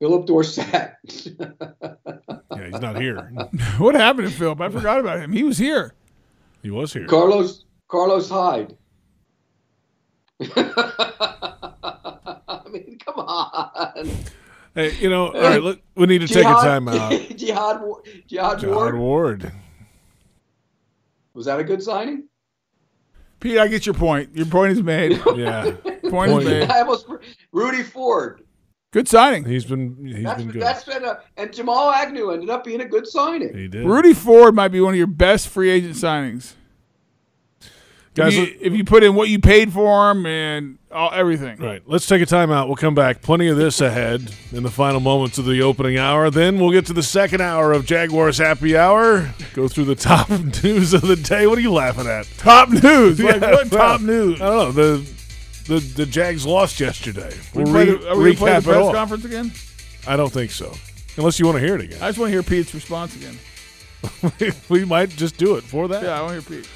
Phillip 0.00 0.26
Dorsett. 0.26 0.94
Yeah, 2.56 2.66
he's 2.66 2.80
not 2.80 3.00
here. 3.00 3.20
what 3.78 3.94
happened 3.94 4.28
to 4.28 4.34
Phillip? 4.34 4.60
I 4.60 4.68
forgot 4.68 4.98
about 4.98 5.20
him. 5.20 5.32
He 5.32 5.44
was 5.44 5.56
here. 5.56 5.94
He 6.62 6.70
was 6.70 6.92
here. 6.92 7.06
Carlos 7.06 7.64
Carlos 7.88 8.28
Hyde. 8.28 8.76
I 10.40 10.46
mean, 12.70 12.98
come 13.04 13.14
on. 13.14 14.08
Hey, 14.74 14.94
you 14.96 15.08
know, 15.08 15.28
all 15.28 15.40
right, 15.40 15.62
look, 15.62 15.80
we 15.94 16.06
need 16.06 16.20
to 16.22 16.26
take 16.26 16.44
a 16.44 16.48
timeout. 16.48 17.36
Jihad, 17.36 17.80
Wa- 17.82 18.00
Jihad 18.26 18.62
Ward. 18.64 18.98
Ward. 18.98 19.52
Was 21.32 21.46
that 21.46 21.60
a 21.60 21.64
good 21.64 21.82
signing? 21.82 22.24
Pete, 23.38 23.58
I 23.58 23.68
get 23.68 23.86
your 23.86 23.94
point. 23.94 24.36
Your 24.36 24.46
point 24.46 24.72
is 24.72 24.82
made. 24.82 25.12
Yeah. 25.34 25.70
Point 26.10 26.32
is 26.32 26.44
made. 26.44 26.68
I 26.70 26.80
almost 26.80 27.06
Rudy 27.52 27.82
Ford. 27.84 28.42
Good 28.92 29.06
signing. 29.08 29.44
He's 29.44 29.64
been 29.64 30.04
he's 30.04 30.24
That's, 30.24 30.42
been 30.42 30.50
good. 30.50 30.62
that's 30.62 30.84
been 30.84 31.04
a 31.04 31.20
and 31.36 31.52
Jamal 31.52 31.90
Agnew 31.92 32.30
ended 32.30 32.50
up 32.50 32.64
being 32.64 32.80
a 32.80 32.84
good 32.84 33.06
signing. 33.06 33.56
he 33.56 33.68
did. 33.68 33.86
Rudy 33.86 34.12
Ford 34.14 34.54
might 34.54 34.68
be 34.68 34.80
one 34.80 34.94
of 34.94 34.98
your 34.98 35.06
best 35.06 35.48
free 35.48 35.70
agent 35.70 35.94
signings. 35.94 36.54
Guys, 38.16 38.36
if, 38.36 38.48
you, 38.48 38.56
if 38.60 38.72
you 38.72 38.82
put 38.84 39.04
in 39.04 39.14
what 39.14 39.28
you 39.28 39.38
paid 39.38 39.72
for 39.72 40.10
him 40.10 40.26
and 40.26 40.78
all, 40.90 41.12
everything. 41.14 41.56
Right. 41.58 41.80
Let's 41.86 42.06
take 42.08 42.20
a 42.20 42.26
timeout. 42.26 42.66
We'll 42.66 42.74
come 42.74 42.96
back. 42.96 43.22
Plenty 43.22 43.46
of 43.46 43.56
this 43.56 43.80
ahead 43.80 44.34
in 44.50 44.64
the 44.64 44.70
final 44.70 44.98
moments 44.98 45.38
of 45.38 45.44
the 45.44 45.62
opening 45.62 45.96
hour. 45.96 46.28
Then 46.28 46.58
we'll 46.58 46.72
get 46.72 46.86
to 46.86 46.92
the 46.92 47.04
second 47.04 47.40
hour 47.40 47.72
of 47.72 47.86
Jaguars 47.86 48.38
Happy 48.38 48.76
Hour. 48.76 49.32
Go 49.54 49.68
through 49.68 49.84
the 49.84 49.94
top 49.94 50.28
news 50.64 50.92
of 50.92 51.02
the 51.02 51.14
day. 51.14 51.46
What 51.46 51.56
are 51.58 51.60
you 51.60 51.72
laughing 51.72 52.08
at? 52.08 52.26
Top 52.36 52.68
news. 52.70 53.20
Like 53.22 53.40
Yeah, 53.40 53.50
what 53.52 53.70
well, 53.70 53.88
top 53.88 54.00
news? 54.00 54.40
I 54.40 54.44
don't 54.46 54.56
know. 54.56 54.72
The 54.72 55.10
the 55.66 55.78
the 55.80 56.06
Jags 56.06 56.44
lost 56.46 56.80
yesterday. 56.80 57.34
We 57.54 57.64
We'll 57.64 57.72
re- 57.72 57.84
the, 57.84 58.10
are 58.10 58.16
we 58.16 58.34
recap 58.34 58.62
the 58.62 58.70
press 58.70 58.76
all. 58.76 58.92
conference 58.92 59.24
again? 59.24 59.52
I 60.06 60.16
don't 60.16 60.32
think 60.32 60.50
so. 60.50 60.72
Unless 61.16 61.38
you 61.38 61.46
want 61.46 61.58
to 61.58 61.64
hear 61.64 61.74
it 61.74 61.82
again. 61.82 61.98
I 62.02 62.08
just 62.08 62.18
want 62.18 62.28
to 62.28 62.32
hear 62.32 62.42
Pete's 62.42 62.72
response 62.74 63.14
again. 63.16 63.36
we 64.68 64.84
might 64.84 65.10
just 65.10 65.36
do 65.36 65.56
it 65.56 65.64
for 65.64 65.88
that. 65.88 66.02
Yeah, 66.02 66.18
I 66.18 66.22
want 66.22 66.42
to 66.42 66.50
hear 66.50 66.60
Pete. 66.62 66.70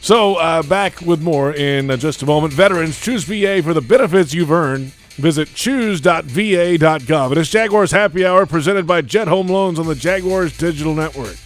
So, 0.00 0.36
uh, 0.36 0.62
back 0.62 1.02
with 1.02 1.20
more 1.20 1.52
in 1.52 1.90
uh, 1.90 1.96
just 1.98 2.22
a 2.22 2.26
moment. 2.26 2.54
Veterans, 2.54 2.98
choose 2.98 3.24
VA 3.24 3.62
for 3.62 3.74
the 3.74 3.82
benefits 3.82 4.32
you've 4.32 4.50
earned. 4.50 4.92
Visit 5.18 5.52
choose.va.gov. 5.54 7.32
It 7.32 7.38
is 7.38 7.50
Jaguars 7.50 7.90
Happy 7.90 8.24
Hour 8.24 8.46
presented 8.46 8.86
by 8.86 9.02
Jet 9.02 9.28
Home 9.28 9.48
Loans 9.48 9.78
on 9.78 9.86
the 9.86 9.94
Jaguars 9.94 10.56
Digital 10.56 10.94
Network. 10.94 11.36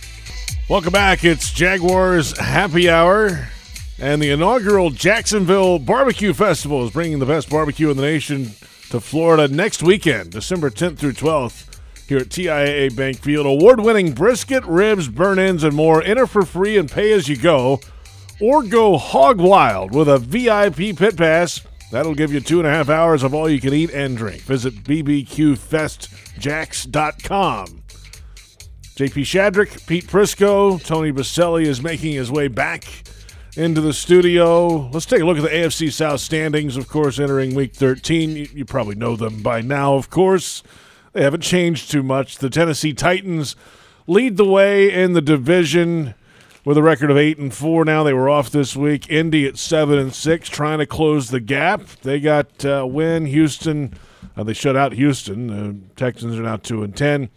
Welcome 0.69 0.93
back. 0.93 1.25
It's 1.25 1.53
Jaguars 1.53 2.39
Happy 2.39 2.89
Hour. 2.89 3.49
And 4.01 4.21
the 4.21 4.31
inaugural 4.31 4.91
Jacksonville 4.91 5.79
Barbecue 5.79 6.33
Festival 6.33 6.85
is 6.85 6.91
bringing 6.91 7.21
the 7.21 7.27
best 7.27 7.49
barbecue 7.49 7.91
in 7.91 7.97
the 7.97 8.03
nation 8.03 8.51
to 8.91 8.99
Florida 9.01 9.49
next 9.49 9.83
weekend, 9.83 10.31
December 10.31 10.69
10th 10.69 10.99
through 10.99 11.13
12th, 11.13 11.79
here 12.09 12.19
at 12.19 12.29
TIAA 12.29 12.97
Bank 12.97 13.21
Field. 13.21 13.47
Award 13.47 13.81
winning 13.81 14.13
brisket, 14.13 14.65
ribs, 14.65 15.09
burnt 15.09 15.39
ends, 15.39 15.63
and 15.63 15.77
more. 15.77 16.03
Enter 16.03 16.27
for 16.27 16.45
free 16.45 16.77
and 16.77 16.91
pay 16.91 17.13
as 17.13 17.29
you 17.29 17.37
go 17.37 17.81
or 18.41 18.65
go 18.65 18.99
hog 18.99 19.41
wild 19.41 19.95
with 19.95 20.09
a 20.09 20.19
VIP 20.19 20.97
pit 20.97 21.17
pass. 21.17 21.61
That'll 21.93 22.15
give 22.15 22.33
you 22.33 22.41
two 22.41 22.59
and 22.59 22.67
a 22.67 22.71
half 22.71 22.89
hours 22.89 23.23
of 23.23 23.33
all 23.33 23.49
you 23.49 23.61
can 23.61 23.73
eat 23.73 23.93
and 23.93 24.17
drink. 24.17 24.43
Visit 24.43 24.83
bbqfestjacks.com. 24.83 27.67
JP 28.97 29.23
Shadrick, 29.23 29.87
Pete 29.87 30.07
Prisco, 30.07 30.85
Tony 30.85 31.13
Boselli 31.13 31.67
is 31.67 31.83
making 31.83 32.13
his 32.13 32.31
way 32.31 32.47
back 32.49 32.85
into 33.57 33.81
the 33.81 33.93
studio. 33.93 34.89
Let's 34.91 35.07
take 35.07 35.21
a 35.21 35.25
look 35.25 35.37
at 35.37 35.43
the 35.43 35.49
AFC 35.49 35.93
South 35.93 36.21
standings, 36.21 36.77
of 36.77 36.89
course, 36.89 37.19
entering 37.19 37.55
week 37.55 37.75
13. 37.75 38.49
You, 38.53 38.65
probably 38.65 38.97
know 38.97 39.17
them 39.17 39.43
by 39.43 39.61
now, 39.61 39.95
of 39.95 40.11
course. 40.11 40.63
They 41.13 41.23
haven't 41.23 41.43
changed 41.43 41.91
too 41.91 42.03
much. 42.03 42.39
The 42.39 42.51
Tennessee 42.51 42.93
Titans 42.93 43.55
lead 44.07 44.37
the 44.37 44.45
way 44.45 44.93
in 44.93 45.13
the 45.13 45.21
division 45.21 46.15
with 46.65 46.77
a 46.77 46.83
record 46.83 47.11
of 47.11 47.17
eight 47.17 47.39
and 47.39 47.55
four. 47.55 47.85
Now 47.85 48.03
they 48.03 48.13
were 48.13 48.29
off 48.29 48.51
this 48.51 48.75
week. 48.75 49.09
Indy 49.09 49.47
at 49.47 49.57
seven 49.57 49.99
and 49.99 50.13
six, 50.13 50.49
trying 50.49 50.79
to 50.79 50.87
close 50.87 51.29
the 51.29 51.41
gap. 51.41 51.87
They 52.03 52.19
got 52.19 52.65
uh, 52.65 52.87
win. 52.89 53.27
Houston, 53.27 53.95
uh, 54.37 54.43
they 54.43 54.55
shut 54.55 54.77
out 54.77 54.93
Houston. 54.93 55.47
The 55.47 55.77
Texans 55.95 56.37
are 56.37 56.43
now 56.43 56.57
two 56.57 56.83
and 56.83 56.97
ten. 56.97 57.29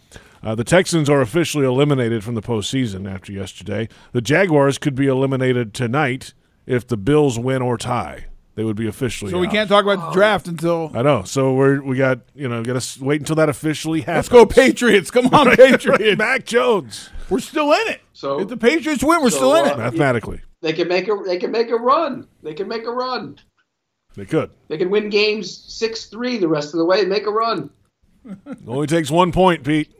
Uh, 0.42 0.54
the 0.54 0.64
Texans 0.64 1.08
are 1.10 1.20
officially 1.20 1.66
eliminated 1.66 2.22
from 2.24 2.34
the 2.34 2.42
postseason 2.42 3.12
after 3.12 3.32
yesterday. 3.32 3.88
The 4.12 4.20
Jaguars 4.20 4.78
could 4.78 4.94
be 4.94 5.06
eliminated 5.06 5.74
tonight 5.74 6.32
if 6.66 6.86
the 6.86 6.96
Bills 6.96 7.38
win 7.38 7.62
or 7.62 7.76
tie. 7.76 8.26
They 8.54 8.64
would 8.64 8.76
be 8.76 8.88
officially. 8.88 9.30
So 9.30 9.38
we 9.38 9.46
out. 9.46 9.52
can't 9.52 9.68
talk 9.68 9.84
about 9.84 10.08
the 10.08 10.12
draft 10.12 10.48
until. 10.48 10.90
I 10.92 11.02
know. 11.02 11.22
So 11.22 11.54
we're 11.54 11.80
we 11.80 11.96
got 11.96 12.18
you 12.34 12.48
know 12.48 12.64
got 12.64 12.80
to 12.80 13.04
wait 13.04 13.20
until 13.20 13.36
that 13.36 13.48
officially 13.48 14.00
happens. 14.00 14.16
Let's 14.16 14.28
go 14.30 14.46
Patriots! 14.46 15.12
Come 15.12 15.26
on, 15.28 15.50
Patriots! 15.56 16.18
Mac 16.18 16.44
Jones. 16.44 17.08
We're 17.30 17.38
still 17.38 17.72
in 17.72 17.86
it. 17.88 18.00
So 18.14 18.40
If 18.40 18.48
the 18.48 18.56
Patriots 18.56 19.04
win, 19.04 19.22
we're 19.22 19.30
So, 19.30 19.36
still 19.36 19.54
in 19.54 19.66
uh, 19.66 19.74
it. 19.74 19.78
Mathematically, 19.78 20.40
they 20.60 20.72
can 20.72 20.88
make 20.88 21.06
a 21.06 21.16
they 21.24 21.36
can 21.38 21.52
make 21.52 21.70
a 21.70 21.76
run. 21.76 22.26
They 22.42 22.52
can 22.52 22.66
make 22.66 22.84
a 22.84 22.90
run. 22.90 23.38
they 24.16 24.24
could. 24.24 24.50
They 24.66 24.76
can 24.76 24.90
win 24.90 25.08
games 25.08 25.56
six 25.72 26.06
three 26.06 26.36
the 26.38 26.48
rest 26.48 26.74
of 26.74 26.78
the 26.78 26.84
way 26.84 27.00
and 27.02 27.08
make 27.08 27.26
a 27.26 27.30
run. 27.30 27.70
Only 28.66 28.88
takes 28.88 29.08
one 29.08 29.30
point, 29.30 29.62
Pete. 29.62 29.92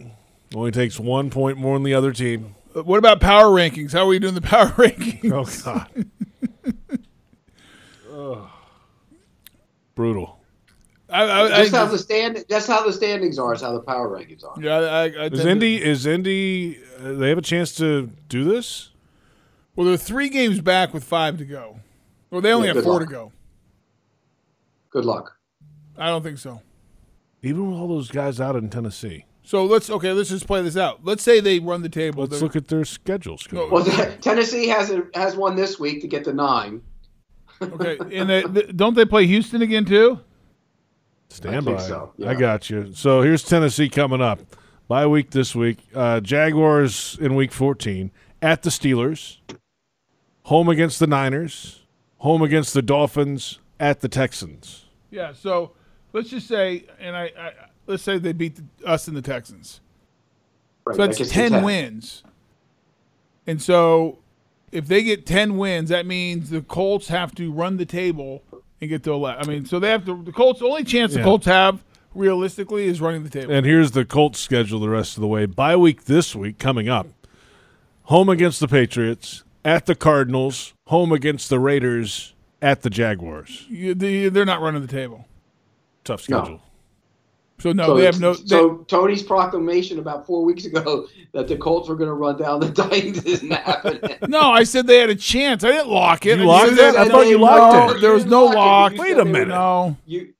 Only 0.55 0.71
takes 0.71 0.99
one 0.99 1.31
point 1.31 1.59
more 1.59 1.77
than 1.77 1.83
the 1.83 1.95
other 1.95 2.13
team. 2.13 2.55
Uh, 2.75 2.83
What 2.83 2.99
about 2.99 3.21
power 3.21 3.47
rankings? 3.47 3.93
How 3.93 4.01
are 4.01 4.07
we 4.07 4.19
doing 4.19 4.35
the 4.35 4.41
power 4.43 4.69
rankings? 4.69 5.31
Oh 5.33 5.63
God. 5.65 6.07
Ugh. 8.13 8.49
Brutal. 9.95 10.39
I, 11.11 11.23
I, 11.23 11.43
I, 11.45 11.49
That's 11.49 11.71
how 11.71 11.87
the 11.87 11.99
stand. 11.99 12.45
That's 12.49 12.67
how 12.67 12.85
the 12.87 12.93
standings 12.93 13.39
are. 13.39 13.55
Is 13.55 13.63
how 13.63 13.73
the 13.73 13.81
power 13.81 14.09
rankings 14.09 14.45
are. 14.45 14.55
yeah, 14.63 14.77
I, 14.77 14.81
I, 14.81 15.03
I 15.05 15.07
Is 15.07 15.31
tend 15.31 15.33
to- 15.33 15.51
Indy? 15.51 15.83
Is 15.83 16.07
Indy? 16.07 16.79
Uh, 17.01 17.13
they 17.15 17.31
have 17.31 17.39
a 17.39 17.43
chance 17.43 17.75
to 17.77 18.11
do 18.29 18.45
this? 18.45 18.91
Well, 19.75 19.87
they're 19.87 19.97
three 19.97 20.29
games 20.29 20.61
back 20.61 20.93
with 20.93 21.05
five 21.05 21.39
to 21.39 21.45
go. 21.45 21.81
Well, 22.31 22.41
they 22.43 22.53
only 22.53 22.69
Yeah, 22.69 22.75
have 22.75 22.85
four 22.85 22.95
luck. 22.95 23.03
to 23.03 23.07
go. 23.15 23.33
Good 24.91 25.05
luck. 25.05 25.37
I 25.97 26.07
don't 26.09 26.23
think 26.23 26.39
so. 26.39 26.61
Even 27.43 27.71
with 27.71 27.79
all 27.81 27.89
those 27.89 28.11
guys 28.11 28.41
out 28.41 28.57
in 28.57 28.69
Tennessee. 28.69 29.25
So 29.49 29.65
let's 29.65 29.89
okay. 29.89 30.13
Let's 30.13 30.29
just 30.29 30.47
play 30.47 30.61
this 30.61 30.77
out. 30.77 31.07
Let's 31.07 31.23
say 31.23 31.41
they 31.41 31.59
run 31.59 31.81
the 31.81 31.89
table. 31.89 32.25
Let's 32.25 32.33
They're- 32.33 32.41
look 32.43 32.55
at 32.55 32.69
their 32.69 32.85
schedules. 32.85 33.47
going 33.47 33.71
Well, 33.71 33.83
Tennessee 34.21 34.69
has 34.69 34.91
a, 34.91 35.07
has 35.15 35.37
one 35.37 35.57
this 35.57 35.81
week 35.81 36.03
to 36.03 36.07
get 36.07 36.25
to 36.25 36.35
nine. 36.35 36.83
Okay, 37.63 37.97
and 38.13 38.29
they, 38.29 38.43
th- 38.43 38.77
don't 38.77 38.93
they 38.93 39.07
play 39.07 39.27
Houston 39.27 39.63
again 39.63 39.87
too? 39.87 40.21
Stand 41.31 41.57
I 41.57 41.61
think 41.63 41.79
by. 41.79 41.83
so, 41.83 42.13
I 42.27 42.35
got 42.35 42.69
you. 42.69 42.93
So 42.93 43.23
here's 43.23 43.43
Tennessee 43.43 43.89
coming 43.89 44.21
up. 44.21 44.41
Bye 44.87 45.07
week 45.07 45.31
this 45.31 45.55
week. 45.55 45.79
Uh, 45.95 46.21
Jaguars 46.21 47.17
in 47.19 47.35
week 47.35 47.51
14 47.51 48.11
at 48.43 48.65
the 48.65 48.71
Steelers, 48.71 49.39
home 50.43 50.69
against 50.69 50.99
the 50.99 51.07
Niners, 51.07 51.87
home 52.19 52.43
against 52.43 52.75
the 52.75 52.83
Dolphins, 52.83 53.61
at 53.81 54.01
the 54.03 54.09
Texans. 54.11 54.85
Yeah. 55.11 55.33
So 55.33 55.73
let's 56.13 56.29
just 56.29 56.47
say, 56.49 56.85
and 57.01 57.17
I, 57.17 57.33
I 57.39 57.53
let's 57.89 58.03
say 58.03 58.19
they 58.19 58.33
beat 58.33 58.57
the, 58.57 58.87
us 58.89 59.09
and 59.09 59.17
the 59.17 59.23
Texans. 59.23 59.81
Right, 60.85 60.95
So 60.97 61.03
that's 61.07 61.19
gets 61.19 61.31
to 61.31 61.35
ten 61.35 61.63
wins. 61.65 62.23
And 63.47 63.61
so, 63.63 64.19
if 64.73 64.87
they 64.87 65.03
get 65.03 65.27
ten 65.27 65.57
wins, 65.57 65.89
that 65.89 66.07
means 66.07 66.51
the 66.51 66.61
Colts 66.63 67.09
have 67.09 67.35
to 67.37 67.51
run 67.51 67.77
the 67.79 67.87
table 67.87 68.43
and 68.81 68.91
get 68.91 69.03
to 69.05 69.13
eleven. 69.13 69.43
I 69.45 69.49
mean, 69.53 69.65
so 69.65 69.79
they 69.81 69.91
have 69.91 70.05
to. 70.07 70.23
The 70.23 70.33
Colts. 70.33 70.61
The 70.61 70.67
only 70.67 70.85
chance 70.85 71.15
the 71.15 71.23
Colts 71.23 71.47
have 71.47 71.83
realistically 72.15 72.87
is 72.87 73.01
running 73.01 73.25
the 73.25 73.31
table. 73.31 73.53
And 73.53 73.65
here's 73.65 73.93
the 73.93 74.05
Colts 74.05 74.39
schedule 74.39 74.81
the 74.81 74.89
rest 74.89 75.17
of 75.17 75.21
the 75.23 75.27
way. 75.27 75.47
Bye 75.47 75.77
week 75.77 76.05
this 76.05 76.35
week 76.35 76.59
coming 76.59 76.89
up. 76.89 77.07
Home 78.05 78.29
against 78.29 78.61
the 78.61 78.69
Patriots, 78.69 79.45
at 79.65 79.87
the 79.87 79.95
Cardinals, 79.95 80.73
home 80.87 81.13
against 81.13 81.51
the 81.51 81.59
Raiders, 81.61 82.35
at 82.63 82.81
the 82.83 82.89
Jaguars. 82.91 83.67
You- 83.69 83.95
they- 83.95 84.29
they're 84.31 84.47
not 84.47 84.63
running 84.63 84.81
the 84.81 84.89
table. 84.89 85.27
Tough 86.05 86.27
No. 86.29 86.61
Schedule. 87.59 87.73
So 87.73 87.73
no, 87.73 87.87
so, 87.87 87.97
they 87.97 88.05
have 88.05 88.21
no. 88.21 88.35
They, 88.35 88.47
so 88.47 88.79
Tony's 88.89 89.23
proclamation 89.23 89.99
about 89.99 90.27
four 90.27 90.45
weeks 90.45 90.65
ago 90.65 91.09
that 91.33 91.49
the 91.49 91.57
Colts 91.57 91.89
were 91.89 91.97
going 91.97 92.09
to 92.09 92.15
run 92.15 92.39
down 92.39 92.61
the 92.61 92.71
Titans 92.73 93.25
isn't 93.25 93.51
happening. 93.51 94.17
no, 94.29 94.53
I 94.53 94.65
said 94.65 94.87
they 94.87 94.99
had 94.99 95.11
a 95.11 95.15
chance. 95.15 95.65
I 95.65 95.69
didn't 95.69 95.91
lock 95.91 96.27
it. 96.27 96.39
You 96.39 96.45
I 96.45 96.47
locked 96.47 96.73
it? 96.73 96.95
I 96.95 97.09
thought 97.09 97.27
you 97.27 97.39
locked 97.39 97.91
no, 97.91 97.97
it. 97.97 98.01
There 98.01 98.13
was 98.13 98.27
no 98.27 98.45
lock 98.45 98.93
lock. 98.93 99.01
Wait 99.01 99.19
a 99.19 99.25
minute. 99.25 99.49
No, 99.49 99.97
You 100.07 100.35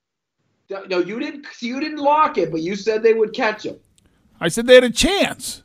no, 0.71 0.99
you 0.99 1.19
didn't. 1.19 1.47
You 1.61 1.81
didn't 1.81 1.99
lock 1.99 2.39
it, 2.39 2.51
but 2.51 2.61
you 2.61 2.77
said 2.77 3.03
they 3.03 3.15
would 3.15 3.33
catch 3.33 3.65
him. 3.65 3.77
I 4.41 4.49
said 4.49 4.67
they 4.67 4.75
had 4.75 4.85
a 4.85 4.91
chance. 4.91 5.63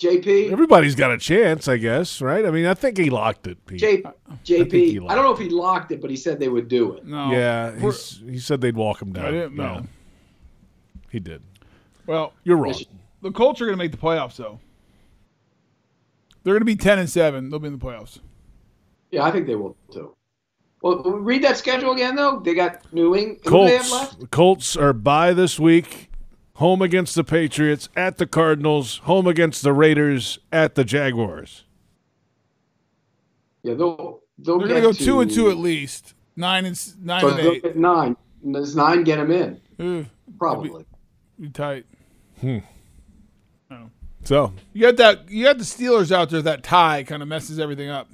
JP, 0.00 0.50
Everybody's 0.50 0.96
got 0.96 1.12
a 1.12 1.18
chance, 1.18 1.68
I 1.68 1.76
guess, 1.76 2.20
right? 2.20 2.44
I 2.44 2.50
mean, 2.50 2.66
I 2.66 2.74
think 2.74 2.98
he 2.98 3.08
locked 3.08 3.46
it, 3.46 3.64
Pete. 3.66 3.78
J, 3.78 4.02
JP. 4.44 5.00
locked 5.00 5.12
I 5.12 5.14
don't 5.14 5.24
know 5.24 5.32
if 5.32 5.38
he 5.38 5.48
locked 5.48 5.92
it, 5.92 6.00
but 6.00 6.10
he 6.10 6.16
said 6.16 6.40
they 6.40 6.48
would 6.48 6.66
do 6.66 6.92
it. 6.94 7.06
No. 7.06 7.30
yeah, 7.30 7.76
he's, 7.78 8.20
he 8.28 8.38
said 8.38 8.60
they'd 8.60 8.76
walk 8.76 9.00
him 9.00 9.12
down. 9.12 9.26
I 9.26 9.30
didn't. 9.30 9.54
no, 9.54 9.74
No. 9.74 9.86
He 11.12 11.20
did. 11.20 11.42
Well, 12.06 12.32
You're 12.42 12.56
wrong. 12.56 12.74
the 13.20 13.30
Colts 13.30 13.60
are 13.60 13.66
going 13.66 13.78
to 13.78 13.82
make 13.84 13.92
the 13.92 13.96
playoffs, 13.98 14.36
though. 14.36 14.58
They're 16.42 16.54
going 16.54 16.62
to 16.62 16.64
be 16.66 16.74
ten 16.74 16.98
and 16.98 17.08
seven. 17.08 17.48
They'll 17.50 17.60
be 17.60 17.68
in 17.68 17.78
the 17.78 17.84
playoffs. 17.84 18.18
Yeah, 19.12 19.22
I 19.22 19.30
think 19.30 19.46
they 19.46 19.54
will 19.54 19.76
too. 19.92 20.16
Well, 20.82 20.96
read 21.04 21.44
that 21.44 21.56
schedule 21.56 21.92
again, 21.92 22.16
though. 22.16 22.40
They 22.40 22.54
got 22.54 22.92
New 22.92 23.14
England. 23.14 23.40
Who 23.44 23.66
they 23.66 23.76
have 23.76 23.90
left? 23.92 24.12
Colts, 24.18 24.28
Colts 24.30 24.76
are 24.76 24.92
by 24.92 25.32
this 25.32 25.60
week. 25.60 26.08
Home 26.54 26.82
against 26.82 27.14
the 27.14 27.24
Patriots, 27.24 27.88
at 27.96 28.18
the 28.18 28.26
Cardinals, 28.26 28.98
home 29.04 29.26
against 29.26 29.62
the 29.62 29.72
Raiders, 29.72 30.38
at 30.52 30.74
the 30.74 30.84
Jaguars. 30.84 31.64
Yeah, 33.62 33.74
they'll 33.74 34.20
they'll 34.38 34.58
They're 34.58 34.68
going 34.68 34.82
to 34.82 34.88
go 34.88 34.92
two 34.92 35.20
and 35.20 35.30
two 35.30 35.50
at 35.50 35.56
least. 35.56 36.14
Nine 36.36 36.64
and 36.64 36.78
nine 37.04 37.20
So 37.20 37.28
and 37.28 37.38
eight. 37.40 37.62
get 37.62 37.76
nine. 37.76 38.16
Does 38.50 38.74
nine 38.74 39.04
get 39.04 39.16
them 39.16 39.30
in? 39.30 39.60
Ooh, 39.80 40.06
Probably. 40.38 40.84
Be 41.40 41.48
tight. 41.48 41.86
hmm. 42.40 42.58
So, 44.24 44.52
You 44.72 44.82
got 44.82 44.96
that. 44.98 45.30
You 45.30 45.44
got 45.44 45.58
the 45.58 45.64
Steelers 45.64 46.12
out 46.12 46.30
there. 46.30 46.42
That 46.42 46.62
tie 46.62 47.02
kind 47.02 47.22
of 47.22 47.28
messes 47.28 47.58
everything 47.58 47.88
up. 47.88 48.08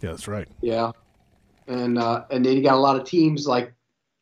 yeah, 0.00 0.10
that's 0.10 0.26
right. 0.26 0.48
Yeah, 0.62 0.92
and 1.66 1.98
uh, 1.98 2.24
and 2.30 2.44
then 2.44 2.56
you 2.56 2.62
got 2.62 2.74
a 2.74 2.80
lot 2.80 2.96
of 2.96 3.04
teams 3.04 3.46
like 3.46 3.74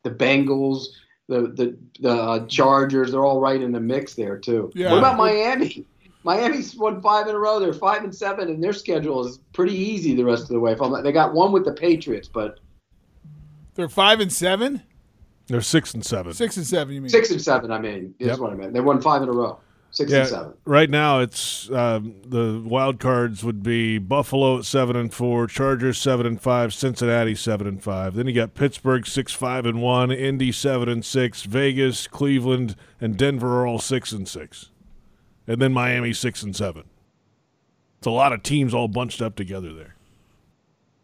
the 0.03 0.11
Bengals, 0.11 0.87
the 1.29 1.43
the 1.43 1.79
the 2.01 2.11
uh, 2.11 2.47
Chargers. 2.47 3.13
They're 3.13 3.25
all 3.25 3.41
right 3.41 3.63
in 3.63 3.71
the 3.71 3.81
mix 3.81 4.15
there 4.15 4.39
too. 4.39 4.73
Yeah. 4.75 4.91
What 4.91 4.99
about 4.99 5.17
Miami? 5.19 5.87
Miami's 6.25 6.75
won 6.77 7.01
five 7.01 7.29
in 7.29 7.35
a 7.35 7.39
row. 7.39 7.61
They're 7.61 7.73
five 7.73 8.03
and 8.03 8.15
seven, 8.15 8.49
and 8.51 8.63
their 8.63 8.73
schedule 8.73 9.25
is 9.25 9.39
pretty 9.53 9.75
easy 9.75 10.15
the 10.17 10.25
rest 10.25 10.43
of 10.43 10.49
the 10.49 10.61
way. 10.61 10.73
If 10.73 10.83
I'm, 10.83 11.03
they 11.03 11.13
got 11.13 11.33
one 11.33 11.53
with 11.53 11.65
the 11.65 11.73
Patriots, 11.73 12.29
but 12.29 12.59
They're 13.75 13.89
five 13.89 14.19
and 14.21 14.33
seven, 14.33 14.83
They're 15.51 15.61
six 15.61 15.93
and 15.95 16.05
seven. 16.05 16.33
six 16.33 16.57
and 16.57 16.67
seven. 16.67 16.95
You 16.95 17.01
mean? 17.03 17.11
six 17.11 17.31
and 17.31 17.43
seven. 17.43 17.71
I 17.71 17.79
mean, 17.81 18.15
is 18.19 18.29
Yep. 18.29 18.39
what 18.39 18.53
I 18.53 18.55
meant. 18.55 18.73
They 18.73 18.81
won 18.81 19.01
five 19.01 19.23
in 19.23 19.29
a 19.29 19.33
row. 19.33 19.59
Six 19.93 20.13
Yeah, 20.13 20.21
and 20.21 20.29
seven. 20.29 20.53
right 20.65 20.89
now 20.89 21.19
it's 21.19 21.69
um, 21.73 22.15
the 22.25 22.63
wild 22.65 23.01
cards 23.01 23.43
would 23.43 23.61
be 23.65 23.99
Buffalo 23.99 24.59
at 24.59 24.65
seven 24.65 24.95
and 24.95 25.13
four, 25.13 25.49
Chargers 25.49 25.99
seven 25.99 26.27
and 26.27 26.41
five, 26.41 26.73
Cincinnati 26.73 27.35
seven 27.35 27.67
and 27.67 27.83
five. 27.83 28.15
Then 28.15 28.29
you 28.29 28.33
got 28.33 28.55
Pittsburgh 28.55 29.05
six 29.05 29.33
five 29.33 29.67
and 29.67 29.83
one, 29.83 30.13
Indy 30.13 30.53
seven 30.53 30.89
and 30.89 31.05
six, 31.05 31.43
Vegas, 31.43 32.07
Cleveland, 32.07 32.77
and 33.01 33.17
Denver 33.17 33.63
are 33.63 33.67
all 33.67 33.81
six 33.81 34.13
and 34.13 34.29
six, 34.29 34.71
and 35.49 35.61
then 35.61 35.73
Miami 35.73 36.13
six 36.13 36.45
and 36.45 36.55
seven. 36.55 36.85
It's 37.99 38.07
a 38.07 38.11
lot 38.11 38.33
of 38.33 38.45
teams 38.45 38.73
all 38.73 38.87
bunched 38.87 39.21
up 39.21 39.35
together 39.35 39.75
there. 39.75 39.97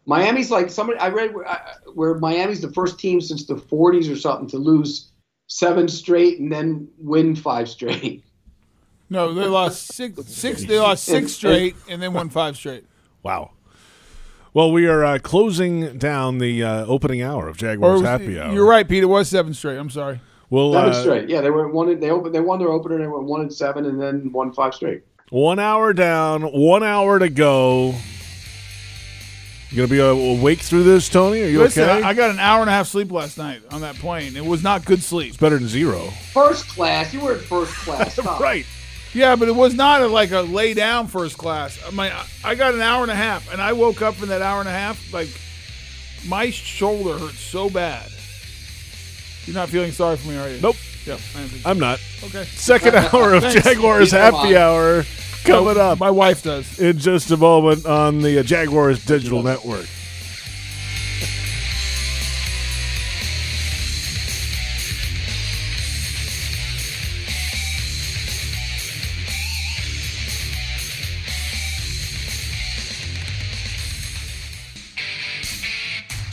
Miami's 0.07 0.49
like 0.49 0.71
somebody 0.71 0.97
I 0.99 1.09
read 1.09 1.35
where, 1.35 1.47
I- 1.47 1.73
where 1.93 2.15
Miami's 2.15 2.61
the 2.61 2.71
first 2.71 2.97
team 2.97 3.21
since 3.21 3.45
the 3.45 3.55
40s 3.55 4.11
or 4.11 4.15
something 4.15 4.47
to 4.49 4.57
lose 4.57 5.11
seven 5.47 5.87
straight 5.87 6.39
and 6.39 6.51
then 6.51 6.87
win 6.97 7.35
five 7.35 7.69
straight. 7.69 8.23
No, 9.09 9.33
they 9.33 9.45
lost 9.45 9.93
six. 9.93 10.21
Six. 10.25 10.65
They 10.65 10.77
lost 10.77 11.05
six 11.05 11.31
straight 11.39 11.77
and 11.87 12.01
then 12.01 12.11
won 12.11 12.29
five 12.29 12.57
straight. 12.57 12.83
Wow. 13.23 13.51
Well, 14.53 14.69
we 14.73 14.85
are 14.85 15.05
uh, 15.05 15.19
closing 15.19 15.97
down 15.97 16.39
the 16.39 16.61
uh, 16.61 16.85
opening 16.87 17.21
hour 17.21 17.47
of 17.47 17.55
Jaguars 17.55 18.01
was- 18.01 18.09
Happy 18.09 18.37
Hour. 18.37 18.53
You're 18.53 18.67
right, 18.67 18.85
Pete. 18.85 19.03
It 19.03 19.05
was 19.05 19.29
seven 19.29 19.53
straight. 19.53 19.77
I'm 19.77 19.89
sorry. 19.89 20.19
We'll, 20.49 20.73
Seven 20.73 20.89
uh, 20.89 20.93
straight. 21.01 21.29
Yeah, 21.29 21.39
they 21.39 21.49
were 21.49 21.69
one. 21.69 21.97
They 22.01 22.09
opened. 22.11 22.35
They 22.35 22.41
won 22.41 22.59
their 22.59 22.67
opener. 22.67 22.95
And 22.95 23.03
they 23.05 23.07
went 23.07 23.23
one 23.23 23.39
and 23.39 23.53
seven, 23.53 23.85
and 23.85 23.97
then 24.01 24.29
won 24.33 24.51
five 24.51 24.73
straight. 24.73 25.03
One 25.29 25.57
hour 25.59 25.93
down, 25.93 26.41
one 26.43 26.83
hour 26.83 27.17
to 27.17 27.29
go. 27.29 27.95
You 29.69 29.77
gonna 29.77 29.87
be 29.89 29.99
uh, 29.99 30.05
awake 30.05 30.59
through 30.59 30.83
this, 30.83 31.09
Tony? 31.09 31.43
Are 31.43 31.47
you 31.47 31.59
Listen, 31.59 31.83
okay? 31.83 32.01
I 32.01 32.09
I 32.09 32.13
got 32.13 32.31
an 32.31 32.39
hour 32.39 32.61
and 32.61 32.69
a 32.69 32.73
half 32.73 32.87
sleep 32.87 33.11
last 33.11 33.37
night 33.37 33.61
on 33.71 33.81
that 33.81 33.95
plane. 33.95 34.37
It 34.37 34.45
was 34.45 34.63
not 34.63 34.85
good 34.85 35.03
sleep. 35.03 35.29
it's 35.29 35.37
better 35.37 35.57
than 35.57 35.67
zero. 35.67 36.07
First 36.31 36.69
class. 36.69 37.13
You 37.13 37.19
were 37.19 37.33
in 37.33 37.39
first 37.39 37.73
class. 37.73 38.15
Tom. 38.23 38.41
Right. 38.41 38.65
Yeah, 39.13 39.35
but 39.35 39.49
it 39.49 39.55
was 39.55 39.73
not 39.73 40.01
a, 40.01 40.07
like 40.07 40.31
a 40.31 40.41
lay 40.41 40.73
down 40.73 41.07
first 41.07 41.37
class. 41.37 41.79
I 41.85 41.91
mean, 41.91 42.13
I 42.45 42.55
got 42.55 42.75
an 42.75 42.81
hour 42.81 43.01
and 43.01 43.11
a 43.11 43.15
half, 43.15 43.51
and 43.51 43.61
I 43.61 43.73
woke 43.73 44.01
up 44.01 44.21
in 44.21 44.29
that 44.29 44.41
hour 44.41 44.59
and 44.59 44.69
a 44.69 44.71
half 44.71 45.11
like 45.11 45.29
my 46.27 46.49
shoulder 46.49 47.17
hurt 47.17 47.33
so 47.33 47.69
bad. 47.69 48.09
You're 49.45 49.55
not 49.55 49.69
feeling 49.69 49.91
sorry 49.91 50.17
for 50.17 50.29
me, 50.29 50.37
are 50.37 50.49
you? 50.49 50.61
Nope. 50.61 50.75
Yep. 51.05 51.19
I 51.65 51.71
am. 51.71 51.79
Not. 51.79 51.99
Okay. 52.23 52.43
Second 52.45 52.95
hour 53.13 53.33
of 53.33 53.43
Jaguars 53.43 54.11
Happy. 54.11 54.55
Hour 54.55 55.03
coming 55.43 55.77
up 55.77 55.99
My 55.99 56.11
wife 56.11 56.43
does. 56.43 56.79
in 56.79 56.97
just 56.97 57.31
a 57.31 57.37
moment 57.37 57.85
on 57.85 58.21
the 58.21 58.39
uh, 58.39 58.43
Jaguars 58.43 59.03
Digital 59.05 59.43
Network. 59.43 59.85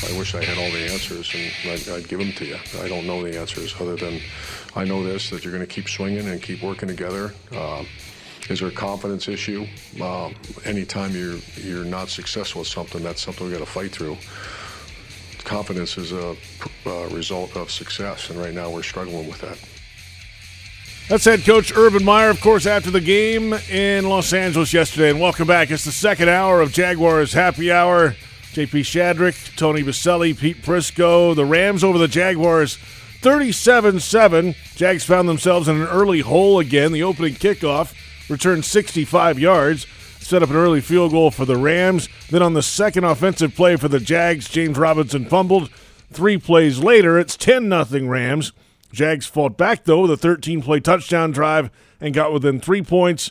I 0.07 0.19
wish 0.19 0.35
I 0.35 0.45
had 0.45 0.59
all 0.59 0.71
the 0.71 0.93
answers 0.93 1.33
and 1.35 1.51
I'd, 1.73 1.89
I'd 1.89 2.09
give 2.09 2.19
them 2.19 2.33
to 2.33 2.45
you. 2.45 2.59
I 2.81 2.89
don't 2.89 3.07
know 3.07 3.23
the 3.23 3.39
answers 3.39 3.75
other 3.81 3.97
than 3.97 4.21
I 4.77 4.85
know 4.85 5.03
this 5.03 5.31
that 5.31 5.45
you're 5.45 5.53
going 5.53 5.67
to 5.67 5.73
keep 5.73 5.89
swinging 5.89 6.29
and 6.29 6.43
keep 6.43 6.63
working 6.63 6.89
together. 6.89 7.33
Um, 7.53 7.87
is 8.51 8.61
there 8.61 8.69
a 8.69 8.73
confidence 8.73 9.29
issue? 9.29 9.67
Um, 10.03 10.35
anytime 10.65 11.13
you're 11.13 11.39
you're 11.57 11.85
not 11.85 12.09
successful 12.09 12.61
with 12.61 12.69
something, 12.69 13.03
that's 13.03 13.23
something 13.23 13.47
we 13.47 13.53
got 13.53 13.61
to 13.61 13.67
fight 13.67 13.91
through. 13.91 14.17
Confidence 15.45 15.99
is 15.99 16.13
a 16.13 16.37
uh, 16.87 17.07
result 17.09 17.57
of 17.57 17.71
success, 17.71 18.31
and 18.31 18.39
right 18.39 18.55
now 18.55 18.71
we're 18.71 18.83
struggling 18.83 19.27
with 19.27 19.41
that. 19.41 19.59
That's 21.09 21.25
head 21.25 21.45
coach 21.45 21.73
Urban 21.77 22.05
Meyer, 22.05 22.31
of 22.31 22.41
course, 22.41 22.65
after 22.65 22.91
the 22.91 23.01
game 23.01 23.53
in 23.71 24.09
Los 24.09 24.33
Angeles 24.33 24.73
yesterday. 24.73 25.11
And 25.11 25.21
welcome 25.21 25.47
back. 25.47 25.71
It's 25.71 25.85
the 25.85 25.93
second 25.93 26.31
hour 26.31 26.63
of 26.63 26.73
Jaguars 26.73 27.33
Happy 27.35 27.71
Hour. 27.71 28.15
JP 28.55 28.81
Shadrick, 28.85 29.57
Tony 29.57 29.83
Boselli, 29.83 30.39
Pete 30.39 30.63
Prisco. 30.63 31.35
The 31.35 31.45
Rams 31.45 31.85
over 31.85 31.99
the 31.99 32.09
Jaguars 32.09 32.77
37 32.77 34.01
7. 34.01 34.55
Jags 34.77 35.05
found 35.05 35.29
themselves 35.29 35.69
in 35.69 35.77
an 35.77 35.89
early 35.89 36.21
hole 36.21 36.59
again. 36.59 36.93
The 36.93 37.03
opening 37.03 37.35
kickoff 37.35 37.93
returned 38.29 38.65
65 38.65 39.39
yards, 39.39 39.87
set 40.19 40.43
up 40.43 40.51
an 40.51 40.57
early 40.57 40.81
field 40.81 41.13
goal 41.13 41.31
for 41.31 41.45
the 41.45 41.57
Rams. 41.57 42.09
Then 42.31 42.43
on 42.43 42.55
the 42.55 42.63
second 42.63 43.05
offensive 43.05 43.55
play 43.55 43.77
for 43.77 43.89
the 43.89 44.01
Jags, 44.01 44.49
James 44.49 44.79
Robinson 44.79 45.25
fumbled. 45.27 45.71
Three 46.11 46.39
plays 46.39 46.79
later, 46.79 47.19
it's 47.19 47.37
10 47.37 47.69
0 47.85 48.09
Rams. 48.09 48.53
Jags 48.93 49.27
fought 49.27 49.57
back, 49.57 49.85
though, 49.85 50.03
with 50.03 50.13
a 50.13 50.17
13 50.17 50.63
play 50.63 50.81
touchdown 50.81 51.33
drive 51.33 51.71
and 52.01 52.15
got 52.15 52.33
within 52.33 52.61
three 52.61 52.83
points. 52.83 53.31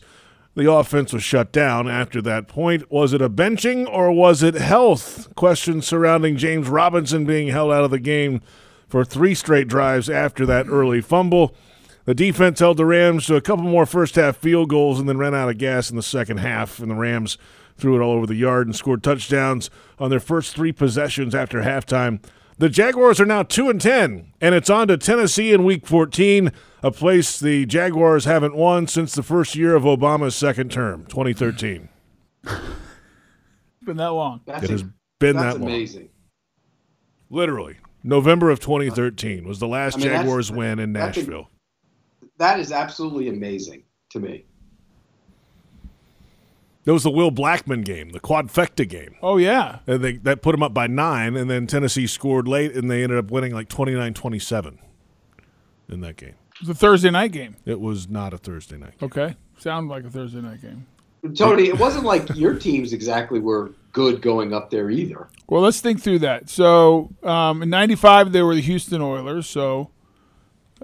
The 0.56 0.72
offense 0.72 1.14
was 1.14 1.24
shut 1.24 1.52
down 1.52 1.90
after 1.90 2.22
that 2.22 2.48
point. 2.48 2.92
Was 2.92 3.14
it 3.14 3.22
a 3.22 3.30
benching 3.30 3.88
or 3.92 4.12
was 4.12 4.44
it 4.44 4.54
health? 4.54 5.34
Questions 5.36 5.88
surrounding 5.88 6.38
James 6.38 6.68
Robinson 6.68 7.26
being 7.26 7.48
held 7.48 7.72
out 7.72 7.84
of 7.84 7.92
the 7.92 8.00
game 8.00 8.42
for 8.88 9.04
three 9.04 9.34
straight 9.34 9.68
drives 9.68 10.10
after 10.10 10.46
that 10.46 10.68
early 10.68 11.02
fumble. 11.02 11.56
The 12.06 12.14
defense 12.14 12.60
held 12.60 12.78
the 12.78 12.86
Rams 12.86 13.26
to 13.28 13.36
a 13.36 13.42
couple 13.42 13.64
more 13.64 13.86
first 13.86 14.16
half 14.16 14.38
field 14.38 14.70
goals 14.70 15.00
and 15.00 15.08
then 15.08 15.18
ran 15.18 15.34
out 15.34 15.50
of 15.50 15.58
gas 15.58 15.90
in 15.90 15.96
the 15.96 16.04
second 16.04 16.38
half, 16.38 16.80
and 16.80 16.92
the 16.92 16.96
Rams 16.96 17.38
threw 17.78 17.96
it 17.96 18.04
all 18.04 18.12
over 18.12 18.28
the 18.28 18.36
yard 18.36 18.68
and 18.68 18.76
scored 18.76 19.02
touchdowns 19.04 19.70
on 20.00 20.10
their 20.10 20.20
first 20.20 20.54
three 20.56 20.72
possessions 20.74 21.34
after 21.34 21.62
halftime. 21.62 22.22
The 22.58 22.70
Jaguars 22.70 23.20
are 23.20 23.26
now 23.26 23.44
2 23.44 23.70
and 23.70 23.82
10, 23.82 24.34
and 24.42 24.54
it's 24.54 24.70
on 24.70 24.88
to 24.90 24.98
Tennessee 24.98 25.54
in 25.54 25.64
week 25.64 25.88
14, 25.88 26.52
a 26.84 26.92
place 26.92 27.40
the 27.40 27.66
Jaguars 27.66 28.26
haven't 28.26 28.56
won 28.56 28.86
since 28.88 29.16
the 29.16 29.24
first 29.24 29.56
year 29.56 29.74
of 29.76 29.84
Obama's 29.84 30.36
second 30.36 30.72
term, 30.72 31.06
2013. 31.06 31.90
it's 32.44 32.54
Been 33.84 33.98
that 33.98 34.12
long. 34.12 34.42
That's 34.46 34.66
It 34.66 34.70
has 34.70 34.82
a- 34.84 34.94
been 35.20 35.36
that's 35.38 35.56
that 35.56 35.62
long. 35.62 35.70
amazing. 35.72 36.10
Literally. 37.30 37.78
November 38.04 38.50
of 38.52 38.60
2013 38.60 39.48
was 39.48 39.60
the 39.60 39.68
last 39.68 39.96
I 39.96 39.98
mean, 40.00 40.08
that's- 40.08 40.22
Jaguars 40.24 40.52
win 40.52 40.78
in 40.80 40.94
that's 40.94 41.18
a- 41.18 41.22
Nashville. 41.22 41.50
That 42.44 42.60
is 42.60 42.74
absolutely 42.74 43.30
amazing 43.30 43.84
to 44.10 44.20
me. 44.20 44.44
That 46.84 46.92
was 46.92 47.04
the 47.04 47.10
Will 47.10 47.32
Blackmon 47.32 47.86
game, 47.86 48.10
the 48.10 48.20
quadfecta 48.20 48.86
game. 48.86 49.16
Oh 49.22 49.38
yeah. 49.38 49.80
And 49.88 50.04
they, 50.04 50.18
that 50.18 50.42
put 50.42 50.52
them 50.52 50.62
up 50.62 50.74
by 50.74 50.88
nine, 50.88 51.38
and 51.38 51.50
then 51.50 51.68
Tennessee 51.68 52.06
scored 52.06 52.46
late, 52.46 52.76
and 52.76 52.92
they 52.92 53.02
ended 53.02 53.18
up 53.18 53.32
winning 53.32 53.54
like 53.54 53.70
29 53.70 54.14
27 54.14 54.78
in 55.88 56.02
that 56.02 56.18
game. 56.18 56.36
It 56.56 56.68
was 56.68 56.70
a 56.72 56.74
Thursday 56.74 57.12
night 57.12 57.32
game. 57.32 57.56
It 57.64 57.80
was 57.80 58.10
not 58.10 58.34
a 58.34 58.38
Thursday 58.38 58.76
night. 58.76 58.96
Okay. 59.02 59.38
Sounded 59.58 59.90
like 59.90 60.04
a 60.04 60.10
Thursday 60.10 60.42
night 60.42 60.62
game. 60.62 60.86
Tony, 61.38 61.70
it 61.70 61.80
wasn't 61.80 62.04
like 62.04 62.36
your 62.36 62.56
teams 62.56 62.92
exactly 62.92 63.40
were 63.40 63.72
good 63.94 64.22
going 64.22 64.54
up 64.54 64.70
there 64.70 64.90
either. 64.90 65.30
Well, 65.48 65.62
let's 65.62 65.80
think 65.80 66.02
through 66.02 66.20
that. 66.20 66.50
So, 66.50 67.10
um, 67.24 67.64
in 67.64 67.70
'95, 67.70 68.34
they 68.34 68.42
were 68.42 68.54
the 68.54 68.60
Houston 68.62 69.02
Oilers. 69.02 69.48
So, 69.48 69.92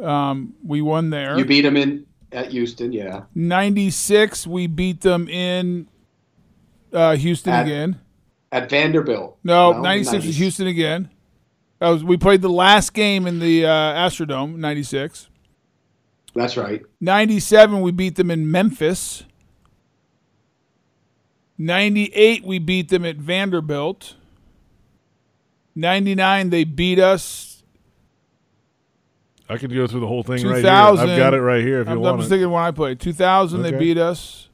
um, 0.02 0.54
we 0.64 0.82
won 0.82 1.10
there. 1.10 1.38
You 1.38 1.46
beat 1.46 1.62
them 1.62 1.78
in 1.78 2.06
at 2.32 2.52
Houston, 2.52 2.92
yeah. 2.92 3.24
'96, 3.36 4.46
we 4.48 4.68
beat 4.68 5.02
them 5.02 5.28
in 5.28 5.88
uh, 6.94 7.16
Houston 7.16 7.54
At- 7.54 7.66
again. 7.66 8.00
At 8.52 8.70
Vanderbilt. 8.70 9.38
No, 9.44 9.74
No, 9.74 9.82
'96 9.82 10.26
was 10.26 10.36
90s. 10.36 10.38
Houston 10.40 10.68
again. 10.68 11.10
That 11.80 11.90
was 11.90 12.04
we 12.04 12.18
played 12.18 12.42
the 12.42 12.50
last 12.50 12.94
game 12.94 13.28
in 13.28 13.40
the 13.40 13.66
uh, 13.66 13.70
Astrodome. 13.70 14.56
'96. 14.56 15.28
That's 16.36 16.58
right. 16.58 16.82
97 17.02 17.82
we 17.82 17.92
beat 17.92 18.16
them 18.16 18.30
in 18.30 18.50
Memphis. 18.52 19.24
98 21.58 22.44
we 22.46 22.60
beat 22.60 22.90
them 22.90 23.04
at 23.04 23.18
Vanderbilt. 23.18 24.16
99 25.76 26.50
they 26.52 26.64
beat 26.64 27.00
us. 27.00 27.49
I 29.50 29.58
could 29.58 29.74
go 29.74 29.88
through 29.88 30.02
the 30.02 30.08
whole 30.08 30.22
thing 30.24 30.36
right 30.46 30.56
here. 30.56 30.62
2000 30.62 31.10
I've 31.10 31.18
got 31.18 31.34
it 31.34 31.42
right 31.42 31.64
here 31.64 31.82
if 31.82 31.88
you 31.88 31.94
I'm, 31.94 32.00
want 32.00 32.14
I'm 32.14 32.20
it. 32.20 32.22
just 32.24 32.30
thinking 32.30 32.52
when 32.52 32.64
I 32.64 32.72
played. 32.72 33.00
2000 33.00 33.60
Okay. 33.60 33.72
they 33.72 33.78
beat 33.78 33.98
us 33.98 34.50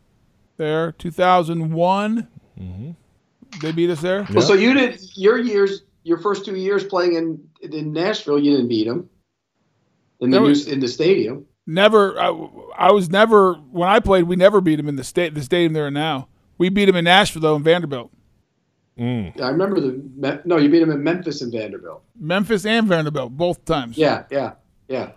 there. 0.58 0.92
2001 0.94 2.28
Mm-hmm. 2.60 2.92
they 3.62 3.72
beat 3.74 3.90
us 3.90 4.00
there. 4.00 4.26
Well, 4.32 4.42
so 4.42 4.54
you 4.54 4.74
did 4.74 5.02
your 5.16 5.38
years, 5.38 5.84
your 6.04 6.18
first 6.20 6.46
two 6.46 6.56
years 6.56 6.86
playing 6.86 7.16
in 7.16 7.70
in 7.70 7.92
Nashville. 7.92 8.40
You 8.40 8.52
didn't 8.52 8.70
beat 8.70 8.88
them 8.88 9.10
in 10.22 10.30
the 10.30 10.40
That 10.40 10.46
new, 10.46 10.72
in 10.74 10.80
the 10.80 10.88
stadium. 10.88 11.46
Never 11.68 12.18
I, 12.18 12.28
I 12.78 12.92
was 12.94 13.10
never 13.10 13.56
when 13.56 13.90
I 13.90 14.00
played 14.00 14.24
we 14.24 14.38
never 14.38 14.62
beat 14.62 14.78
them 14.78 14.88
in 14.88 14.96
the 14.96 15.04
state 15.04 15.34
the 15.34 15.44
stadium 15.44 15.74
there 15.74 15.92
now. 15.92 16.30
We 16.58 16.70
beat 16.70 16.86
them 16.86 16.96
in 16.96 17.04
Nashville 17.04 17.42
though 17.42 17.58
in 17.58 17.64
Vanderbilt. 17.64 18.12
Mm. 18.98 19.42
I 19.42 19.50
remember 19.50 19.82
the 19.82 20.42
no. 20.46 20.56
You 20.56 20.70
beat 20.70 20.80
them 20.80 20.92
in 20.92 21.04
Memphis 21.04 21.42
and 21.42 21.52
Vanderbilt. 21.52 22.02
Memphis 22.18 22.66
and 22.66 22.88
Vanderbilt 22.88 23.36
both 23.36 23.66
times. 23.66 23.98
Yeah, 23.98 24.24
yeah. 24.32 24.54
Yeah. 24.88 25.12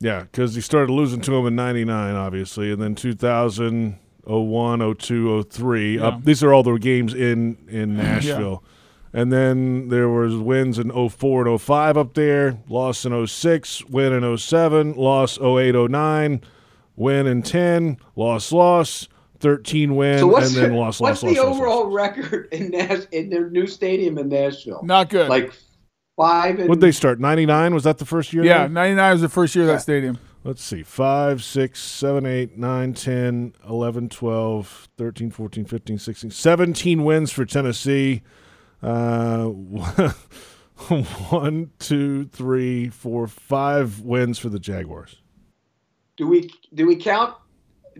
Yeah, 0.00 0.20
because 0.20 0.54
he 0.54 0.60
started 0.60 0.92
losing 0.92 1.20
to 1.22 1.34
him 1.34 1.46
in 1.46 1.56
'99, 1.56 2.14
obviously, 2.14 2.70
and 2.70 2.80
then 2.80 2.94
2000, 2.94 3.98
01, 4.24 4.94
02, 4.96 5.42
03. 5.42 5.96
Yeah. 5.96 6.06
Up, 6.06 6.24
these 6.24 6.42
are 6.44 6.52
all 6.52 6.62
the 6.62 6.74
games 6.76 7.14
in 7.14 7.56
in 7.68 7.96
Nashville. 7.96 8.62
And 9.12 9.32
then 9.32 9.88
there 9.88 10.08
was 10.08 10.36
wins 10.36 10.78
in 10.78 10.90
04 10.90 11.48
and 11.48 11.60
05 11.60 11.96
up 11.96 12.14
there, 12.14 12.58
loss 12.68 13.04
in 13.06 13.26
06, 13.26 13.86
win 13.86 14.12
in 14.12 14.36
07, 14.36 14.94
loss 14.94 15.40
08, 15.40 15.74
09, 15.74 16.42
win 16.94 17.26
in 17.26 17.42
10, 17.42 17.96
loss, 18.16 18.52
loss, 18.52 19.08
13 19.40 19.96
win, 19.96 20.18
So 20.18 20.26
what's 20.26 20.48
and 20.48 20.56
then 20.56 20.72
the, 20.72 20.76
loss, 20.76 21.00
what's 21.00 21.22
loss, 21.22 21.34
the 21.34 21.40
loss, 21.40 21.46
loss, 21.48 21.56
overall 21.56 21.84
loss. 21.84 21.94
record 21.94 22.48
in 22.52 22.70
Nash 22.70 23.04
in 23.10 23.30
their 23.30 23.48
new 23.48 23.66
stadium 23.66 24.18
in 24.18 24.28
Nashville? 24.28 24.82
Not 24.84 25.08
good. 25.08 25.30
Like 25.30 25.54
five 26.18 26.58
and 26.58 26.68
What'd 26.68 26.82
they 26.82 26.92
start? 26.92 27.18
99? 27.20 27.72
Was 27.72 27.84
that 27.84 27.96
the 27.98 28.04
first 28.04 28.32
year? 28.34 28.44
yeah, 28.44 28.66
99 28.66 29.12
was 29.12 29.20
the 29.22 29.28
first 29.30 29.54
year 29.54 29.64
of 29.64 29.68
Yeah. 29.68 29.74
that 29.76 29.80
stadium. 29.82 30.18
Let's 30.44 30.62
see. 30.62 30.82
5, 30.82 31.42
6, 31.42 31.80
7, 31.82 32.26
8, 32.26 32.58
9, 32.58 32.92
10, 32.94 33.54
11, 33.68 34.08
12, 34.10 34.88
13, 34.98 35.30
14, 35.30 35.64
15, 35.64 35.98
16, 35.98 36.30
17 36.30 37.04
wins 37.04 37.32
for 37.32 37.44
Tennessee. 37.46 38.20
Uh, 38.82 39.46
one, 41.28 41.70
two, 41.78 42.26
three, 42.26 42.88
four, 42.88 43.26
five 43.26 44.00
wins 44.00 44.38
for 44.38 44.48
the 44.48 44.60
Jaguars. 44.60 45.16
do 46.16 46.26
we 46.28 46.50
do 46.74 46.86
we 46.86 46.94
count? 46.96 47.34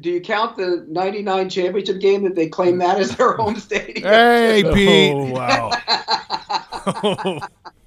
Do 0.01 0.11
you 0.11 0.21
count 0.21 0.57
the 0.57 0.87
'99 0.89 1.49
championship 1.51 2.01
game 2.01 2.23
that 2.23 2.37
they 2.37 2.49
claim 2.49 2.79
that 2.79 2.99
as 3.01 3.17
their 3.17 3.33
home 3.33 3.57
stadium? 3.57 4.07
Hey, 4.09 4.63
Pete. 4.73 5.13
Oh, 5.17 5.33
wow. 5.33 5.73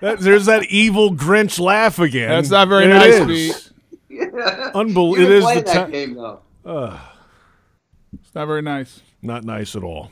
That- 0.00 0.18
there's 0.20 0.46
that 0.46 0.64
evil 0.64 1.14
Grinch 1.14 1.58
laugh 1.58 1.98
again. 1.98 2.28
That's 2.28 2.50
not 2.50 2.68
very 2.68 2.86
There 2.86 2.94
nice, 2.98 3.14
it 3.22 3.30
is. 3.30 3.70
Yeah. 4.08 4.70
Unbelievable. 4.74 5.18
You 5.18 5.24
It 5.24 5.28
didn't 5.28 5.36
is 5.38 5.44
play 5.44 5.54
the 5.56 5.60
that 5.64 5.86
ti- 5.86 5.92
game 5.92 6.14
though. 6.14 6.40
It's 8.14 8.34
not 8.34 8.46
very 8.46 8.62
nice. 8.62 9.00
Not 9.22 9.44
nice 9.44 9.74
at 9.76 9.82
all. 9.82 10.10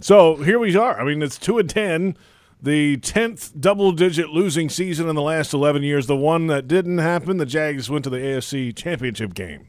So 0.00 0.36
here 0.36 0.58
we 0.58 0.76
are. 0.76 1.00
I 1.00 1.04
mean, 1.04 1.22
it's 1.22 1.38
two 1.38 1.58
and 1.58 1.68
ten, 1.68 2.16
the 2.60 2.96
tenth 2.98 3.52
double-digit 3.58 4.28
losing 4.30 4.68
season 4.68 5.08
in 5.08 5.14
the 5.14 5.22
last 5.22 5.52
eleven 5.54 5.82
years. 5.82 6.06
The 6.06 6.16
one 6.16 6.46
that 6.48 6.68
didn't 6.68 6.98
happen, 6.98 7.36
the 7.38 7.46
Jags 7.46 7.88
went 7.90 8.04
to 8.04 8.10
the 8.10 8.18
AFC 8.18 8.74
Championship 8.76 9.34
game 9.34 9.68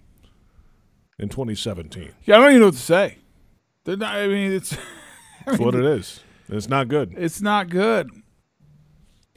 in 1.17 1.29
2017. 1.29 2.11
Yeah, 2.25 2.35
I 2.35 2.37
don't 2.39 2.49
even 2.49 2.59
know 2.61 2.65
what 2.67 2.75
to 2.75 2.79
say. 2.81 3.17
Not, 3.85 4.01
I 4.03 4.27
mean, 4.27 4.51
it's 4.51 4.75
That's 5.45 5.59
what 5.59 5.75
it 5.75 5.85
is. 5.85 6.21
It's 6.49 6.67
not 6.69 6.87
good. 6.87 7.13
it's 7.17 7.41
not 7.41 7.69
good, 7.69 8.09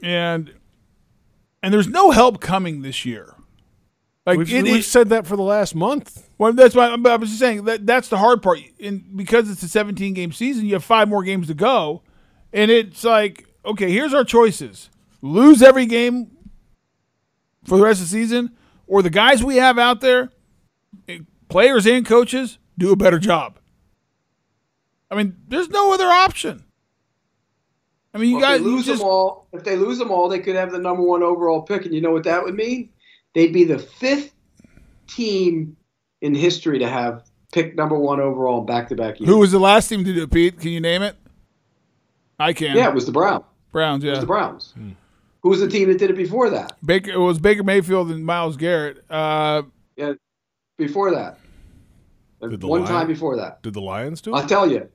and 0.01 0.53
and 1.61 1.73
there's 1.73 1.87
no 1.87 2.11
help 2.11 2.39
coming 2.41 2.81
this 2.81 3.05
year. 3.05 3.35
Like 4.25 4.37
We've, 4.39 4.53
it, 4.53 4.63
we've 4.63 4.75
it- 4.77 4.83
said 4.83 5.09
that 5.09 5.25
for 5.27 5.35
the 5.35 5.43
last 5.43 5.73
month. 5.75 6.29
Well, 6.37 6.53
that's 6.53 6.75
why 6.75 6.87
I 6.87 7.15
was 7.15 7.29
just 7.29 7.39
saying 7.39 7.65
that 7.65 7.85
that's 7.85 8.07
the 8.09 8.17
hard 8.17 8.41
part. 8.41 8.59
And 8.81 9.17
because 9.17 9.49
it's 9.49 9.63
a 9.63 9.67
17 9.67 10.13
game 10.13 10.31
season, 10.31 10.65
you 10.65 10.73
have 10.73 10.83
five 10.83 11.09
more 11.09 11.23
games 11.23 11.47
to 11.47 11.53
go, 11.53 12.03
and 12.53 12.69
it's 12.71 13.03
like, 13.03 13.45
okay, 13.65 13.91
here's 13.91 14.13
our 14.13 14.23
choices: 14.23 14.89
lose 15.21 15.61
every 15.61 15.85
game 15.85 16.31
for 17.65 17.77
the 17.77 17.83
rest 17.83 18.01
of 18.01 18.07
the 18.07 18.11
season, 18.11 18.55
or 18.87 19.01
the 19.01 19.09
guys 19.09 19.43
we 19.43 19.57
have 19.57 19.77
out 19.77 19.99
there, 20.01 20.29
eh, 21.09 21.19
players 21.49 21.85
and 21.85 22.05
coaches, 22.05 22.57
do 22.77 22.91
a 22.91 22.95
better 22.95 23.19
job. 23.19 23.59
I 25.11 25.15
mean, 25.15 25.35
there's 25.47 25.69
no 25.69 25.91
other 25.93 26.05
option. 26.07 26.63
I 28.13 28.17
mean, 28.17 28.29
you 28.31 28.35
Well, 28.37 28.41
guys 28.45 28.57
if 28.59 28.63
they 28.63 28.69
lose 28.71 28.85
just 28.85 28.99
them 29.01 29.07
all, 29.09 29.47
if 29.53 29.63
they 29.63 29.75
lose 29.75 29.97
them 29.99 30.09
all, 30.11 30.29
they 30.29 30.39
could 30.39 30.55
have 30.55 30.71
the 30.71 30.79
number 30.79 31.03
one 31.03 31.21
overall 31.23 31.61
pick, 31.61 31.85
and 31.85 31.93
you 31.93 32.01
know 32.01 32.11
what 32.11 32.23
that 32.23 32.43
would 32.43 32.55
mean? 32.55 32.89
They'd 33.35 33.53
be 33.53 33.63
the 33.63 33.77
fifth 33.79 34.33
team 35.07 35.75
in 36.21 36.33
history 36.35 36.79
to 36.79 36.87
have 36.87 37.23
picked 37.51 37.75
number 37.77 37.95
one 37.97 38.19
overall 38.19 38.61
back 38.61 38.89
to 38.89 38.95
back 38.95 39.19
years. 39.19 39.29
who 39.29 39.37
was 39.37 39.51
the 39.51 39.59
last 39.59 39.87
team 39.87 40.03
to 40.03 40.13
do 40.13 40.23
it? 40.23 40.31
Pete, 40.31 40.59
can 40.59 40.71
you 40.71 40.81
name 40.81 41.01
it? 41.01 41.15
I 42.39 42.53
can. 42.53 42.75
Yeah, 42.75 42.87
it 42.89 42.93
was 42.95 43.05
the 43.05 43.11
Browns. 43.11 43.43
Browns. 43.71 44.03
It 44.03 44.07
Yeah, 44.07 44.13
was 44.13 44.19
the 44.21 44.25
Browns. 44.25 44.73
Who 45.41 45.49
was 45.49 45.59
the 45.59 45.67
team 45.69 45.87
that 45.89 45.97
did 45.99 46.09
it 46.09 46.15
before 46.17 46.49
that? 46.49 46.73
Baker. 46.85 47.11
It 47.11 47.17
was 47.19 47.39
Baker 47.39 47.63
Mayfield 47.63 48.09
and 48.11 48.25
Myles 48.25 48.57
Garrett. 48.57 49.03
Uh, 49.09 49.63
Yeah, 49.95 50.13
before 50.77 51.11
that. 51.11 51.37
Did 52.41 52.61
the 52.61 52.67
One 52.67 52.81
Lions- 52.81 52.89
time 52.89 53.07
before 53.07 53.35
that. 53.37 53.61
Did 53.61 53.73
the 53.73 53.81
Lions 53.81 54.21
do 54.21 54.33
it? 54.33 54.37
I'll 54.37 54.47
tell 54.47 54.69
you. 54.69 54.89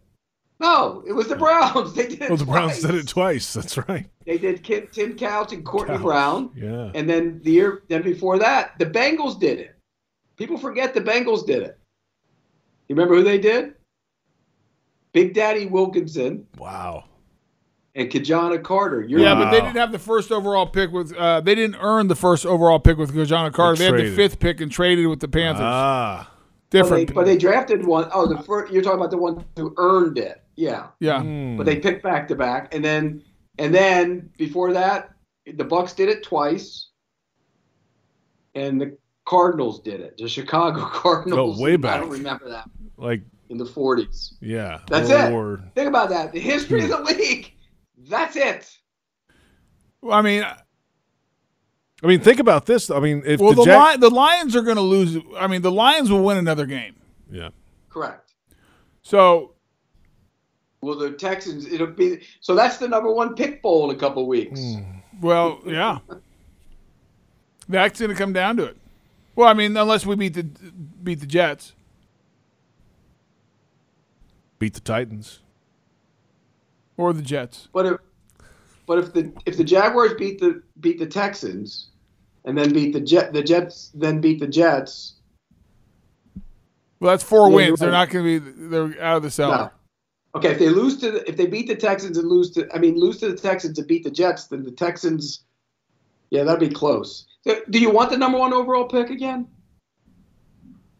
No, 0.65 1.03
it 1.07 1.13
was 1.13 1.29
the 1.29 1.37
Browns. 1.37 1.93
They 1.95 2.07
did 2.09 2.23
it 2.23 2.31
Oh, 2.31 2.37
the 2.37 2.45
Browns 2.47 2.81
twice. 2.81 2.83
did 2.83 2.95
it 2.95 3.09
twice. 3.09 3.53
That's 3.53 3.77
right. 3.89 4.07
They 4.25 4.39
did 4.39 4.63
Kim, 4.63 4.89
Tim 4.93 5.15
Couch 5.15 5.53
and 5.53 5.65
Courtney 5.65 5.97
Couch, 5.97 6.03
Brown. 6.03 6.51
yeah. 6.57 6.91
And 6.95 7.09
then 7.09 7.41
the 7.45 7.51
year 7.51 7.83
then 7.89 8.03
before 8.03 8.39
that, 8.39 8.79
the 8.79 8.87
Bengals 8.87 9.39
did 9.39 9.59
it. 9.59 9.77
People 10.37 10.57
forget 10.57 10.95
the 10.95 11.01
Bengals 11.01 11.47
did 11.47 11.63
it. 11.63 11.79
You 12.89 12.97
remember 12.97 13.15
who 13.17 13.23
they 13.25 13.39
did? 13.39 13.75
Big 15.13 15.35
Daddy 15.35 15.67
Wilkinson 15.67 16.47
Wow. 16.59 17.05
and 17.95 18.11
Ki-Jana 18.11 18.59
Carter. 18.59 19.03
You're 19.03 19.21
Yeah, 19.21 19.35
but 19.35 19.51
they 19.51 19.61
didn't 19.61 19.77
have 19.77 19.93
the 19.93 19.99
first 19.99 20.33
overall 20.33 20.67
pick 20.67 20.91
with. 20.91 21.15
Uh, 21.15 21.41
they 21.41 21.55
didn't 21.55 21.77
earn 21.81 22.09
the 22.09 22.17
first 22.17 22.45
overall 22.47 22.81
pick 22.81 22.97
with 22.97 23.13
Ki-Jana 23.15 23.51
Carter. 23.53 23.77
They, 23.79 23.91
They 23.91 24.03
had 24.05 24.13
the 24.13 24.17
fifth 24.17 24.39
pick 24.41 24.61
and 24.61 24.73
traded 24.73 25.07
with 25.09 25.21
the 25.21 25.29
Panthers. 25.29 25.63
Ah. 25.65 26.31
but 26.31 26.71
they, 26.71 26.83
Different. 26.83 27.15
but 27.15 27.27
they 27.27 27.37
drafted 27.37 27.87
one 27.87 28.09
oh 28.13 28.27
the 28.27 28.43
first, 28.43 28.73
you're 28.73 28.83
talking 28.83 28.99
about 28.99 29.11
the 29.13 29.19
one 29.19 29.45
who 29.57 29.73
earned 29.77 30.19
it. 30.19 30.41
Yeah. 30.57 30.89
yeah. 31.01 31.21
Hmm. 31.23 31.57
But 31.57 31.67
they 31.67 31.77
picked 31.81 32.03
back 32.03 32.29
to 32.29 32.35
back, 32.37 32.75
and 32.75 32.85
then 32.85 33.23
and 33.59 33.75
then 33.75 34.31
before 34.39 34.73
that, 34.73 35.11
the 35.47 35.65
Bucks 35.65 35.93
did 35.93 36.09
it 36.09 36.23
twice, 36.23 36.89
and 38.55 38.81
the 38.81 38.97
Cardinals 39.27 39.81
did 39.81 40.01
it. 40.01 40.17
The 40.19 40.29
Chicago 40.29 40.85
Cardinals. 40.93 41.59
Oh, 41.59 41.63
way 41.63 41.77
back. 41.77 41.97
I 41.97 42.01
don't 42.01 42.11
remember 42.11 42.49
that 42.51 42.65
Like, 42.97 43.23
in 43.49 43.59
the 43.59 43.65
40s. 43.65 44.35
yeah. 44.41 44.81
That's 44.89 45.11
or, 45.11 45.55
it. 45.55 45.61
Think 45.75 45.89
about 45.89 46.11
that. 46.11 46.33
The 46.33 46.41
history 46.41 46.83
of 46.85 46.89
the 46.91 46.97
Hmm. 46.99 47.05
league. 47.07 47.53
That's 48.09 48.37
it. 48.37 48.71
Well, 50.03 50.17
I 50.19 50.21
mean, 50.23 50.43
I 52.03 52.07
mean, 52.07 52.21
think 52.21 52.39
about 52.39 52.67
this. 52.67 52.91
I 52.91 53.01
mean, 53.01 53.23
if 53.25 53.41
well, 53.41 53.51
the, 53.55 53.57
the, 53.63 53.65
Jag- 53.65 54.01
Li- 54.01 54.09
the 54.09 54.15
Lions 54.15 54.55
are 54.55 54.63
going 54.63 54.77
to 54.77 54.83
lose. 54.83 55.17
I 55.39 55.47
mean, 55.47 55.63
the 55.63 55.71
Lions 55.73 56.11
will 56.11 56.23
win 56.23 56.37
another 56.37 56.67
game. 56.67 56.97
yeah. 57.31 57.49
Correct. 57.89 58.35
So 59.03 59.54
Well, 60.85 60.97
the 60.99 61.11
Texans. 61.13 61.67
It'll 61.67 61.87
be 61.87 62.21
so. 62.41 62.55
That's 62.55 62.77
the 62.79 62.89
number 62.89 63.13
one 63.13 63.35
pick 63.35 63.63
bowl 63.63 63.89
in 63.91 63.97
a 63.97 63.99
couple 63.99 64.27
weeks. 64.27 64.61
Hmm. 64.61 64.83
Well, 65.21 65.61
yeah. 65.67 65.99
That's 67.69 67.99
going 67.99 68.11
to 68.11 68.17
come 68.17 68.33
down 68.33 68.57
to 68.59 68.65
it. 68.65 68.77
Well, 69.37 69.49
I 69.49 69.55
mean, 69.55 69.77
unless 69.77 70.05
we 70.05 70.15
beat 70.17 70.35
the 70.35 70.43
beat 70.45 71.21
the 71.21 71.27
Jets. 71.27 71.73
Beat 74.59 74.75
the 74.75 74.81
Titans. 74.81 75.41
or 76.97 77.13
the 77.13 77.23
Jets. 77.23 77.69
But 77.73 77.87
if 77.87 77.97
but 78.87 78.99
if 78.99 79.13
the 79.13 79.33
if 79.47 79.57
the 79.57 79.65
Jaguars 79.65 80.13
beat 80.15 80.39
the 80.41 80.63
beat 80.81 80.99
the 80.99 81.07
Texans, 81.07 81.89
and 82.45 82.57
then 82.57 82.73
beat 82.73 82.93
the 82.93 83.01
Jet 83.01 83.33
the 83.33 83.43
Jets, 83.43 83.91
then 83.95 84.21
beat 84.21 84.41
the 84.41 84.47
Jets. 84.47 85.15
Well, 87.01 87.11
that's 87.13 87.25
four 87.25 87.49
Yeah, 87.51 87.57
wins. 87.57 87.69
you're 87.69 87.77
They're 87.79 87.91
not 87.91 88.11
going 88.11 88.25
to 88.25 88.41
be. 88.41 88.67
They're 88.69 89.03
out 89.03 89.17
of 89.19 89.23
the 89.25 89.31
cellar. 89.31 89.57
No. 89.57 89.71
Okay, 90.35 90.51
if 90.51 90.59
they 90.59 90.69
lose 90.69 90.99
to 90.99 91.29
if 91.29 91.37
they 91.37 91.47
beat 91.47 91.69
the 91.69 91.77
Texans 91.77 92.19
and 92.19 92.29
lose 92.29 92.51
to 92.53 92.69
I 92.75 92.79
mean 92.79 92.99
lose 92.99 93.19
to 93.21 93.31
the 93.31 93.37
Texans 93.37 93.79
and 93.79 93.87
beat 93.87 94.05
the 94.05 94.11
Jets, 94.11 94.47
then 94.47 94.65
the 94.65 94.73
Texans, 94.73 95.45
yeah, 96.31 96.43
that'd 96.43 96.61
be 96.61 96.75
close. 96.75 97.27
Do 97.45 97.79
you 97.79 97.91
want 97.91 98.11
the 98.11 98.17
number 98.17 98.39
one 98.39 98.53
overall 98.53 98.89
pick 98.89 99.11
again? 99.11 99.47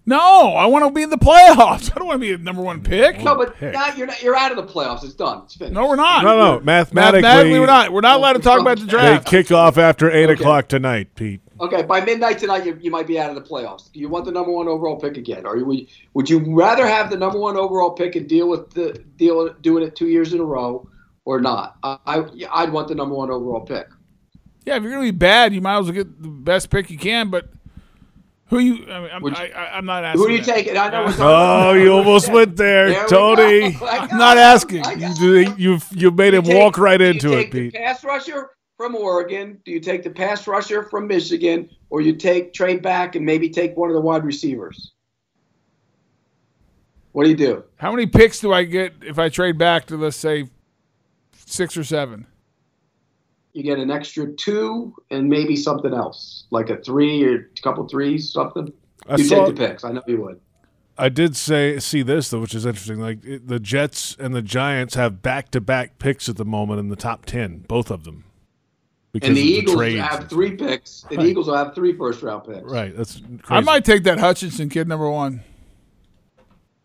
No, 0.07 0.55
I 0.55 0.67
want 0.67 0.85
to 0.85 0.91
be 0.91 1.03
in 1.03 1.09
the 1.11 1.17
playoffs. 1.17 1.91
I 1.95 1.99
don't 1.99 2.07
want 2.07 2.17
to 2.21 2.27
be 2.27 2.33
a 2.33 2.39
number 2.39 2.61
one 2.61 2.83
pick. 2.83 3.23
No, 3.23 3.35
but 3.37 3.57
pick. 3.57 3.73
not, 3.73 3.97
you're 3.97 4.07
not, 4.07 4.23
you're 4.23 4.37
out 4.37 4.51
of 4.51 4.59
the 4.59 4.71
playoffs. 4.71 5.03
It's 5.03 5.15
done. 5.15 5.43
It's 5.45 5.55
finished. 5.55 5.73
No, 5.73 5.89
we're 5.89 5.97
not. 5.97 6.23
No, 6.25 6.37
no. 6.37 6.61
Mathematically, 6.61 7.23
Mathematically, 7.23 7.61
we're 7.61 7.67
not. 7.67 7.93
We're 7.93 8.01
not 8.03 8.17
allowed 8.19 8.35
to 8.35 8.41
talk 8.41 8.61
about 8.61 8.79
the 8.79 8.87
draft. 8.87 9.25
They 9.25 9.31
kick 9.43 9.51
off 9.51 9.79
after 9.79 10.11
8 10.11 10.25
Okay. 10.25 10.33
o'clock 10.35 10.69
tonight, 10.69 11.15
Pete. 11.15 11.41
Okay, 11.61 11.83
by 11.83 12.05
midnight 12.05 12.39
tonight, 12.39 12.67
you, 12.67 12.77
you 12.83 12.91
might 12.91 13.07
be 13.07 13.19
out 13.19 13.31
of 13.31 13.37
the 13.37 13.41
playoffs. 13.41 13.91
Do 13.93 14.01
you 14.01 14.09
want 14.09 14.25
the 14.27 14.33
number 14.33 14.51
one 14.51 14.67
overall 14.69 14.97
pick 14.97 15.17
again, 15.17 15.47
or 15.47 15.63
would 15.65 15.87
would 16.13 16.29
you 16.29 16.53
rather 16.55 16.87
have 16.87 17.11
the 17.11 17.17
number 17.17 17.39
one 17.39 17.57
overall 17.57 17.93
pick 17.93 18.17
and 18.17 18.29
deal 18.29 18.49
with 18.49 18.71
the 18.71 18.93
deal 19.17 19.53
doing 19.63 19.85
it 19.85 19.95
two 19.95 20.09
years 20.09 20.35
in 20.35 20.41
a 20.41 20.45
row, 20.45 20.87
or 21.25 21.41
not? 21.41 21.77
I, 21.85 21.97
I 22.07 22.25
I'd 22.53 22.73
want 22.73 22.89
the 22.89 22.97
number 22.97 23.15
one 23.15 23.31
overall 23.31 23.61
pick. 23.61 23.87
Yeah, 24.67 24.77
if 24.77 24.83
you're 24.83 24.93
going 24.93 25.07
to 25.07 25.13
be 25.13 25.17
bad, 25.17 25.55
you 25.55 25.61
might 25.61 25.79
as 25.79 25.85
well 25.85 25.95
get 25.95 26.21
the 26.23 26.29
best 26.29 26.71
pick 26.71 26.91
you 26.91 26.99
can. 26.99 27.31
But 27.31 27.49
who 28.55 28.61
you? 28.61 28.75
I 28.93 29.01
mean, 29.01 29.11
I'm, 29.13 29.23
Would 29.23 29.35
I, 29.35 29.47
you- 29.47 29.53
I, 29.55 29.77
I'm 29.77 29.85
not 29.85 30.05
asking. 30.05 30.21
Who 30.23 30.29
do 30.29 30.35
you 30.35 30.43
that. 30.43 30.55
take? 30.55 30.67
And 30.69 30.79
I 30.79 30.89
know 30.91 31.05
we're 31.07 31.11
talking 31.13 31.25
Oh, 31.25 31.73
you 31.73 31.93
almost 31.93 32.33
went 32.33 32.57
there, 32.57 32.91
There 32.91 33.07
Tony. 33.07 33.73
go. 33.73 33.87
I 33.87 33.99
got 33.99 34.13
I'm 34.13 34.19
not 34.19 34.39
asking. 34.39 34.85
You 34.99 35.15
do- 35.15 35.55
You've 35.59 35.87
you 35.93 36.11
made 36.11 36.35
him 36.35 36.45
you 36.45 36.53
take- 36.53 36.63
walk 36.63 36.79
right 36.79 36.99
do 36.99 37.05
you 37.05 37.11
into 37.11 37.33
it, 37.33 37.37
take 37.37 37.53
the 37.53 37.71
Pete. 37.71 37.75
pass 37.75 38.05
rusher 38.05 38.51
from 38.77 38.95
Oregon? 38.95 39.61
Do 39.65 39.73
you 39.73 39.81
take 39.81 40.03
the 40.03 40.11
pass 40.11 40.47
rusher 40.47 40.85
from 40.85 41.07
Michigan, 41.09 41.69
or 41.91 42.01
you 42.01 42.15
take 42.17 42.53
trade 42.53 42.83
back 42.83 43.17
and 43.17 43.25
maybe 43.27 43.49
take 43.51 43.77
one 43.77 43.89
of 43.91 43.95
the 43.95 44.01
wide 44.01 44.25
receivers? 44.25 44.93
What 47.13 47.25
do 47.25 47.31
you 47.31 47.37
do? 47.37 47.65
How 47.77 47.91
many 47.93 48.07
picks 48.07 48.41
do 48.41 48.53
I 48.53 48.65
get 48.65 48.93
if 49.03 49.19
I 49.19 49.29
trade 49.29 49.57
back 49.59 49.87
to 49.87 49.97
let's 49.97 50.17
say 50.17 50.49
six 51.47 51.77
or 51.77 51.85
seven? 51.85 52.27
You 53.55 53.63
get 53.63 53.79
an 53.79 53.91
extra 53.91 54.31
two 54.33 54.95
and 55.11 55.29
maybe 55.29 55.57
something 55.57 55.95
else, 55.95 56.45
like 56.51 56.69
a 56.71 56.77
three 56.77 57.25
or 57.25 57.35
a 57.57 57.61
couple 57.63 57.89
threes, 57.89 58.31
something. 58.33 58.73
I 59.09 59.17
you 59.17 59.25
saw- 59.25 59.47
take 59.47 59.57
the 59.57 59.67
picks. 59.69 59.85
I 59.85 59.93
know 59.93 60.03
you 60.07 60.21
would. 60.23 60.41
I 60.97 61.09
did 61.09 61.35
say 61.35 61.79
see 61.81 62.03
this 62.03 62.29
though, 62.31 62.41
which 62.41 62.55
is 62.55 62.65
interesting. 62.67 63.01
Like 63.01 63.25
it, 63.25 63.49
the 63.49 63.59
Jets 63.59 64.17
and 64.21 64.33
the 64.35 64.43
Giants 64.43 64.95
have 64.95 65.23
back 65.23 65.51
to 65.53 65.61
back 65.61 65.99
picks 65.99 66.29
at 66.29 66.37
the 66.37 66.45
moment 66.45 66.79
in 66.79 66.89
the 66.89 66.95
top 66.97 67.25
ten, 67.27 67.65
both 67.67 67.91
of 67.91 68.05
them. 68.05 68.25
Because 69.13 69.29
And 69.29 69.37
the 69.37 69.43
Eagles 69.43 69.77
trades. 69.77 70.01
have 70.01 70.29
three 70.29 70.57
picks. 70.57 71.03
The 71.09 71.17
Right. 71.17 71.27
Eagles 71.27 71.47
will 71.47 71.57
have 71.57 71.75
three 71.75 71.97
first 71.97 72.23
round 72.23 72.45
picks. 72.45 72.63
Right, 72.65 72.97
that's 72.97 73.21
crazy. 73.21 73.41
I 73.49 73.61
might 73.61 73.85
take 73.85 74.03
that 74.05 74.19
Hutchinson 74.19 74.69
kid 74.69 74.87
number 74.89 75.09
one. 75.11 75.43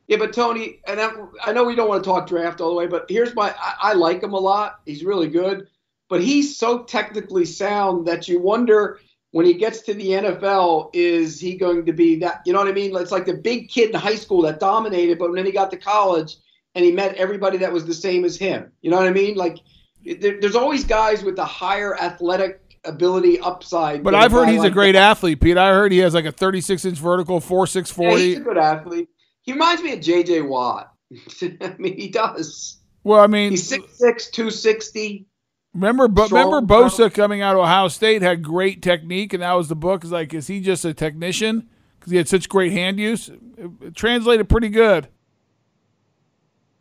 Yeah, 0.08 0.18
but 0.18 0.34
Tony, 0.34 0.80
and 0.88 1.00
I, 1.00 1.12
I 1.46 1.54
know 1.54 1.64
we 1.64 1.76
don't 1.76 1.88
want 1.88 2.04
to 2.04 2.08
talk 2.10 2.28
draft 2.28 2.62
all 2.62 2.70
the 2.70 2.76
way, 2.76 2.88
but 2.88 3.06
here's 3.10 3.36
my 3.36 3.54
I, 3.60 3.76
I 3.92 3.94
like 3.94 4.24
him 4.24 4.34
a 4.34 4.40
lot. 4.40 4.80
He's 4.86 5.04
really 5.04 5.28
good, 5.28 5.68
but 6.10 6.22
he's 6.22 6.58
so 6.58 6.84
technically 6.84 7.46
sound 7.46 8.08
that 8.08 8.28
you 8.28 8.40
wonder 8.40 9.00
when 9.32 9.46
he 9.46 9.54
gets 9.54 9.82
to 9.84 9.94
the 9.94 10.08
NFL, 10.10 10.90
is 10.94 11.40
he 11.40 11.56
going 11.56 11.86
to 11.86 11.94
be 11.94 12.16
that? 12.20 12.42
You 12.46 12.54
know 12.54 12.60
what 12.60 12.68
I 12.68 12.72
mean? 12.72 12.96
It's 12.96 13.12
like 13.12 13.26
the 13.26 13.36
big 13.36 13.70
kid 13.70 13.92
in 13.92 13.96
high 13.96 14.16
school 14.16 14.42
that 14.42 14.60
dominated, 14.60 15.20
but 15.20 15.32
then 15.34 15.46
he 15.46 15.52
got 15.52 15.70
to 15.72 15.78
college 15.78 16.38
and 16.76 16.84
he 16.84 16.92
met 16.92 17.16
everybody 17.16 17.58
that 17.60 17.72
was 17.72 17.86
the 17.86 17.94
same 17.94 18.26
as 18.26 18.38
him. 18.38 18.72
You 18.82 18.90
know 18.90 18.98
what 18.98 19.08
I 19.08 19.12
mean? 19.14 19.36
Like 19.36 19.60
there, 20.04 20.40
there's 20.42 20.56
always 20.56 20.84
guys 20.84 21.24
with 21.24 21.36
the 21.36 21.46
higher 21.46 21.96
athletic 22.00 22.78
ability 22.86 23.40
upside. 23.40 24.04
But 24.04 24.16
I've 24.16 24.32
heard 24.32 24.50
he's 24.50 24.64
a 24.64 24.70
great 24.72 24.94
that. 24.94 25.12
athlete, 25.12 25.42
Pete. 25.42 25.58
I 25.58 25.70
heard 25.70 25.92
he 25.92 26.00
has 26.00 26.14
like 26.14 26.26
a 26.26 26.32
36 26.32 26.86
inch 26.86 26.98
vertical, 26.98 27.40
four 27.40 27.68
six 27.68 27.96
Yeah, 27.98 28.18
he's 28.18 28.38
a 28.38 28.42
good 28.42 28.58
athlete. 28.58 29.10
He 29.42 29.54
reminds 29.54 29.84
me 29.84 29.94
of 29.94 30.02
J.J. 30.02 30.42
Watt. 30.42 30.92
I 31.42 31.76
mean, 31.78 31.98
he 31.98 32.10
does. 32.10 32.78
Well, 33.04 33.20
I 33.20 33.28
mean, 33.28 33.52
He's 33.52 33.72
6'6", 33.72 34.32
260. 34.32 35.26
Remember, 35.74 36.08
but 36.08 36.32
remember 36.32 36.62
Bosa 36.62 37.14
coming 37.14 37.42
out 37.42 37.56
of 37.56 37.62
Ohio 37.62 37.88
State 37.90 38.22
had 38.22 38.44
great 38.44 38.82
technique, 38.82 39.34
and 39.34 39.44
that 39.44 39.54
was 39.54 39.68
the 39.68 39.76
book. 39.76 40.04
Is 40.04 40.12
like, 40.12 40.34
is 40.34 40.48
he 40.48 40.62
just 40.62 40.84
a 40.84 40.94
technician 40.94 41.70
because 42.00 42.12
he 42.12 42.18
had 42.18 42.28
such 42.28 42.50
great 42.50 42.72
hand 42.72 43.00
use? 43.00 43.30
It, 43.30 43.72
it 43.82 43.96
translated 43.96 44.50
pretty 44.50 44.70
good. 44.70 45.08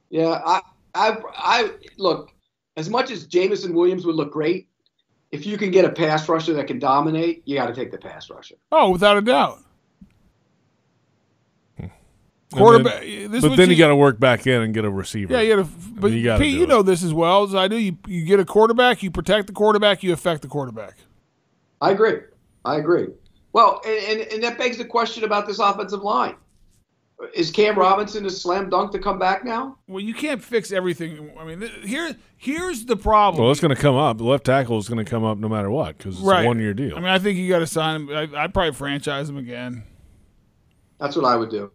Yeah, 0.09 0.41
I, 0.45 0.63
I, 0.95 1.17
I 1.35 1.71
look. 1.99 2.33
As 2.77 2.89
much 2.89 3.11
as 3.11 3.27
Jameson 3.27 3.75
Williams 3.75 4.07
would 4.07 4.15
look 4.15 4.33
great, 4.33 4.69
if 5.33 5.45
you 5.45 5.59
can 5.59 5.71
get 5.71 5.85
a 5.85 5.91
pass 5.91 6.29
rusher 6.29 6.55
that 6.55 6.67
can 6.67 6.79
dominate, 6.79 7.43
you 7.45 7.57
got 7.57 7.67
to 7.67 7.75
take 7.75 7.91
the 7.91 7.99
pass 7.99 8.31
rusher. 8.31 8.55
Oh, 8.73 8.91
without 8.91 9.19
a 9.19 9.21
doubt. 9.21 9.59
And 12.51 12.59
Quarterback. 12.59 13.01
then- 13.03 13.31
this 13.31 13.43
but 13.43 13.57
then 13.57 13.69
you, 13.69 13.77
you- 13.77 13.79
got 13.83 13.89
to 13.89 13.97
work 13.97 14.19
back 14.19 14.47
in 14.47 14.63
and 14.63 14.73
get 14.73 14.85
a 14.87 14.91
receiver. 14.91 15.35
Yeah, 15.35 15.41
you 15.41 15.57
got 15.57 15.63
to. 15.65 15.71
But 16.01 16.13
you 16.13 16.25
gotta 16.25 16.43
Pete, 16.43 16.53
do 16.53 16.57
you 16.59 16.65
it. 16.65 16.69
know 16.69 16.83
this 16.83 17.03
as 17.03 17.13
well 17.13 17.43
as 17.43 17.55
I 17.55 17.69
do. 17.69 17.77
You 17.77 17.99
you 18.07 18.25
get 18.25 18.41
a 18.41 18.45
quarterback, 18.45 19.03
you 19.03 19.11
protect 19.11 19.49
the 19.49 19.53
quarterback, 19.53 20.03
you 20.03 20.13
affect 20.15 20.43
the 20.43 20.49
quarterback. 20.49 20.97
I 21.83 21.91
agree. 21.91 22.21
I 22.65 22.77
agree. 22.77 23.09
Well, 23.53 23.81
and, 23.87 24.21
and, 24.21 24.33
and 24.33 24.43
that 24.43 24.57
begs 24.59 24.79
the 24.79 24.85
question 24.85 25.25
about 25.25 25.47
this 25.47 25.59
offensive 25.59 26.03
line. 26.03 26.37
Is 27.35 27.51
Cam 27.51 27.77
Robinson 27.77 28.25
a 28.27 28.31
slam 28.31 28.71
dunk 28.71 28.93
to 28.93 28.99
come 28.99 29.19
back 29.19 29.45
now? 29.45 29.77
Well, 29.89 30.03
you 30.03 30.15
can't 30.15 30.43
fix 30.43 30.71
everything. 30.71 31.33
I 31.39 31.45
mean, 31.45 31.69
here 31.83 32.15
here's 32.37 32.85
the 32.87 32.97
problem. 32.97 33.43
Well, 33.43 33.51
it's 33.51 33.61
going 33.61 33.75
to 33.75 33.81
come 33.81 33.97
up. 33.97 34.19
The 34.19 34.25
left 34.25 34.45
tackle 34.45 34.79
is 34.79 34.89
going 34.89 35.05
to 35.05 35.11
come 35.11 35.25
up 35.25 35.37
no 35.37 35.49
matter 35.49 35.69
what 35.71 35.99
because 35.99 36.17
it's 36.19 36.25
right. 36.25 36.45
a 36.45 36.47
one 36.47 36.61
year 36.61 36.73
deal. 36.75 36.97
I 36.97 37.01
mean, 37.01 37.09
I 37.11 37.19
think 37.19 37.37
you 37.37 37.49
got 37.49 37.59
to 37.59 37.67
sign 37.67 38.03
him. 38.03 38.11
I, 38.11 38.45
I'd 38.45 38.55
probably 38.55 38.73
franchise 38.73 39.29
him 39.29 39.37
again. 39.37 39.83
That's 41.01 41.17
what 41.17 41.25
I 41.25 41.35
would 41.37 41.51
do. 41.51 41.73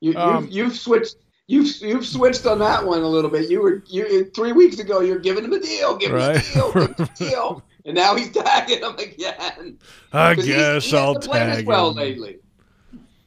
You, 0.00 0.14
Um, 0.16 0.44
you've, 0.44 0.52
you've 0.52 0.76
switched. 0.76 1.16
You've 1.48 1.76
you've 1.80 2.04
switched 2.06 2.44
on 2.46 2.58
that 2.58 2.84
one 2.84 3.02
a 3.02 3.06
little 3.08 3.30
bit. 3.30 3.48
You 3.48 3.62
were 3.62 3.84
you 3.88 4.24
three 4.34 4.50
weeks 4.52 4.78
ago. 4.80 5.00
You're 5.00 5.20
giving 5.20 5.44
him 5.44 5.52
a 5.52 5.60
deal, 5.60 5.96
giving 5.96 6.16
him 6.18 6.22
Right. 6.28 6.50
a 6.50 6.52
deal, 6.54 6.72
giving 6.72 6.94
him 6.94 7.08
a 7.14 7.16
deal, 7.16 7.62
and 7.84 7.94
now 7.94 8.16
he's 8.16 8.32
tagging 8.32 8.80
him 8.82 8.96
again. 8.98 9.78
I 10.12 10.34
'Cause 10.34 10.44
he's- 10.44 10.56
guess 10.58 10.84
he 10.90 10.96
I'll 10.96 11.14
tag 11.14 11.66
well 11.66 11.90
him. 11.90 11.96
lately. 11.96 12.38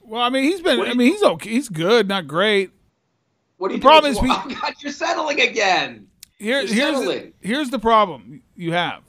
Well, 0.02 0.22
I 0.22 0.30
mean, 0.30 0.44
he's 0.44 0.60
been. 0.62 0.82
I 0.82 0.94
mean, 0.96 1.14
he's 1.14 1.24
okay. 1.24 1.50
He's 1.50 1.70
good, 1.70 2.08
not 2.10 2.28
great. 2.28 2.72
What 3.58 3.70
do 3.70 3.76
you 3.76 3.80
The 3.80 3.84
problem 3.86 4.12
is 4.12 4.22
we- 4.22 4.30
oh 4.32 4.56
God, 4.62 4.74
you're 4.82 4.92
settling 4.92 5.40
again. 5.40 6.08
Here, 6.38 6.66
here's 6.66 7.00
the, 7.02 7.32
here's 7.42 7.70
the 7.70 7.80
problem 7.80 8.42
you 8.56 8.74
have. 8.74 9.02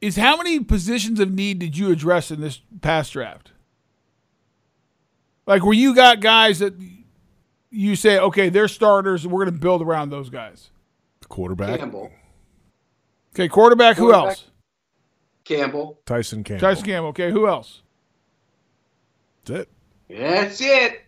Is 0.00 0.16
how 0.16 0.36
many 0.36 0.60
positions 0.60 1.18
of 1.18 1.32
need 1.32 1.58
did 1.58 1.76
you 1.76 1.90
address 1.90 2.30
in 2.30 2.40
this 2.40 2.60
past 2.80 3.12
draft? 3.12 3.50
Like, 5.48 5.64
where 5.64 5.72
you 5.72 5.94
got 5.94 6.20
guys 6.20 6.58
that 6.58 6.74
you 7.70 7.96
say, 7.96 8.18
okay, 8.18 8.50
they're 8.50 8.68
starters, 8.68 9.26
we're 9.26 9.46
going 9.46 9.54
to 9.54 9.58
build 9.60 9.80
around 9.80 10.10
those 10.10 10.28
guys. 10.28 10.68
Quarterback 11.26 11.80
Campbell, 11.80 12.12
Okay, 13.34 13.48
quarterback. 13.48 13.96
Who 13.96 14.12
else? 14.12 14.44
Campbell. 15.44 15.98
Tyson 16.04 16.44
Campbell. 16.44 16.60
Tyson 16.60 16.84
Campbell. 16.84 17.08
Okay, 17.10 17.30
who 17.30 17.48
else? 17.48 17.80
That's 19.46 19.60
it. 19.60 19.68
That's 20.10 20.60
it. 20.60 21.00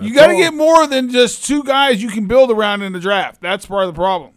you 0.00 0.14
got 0.14 0.28
to 0.28 0.36
get 0.36 0.54
more 0.54 0.86
than 0.86 1.10
just 1.10 1.44
two 1.44 1.62
guys 1.62 2.02
you 2.02 2.08
can 2.08 2.26
build 2.26 2.50
around 2.50 2.80
in 2.80 2.94
the 2.94 3.00
draft. 3.00 3.42
That's 3.42 3.66
part 3.66 3.86
of 3.86 3.94
the 3.94 3.98
problem, 3.98 4.32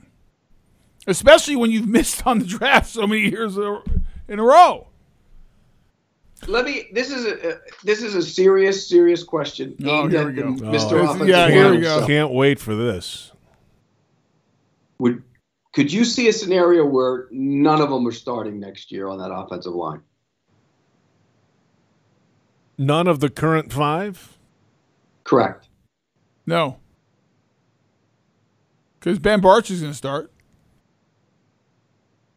especially 1.08 1.56
when 1.56 1.72
you've 1.72 1.88
missed 1.98 2.28
on 2.28 2.40
the 2.40 2.46
draft 2.46 2.88
so 2.90 3.08
many 3.08 3.30
years 3.30 3.56
in 3.58 4.40
a 4.40 4.44
row. 4.44 4.88
Let 6.48 6.66
me. 6.66 6.88
This 6.94 7.12
is 7.12 7.26
a 7.26 7.60
this 7.84 8.02
is 8.04 8.16
a 8.16 8.22
serious 8.22 8.88
serious 8.88 9.24
question. 9.24 9.76
Oh, 9.86 10.08
here 10.08 10.28
we 10.28 10.34
go. 10.34 10.44
Mr. 10.54 10.94
Oh, 10.94 11.04
Offensive 11.06 11.28
yeah, 11.28 11.48
here 11.50 11.72
we 11.72 11.78
go. 11.78 11.90
himself. 11.90 12.08
Can't 12.08 12.32
wait 12.32 12.60
for 12.60 12.76
this. 12.76 13.32
Would 15.00 15.24
could 15.74 15.92
you 15.92 16.06
see 16.06 16.28
a 16.28 16.34
scenario 16.34 16.86
where 16.86 17.28
none 17.32 17.82
of 17.82 17.90
them 17.90 18.08
are 18.08 18.12
starting 18.12 18.60
next 18.60 18.92
year 18.92 19.08
on 19.08 19.18
that 19.20 19.32
offensive 19.34 19.74
line? 19.74 20.02
None 22.78 23.08
of 23.08 23.20
the 23.20 23.30
current 23.30 23.72
five. 23.72 24.38
Correct. 25.24 25.68
No. 26.46 26.78
Because 29.00 29.20
Ben 29.20 29.42
Bartch 29.42 29.70
is 29.72 29.82
going 29.82 29.92
to 29.92 29.98
start, 29.98 30.32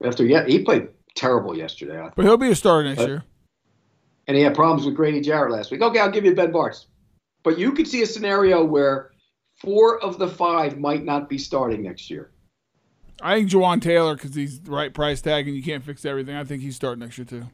After 0.04 0.24
yeah, 0.24 0.44
he 0.46 0.62
played 0.62 0.88
terrible 1.14 1.56
yesterday, 1.56 1.98
I 1.98 2.04
thought. 2.04 2.16
but 2.16 2.24
he'll 2.24 2.36
be 2.36 2.50
a 2.50 2.54
starter 2.54 2.88
next 2.88 3.00
Uh, 3.02 3.06
year. 3.06 3.24
And 4.28 4.36
he 4.36 4.42
had 4.42 4.54
problems 4.54 4.86
with 4.86 4.94
Grady 4.94 5.20
Jarrett 5.20 5.50
last 5.52 5.70
week. 5.70 5.82
Okay, 5.82 5.98
I'll 5.98 6.10
give 6.10 6.24
you 6.24 6.34
Ben 6.34 6.52
Barnes. 6.52 6.86
But 7.42 7.58
you 7.58 7.72
could 7.72 7.88
see 7.88 8.02
a 8.02 8.06
scenario 8.06 8.62
where 8.62 9.10
four 9.56 9.98
of 10.00 10.18
the 10.18 10.28
five 10.28 10.78
might 10.78 11.04
not 11.04 11.28
be 11.28 11.38
starting 11.38 11.82
next 11.82 12.10
year. 12.10 12.30
I 13.20 13.36
think 13.36 13.50
Jawaan 13.50 13.82
Taylor, 13.82 14.14
because 14.14 14.34
he's 14.34 14.60
the 14.60 14.70
right 14.70 14.92
price 14.92 15.20
tag 15.20 15.48
and 15.48 15.56
you 15.56 15.62
can't 15.62 15.82
fix 15.82 16.04
everything, 16.04 16.36
I 16.36 16.44
think 16.44 16.62
he's 16.62 16.76
starting 16.76 17.00
next 17.00 17.18
year 17.18 17.24
too. 17.24 17.46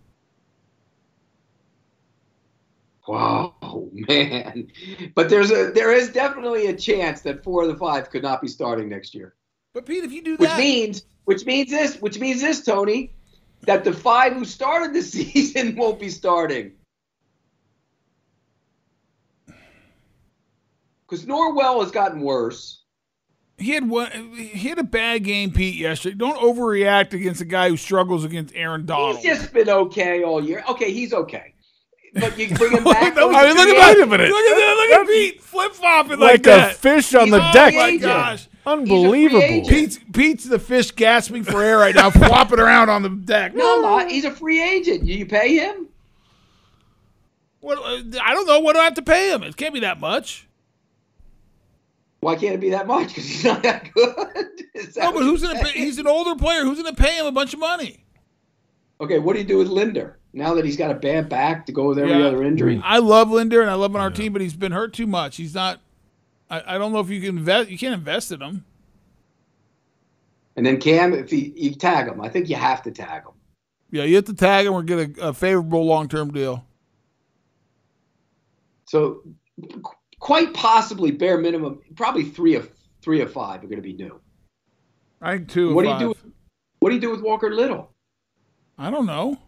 Wow, 3.07 3.55
man! 3.93 4.69
But 5.15 5.29
there's 5.29 5.51
a 5.51 5.71
there 5.71 5.93
is 5.93 6.09
definitely 6.11 6.67
a 6.69 6.77
chance 6.77 7.21
that 7.23 7.45
four 7.45 7.63
of 7.63 7.69
the 7.69 7.77
five 7.77 8.09
could 8.11 8.23
not 8.23 8.41
be 8.41 8.49
starting 8.49 8.89
next 8.89 9.15
year. 9.15 9.35
But 9.75 9.85
Pete, 9.85 10.05
if 10.05 10.13
you 10.13 10.23
do 10.23 10.37
Which 10.37 10.49
that, 10.49 10.59
means 10.59 11.05
which 11.25 11.45
means 11.45 11.71
this 11.71 12.01
which 12.01 12.19
means 12.19 12.41
this 12.41 12.65
Tony, 12.65 13.15
that 13.67 13.85
the 13.85 13.93
five 13.93 14.33
who 14.35 14.45
started 14.45 14.93
the 14.95 15.03
season 15.17 15.77
won't 15.77 15.99
be 16.01 16.09
starting. 16.09 16.73
Because 21.09 21.27
Norwell 21.27 21.83
has 21.83 21.91
gotten 21.91 22.21
worse. 22.21 22.83
he 23.59 23.71
had 23.73 23.89
one, 23.89 24.11
he 24.35 24.69
had 24.69 24.79
a 24.79 24.83
bad 24.85 25.23
game, 25.25 25.53
Pete, 25.53 25.77
yesterday. 25.77 26.17
Don't 26.17 26.39
overreact 26.39 27.13
against 27.13 27.41
a 27.41 27.45
guy 27.45 27.69
who 27.69 27.77
struggles 27.77 28.25
against 28.25 28.55
Aaron 28.57 28.87
Donald. 28.87 29.17
He's 29.19 29.39
just 29.39 29.53
been 29.53 29.69
okay 29.69 30.23
all 30.25 30.43
year. 30.43 30.65
Okay, 30.71 30.93
he's 30.93 31.13
okay. 31.13 31.55
But 32.15 32.39
you 32.39 32.49
bring 32.55 32.73
him 32.73 32.85
back. 32.85 33.15
That 33.15 33.25
I 33.25 33.47
mean, 33.47 33.57
look 33.57 33.69
at 33.77 34.01
a 34.01 34.07
minute. 34.07 34.31
Look 34.31 34.45
at 34.47 34.57
that! 34.57 34.89
Look 34.91 35.01
at 35.01 35.07
Pete 35.09 35.43
flip 35.43 35.73
flopping 35.73 36.21
like, 36.21 36.21
Like, 36.21 36.43
that. 36.45 36.73
a 36.73 36.75
fish 36.75 37.13
on 37.15 37.29
the 37.31 37.39
deck. 37.53 37.75
Oh 37.75 37.77
my 37.79 37.97
gosh! 37.97 38.49
Unbelievable. 38.67 39.69
Pete's 39.69 39.99
Pete's 40.13 40.45
the 40.45 40.59
fish 40.59 40.91
gasping 40.91 41.45
for 41.45 41.63
air 41.63 41.79
right 41.79 41.95
now, 41.95 42.11
flopping 42.11 42.59
around 42.59 42.89
on 42.89 43.03
the 43.03 43.11
deck. 43.11 43.55
No, 43.55 43.77
I'm 43.77 43.83
not. 43.83 44.11
He's 44.11 44.25
a 44.25 44.31
free 44.31 44.63
agent. 44.63 45.05
You 45.05 45.27
pay 45.27 45.57
him? 45.57 45.89
What, 47.61 47.79
uh, 47.79 48.21
I 48.23 48.35
don't 48.35 48.47
know. 48.47 48.61
What 48.61 48.75
do 48.75 48.81
I 48.81 48.85
have 48.85 48.95
to 48.95 49.03
pay 49.03 49.33
him? 49.33 49.43
It 49.43 49.57
can't 49.57 49.73
be 49.75 49.81
that 49.81 50.01
much. 50.01 50.47
Why 52.21 52.37
can't 52.37 52.55
it 52.55 52.61
be 52.61 52.71
that 52.71 52.87
much? 52.87 53.09
Because 53.09 53.27
he's 53.27 53.45
not 53.45 53.63
that 53.63 53.93
good. 53.93 54.17
That 54.75 54.97
No, 55.05 55.13
but 55.13 55.23
who's 55.23 55.41
gonna 55.43 55.63
pay? 55.63 55.71
He's 55.71 55.99
an 55.99 56.07
older 56.07 56.35
player. 56.35 56.65
Who's 56.65 56.83
gonna 56.83 56.97
pay 56.97 57.17
him 57.19 57.27
a 57.27 57.33
bunch 57.33 57.55
of 57.55 57.61
money? 57.61 58.05
Okay, 59.01 59.19
what 59.19 59.35
do 59.35 59.39
you 59.41 59.45
do 59.47 59.59
with 59.59 59.69
Linder 59.69 60.19
now 60.33 60.55
that 60.55 60.65
he's 60.65 60.77
got 60.77 60.91
a 60.91 60.95
bad 60.95 61.29
back 61.29 61.65
to 61.67 61.73
go 61.73 61.89
with 61.89 61.99
every 61.99 62.13
Yeah. 62.13 62.27
other 62.27 62.43
injury? 62.43 62.81
I 62.85 62.99
love 62.99 63.31
Linder 63.31 63.61
and 63.61 63.71
I 63.71 63.75
love 63.75 63.93
him 63.93 63.97
on 63.97 64.03
our 64.03 64.11
team, 64.11 64.33
but 64.33 64.43
he's 64.43 64.55
been 64.55 64.73
hurt 64.73 64.93
too 64.93 65.07
much. 65.07 65.37
He's 65.37 65.55
not. 65.55 65.81
I, 66.51 66.75
I 66.75 66.79
don't 66.79 66.93
know 66.93 67.01
if 67.01 67.11
you 67.11 67.21
can 67.21 67.39
invest. 67.39 67.71
You 67.71 67.79
can't 67.79 67.95
invest 67.95 68.33
in 68.33 68.41
him. 68.43 68.65
And 70.57 70.65
then 70.65 70.79
Cam, 70.79 71.13
if 71.15 71.31
he 71.31 71.53
you 71.57 71.75
tag 71.75 72.07
him, 72.07 72.21
I 72.21 72.29
think 72.29 72.49
you 72.49 72.57
have 72.57 72.83
to 72.85 72.91
tag 72.91 73.23
him. 73.25 73.33
Yeah, 73.91 74.05
you 74.05 74.17
have 74.17 74.25
to 74.27 74.35
tag 74.35 74.67
him 74.67 74.73
or 74.73 74.83
get 74.83 75.19
a, 75.19 75.29
a 75.29 75.33
favorable 75.35 75.85
long 75.85 76.09
term 76.09 76.33
deal. 76.33 76.65
So 78.87 79.23
qu- 79.83 79.97
quite 80.21 80.53
possibly, 80.55 81.11
bare 81.11 81.39
minimum, 81.39 81.81
probably 81.97 82.25
three 82.25 82.55
of 82.55 82.71
three 83.03 83.21
of 83.21 83.33
five 83.33 83.63
are 83.65 83.67
going 83.67 83.77
to 83.77 83.83
be 83.83 83.95
new. 83.95 84.21
I 85.21 85.37
think 85.37 85.49
two. 85.49 85.75
What 85.75 85.87
of 85.87 85.99
do 85.99 86.05
you 86.07 86.15
five. 86.15 86.23
do? 86.25 86.33
What 86.81 86.91
do 86.91 86.95
you 86.97 87.01
do 87.01 87.11
with 87.11 87.23
Walker 87.23 87.53
Little? 87.53 87.91
I 88.79 88.91
don't 88.91 89.07
know. 89.07 89.39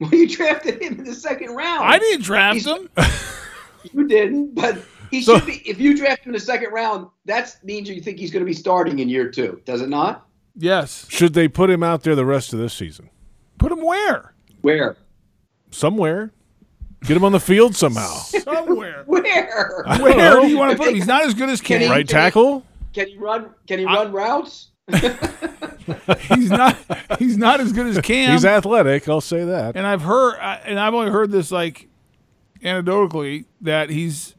Well, 0.00 0.10
you 0.14 0.26
drafted 0.28 0.82
him 0.82 0.98
in 0.98 1.04
the 1.04 1.14
second 1.14 1.54
round. 1.54 1.84
I 1.84 1.98
didn't 1.98 2.24
draft 2.24 2.60
He's- 2.60 2.66
him. 2.78 2.88
You 3.94 4.06
didn't, 4.06 4.54
but 4.54 4.76
he 5.10 5.22
So- 5.22 5.36
should 5.38 5.46
be. 5.46 5.62
If 5.68 5.80
you 5.80 5.96
draft 5.96 6.22
him 6.24 6.30
in 6.30 6.34
the 6.34 6.40
second 6.40 6.72
round, 6.72 7.06
that 7.26 7.56
means 7.64 7.88
you 7.88 8.00
think 8.00 8.18
he's 8.18 8.30
going 8.30 8.40
to 8.44 8.46
be 8.46 8.52
starting 8.54 8.98
in 8.98 9.08
year 9.08 9.30
two, 9.30 9.60
does 9.64 9.80
it 9.82 9.88
not? 9.88 10.26
yes. 10.56 11.06
Should 11.08 11.32
they 11.34 11.48
put 11.48 11.70
him 11.70 11.82
out 11.82 12.02
there 12.02 12.14
the 12.14 12.24
rest 12.26 12.52
of 12.52 12.58
this 12.58 12.74
season? 12.74 13.08
Put 13.58 13.72
him 13.72 13.82
where? 13.82 14.34
Where? 14.62 14.96
Somewhere. 15.70 16.32
Get 17.04 17.16
him 17.16 17.24
on 17.24 17.32
the 17.32 17.40
field 17.40 17.74
somehow. 17.76 18.08
Somewhere. 18.18 19.04
Where? 19.06 19.84
Where 20.00 20.40
do 20.40 20.48
you 20.48 20.58
want 20.58 20.72
to 20.72 20.76
put 20.76 20.88
him? 20.88 20.94
He's 20.96 21.06
not 21.06 21.24
as 21.24 21.32
good 21.34 21.48
as 21.48 21.60
Can 21.62 21.78
Cam. 21.80 21.88
he- 21.88 21.94
right 21.94 22.06
tackle? 22.08 22.64
Can 22.92 23.08
he 23.08 23.16
run? 23.16 23.54
Can 23.66 23.78
he 23.78 23.84
run 23.86 24.12
routes? 24.12 24.68
He's 26.34 26.50
not. 26.50 26.76
He's 27.18 27.36
not 27.38 27.60
as 27.60 27.72
good 27.72 27.86
as 27.86 27.98
Cam. 28.00 28.32
He's 28.32 28.44
athletic, 28.44 29.08
I'll 29.08 29.20
say 29.20 29.44
that. 29.44 29.76
and 29.76 29.86
I've 29.86 30.02
heard, 30.02 30.36
and 30.64 30.78
I've 30.78 30.92
only 30.94 31.10
heard 31.10 31.30
this 31.30 31.50
like 31.50 31.88
anecdotally 32.62 33.44
that 33.62 33.90
he's 33.90 34.34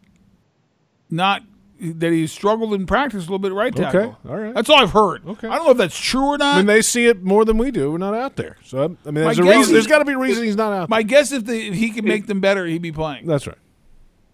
not 1.12 1.43
that 1.82 2.12
he 2.12 2.28
struggled 2.28 2.76
in 2.76 2.86
practice 2.86 3.20
a 3.20 3.22
little 3.22 3.39
bit 3.39 3.53
right 3.53 3.76
tackle. 3.76 3.99
Okay, 3.99 4.30
all 4.30 4.38
right. 4.38 4.53
That's 4.53 4.70
all 4.70 4.78
I've 4.78 4.91
heard. 4.91 5.26
Okay. 5.26 5.47
I 5.47 5.55
don't 5.55 5.66
know 5.66 5.72
if 5.72 5.78
that's 5.78 5.99
true 5.99 6.26
or 6.26 6.38
not. 6.38 6.55
I 6.55 6.57
mean, 6.57 6.68
they 6.68 6.84
see 6.84 7.07
it 7.07 7.24
more 7.24 7.43
than 7.43 7.57
we 7.57 7.72
do. 7.72 7.91
We're 7.91 7.97
not 7.97 8.14
out 8.14 8.36
there. 8.36 8.57
So, 8.64 8.84
I 8.84 8.88
mean, 8.88 8.97
there's, 9.24 9.39
My 9.39 9.51
a 9.53 9.57
reason, 9.57 9.74
there's 9.74 9.88
got 9.88 9.99
to 9.99 10.05
be 10.05 10.14
a 10.14 10.18
reason 10.18 10.43
he's 10.43 10.55
not 10.55 10.72
out 10.72 10.80
there. 10.82 10.88
My 10.89 11.01
guess 11.01 11.32
if, 11.32 11.45
the, 11.45 11.70
if 11.70 11.74
he 11.74 11.89
can 11.89 12.05
make 12.05 12.28
them 12.28 12.39
better, 12.39 12.68
he'd 12.68 12.84
be 12.84 12.91
playing. 12.91 13.26
That's 13.26 13.47
right. 13.47 13.57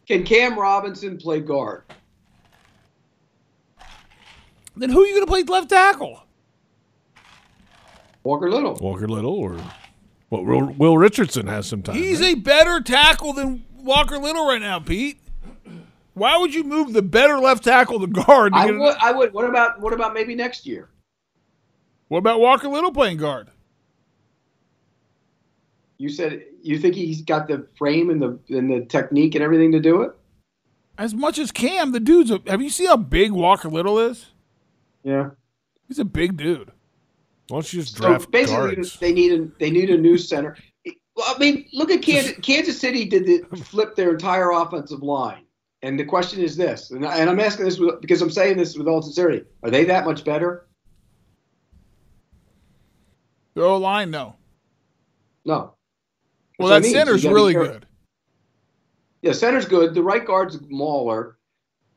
Can 0.07 0.23
Cam 0.23 0.59
Robinson 0.59 1.17
play 1.17 1.39
guard? 1.39 1.83
Then 4.75 4.89
who 4.89 5.03
are 5.03 5.05
you 5.05 5.13
going 5.13 5.25
to 5.25 5.31
play 5.31 5.43
left 5.43 5.69
tackle? 5.69 6.23
Walker 8.23 8.51
Little. 8.51 8.75
Walker 8.75 9.07
Little 9.07 9.33
or 9.33 9.57
well, 10.29 10.43
Will, 10.43 10.73
Will 10.73 10.97
Richardson 10.97 11.47
has 11.47 11.65
some 11.65 11.81
time. 11.81 11.95
He's 11.95 12.19
right? 12.19 12.35
a 12.35 12.39
better 12.39 12.81
tackle 12.81 13.31
than 13.33 13.63
Walker 13.77 14.17
Little 14.17 14.45
right 14.45 14.61
now, 14.61 14.79
Pete. 14.79 15.19
Why 16.17 16.37
would 16.37 16.53
you 16.53 16.63
move 16.63 16.93
the 16.93 17.01
better 17.01 17.37
left 17.39 17.63
tackle 17.63 17.99
to 17.99 18.07
guard? 18.07 18.53
To 18.53 18.59
I 18.59 18.71
would. 18.71 18.97
I 18.99 19.11
would. 19.11 19.33
What 19.33 19.45
about? 19.45 19.79
What 19.79 19.93
about 19.93 20.13
maybe 20.13 20.35
next 20.35 20.65
year? 20.65 20.89
what 22.07 22.19
about 22.19 22.39
Walker 22.39 22.67
Little 22.69 22.91
playing 22.91 23.17
guard? 23.17 23.49
You 25.97 26.09
said 26.09 26.43
you 26.61 26.77
think 26.77 26.95
he's 26.95 27.21
got 27.21 27.47
the 27.47 27.67
frame 27.77 28.09
and 28.09 28.21
the 28.21 28.39
and 28.49 28.69
the 28.69 28.85
technique 28.85 29.35
and 29.35 29.43
everything 29.43 29.71
to 29.71 29.79
do 29.79 30.01
it. 30.03 30.11
As 30.97 31.13
much 31.13 31.37
as 31.37 31.51
Cam, 31.51 31.91
the 31.91 31.99
dude's. 31.99 32.31
A, 32.31 32.39
have 32.47 32.61
you 32.61 32.69
seen 32.69 32.87
how 32.87 32.97
big 32.97 33.31
Walker 33.31 33.69
Little 33.69 33.99
is? 33.99 34.27
Yeah. 35.03 35.31
He's 35.87 35.99
a 35.99 36.05
big 36.05 36.37
dude. 36.37 36.71
Why 37.47 37.57
don't 37.57 37.73
you 37.73 37.81
just 37.81 37.95
So 37.97 38.07
draft 38.07 38.29
basically, 38.31 38.75
guards? 38.75 38.99
they 38.99 39.13
need 39.13 39.31
a 39.39 39.45
they 39.59 39.71
need 39.71 39.89
a 39.89 39.97
new 39.97 40.17
center. 40.17 40.55
Well, 41.15 41.33
I 41.35 41.39
mean, 41.39 41.65
look 41.73 41.89
at 41.89 42.01
Kansas. 42.03 42.33
Kansas 42.43 42.79
City 42.79 43.05
did 43.05 43.25
the 43.25 43.57
flip 43.57 43.95
their 43.95 44.11
entire 44.11 44.51
offensive 44.51 45.01
line, 45.01 45.45
and 45.81 45.99
the 45.99 46.05
question 46.05 46.41
is 46.41 46.57
this, 46.57 46.91
and, 46.91 47.05
I, 47.05 47.17
and 47.19 47.29
I'm 47.29 47.39
asking 47.39 47.65
this 47.65 47.77
with, 47.77 48.01
because 48.01 48.21
I'm 48.21 48.31
saying 48.31 48.57
this 48.57 48.77
with 48.77 48.87
all 48.87 49.01
sincerity: 49.01 49.45
Are 49.63 49.69
they 49.69 49.85
that 49.85 50.05
much 50.05 50.23
better? 50.23 50.67
The 53.53 53.63
O 53.63 53.77
line, 53.77 54.11
no. 54.11 54.35
No. 55.45 55.73
Well, 56.59 56.69
what 56.69 56.73
I 56.73 56.79
that 56.79 56.83
mean. 56.83 56.93
Center's 56.93 57.25
really 57.25 57.53
good. 57.53 57.85
Yeah, 59.21 59.31
center's 59.31 59.65
good. 59.65 59.93
The 59.93 60.03
right 60.03 60.25
guard's 60.25 60.59
Mauler. 60.69 61.37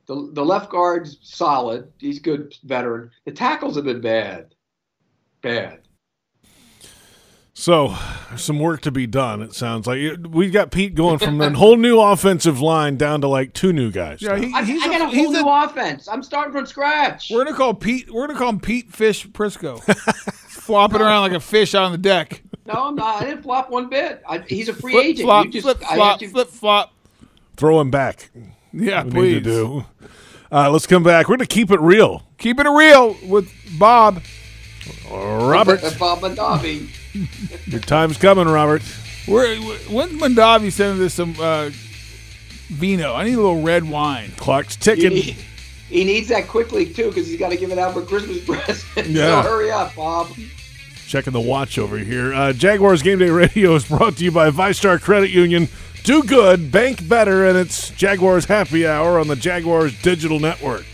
The 0.06 0.30
the 0.32 0.44
left 0.44 0.70
guard's 0.70 1.18
solid. 1.22 1.92
He's 1.98 2.18
good 2.18 2.56
veteran. 2.64 3.10
The 3.24 3.32
tackles 3.32 3.76
have 3.76 3.84
been 3.84 4.00
bad, 4.00 4.54
bad. 5.42 5.80
So, 7.52 7.94
some 8.36 8.58
work 8.58 8.80
to 8.82 8.90
be 8.90 9.06
done. 9.06 9.42
It 9.42 9.54
sounds 9.54 9.86
like 9.86 9.98
we 10.30 10.50
got 10.50 10.70
Pete 10.70 10.94
going 10.94 11.18
from 11.18 11.40
a 11.40 11.50
whole 11.52 11.76
new 11.76 12.00
offensive 12.00 12.60
line 12.60 12.96
down 12.96 13.20
to 13.20 13.28
like 13.28 13.52
two 13.52 13.72
new 13.72 13.90
guys. 13.90 14.22
Yeah, 14.22 14.38
he, 14.38 14.52
I, 14.54 14.64
he's 14.64 14.82
I 14.82 14.86
a, 14.86 14.90
got 14.90 15.00
a 15.12 15.16
whole 15.16 15.32
new 15.32 15.46
a, 15.46 15.64
offense. 15.64 16.08
I'm 16.08 16.22
starting 16.22 16.52
from 16.52 16.64
scratch. 16.64 17.30
We're 17.30 17.44
gonna 17.44 17.56
call 17.56 17.74
Pete. 17.74 18.10
We're 18.10 18.26
gonna 18.28 18.38
call 18.38 18.50
him 18.50 18.60
Pete 18.60 18.90
Fish 18.94 19.26
Prisco, 19.28 19.82
flopping 20.48 21.00
around 21.00 21.22
like 21.22 21.32
a 21.32 21.40
fish 21.40 21.74
on 21.74 21.92
the 21.92 21.98
deck. 21.98 22.42
No, 22.66 22.74
I'm 22.86 22.94
not. 22.94 23.20
I 23.22 23.26
didn't 23.26 23.42
flop 23.42 23.68
one 23.68 23.88
bit. 23.90 24.22
I, 24.28 24.38
he's 24.38 24.68
a 24.68 24.74
free 24.74 24.92
Flip 24.92 25.04
agent. 25.04 25.26
flop, 25.26 25.46
you 25.46 25.52
just, 25.52 25.64
flip 25.64 25.78
flop, 25.80 26.18
to- 26.20 26.28
flip 26.28 26.48
flop. 26.48 26.92
Throw 27.56 27.80
him 27.80 27.90
back. 27.90 28.30
Yeah, 28.72 29.02
We 29.04 29.10
please 29.10 29.34
need 29.34 29.44
to 29.44 29.50
do. 29.50 29.84
Uh, 30.52 30.70
let's 30.70 30.86
come 30.86 31.02
back. 31.02 31.28
We're 31.28 31.36
going 31.36 31.46
to 31.46 31.52
keep 31.54 31.70
it 31.70 31.80
real. 31.80 32.22
keep 32.38 32.58
it 32.58 32.68
real 32.68 33.16
with 33.28 33.52
Bob. 33.78 34.22
Robert, 35.10 35.80
Bob 35.98 36.20
Mondavi. 36.20 36.88
your 37.66 37.80
time's 37.80 38.16
coming, 38.16 38.46
Robert. 38.48 38.82
We're, 39.28 39.56
when's 39.56 40.12
Mondavi 40.20 40.72
sending 40.72 41.04
us 41.04 41.14
some 41.14 41.34
uh, 41.38 41.70
vino? 42.68 43.14
I 43.14 43.24
need 43.24 43.34
a 43.34 43.36
little 43.40 43.62
red 43.62 43.88
wine. 43.88 44.32
Clock's 44.36 44.74
He, 44.76 44.80
ticking. 44.82 45.10
need- 45.10 45.36
he 45.88 46.04
needs 46.04 46.28
that 46.28 46.46
quickly 46.46 46.86
too 46.86 47.08
because 47.08 47.26
he's 47.26 47.38
got 47.38 47.48
to 47.50 47.56
give 47.56 47.72
it 47.72 47.78
out 47.78 47.94
for 47.94 48.02
Christmas 48.02 48.44
present. 48.44 49.08
Yeah. 49.08 49.42
So 49.42 49.48
hurry 49.50 49.70
up, 49.72 49.94
Bob. 49.96 50.28
Checking 51.08 51.32
the 51.32 51.40
watch 51.40 51.78
over 51.78 51.98
here. 51.98 52.32
Uh, 52.32 52.52
Jaguars 52.52 53.02
Game 53.02 53.18
Day 53.18 53.30
Radio 53.30 53.74
is 53.74 53.88
brought 53.88 54.16
to 54.18 54.24
you 54.24 54.30
by 54.30 54.50
VyStar 54.50 55.00
Credit 55.00 55.30
Union. 55.30 55.66
Do 56.04 56.22
good, 56.22 56.70
bank 56.70 57.08
better, 57.08 57.44
and 57.46 57.58
it's 57.58 57.90
Jaguars 57.90 58.44
Happy 58.44 58.86
Hour 58.86 59.18
on 59.18 59.26
the 59.26 59.34
Jaguars 59.34 60.00
Digital 60.00 60.38
Network. 60.38 60.84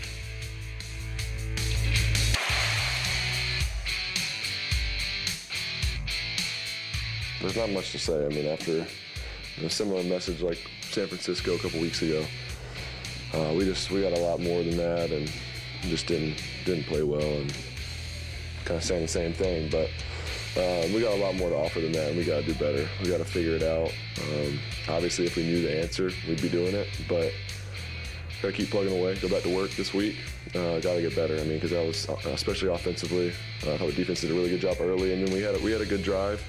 There's 7.47 7.55
not 7.55 7.69
much 7.69 7.93
to 7.93 7.97
say. 7.97 8.25
I 8.25 8.27
mean, 8.27 8.45
after 8.45 8.85
a 9.63 9.69
similar 9.69 10.03
message 10.03 10.41
like 10.41 10.59
San 10.81 11.07
Francisco 11.07 11.55
a 11.55 11.57
couple 11.57 11.79
weeks 11.79 12.01
ago, 12.01 12.25
uh, 13.33 13.53
we 13.53 13.63
just 13.63 13.89
we 13.89 14.01
got 14.01 14.11
a 14.11 14.19
lot 14.19 14.41
more 14.41 14.61
than 14.63 14.75
that, 14.75 15.11
and 15.11 15.31
just 15.83 16.07
didn't 16.07 16.43
didn't 16.65 16.83
play 16.87 17.03
well, 17.03 17.21
and 17.21 17.53
kind 18.65 18.79
of 18.79 18.83
saying 18.83 19.03
the 19.03 19.07
same 19.07 19.31
thing. 19.31 19.69
But 19.71 19.89
uh, 20.61 20.87
we 20.93 20.99
got 20.99 21.13
a 21.13 21.21
lot 21.23 21.35
more 21.35 21.49
to 21.49 21.55
offer 21.55 21.79
than 21.79 21.93
that, 21.93 22.09
and 22.09 22.17
we 22.17 22.25
got 22.25 22.41
to 22.41 22.43
do 22.43 22.53
better. 22.55 22.85
We 23.01 23.07
got 23.07 23.19
to 23.19 23.23
figure 23.23 23.55
it 23.55 23.63
out. 23.63 23.93
Um, 24.23 24.59
obviously, 24.89 25.25
if 25.25 25.37
we 25.37 25.43
knew 25.43 25.61
the 25.61 25.79
answer, 25.81 26.11
we'd 26.27 26.41
be 26.41 26.49
doing 26.49 26.75
it, 26.75 26.89
but. 27.07 27.31
Gotta 28.39 28.53
keep 28.53 28.69
plugging 28.69 28.95
away. 28.95 29.15
Go 29.15 29.29
back 29.29 29.41
to 29.41 29.55
work 29.55 29.71
this 29.71 29.95
week. 29.95 30.17
Uh, 30.53 30.79
gotta 30.79 31.01
get 31.01 31.15
better. 31.15 31.33
I 31.37 31.39
mean, 31.39 31.55
because 31.55 31.71
that 31.71 31.83
was 31.83 32.07
especially 32.27 32.69
offensively. 32.69 33.33
Uh, 33.65 33.73
I 33.73 33.77
thought 33.79 33.87
the 33.87 33.93
defense 33.93 34.21
did 34.21 34.29
a 34.29 34.35
really 34.35 34.49
good 34.49 34.61
job 34.61 34.77
early, 34.79 35.11
and 35.11 35.25
then 35.25 35.33
we 35.33 35.41
had 35.41 35.55
a, 35.55 35.59
we 35.59 35.71
had 35.71 35.81
a 35.81 35.87
good 35.87 36.03
drive 36.03 36.39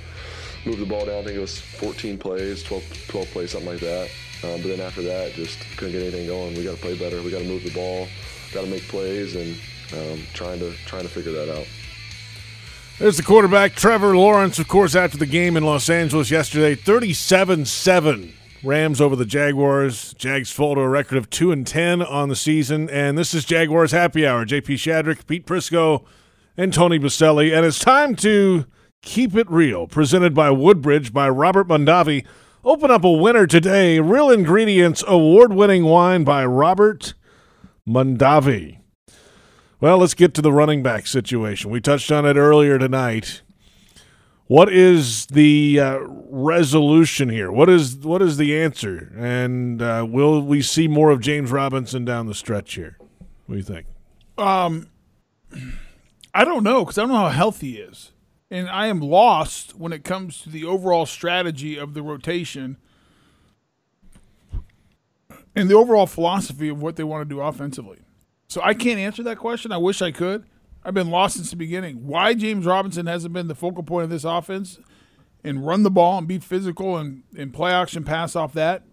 moved 0.65 0.81
the 0.81 0.87
ball 0.87 1.07
down. 1.07 1.19
I 1.19 1.25
think 1.25 1.37
it 1.37 1.41
was 1.41 1.61
14 1.61 2.19
plays, 2.19 2.63
12, 2.63 3.09
12 3.09 3.31
plays, 3.31 3.51
something 3.53 3.71
like 3.71 3.81
that. 3.81 4.11
Um, 4.45 4.63
but 4.63 4.69
then 4.69 4.81
after 4.81 5.03
that, 5.03 5.33
just 5.33 5.59
couldn't 5.77 5.93
get 5.93 6.03
anything 6.03 6.27
going. 6.27 6.55
We 6.55 6.65
got 6.65 6.77
to 6.77 6.81
play 6.81 6.97
better. 6.97 7.23
We 7.23 7.31
got 7.31 7.41
to 7.41 7.49
move 7.49 7.65
the 7.65 7.73
ball. 7.73 8.07
Got 8.53 8.63
to 8.63 8.71
make 8.71 8.87
plays, 8.89 9.35
and 9.35 9.57
um, 9.93 10.23
trying 10.33 10.59
to 10.61 10.73
trying 10.87 11.03
to 11.03 11.09
figure 11.09 11.33
that 11.33 11.55
out. 11.55 11.67
There's 12.99 13.17
the 13.17 13.23
quarterback, 13.23 13.75
Trevor 13.75 14.17
Lawrence, 14.17 14.59
of 14.59 14.67
course, 14.67 14.97
after 14.97 15.17
the 15.17 15.27
game 15.27 15.57
in 15.57 15.63
Los 15.65 15.89
Angeles 15.89 16.31
yesterday. 16.31 16.75
37 16.75 17.65
7 17.65 18.33
Rams 18.65 19.01
over 19.01 19.15
the 19.15 19.25
Jaguars. 19.25 20.15
Jags 20.15 20.51
fall 20.51 20.75
to 20.75 20.81
a 20.81 20.89
record 20.89 21.17
of 21.19 21.31
2 21.31 21.53
and 21.53 21.67
10 21.67 22.03
on 22.03 22.29
the 22.29 22.35
season. 22.35 22.91
And 22.91 23.17
this 23.17 23.35
is 23.35 23.45
Jaguars 23.45 23.93
Happy 23.93 24.27
Hour. 24.27 24.45
JP 24.45 24.75
Shadrick, 24.75 25.27
Pete 25.27 25.47
Prisco, 25.47 26.05
and 26.57 26.75
Tony 26.75 26.99
Boselli. 26.99 27.57
And 27.57 27.65
it's 27.65 27.79
time 27.79 28.17
to 28.17 28.67
keep 29.03 29.35
it 29.35 29.51
real, 29.51 29.87
presented 29.87 30.35
by 30.35 30.51
Woodbridge 30.51 31.13
by 31.13 31.29
Robert 31.29 31.69
Mondavi. 31.69 32.25
Open 32.65 32.91
up 32.91 33.05
a 33.05 33.11
winner 33.11 33.47
today. 33.47 34.01
Real 34.01 34.31
Ingredients 34.31 35.05
award 35.07 35.53
winning 35.53 35.85
wine 35.85 36.25
by 36.25 36.45
Robert 36.45 37.15
Mondavi. 37.89 38.79
Well, 39.81 39.99
let's 39.99 40.15
get 40.15 40.35
to 40.35 40.43
the 40.43 40.53
running 40.53 40.83
back 40.83 41.07
situation. 41.07 41.71
We 41.71 41.81
touched 41.81 42.11
on 42.11 42.27
it 42.27 42.37
earlier 42.37 42.79
tonight. 42.79 43.43
What 44.49 44.73
is 44.73 45.27
the 45.27 45.79
uh, 45.79 45.99
resolution 46.01 47.29
here? 47.29 47.53
What 47.53 47.69
is 47.69 47.97
what 47.99 48.23
is 48.23 48.39
the 48.39 48.59
answer? 48.59 49.13
And 49.17 49.81
uh, 49.81 50.07
will 50.09 50.41
we 50.41 50.63
see 50.63 50.89
more 50.89 51.11
of 51.11 51.21
James 51.21 51.51
Robinson 51.53 52.05
down 52.05 52.27
the 52.27 52.35
stretch 52.35 52.75
here? 52.75 52.97
What 53.47 53.55
do 53.55 53.57
you 53.57 53.63
think? 53.63 53.87
Um, 54.39 54.89
I 56.35 56.45
don't 56.45 56.65
know 56.65 56.85
because 56.85 56.99
I 56.99 57.03
don't 57.03 57.11
know 57.11 57.17
how 57.17 57.29
healthy 57.29 57.73
he 57.73 57.77
is, 57.79 58.13
and 58.51 58.69
I 58.69 58.87
am 58.87 59.01
lost 59.01 59.77
when 59.77 59.93
it 59.93 60.05
comes 60.05 60.41
to 60.43 60.49
the 60.49 60.65
overall 60.65 61.07
strategy 61.07 61.77
of 61.77 61.95
the 61.95 62.03
rotation 62.03 62.79
and 65.55 65.69
the 65.69 65.75
overall 65.75 66.07
philosophy 66.07 66.69
of 66.69 66.81
what 66.81 66.97
they 66.97 67.05
want 67.05 67.29
to 67.29 67.35
do 67.35 67.41
offensively. 67.41 67.99
So 68.47 68.63
I 68.63 68.75
can't 68.75 68.99
answer 68.99 69.23
that 69.25 69.39
question. 69.39 69.73
I 69.73 69.77
wish 69.77 70.01
I 70.01 70.11
could. 70.13 70.45
I've 70.85 70.95
been 70.95 71.11
lost 71.11 71.37
since 71.37 71.51
the 71.51 71.57
beginning. 71.57 72.07
Why 72.07 72.33
James 72.33 72.65
Robinson 72.65 73.07
hasn't 73.07 73.35
been 73.35 73.49
the 73.49 73.55
focal 73.55 73.83
point 73.83 74.05
of 74.05 74.11
this 74.11 74.25
offense 74.25 74.79
and 75.45 75.67
run 75.67 75.83
the 75.83 75.91
ball 75.91 76.19
and 76.19 76.27
be 76.27 76.39
physical 76.39 76.97
and, 76.97 77.25
and 77.37 77.53
play 77.53 77.73
action 77.73 78.05
pass 78.05 78.35
off 78.35 78.55
that, 78.55 78.85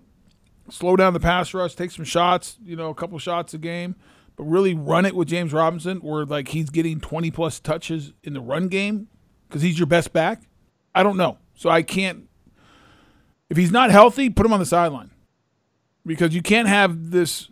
slow 0.69 0.95
down 0.95 1.13
the 1.13 1.19
pass 1.19 1.53
rush, 1.53 1.75
take 1.75 1.91
some 1.91 2.03
shots, 2.03 2.57
you 2.65 2.75
know, 2.75 2.89
a 2.89 2.95
couple 2.95 3.17
shots 3.19 3.53
a 3.53 3.57
game. 3.57 3.95
but 4.35 4.43
really 4.43 4.73
run 4.73 5.05
it 5.05 5.15
with 5.15 5.27
James 5.27 5.53
Robinson, 5.53 5.99
where 5.99 6.25
like 6.25 6.49
he's 6.49 6.69
getting 6.69 6.99
twenty 6.99 7.31
plus 7.31 7.59
touches 7.59 8.13
in 8.23 8.33
the 8.33 8.41
run 8.41 8.67
game 8.67 9.07
because 9.55 9.63
he's 9.63 9.79
your 9.79 9.85
best 9.85 10.11
back. 10.11 10.41
I 10.93 11.01
don't 11.01 11.15
know, 11.15 11.37
so 11.55 11.69
I 11.69 11.81
can't. 11.81 12.27
If 13.49 13.55
he's 13.55 13.71
not 13.71 13.89
healthy, 13.89 14.29
put 14.29 14.45
him 14.45 14.51
on 14.51 14.59
the 14.59 14.65
sideline 14.65 15.11
because 16.05 16.35
you 16.35 16.41
can't 16.41 16.67
have 16.67 17.11
this 17.11 17.49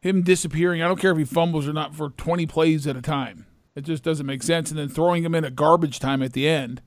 him 0.00 0.22
disappearing. 0.22 0.82
I 0.82 0.86
don't 0.86 1.00
care 1.00 1.10
if 1.10 1.18
he 1.18 1.24
fumbles 1.24 1.66
or 1.66 1.72
not 1.72 1.96
for 1.96 2.10
twenty 2.10 2.46
plays 2.46 2.86
at 2.86 2.94
a 2.96 3.02
time. 3.02 3.44
It 3.74 3.80
just 3.80 4.04
doesn't 4.04 4.24
make 4.24 4.44
sense. 4.44 4.70
And 4.70 4.78
then 4.78 4.88
throwing 4.88 5.24
him 5.24 5.34
in 5.34 5.44
at 5.44 5.56
garbage 5.56 5.98
time 5.98 6.22
at 6.22 6.32
the 6.32 6.46
end 6.48 6.80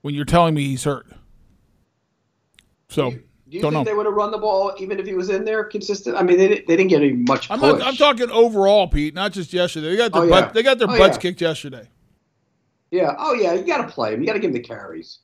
when 0.00 0.16
you're 0.16 0.24
telling 0.24 0.52
me 0.54 0.64
he's 0.64 0.82
hurt. 0.82 1.06
So 2.88 3.10
Do 3.12 3.20
you 3.48 3.62
don't 3.62 3.72
think 3.72 3.84
know. 3.86 3.90
they 3.92 3.94
would 3.96 4.06
have 4.06 4.16
run 4.16 4.32
the 4.32 4.38
ball 4.38 4.74
even 4.80 4.98
if 4.98 5.06
he 5.06 5.14
was 5.14 5.30
in 5.30 5.44
there 5.44 5.62
consistent? 5.62 6.16
I 6.16 6.24
mean, 6.24 6.38
they, 6.38 6.48
didn't- 6.48 6.66
they 6.66 6.74
didn't 6.76 6.90
get 6.90 7.02
any 7.02 7.12
much 7.12 7.48
I'm, 7.52 7.60
not, 7.60 7.80
I'm 7.82 7.94
talking 7.94 8.30
overall, 8.32 8.88
Pete, 8.88 9.14
not 9.14 9.32
just 9.32 9.52
yesterday. 9.52 9.90
They 9.90 9.96
got 9.96 10.12
their 10.12 10.22
Oh, 10.24 10.28
butt, 10.28 10.44
yeah. 10.46 10.52
they 10.52 10.62
got 10.64 10.78
their 10.78 10.90
Oh, 10.90 10.98
butts 10.98 11.16
yeah. 11.16 11.20
kicked 11.20 11.40
yesterday. 11.40 11.88
Yeah. 12.90 13.14
Oh, 13.18 13.34
yeah. 13.34 13.54
You 13.54 13.64
got 13.66 13.82
to 13.86 13.88
play 13.92 14.14
him. 14.14 14.20
You 14.20 14.26
got 14.26 14.32
to 14.34 14.38
give 14.38 14.48
him 14.50 14.54
the 14.54 14.60
carries. 14.60 15.18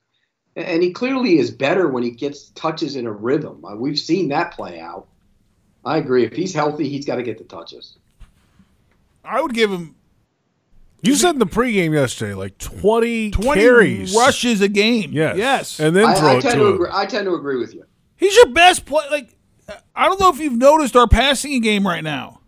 And- 0.57 0.67
And 0.67 0.83
he 0.83 0.93
clearly 0.93 1.39
is 1.39 1.51
better 1.51 1.89
when 1.89 2.03
he 2.03 2.11
gets 2.11 2.51
touches 2.51 2.97
in 2.97 3.07
a 3.07 3.13
rhythm. 3.13 3.65
Uh, 3.65 3.75
We've 3.77 3.99
seen 3.99 4.29
that 4.29 4.53
play 4.53 4.79
out. 4.81 5.07
I 5.85 5.99
agree. 5.99 6.25
If 6.25 6.33
he's 6.35 6.55
healthy, 6.55 6.89
he's 6.89 7.05
got 7.05 7.17
to 7.17 7.23
get 7.23 7.39
the 7.39 7.45
touches. 7.45 7.97
I 9.25 9.41
would 9.41 9.53
give 9.55 9.71
him 9.71 9.95
You 11.03 11.15
said 11.15 11.31
in 11.31 11.39
the 11.39 11.47
pregame 11.47 11.93
yesterday, 11.93 12.35
like 12.35 12.57
20, 12.59 13.31
20 13.33 13.61
carries. 13.61 14.15
rushes 14.17 14.61
a 14.61 14.69
game. 14.69 15.13
Yes. 15.13 15.37
Yes. 15.37 15.81
And 15.81 15.95
then 15.97 16.05
I, 16.07 16.15
throw 16.15 16.29
I 16.29 16.35
it 16.37 16.43
tend 16.43 16.55
to 16.55 16.61
to 16.61 16.67
him. 16.67 16.75
agree. 16.75 16.89
I 16.93 17.07
tend 17.07 17.25
to 17.27 17.35
agree 17.35 17.59
with 17.59 17.75
you. 17.75 17.85
He's 18.17 18.35
your 18.37 18.47
best 18.53 18.87
play. 18.87 19.05
Like, 19.11 19.35
I 19.97 20.07
don't 20.07 20.21
know 20.21 20.31
if 20.31 20.39
you've 20.39 20.57
noticed 20.57 20.95
our 20.97 21.09
passing 21.09 21.61
game 21.63 21.87
right 21.87 22.05
now. 22.05 22.41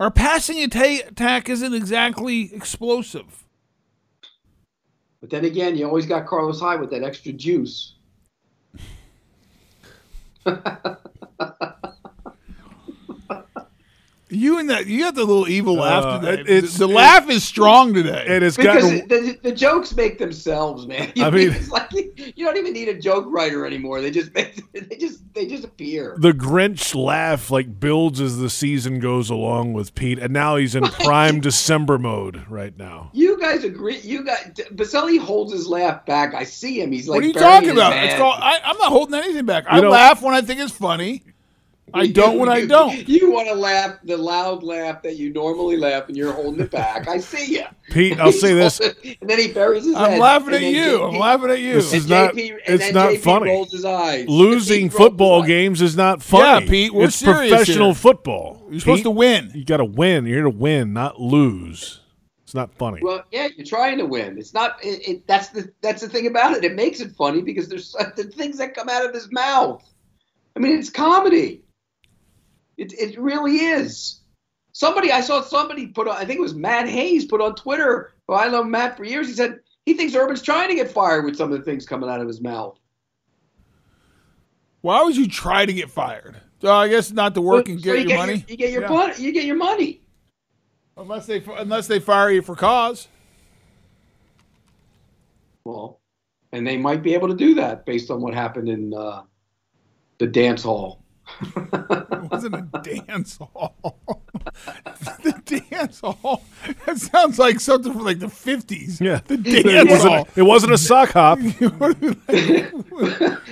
Our 0.00 0.10
passing 0.10 0.60
attack 0.62 1.48
isn't 1.48 1.74
exactly 1.74 2.52
explosive. 2.54 3.41
But 5.22 5.30
then 5.30 5.44
again, 5.44 5.76
you 5.76 5.86
always 5.86 6.04
got 6.04 6.26
Carlos 6.26 6.60
Hyde 6.60 6.80
with 6.80 6.90
that 6.90 7.04
extra 7.04 7.32
juice. 7.32 7.94
You 14.32 14.58
and 14.58 14.70
that, 14.70 14.86
you 14.86 15.00
got 15.00 15.14
the 15.14 15.24
little 15.24 15.46
evil 15.48 15.74
laugh 15.74 16.04
Uh, 16.04 16.20
today. 16.20 16.40
it- 16.42 16.48
it's- 16.48 16.76
the 16.78 16.88
it- 16.88 16.92
laugh 16.94 17.28
is 17.28 17.44
strong 17.44 17.92
today. 17.94 18.24
And 18.26 18.42
it's 18.42 18.56
Because 18.56 18.82
gotten 18.82 19.08
the, 19.08 19.38
the 19.42 19.52
jokes 19.52 19.94
make 19.94 20.18
themselves, 20.18 20.86
man. 20.86 21.12
I 21.20 21.30
mean- 21.30 21.50
it's 21.52 21.70
like 21.70 21.90
you 21.92 22.44
don't 22.46 22.56
even 22.56 22.72
need 22.72 22.88
a 22.88 22.98
joke 22.98 23.26
writer 23.28 23.66
anymore. 23.66 24.00
They 24.00 24.10
just 24.10 24.34
make 24.34 24.60
they 24.72 24.96
just 24.96 25.20
they 25.34 25.46
just 25.46 25.64
appear. 25.64 26.16
the 26.18 26.32
Grinch 26.32 26.94
laugh 26.94 27.50
like 27.50 27.78
builds 27.78 28.20
as 28.20 28.38
the 28.38 28.50
season 28.50 29.00
goes 29.00 29.28
along 29.30 29.72
with 29.74 29.94
Pete, 29.94 30.18
and 30.18 30.32
now 30.32 30.56
he's 30.56 30.74
in 30.74 30.84
prime 30.84 31.40
December 31.40 31.98
mode 31.98 32.44
right 32.48 32.76
now. 32.78 33.10
You 33.12 33.38
guys 33.38 33.64
agree? 33.64 33.98
You 34.00 34.24
guys, 34.24 34.50
Boselli 34.74 35.18
holds 35.18 35.52
his 35.52 35.66
laugh 35.68 36.06
back. 36.06 36.34
I 36.34 36.44
see 36.44 36.80
him. 36.80 36.90
He's 36.92 37.08
like, 37.08 37.16
what 37.16 37.24
are 37.24 37.26
you 37.28 37.32
talking 37.34 37.70
about? 37.70 37.92
It's 37.96 38.14
called, 38.16 38.36
I, 38.38 38.60
I'm 38.64 38.78
not 38.78 38.88
holding 38.92 39.14
anything 39.14 39.44
back. 39.46 39.64
I 39.68 39.80
know- 39.80 39.90
laugh 39.90 40.22
when 40.22 40.34
I 40.34 40.40
think 40.40 40.60
it's 40.60 40.72
funny. 40.72 41.22
I 41.94 42.06
don't 42.06 42.38
when 42.38 42.48
I 42.48 42.66
don't. 42.66 43.06
You 43.08 43.30
want 43.30 43.48
to 43.48 43.54
laugh 43.54 43.98
the 44.04 44.16
loud 44.16 44.62
laugh 44.62 45.02
that 45.02 45.16
you 45.16 45.32
normally 45.32 45.76
laugh, 45.76 46.08
and 46.08 46.16
you're 46.16 46.32
holding 46.32 46.60
it 46.60 46.70
back. 46.70 47.08
I 47.08 47.18
see 47.18 47.56
you. 47.56 47.64
Pete, 47.90 48.18
I'll 48.18 48.32
say 48.32 48.54
this: 48.54 48.80
and 48.80 49.16
then 49.28 49.38
he 49.38 49.52
buries 49.52 49.84
his 49.84 49.94
head. 49.94 50.12
I'm 50.12 50.18
laughing 50.18 50.54
at 50.54 50.62
you. 50.62 51.02
I'm 51.02 51.18
laughing 51.18 51.50
at 51.50 51.60
you. 51.60 51.74
This 51.74 51.92
is 51.92 52.08
not- 52.08 52.34
JP 52.34 52.58
it's 52.66 52.92
not 52.92 53.10
JP 53.12 53.20
funny. 53.20 53.50
Rolls 53.50 53.72
his 53.72 53.84
eyes. 53.84 54.26
losing 54.28 54.90
football 54.90 55.42
games 55.42 55.82
is 55.82 55.96
not 55.96 56.22
funny. 56.22 56.64
Yeah, 56.64 56.70
Pete, 56.70 56.94
we're 56.94 57.04
it's 57.04 57.22
professional 57.22 57.88
here. 57.88 57.94
football. 57.94 58.66
You're 58.70 58.80
supposed 58.80 59.02
to 59.04 59.10
win. 59.10 59.50
You 59.54 59.64
got 59.64 59.78
to 59.78 59.84
win. 59.84 60.24
You're 60.24 60.36
here 60.36 60.44
to 60.44 60.50
win, 60.50 60.92
not 60.92 61.20
lose. 61.20 62.00
It's 62.52 62.54
not 62.54 62.74
funny. 62.74 63.00
Well, 63.02 63.24
yeah, 63.30 63.48
you're 63.56 63.64
trying 63.64 63.96
to 63.96 64.04
win. 64.04 64.36
It's 64.36 64.52
not. 64.52 64.76
It, 64.84 65.08
it, 65.08 65.26
that's 65.26 65.48
the 65.48 65.72
that's 65.80 66.02
the 66.02 66.08
thing 66.08 66.26
about 66.26 66.52
it. 66.54 66.64
It 66.64 66.74
makes 66.74 67.00
it 67.00 67.12
funny 67.12 67.40
because 67.40 67.68
there's 67.68 67.92
the 68.14 68.24
things 68.24 68.58
that 68.58 68.74
come 68.74 68.90
out 68.90 69.06
of 69.06 69.14
his 69.14 69.32
mouth. 69.32 69.82
I 70.54 70.58
mean, 70.58 70.78
it's 70.78 70.90
comedy. 70.90 71.61
It 72.76 72.92
it 72.94 73.18
really 73.18 73.56
is. 73.56 74.20
Somebody 74.72 75.12
I 75.12 75.20
saw 75.20 75.42
somebody 75.42 75.88
put 75.88 76.08
on. 76.08 76.16
I 76.16 76.24
think 76.24 76.38
it 76.38 76.42
was 76.42 76.54
Matt 76.54 76.88
Hayes 76.88 77.26
put 77.26 77.40
on 77.40 77.54
Twitter. 77.54 78.14
Well, 78.26 78.38
I 78.38 78.46
love 78.46 78.66
Matt 78.66 78.96
for 78.96 79.04
years. 79.04 79.28
He 79.28 79.34
said 79.34 79.60
he 79.84 79.94
thinks 79.94 80.14
Urban's 80.14 80.42
trying 80.42 80.68
to 80.70 80.74
get 80.74 80.90
fired 80.90 81.24
with 81.24 81.36
some 81.36 81.52
of 81.52 81.58
the 81.58 81.64
things 81.64 81.84
coming 81.86 82.08
out 82.08 82.20
of 82.20 82.26
his 82.26 82.40
mouth. 82.40 82.78
Why 84.80 85.02
would 85.02 85.16
you 85.16 85.28
try 85.28 85.66
to 85.66 85.72
get 85.72 85.90
fired? 85.90 86.36
So 86.60 86.72
I 86.72 86.88
guess 86.88 87.10
not 87.12 87.34
to 87.34 87.40
work 87.40 87.68
and 87.68 87.80
So 87.80 87.84
get 87.94 88.02
you 88.04 88.08
your 88.10 88.18
money. 88.18 88.44
you 88.48 88.56
get 88.56 88.70
your 88.72 88.82
Yeah. 88.82 88.88
money. 88.88 89.14
You 89.18 89.32
get 89.32 89.44
your 89.44 89.56
money. 89.56 90.00
Unless 90.96 91.26
they 91.26 91.42
unless 91.58 91.86
they 91.86 92.00
fire 92.00 92.30
you 92.30 92.42
for 92.42 92.54
cause. 92.56 93.08
Well, 95.64 96.00
and 96.52 96.66
they 96.66 96.76
might 96.76 97.02
be 97.02 97.14
able 97.14 97.28
to 97.28 97.34
do 97.34 97.54
that 97.54 97.86
based 97.86 98.10
on 98.10 98.20
what 98.20 98.34
happened 98.34 98.68
in 98.68 98.92
uh, 98.94 99.22
the 100.18 100.26
dance 100.26 100.62
hall. 100.62 101.02
It 102.32 102.36
wasn't 102.36 102.54
a 102.54 102.62
dance 102.82 103.36
hall. 103.36 103.74
the 105.22 105.62
dance 105.70 106.00
hall. 106.00 106.42
That 106.86 106.96
sounds 106.98 107.38
like 107.38 107.60
something 107.60 107.92
from 107.92 108.04
like 108.04 108.20
the 108.20 108.28
fifties. 108.30 109.00
yeah, 109.02 109.20
The 109.26 109.34
it 109.34 109.62
dance 109.64 110.02
hall. 110.02 110.10
wasn't, 110.24 110.38
it 110.38 110.42
wasn't 110.42 110.72
a 110.72 110.78
sock 110.78 111.10
hop. 111.10 111.38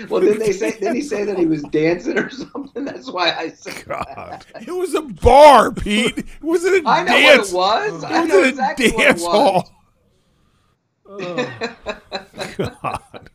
Well, 0.08 0.20
didn't 0.22 0.38
they 0.38 0.52
say? 0.52 0.70
Didn't 0.72 0.94
he 0.96 1.02
say 1.02 1.24
that 1.24 1.38
he 1.38 1.44
was 1.46 1.62
dancing 1.64 2.18
or 2.18 2.30
something? 2.30 2.84
That's 2.84 3.10
why 3.10 3.32
I 3.32 3.50
said. 3.50 3.84
God. 3.86 4.44
It 4.66 4.70
was 4.72 4.94
a 4.94 5.02
bar, 5.02 5.72
Pete. 5.72 6.16
It 6.18 6.26
wasn't 6.42 6.86
a 6.86 6.88
I 6.88 7.02
know 7.02 7.12
dance. 7.12 7.52
what 7.52 7.86
it 7.86 7.92
was. 7.92 8.04
I 8.04 8.22
It 8.22 8.26
know 8.28 8.36
wasn't 8.38 8.46
exactly 8.48 8.86
a 8.86 8.90
what 8.92 9.00
it 9.00 9.04
dance 9.08 9.22
was. 9.22 9.32
hall. 9.32 9.70
Oh. 11.06 11.46
God. 12.56 13.30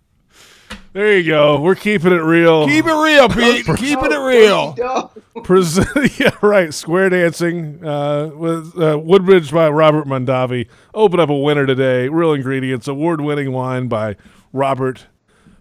There 0.95 1.17
you 1.17 1.27
go. 1.29 1.59
We're 1.59 1.75
keeping 1.75 2.13
it 2.13 2.21
real. 2.23 2.65
Keep 2.65 2.85
it 2.85 2.93
real, 2.93 3.27
Pete. 3.27 3.65
Keeping 3.65 4.13
it 4.13 4.17
real. 4.17 5.11
Present, 5.43 5.89
yeah, 6.19 6.31
right. 6.41 6.73
Square 6.73 7.09
dancing 7.09 7.85
uh, 7.85 8.27
with 8.33 8.81
uh, 8.81 8.97
Woodbridge 8.97 9.51
by 9.51 9.67
Robert 9.67 10.07
Mondavi. 10.07 10.69
Open 10.93 11.19
up 11.19 11.27
a 11.27 11.35
winner 11.37 11.65
today. 11.65 12.07
Real 12.07 12.31
ingredients, 12.31 12.87
award-winning 12.87 13.51
wine 13.51 13.89
by 13.89 14.15
Robert 14.53 15.07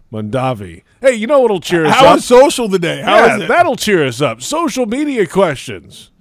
Mondavi. 0.09 0.83
Hey, 1.01 1.15
you 1.15 1.27
know 1.27 1.41
what'll 1.41 1.59
cheer 1.59 1.85
us 1.85 1.93
How 1.93 2.05
up? 2.07 2.15
was 2.15 2.23
social 2.23 2.69
today? 2.69 3.01
How 3.01 3.25
yeah, 3.25 3.35
is 3.35 3.41
it? 3.43 3.47
that'll 3.49 3.75
cheer 3.75 4.05
us 4.05 4.21
up. 4.21 4.41
Social 4.41 4.85
media 4.85 5.27
questions. 5.27 6.11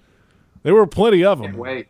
There 0.65 0.75
were 0.75 0.89
plenty 0.89 1.23
of 1.25 1.39
Can't 1.39 1.53
them. 1.53 1.61
wait. 1.61 1.87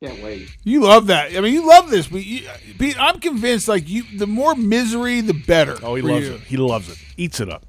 Can't 0.00 0.22
wait. 0.22 0.48
You 0.62 0.82
love 0.82 1.08
that. 1.08 1.36
I 1.36 1.40
mean, 1.40 1.52
you 1.52 1.66
love 1.66 1.90
this, 1.90 2.06
but 2.06 2.24
you, 2.24 2.48
Pete, 2.78 3.00
I'm 3.00 3.18
convinced 3.18 3.66
like 3.66 3.88
you, 3.88 4.04
the 4.16 4.28
more 4.28 4.54
misery, 4.54 5.20
the 5.20 5.34
better. 5.34 5.76
Oh, 5.82 5.96
he 5.96 6.02
loves 6.02 6.26
you. 6.26 6.34
it. 6.34 6.40
He 6.42 6.56
loves 6.56 6.88
it. 6.88 6.98
Eats 7.16 7.40
it 7.40 7.48
up. 7.48 7.66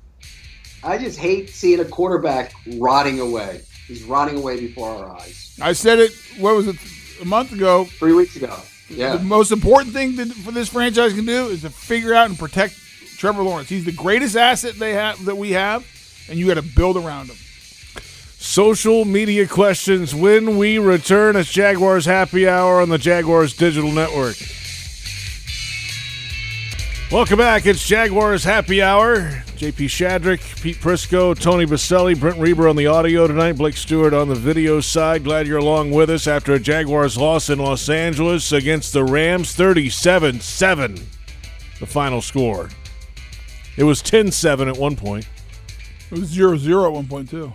I 0.83 0.97
just 0.97 1.17
hate 1.17 1.49
seeing 1.49 1.79
a 1.79 1.85
quarterback 1.85 2.53
rotting 2.77 3.19
away. 3.19 3.61
He's 3.87 4.03
rotting 4.03 4.37
away 4.37 4.59
before 4.59 4.89
our 4.89 5.17
eyes. 5.17 5.57
I 5.59 5.73
said 5.73 5.97
it. 5.97 6.11
What 6.37 6.55
was 6.55 6.67
it? 6.67 6.75
A 7.21 7.25
month 7.25 7.51
ago. 7.51 7.85
Three 7.85 8.13
weeks 8.13 8.35
ago. 8.35 8.55
Yeah. 8.89 9.17
The 9.17 9.23
most 9.23 9.51
important 9.51 9.93
thing 9.93 10.15
that, 10.17 10.27
for 10.27 10.51
this 10.51 10.69
franchise 10.69 11.13
can 11.13 11.25
do 11.25 11.47
is 11.47 11.61
to 11.63 11.69
figure 11.71 12.13
out 12.13 12.29
and 12.29 12.37
protect 12.37 12.75
Trevor 13.17 13.41
Lawrence. 13.41 13.69
He's 13.69 13.85
the 13.85 13.91
greatest 13.91 14.35
asset 14.35 14.75
they 14.75 14.93
have 14.93 15.25
that 15.25 15.35
we 15.35 15.51
have, 15.51 15.85
and 16.29 16.37
you 16.37 16.47
got 16.47 16.53
to 16.55 16.61
build 16.61 16.95
around 16.95 17.29
him. 17.29 17.35
Social 18.49 19.05
media 19.05 19.47
questions 19.47 20.15
when 20.15 20.57
we 20.57 20.79
return. 20.79 21.35
It's 21.35 21.51
Jaguars 21.51 22.03
Happy 22.03 22.49
Hour 22.49 22.81
on 22.81 22.89
the 22.89 22.97
Jaguars 22.97 23.53
Digital 23.53 23.91
Network. 23.91 24.37
Welcome 27.11 27.37
back. 27.37 27.67
It's 27.67 27.87
Jaguars 27.87 28.43
Happy 28.43 28.81
Hour. 28.81 29.43
JP 29.55 29.85
Shadrick, 29.85 30.63
Pete 30.63 30.77
Prisco, 30.77 31.39
Tony 31.39 31.67
Boselli, 31.67 32.19
Brent 32.19 32.39
Reber 32.39 32.67
on 32.67 32.75
the 32.75 32.87
audio 32.87 33.27
tonight, 33.27 33.55
Blake 33.55 33.77
Stewart 33.77 34.15
on 34.15 34.27
the 34.27 34.33
video 34.33 34.79
side. 34.79 35.25
Glad 35.25 35.45
you're 35.45 35.59
along 35.59 35.91
with 35.91 36.09
us 36.09 36.25
after 36.25 36.53
a 36.53 36.59
Jaguars 36.59 37.19
loss 37.19 37.51
in 37.51 37.59
Los 37.59 37.87
Angeles 37.87 38.51
against 38.51 38.93
the 38.93 39.03
Rams 39.03 39.53
37 39.53 40.39
7. 40.39 40.95
The 41.79 41.85
final 41.85 42.19
score. 42.19 42.69
It 43.77 43.83
was 43.83 44.01
10 44.01 44.31
7 44.31 44.67
at 44.67 44.75
one 44.75 44.95
point. 44.95 45.29
It 46.09 46.17
was 46.17 46.29
zero 46.29 46.57
zero 46.57 46.87
at 46.87 46.93
one 46.93 47.05
point 47.05 47.29
too. 47.29 47.53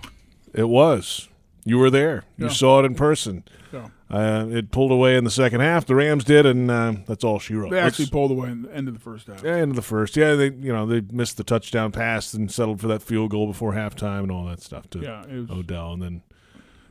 It 0.55 0.69
was. 0.69 1.29
You 1.65 1.79
were 1.79 1.91
there. 1.91 2.25
You 2.37 2.47
Yeah. 2.47 2.53
saw 2.53 2.81
it 2.81 2.85
in 2.85 2.95
person. 2.95 3.45
Yeah. 3.73 3.89
Uh, 4.11 4.47
it 4.51 4.71
pulled 4.71 4.93
away 4.93 5.17
in 5.17 5.25
the 5.25 5.31
second 5.31 5.61
half. 5.61 5.87
The 5.87 5.95
Rams 5.95 6.23
did, 6.23 6.47
and 6.47 6.71
uh, 6.71 6.95
that's 7.07 7.25
all 7.25 7.39
she 7.41 7.55
wrote. 7.55 7.71
They 7.71 7.81
actually 7.81 8.05
Let's- 8.05 8.11
pulled 8.13 8.31
away 8.31 8.51
in 8.51 8.63
the 8.63 8.73
end 8.75 8.87
of 8.87 8.95
the 8.95 9.01
first 9.01 9.27
half. 9.27 9.43
yeah, 9.43 9.57
end 9.57 9.71
of 9.71 9.77
the 9.77 9.83
first. 9.83 10.17
Yeah, 10.17 10.35
they 10.35 10.51
you 10.51 10.73
know 10.73 10.87
they 10.87 11.01
missed 11.11 11.37
the 11.39 11.45
touchdown 11.45 11.91
pass 11.91 12.33
and 12.35 12.53
settled 12.53 12.81
for 12.81 12.87
that 12.89 13.03
field 13.03 13.31
goal 13.31 13.47
before 13.49 13.73
halftime 13.73 14.21
and 14.23 14.31
all 14.31 14.45
that 14.47 14.61
stuff 14.63 14.89
to 14.91 15.01
Yeah, 15.01 15.27
was- 15.27 15.51
Odell, 15.51 15.93
and 15.95 16.03
then 16.03 16.23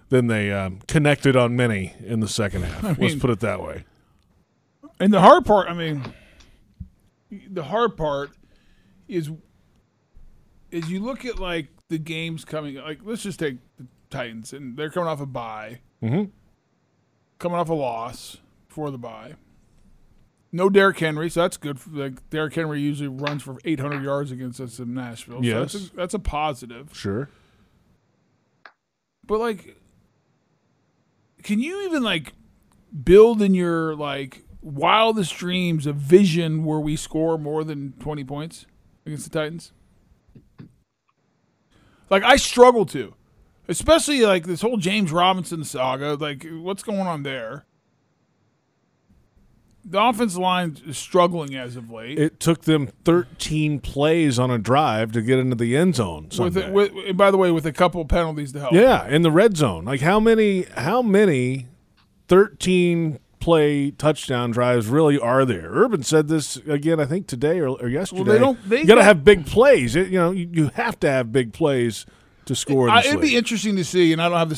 then 0.09 0.27
they 0.27 0.51
um, 0.51 0.79
connected 0.87 1.35
on 1.35 1.55
many 1.55 1.93
in 2.03 2.19
the 2.19 2.27
second 2.27 2.63
half. 2.63 2.83
Let's 2.83 2.99
mean- 2.99 3.19
put 3.19 3.29
it 3.29 3.39
that 3.41 3.61
way. 3.63 3.85
And 4.99 5.13
the 5.13 5.21
hard 5.21 5.45
part, 5.45 5.69
I 5.69 5.73
mean, 5.73 6.03
the 7.49 7.63
hard 7.63 7.95
part 7.95 8.31
is 9.07 9.31
is 10.71 10.89
you 10.89 10.99
look 10.99 11.23
at 11.25 11.39
like 11.39 11.67
the 11.93 11.99
games 11.99 12.43
coming. 12.43 12.75
Like 12.75 12.99
let's 13.03 13.23
just 13.23 13.39
take 13.39 13.57
the 13.77 13.85
Titans, 14.09 14.51
and 14.53 14.75
they're 14.77 14.89
coming 14.89 15.07
off 15.07 15.21
a 15.21 15.25
bye. 15.25 15.79
Mhm. 16.01 16.31
coming 17.39 17.57
off 17.57 17.69
a 17.69 17.73
loss 17.73 18.37
for 18.67 18.89
the 18.91 18.97
bye. 18.97 19.35
No 20.51 20.69
Derrick 20.69 20.99
Henry, 20.99 21.29
so 21.29 21.41
that's 21.41 21.57
good. 21.57 21.79
For, 21.79 21.89
like 21.91 22.29
Derrick 22.29 22.53
Henry 22.53 22.79
usually 22.81 23.07
runs 23.09 23.41
for 23.43 23.57
800 23.65 24.03
yards 24.03 24.31
against 24.31 24.59
us 24.61 24.79
in 24.79 24.93
Nashville. 24.93 25.37
So 25.41 25.43
Yes. 25.47 25.73
that's 25.73 25.85
a, 25.91 25.95
that's 25.95 26.13
a 26.13 26.19
positive. 26.19 26.89
Sure. 26.93 27.29
But 29.25 29.39
like, 29.39 29.77
can 31.43 31.59
you 31.59 31.85
even 31.85 32.03
like 32.03 32.33
build 33.03 33.41
in 33.41 33.53
your 33.53 33.95
like 33.95 34.43
wildest 34.61 35.35
dreams 35.35 35.85
a 35.87 35.93
vision 35.93 36.63
where 36.63 36.79
we 36.79 36.95
score 36.95 37.37
more 37.37 37.63
than 37.63 37.93
20 37.99 38.23
points 38.23 38.65
against 39.05 39.29
the 39.31 39.37
Titans? 39.39 39.71
Like 42.09 42.23
I 42.23 42.35
struggle 42.35 42.85
to, 42.87 43.13
especially 43.67 44.21
like 44.21 44.45
this 44.45 44.61
whole 44.61 44.77
James 44.77 45.11
Robinson 45.11 45.63
saga. 45.63 46.15
Like, 46.15 46.45
what's 46.49 46.83
going 46.83 47.07
on 47.07 47.23
there? 47.23 47.65
The 49.85 50.01
offensive 50.01 50.39
line 50.39 50.77
is 50.87 50.97
struggling 50.97 51.55
as 51.55 51.75
of 51.75 51.91
late. 51.91 52.17
It 52.17 52.39
took 52.39 52.61
them 52.61 52.87
13 53.03 53.81
plays 53.81 54.39
on 54.39 54.49
a 54.49 54.57
drive 54.57 55.11
to 55.11 55.21
get 55.21 55.39
into 55.39 55.55
the 55.55 55.75
end 55.75 55.95
zone. 55.95 56.25
with, 56.25 56.33
Sunday. 56.33 56.67
it, 56.67 56.73
with 56.73 57.17
by 57.17 57.31
the 57.31 57.37
way, 57.37 57.51
with 57.51 57.65
a 57.65 57.73
couple 57.73 57.99
of 57.99 58.07
penalties 58.07 58.53
to 58.53 58.61
help. 58.61 58.71
Yeah, 58.71 59.05
in 59.07 59.23
the 59.23 59.31
red 59.31 59.57
zone. 59.57 59.83
Like 59.83 59.99
how 59.99 60.21
many 60.21 60.63
how 60.77 61.01
many 61.01 61.67
13 62.29 63.19
play 63.43 63.91
touchdown 63.91 64.51
drives 64.51 64.87
really 64.87 65.19
are 65.19 65.45
there? 65.45 65.69
Urban 65.69 66.01
said 66.03 66.27
this 66.27 66.55
again 66.57 66.99
I 66.99 67.05
think 67.05 67.27
today 67.27 67.59
or, 67.59 67.69
or 67.69 67.87
yesterday. 67.87 68.39
don't- 68.39 68.69
they 68.69 68.81
you 68.81 68.85
got 68.87 68.95
to 68.95 69.03
have 69.03 69.23
big 69.23 69.45
plays. 69.45 69.95
It- 69.95 70.07
you 70.07 70.17
know, 70.19 70.31
you, 70.31 70.49
you 70.51 70.67
have 70.75 70.99
to 71.01 71.09
have 71.09 71.31
big 71.31 71.53
plays 71.53 72.05
to 72.45 72.55
score 72.55 72.87
in 72.87 72.93
I, 72.93 72.99
it'd 73.01 73.21
be 73.21 73.35
interesting 73.37 73.75
to 73.77 73.83
see, 73.85 74.11
and 74.13 74.21
I 74.21 74.29
don't 74.29 74.37
have 74.39 74.49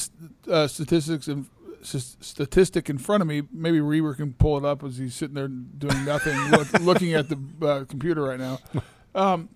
the 0.45 0.51
uh, 0.53 0.67
statistics 0.67 1.27
and 1.27 1.45
s- 1.83 2.17
statistic 2.19 2.89
in 2.89 2.97
front 2.97 3.21
of 3.21 3.27
me. 3.27 3.43
Maybe 3.51 3.79
Reber 3.79 4.13
can 4.15 4.33
pull 4.33 4.57
it 4.57 4.65
up 4.65 4.83
as 4.83 4.97
he's 4.97 5.13
sitting 5.13 5.35
there 5.35 5.47
doing 5.47 6.03
nothing, 6.05 6.35
look, 6.51 6.71
looking 6.79 7.13
at 7.13 7.27
the 7.29 7.37
uh, 7.65 7.85
computer 7.85 8.23
right 8.23 8.39
now. 8.39 8.59
Um, 9.13 9.49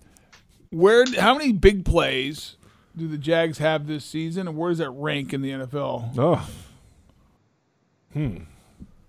where? 0.70 1.04
How 1.18 1.34
many 1.36 1.52
big 1.52 1.84
plays 1.84 2.56
do 2.96 3.08
the 3.08 3.18
Jags 3.18 3.58
have 3.58 3.86
this 3.88 4.04
season, 4.04 4.46
and 4.48 4.56
where 4.56 4.70
does 4.70 4.78
that 4.78 4.90
rank 4.90 5.32
in 5.32 5.42
the 5.42 5.50
NFL? 5.50 6.14
Oh. 6.18 6.48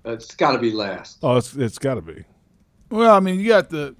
It's 0.05 0.33
got 0.35 0.53
to 0.53 0.57
be 0.59 0.71
last. 0.71 1.19
Oh, 1.21 1.37
it's 1.37 1.55
it's 1.55 1.77
got 1.77 1.95
to 1.95 2.01
be. 2.01 2.23
Well, 2.89 3.13
I 3.15 3.19
mean, 3.19 3.39
you 3.39 3.47
got 3.49 3.69
the 3.69 3.95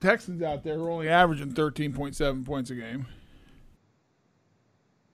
Texans 0.00 0.42
out 0.42 0.62
there 0.62 0.76
who 0.76 0.84
are 0.84 0.90
only 0.90 1.08
averaging 1.08 1.52
thirteen 1.52 1.92
point 1.92 2.14
seven 2.14 2.44
points 2.44 2.70
a 2.70 2.74
game. 2.74 3.06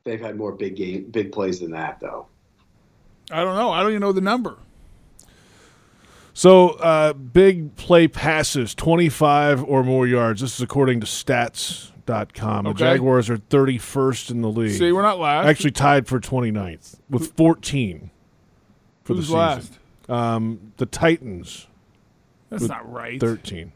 They've 0.05 0.21
had 0.21 0.37
more 0.37 0.53
big 0.53 0.75
game, 0.77 1.11
big 1.11 1.31
plays 1.31 1.61
than 1.61 1.71
that, 1.71 2.01
though. 2.01 2.27
I 3.31 3.45
don't 3.45 3.55
know. 3.57 3.71
I 3.71 3.81
don't 3.83 3.91
even 3.91 4.01
know 4.01 4.13
the 4.13 4.21
number. 4.21 4.59
So, 6.35 6.71
uh, 6.71 7.13
big 7.13 7.77
play 7.77 8.09
passes, 8.09 8.75
25 8.75 9.63
or 9.63 9.85
more 9.85 10.07
yards. 10.07 10.41
This 10.41 10.55
is 10.57 10.61
according 10.63 11.01
to 11.01 11.07
stats.com. 11.07 12.65
The 12.65 12.71
Okay. 12.71 12.79
Jaguars 12.79 13.29
are 13.31 13.37
31st 13.37 14.31
in 14.31 14.41
the 14.43 14.49
league. 14.49 14.73
See, 14.79 14.91
we're 14.93 15.03
not 15.03 15.21
last. 15.21 15.47
Actually 15.47 15.73
tied 15.73 16.09
for 16.09 16.19
29th 16.19 16.97
with 17.11 17.33
14 17.37 18.11
for 19.05 19.15
Who's 19.15 19.19
the 19.19 19.23
season. 19.27 19.39
last? 19.39 19.79
Um, 20.09 20.73
the 20.79 20.87
Titans, 20.87 21.67
That's 22.51 22.65
not 22.65 22.91
right. 22.91 23.21
13. 23.21 23.73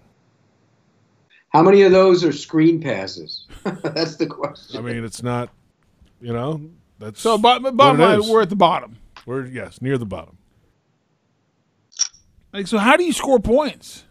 How 1.50 1.62
many 1.62 1.82
of 1.82 1.92
those 1.92 2.24
are 2.24 2.32
screen 2.32 2.80
passes? 2.80 3.46
That's 3.82 4.16
the 4.16 4.26
question. 4.26 4.78
I 4.78 4.82
mean, 4.82 5.04
it's 5.04 5.22
not, 5.22 5.50
you 6.20 6.32
know, 6.32 6.60
that's 6.98 7.20
So, 7.20 7.38
bo- 7.38 7.60
what 7.60 7.76
bottom 7.76 8.00
it 8.00 8.04
line, 8.04 8.20
is. 8.20 8.28
we're 8.28 8.42
at 8.42 8.50
the 8.50 8.56
bottom. 8.56 8.96
We're, 9.24 9.46
yes, 9.46 9.80
near 9.80 9.96
the 9.98 10.06
bottom. 10.06 10.38
Like, 12.52 12.66
so 12.66 12.78
how 12.78 12.96
do 12.96 13.04
you 13.04 13.12
score 13.12 13.38
points? 13.38 14.04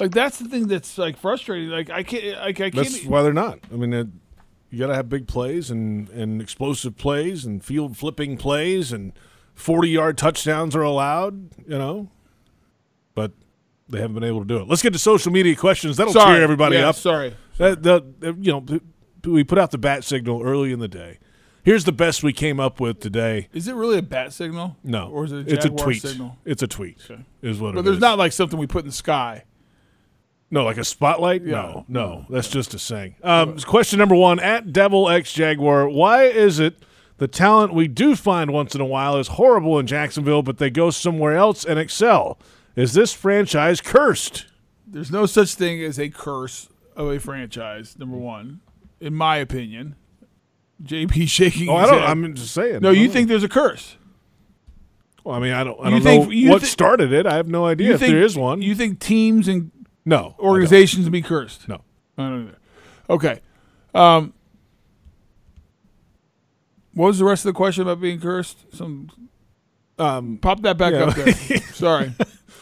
Like, 0.00 0.10
that's 0.10 0.38
the 0.38 0.48
thing 0.48 0.66
that's 0.66 0.98
like 0.98 1.16
frustrating. 1.16 1.68
Like, 1.70 1.90
I 1.90 2.02
can't. 2.02 2.24
Like, 2.38 2.60
I 2.60 2.70
can't. 2.70 2.74
That's 2.74 3.04
why 3.04 3.22
they're 3.22 3.32
not. 3.32 3.60
I 3.72 3.76
mean, 3.76 3.92
it, 3.92 4.08
you 4.70 4.78
got 4.80 4.88
to 4.88 4.94
have 4.96 5.08
big 5.08 5.28
plays 5.28 5.70
and, 5.70 6.08
and 6.10 6.42
explosive 6.42 6.96
plays 6.96 7.44
and 7.44 7.64
field 7.64 7.96
flipping 7.96 8.36
plays 8.36 8.90
and 8.92 9.12
40 9.54 9.88
yard 9.88 10.18
touchdowns 10.18 10.74
are 10.76 10.82
allowed, 10.82 11.50
you 11.66 11.78
know, 11.78 12.10
but 13.14 13.32
they 13.88 14.00
haven't 14.00 14.14
been 14.14 14.24
able 14.24 14.40
to 14.40 14.46
do 14.46 14.56
it. 14.58 14.68
Let's 14.68 14.82
get 14.82 14.92
to 14.92 14.98
social 14.98 15.30
media 15.32 15.54
questions. 15.56 15.96
That'll 15.96 16.12
Sorry. 16.12 16.34
cheer 16.36 16.42
everybody 16.42 16.76
Yeah, 16.76 16.88
up. 16.90 16.96
sorry. 16.96 17.34
That, 17.58 17.82
that- 17.84 18.20
that- 18.20 18.38
you 18.44 18.52
know, 18.52 18.80
we 19.24 19.44
put 19.44 19.58
out 19.58 19.70
the 19.70 19.78
bat 19.78 20.04
signal 20.04 20.42
early 20.42 20.72
in 20.72 20.80
the 20.80 20.88
day. 20.88 21.18
Here's 21.62 21.84
the 21.84 21.92
best 21.92 22.22
we 22.22 22.34
came 22.34 22.60
up 22.60 22.78
with 22.78 23.00
today. 23.00 23.48
Is 23.54 23.68
it 23.68 23.74
really 23.74 23.96
a 23.96 24.02
bat 24.02 24.34
signal? 24.34 24.76
No, 24.84 25.08
or 25.08 25.24
is 25.24 25.32
it 25.32 25.48
a 25.48 25.54
it's 25.54 25.64
a 25.64 25.70
tweet. 25.70 26.02
signal? 26.02 26.36
It's 26.44 26.62
a 26.62 26.66
tweet. 26.66 26.98
Is 27.40 27.58
what 27.58 27.74
But 27.74 27.84
there's 27.86 27.96
is. 27.96 28.02
not 28.02 28.18
like 28.18 28.32
something 28.32 28.58
we 28.58 28.66
put 28.66 28.80
in 28.82 28.88
the 28.88 28.92
sky. 28.92 29.44
No, 30.50 30.62
like 30.62 30.76
a 30.76 30.84
spotlight? 30.84 31.42
No, 31.42 31.86
no. 31.88 32.26
That's 32.28 32.48
just 32.48 32.74
a 32.74 32.78
saying. 32.78 33.14
Um, 33.24 33.58
question 33.60 33.98
number 33.98 34.14
one 34.14 34.40
at 34.40 34.74
Devil 34.74 35.08
X 35.08 35.32
Jaguar. 35.32 35.88
Why 35.88 36.24
is 36.24 36.58
it 36.60 36.76
the 37.18 37.28
talent 37.28 37.72
we 37.74 37.88
do 37.88 38.16
find 38.16 38.50
once 38.52 38.74
in 38.74 38.80
a 38.80 38.84
while 38.86 39.16
is 39.18 39.28
horrible 39.28 39.78
in 39.78 39.86
Jacksonville, 39.86 40.42
but 40.42 40.58
they 40.58 40.70
go 40.70 40.90
somewhere 40.90 41.36
else 41.36 41.64
and 41.64 41.78
excel? 41.78 42.38
Is 42.76 42.92
this 42.92 43.12
franchise 43.12 43.80
cursed? 43.80 44.46
There's 44.86 45.10
no 45.10 45.26
such 45.26 45.54
thing 45.54 45.82
as 45.82 45.98
a 45.98 46.08
curse 46.10 46.68
of 46.96 47.08
a 47.08 47.18
franchise. 47.20 47.96
Number 47.98 48.16
one, 48.16 48.60
in 49.00 49.14
my 49.14 49.36
opinion. 49.36 49.96
JP 50.82 51.28
shaking. 51.28 51.68
Oh, 51.68 51.76
I 51.76 51.86
don't. 51.86 52.00
Head. 52.00 52.10
I'm 52.10 52.34
just 52.34 52.52
saying. 52.52 52.80
No, 52.80 52.90
you 52.90 53.08
think 53.08 53.28
there's 53.28 53.44
a 53.44 53.48
curse? 53.48 53.96
Well, 55.22 55.36
I 55.36 55.38
mean, 55.38 55.52
I 55.52 55.64
don't. 55.64 55.78
I 55.80 55.84
You 55.84 55.90
don't 56.00 56.02
think- 56.02 56.44
know 56.46 56.50
what 56.52 56.62
thi- 56.62 56.66
started 56.68 57.12
it. 57.12 57.26
I 57.26 57.36
have 57.36 57.48
no 57.48 57.64
idea 57.64 57.88
You 57.88 57.94
if 57.94 58.00
think 58.00 58.12
there 58.12 58.22
is 58.22 58.36
one. 58.36 58.60
You 58.60 58.74
think 58.74 58.98
teams 58.98 59.48
and 59.48 59.70
no 60.04 60.34
organizations 60.38 61.08
be 61.08 61.22
cursed? 61.22 61.68
No. 61.68 61.80
I 62.18 62.28
don't 62.28 62.46
know. 62.46 62.54
Okay. 63.08 63.40
Um, 63.94 64.34
what 66.94 67.06
was 67.08 67.18
the 67.18 67.24
rest 67.24 67.44
of 67.44 67.52
the 67.52 67.56
question 67.56 67.82
about 67.82 68.00
being 68.00 68.20
cursed? 68.20 68.58
Some 68.74 69.10
Um, 69.98 70.38
pop 70.40 70.60
that 70.62 70.76
back 70.76 70.92
yeah. 70.92 71.04
up 71.04 71.14
there. 71.14 71.32
Sorry. 71.72 72.12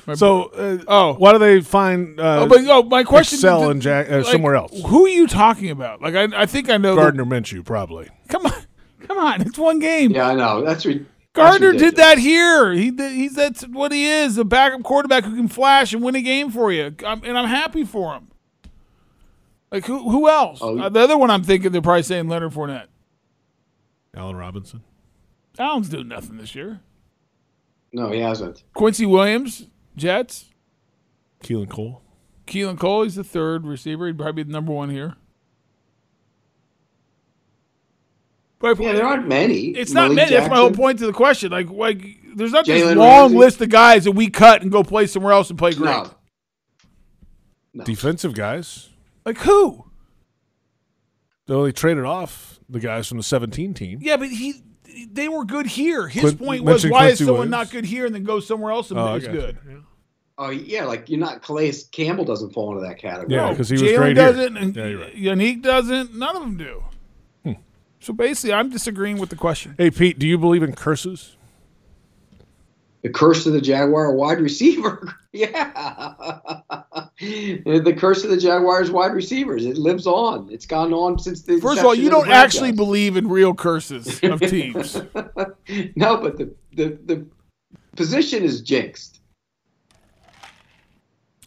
My- 0.07 0.15
so, 0.15 0.45
uh, 0.47 0.79
oh, 0.89 1.15
why 1.15 1.33
do 1.33 1.39
they 1.39 1.61
find 1.61 2.19
uh, 2.19 2.41
oh, 2.43 2.47
but 2.49 2.59
oh, 2.67 2.83
my 2.83 3.05
question 3.05 3.37
excel 3.37 3.63
did- 3.63 3.71
in 3.71 3.81
Jack, 3.81 4.11
uh, 4.11 4.17
like, 4.19 4.27
somewhere 4.27 4.57
else? 4.57 4.73
Who 4.87 5.05
are 5.07 5.09
you 5.09 5.27
talking 5.29 5.71
about? 5.71 6.03
Like, 6.03 6.15
I, 6.17 6.43
I 6.43 6.47
think 6.47 6.69
I 6.69 6.77
know. 6.77 6.95
the- 6.97 7.01
Gardner 7.03 7.25
Minshew, 7.25 7.65
probably. 7.65 8.09
come 8.29 8.45
on, 8.47 8.53
come 9.07 9.19
on. 9.19 9.43
It's 9.43 9.57
one 9.59 9.79
game. 9.79 10.11
Yeah, 10.11 10.29
I 10.29 10.35
know. 10.35 10.65
That's 10.65 10.85
re- 10.85 11.07
Gardner 11.35 11.71
that's 11.73 11.83
did 11.83 11.97
that 11.97 12.19
here. 12.19 12.73
He 12.73 12.91
he's 12.97 13.35
that's 13.37 13.63
what 13.63 13.93
he 13.93 14.05
is, 14.07 14.37
a 14.39 14.45
backup 14.45 14.83
quarterback 14.83 15.25
who 15.25 15.35
can 15.37 15.49
flash 15.49 15.93
and 15.95 16.03
win 16.03 16.15
a 16.17 16.21
game 16.23 16.51
for 16.51 16.71
you. 16.73 16.95
I'm, 17.07 17.23
and 17.25 17.39
I'm 17.39 17.49
happy 17.49 17.85
for 17.85 18.15
him. 18.15 18.29
Like 19.71 19.87
who 19.87 20.11
who 20.11 20.29
else? 20.29 20.59
Oh. 20.61 20.79
Uh, 20.79 20.89
the 20.91 21.01
other 21.01 21.17
one 21.17 21.31
I'm 21.31 21.43
thinking 21.45 21.73
they're 21.73 21.81
probably 21.81 22.03
saying 22.03 22.29
Leonard 22.29 22.53
Fournette. 22.53 22.89
Allen 24.15 24.37
Robinson. 24.37 24.83
Allen's 25.59 25.89
doing 25.89 26.09
nothing 26.09 26.37
this 26.37 26.55
year. 26.55 26.81
No, 27.93 28.11
he 28.11 28.21
hasn't. 28.21 28.65
Quincy 28.75 29.07
Williams, 29.07 29.67
Jets. 29.97 30.47
Keelan 31.43 31.69
Cole. 31.69 32.03
Keelan 32.47 32.79
Cole, 32.79 33.03
he's 33.03 33.17
the 33.17 33.25
third 33.25 33.67
receiver. 33.67 34.07
He'd 34.07 34.17
probably 34.17 34.45
be 34.45 34.49
the 34.49 34.53
number 34.53 34.73
one 34.73 34.91
here. 34.91 35.15
But 38.59 38.79
Yeah, 38.79 38.93
there 38.93 39.05
aren't 39.05 39.27
many. 39.27 39.71
It's 39.71 39.93
not 39.93 40.13
Malik 40.13 40.17
many. 40.17 40.31
That's 40.37 40.49
my 40.49 40.57
whole 40.57 40.71
point 40.71 41.01
to 41.01 41.07
the 41.07 41.13
question. 41.13 41.51
Like, 41.51 41.69
like 41.71 42.05
there's 42.37 42.53
not 42.53 42.65
this 42.65 42.95
long 42.95 43.23
Ramsey. 43.33 43.37
list 43.37 43.61
of 43.61 43.69
guys 43.71 44.05
that 44.05 44.13
we 44.13 44.31
cut 44.31 44.63
and 44.63 44.71
go 44.71 44.85
play 44.85 45.07
somewhere 45.07 45.33
else 45.33 45.51
and 45.51 45.59
play 45.59 45.73
great. 45.73 45.91
No. 45.91 46.11
No. 47.75 47.85
Defensive 47.85 48.35
guys. 48.35 48.91
Like 49.27 49.39
who? 49.39 49.91
They 51.47 51.55
only 51.55 51.73
traded 51.73 52.05
off 52.05 52.52
the 52.73 52.81
guys 52.81 53.07
from 53.07 53.19
the 53.19 53.23
17 53.25 53.75
team. 53.75 53.99
Yeah, 54.03 54.17
but 54.17 54.29
he 54.31 54.63
they 55.11 55.29
were 55.29 55.45
good 55.45 55.67
here. 55.67 56.09
His 56.09 56.23
Quin- 56.23 56.39
point 56.39 56.65
was 56.65 56.85
mentioned 56.85 56.93
why 56.93 57.09
is 57.09 57.19
someone 57.19 57.35
Williams. 57.35 57.51
not 57.51 57.71
good 57.71 57.85
here 57.85 58.05
and 58.07 58.15
then 58.15 58.25
go 58.25 58.41
somewhere 58.41 58.73
else 58.73 58.91
and 58.91 58.99
Oh, 59.01 59.05
I 59.05 59.17
is 59.17 59.25
gotcha. 59.27 59.37
good? 59.39 59.83
Oh, 60.39 60.51
yeah, 60.51 60.85
like 60.85 61.09
you're 61.09 61.21
not 61.21 61.43
Calais 61.43 61.73
Campbell 61.93 62.25
doesn't 62.25 62.53
fall 62.53 62.73
into 62.77 62.87
that 62.89 62.99
category. 62.99 63.35
Yeah, 63.35 63.51
because 63.51 63.69
he 63.69 63.75
was 63.75 63.83
Jalen 63.83 63.97
great 63.97 64.17
here. 64.17 64.27
doesn't, 64.33 64.57
and 64.57 64.77
Yeah, 64.77 64.87
you're 64.87 65.01
right. 65.01 65.15
Yannick 65.17 65.63
doesn't. 65.63 66.15
None 66.17 66.35
of 66.37 66.43
them 66.43 66.57
do. 66.57 66.83
Hmm. 67.45 67.53
So 68.01 68.13
basically, 68.13 68.53
I'm 68.55 68.69
disagreeing 68.71 69.19
with 69.19 69.29
the 69.31 69.37
question. 69.37 69.75
Hey, 69.79 69.91
Pete, 69.91 70.19
do 70.19 70.27
you 70.27 70.37
believe 70.39 70.63
in 70.63 70.73
curses? 70.75 71.37
The 73.03 73.11
curse 73.11 73.47
of 73.47 73.53
the 73.53 73.61
Jaguar 73.61 74.13
wide 74.15 74.41
receiver. 74.41 75.13
yeah. 75.33 75.73
the 77.19 77.95
curse 77.99 78.23
of 78.23 78.31
the 78.31 78.37
Jaguars 78.37 78.91
wide 78.93 79.13
receivers. 79.13 79.67
It 79.67 79.77
lives 79.77 80.07
on. 80.07 80.49
It's 80.53 80.67
gone 80.67 80.93
on 80.93 81.19
since 81.19 81.43
the 81.43 81.61
First 81.61 81.81
of 81.81 81.87
all, 81.87 81.95
you 81.97 82.05
the 82.05 82.11
don't 82.11 82.29
actually 82.31 82.69
franchise. 82.71 82.77
believe 82.77 83.17
in 83.17 83.29
real 83.29 83.55
curses 83.55 84.21
of 84.23 84.41
teams. 84.49 84.95
no, 85.97 86.17
but 86.17 86.39
the, 86.39 86.55
the, 86.75 86.99
the 87.05 87.27
position 87.97 88.45
is 88.45 88.61
jinxed. 88.61 89.21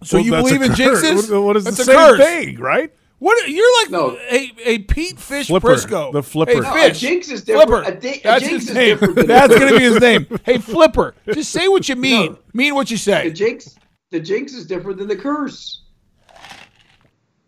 So 0.04 0.18
Well, 0.18 0.26
you 0.26 0.32
believe 0.32 0.62
in 0.62 0.74
curse. 0.74 1.02
jinxes? 1.04 1.32
What, 1.32 1.42
what 1.44 1.56
is 1.58 1.64
That's 1.64 1.78
the 1.78 1.86
same 1.86 1.96
curse. 1.96 2.18
thing, 2.20 2.60
right? 2.60 2.94
What 3.20 3.48
you're 3.50 3.82
like 3.84 3.92
No. 3.92 4.18
a, 4.30 4.52
a 4.66 4.80
Pete 4.80 5.18
Fish 5.20 5.48
Flipper. 5.48 5.70
Prisco. 5.70 6.12
The 6.12 6.22
Flipper. 6.22 6.52
Hey, 6.52 6.60
No, 6.60 6.70
a 6.76 6.90
Fish. 6.90 7.00
jinx 7.00 7.30
is 7.30 7.44
different. 7.44 7.70
Flipper. 7.86 7.98
A 7.98 8.00
di- 8.02 8.20
a 8.20 8.24
That's 8.24 8.42
jinx 8.44 8.54
his 8.64 8.70
is 8.70 8.76
name. 8.76 8.90
different 8.90 9.16
than 9.16 9.28
That's 9.28 9.54
gonna 9.60 9.72
be 9.78 9.84
his 9.84 10.00
name. 10.00 10.28
Hey, 10.46 10.58
Flipper. 10.58 11.16
Just 11.34 11.52
say 11.52 11.68
what 11.68 11.88
you 11.88 11.96
mean. 11.96 12.34
No. 12.34 12.40
Mean 12.54 12.76
what 12.76 12.92
you 12.92 12.98
say. 12.98 13.30
The 13.30 13.34
jinx, 13.36 13.76
the 14.12 14.20
jinx 14.20 14.54
is 14.54 14.66
different 14.66 14.98
than 15.00 15.08
the 15.08 15.16
curse. 15.16 15.82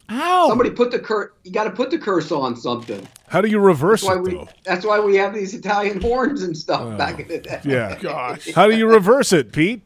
How? 0.09 0.47
Somebody 0.47 0.69
put 0.69 0.91
the 0.91 0.99
curse. 0.99 1.31
You 1.43 1.51
got 1.51 1.65
to 1.65 1.71
put 1.71 1.91
the 1.91 1.97
curse 1.97 2.31
on 2.31 2.55
something. 2.55 3.05
How 3.27 3.41
do 3.41 3.49
you 3.49 3.59
reverse 3.59 4.01
That's 4.03 4.15
why 4.15 4.21
it 4.21 4.23
we. 4.23 4.31
though? 4.31 4.47
That's 4.63 4.85
why 4.85 4.99
we 5.01 5.17
have 5.17 5.33
these 5.33 5.53
Italian 5.53 5.99
horns 5.99 6.43
and 6.43 6.55
stuff 6.57 6.97
back 6.97 7.19
in 7.19 7.27
the 7.27 7.39
day. 7.39 7.59
Yeah. 7.65 7.97
Gosh. 8.01 8.49
How 8.53 8.67
do 8.69 8.77
you 8.77 8.87
reverse 8.89 9.33
it, 9.33 9.51
Pete? 9.51 9.81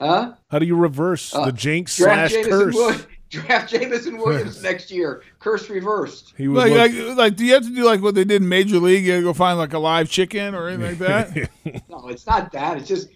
Huh? 0.00 0.34
How 0.52 0.60
do 0.60 0.66
you 0.66 0.76
reverse 0.76 1.34
Uh, 1.34 1.46
the 1.46 1.52
jinx 1.52 1.94
slash 1.94 2.30
Jameson 2.30 2.50
curse? 2.52 2.74
Wood. 2.76 3.06
Draft 3.30 3.70
Jameson 3.70 4.16
Williams 4.16 4.62
next 4.62 4.90
year. 4.90 5.22
Curse 5.38 5.68
reversed. 5.68 6.32
He 6.36 6.48
was 6.48 6.64
Like, 6.68 6.72
look- 6.92 7.08
like, 7.08 7.16
like, 7.16 7.36
do 7.36 7.44
you 7.44 7.52
have 7.54 7.62
to 7.64 7.74
do 7.74 7.84
like 7.84 8.00
what 8.00 8.14
they 8.14 8.24
did 8.24 8.42
in 8.42 8.48
Major 8.48 8.78
League? 8.78 9.04
You 9.04 9.12
gotta 9.12 9.22
go 9.22 9.32
find 9.34 9.58
like 9.58 9.74
a 9.74 9.78
live 9.78 10.08
chicken 10.08 10.54
or 10.54 10.68
anything 10.68 10.98
like 10.98 10.98
that. 10.98 11.50
No, 11.90 12.08
it's 12.08 12.26
not 12.26 12.50
that. 12.52 12.78
It's 12.78 12.88
just 12.88 13.08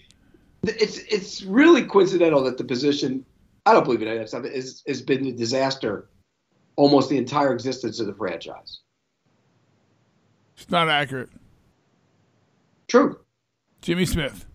it's 0.65 0.99
it's 0.99 1.43
really 1.43 1.83
coincidental 1.85 2.43
that 2.45 2.59
the 2.59 2.65
position. 2.65 3.25
I 3.65 3.73
don't 3.73 3.85
believe 3.85 4.03
it. 4.03 4.09
It's, 4.09 4.35
it's, 4.35 4.83
it's 4.87 5.01
been 5.01 5.25
a 5.27 5.33
disaster 5.33 6.09
almost 6.77 7.09
the 7.11 7.17
entire 7.17 7.53
existence 7.53 8.01
of 8.01 8.07
the 8.07 8.15
franchise. 8.15 8.81
it's 10.57 10.69
not 10.71 10.89
accurate. 10.89 11.29
True. 12.89 13.19
Jimmy 13.81 14.05
Smith. 14.05 14.47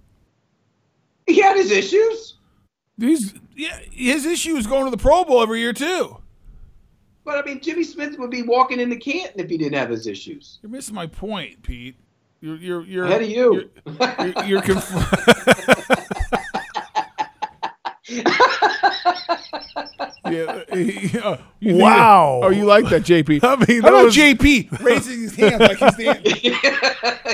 He 1.26 1.42
had 1.42 1.58
his 1.58 1.72
issues, 1.72 2.36
He's 3.00 3.34
yeah. 3.58 3.78
His 3.92 4.26
issue 4.26 4.56
is 4.56 4.66
going 4.68 4.86
to 4.86 4.92
the 4.92 4.98
Pro 4.98 5.26
Bowl 5.26 5.42
every 5.42 5.60
year 5.60 5.74
too. 5.74 6.18
but 7.26 7.38
I 7.38 7.42
mean, 7.44 7.60
Jimmy 7.60 7.84
Smith 7.84 8.18
would 8.20 8.30
be 8.32 8.44
walking 8.44 8.80
into 8.80 8.96
Canton 8.96 9.40
if 9.42 9.50
he 9.50 9.58
didn't 9.58 9.78
have 9.78 9.90
his 9.90 10.08
issues. 10.08 10.60
You're 10.62 10.70
missing 10.72 10.96
my 10.96 11.08
point, 11.08 11.62
Pete. 11.64 11.96
You're 12.40 12.56
you're 12.58 12.84
you're 12.84 13.06
Ahead 13.06 13.24
of 13.24 13.30
you. 13.30 13.70
You're, 13.86 14.16
you're, 14.20 14.46
you're 14.46 14.62
conf- 14.62 14.94
yeah, 20.30 20.44
uh, 20.44 20.64
you 20.76 21.10
think- 21.72 21.82
Wow. 21.82 22.42
Oh, 22.44 22.50
you 22.50 22.66
like 22.66 22.90
that, 22.90 23.04
JP? 23.04 23.40
I 23.44 23.56
mean, 23.56 23.82
How 23.82 23.90
that 23.92 23.94
about 23.94 24.06
was- 24.06 24.16
JP 24.16 24.80
raising 24.84 25.22
his 25.22 25.36
hand 25.36 25.60
like 25.62 25.78
he's 25.78 25.96
dancing? 25.96 26.54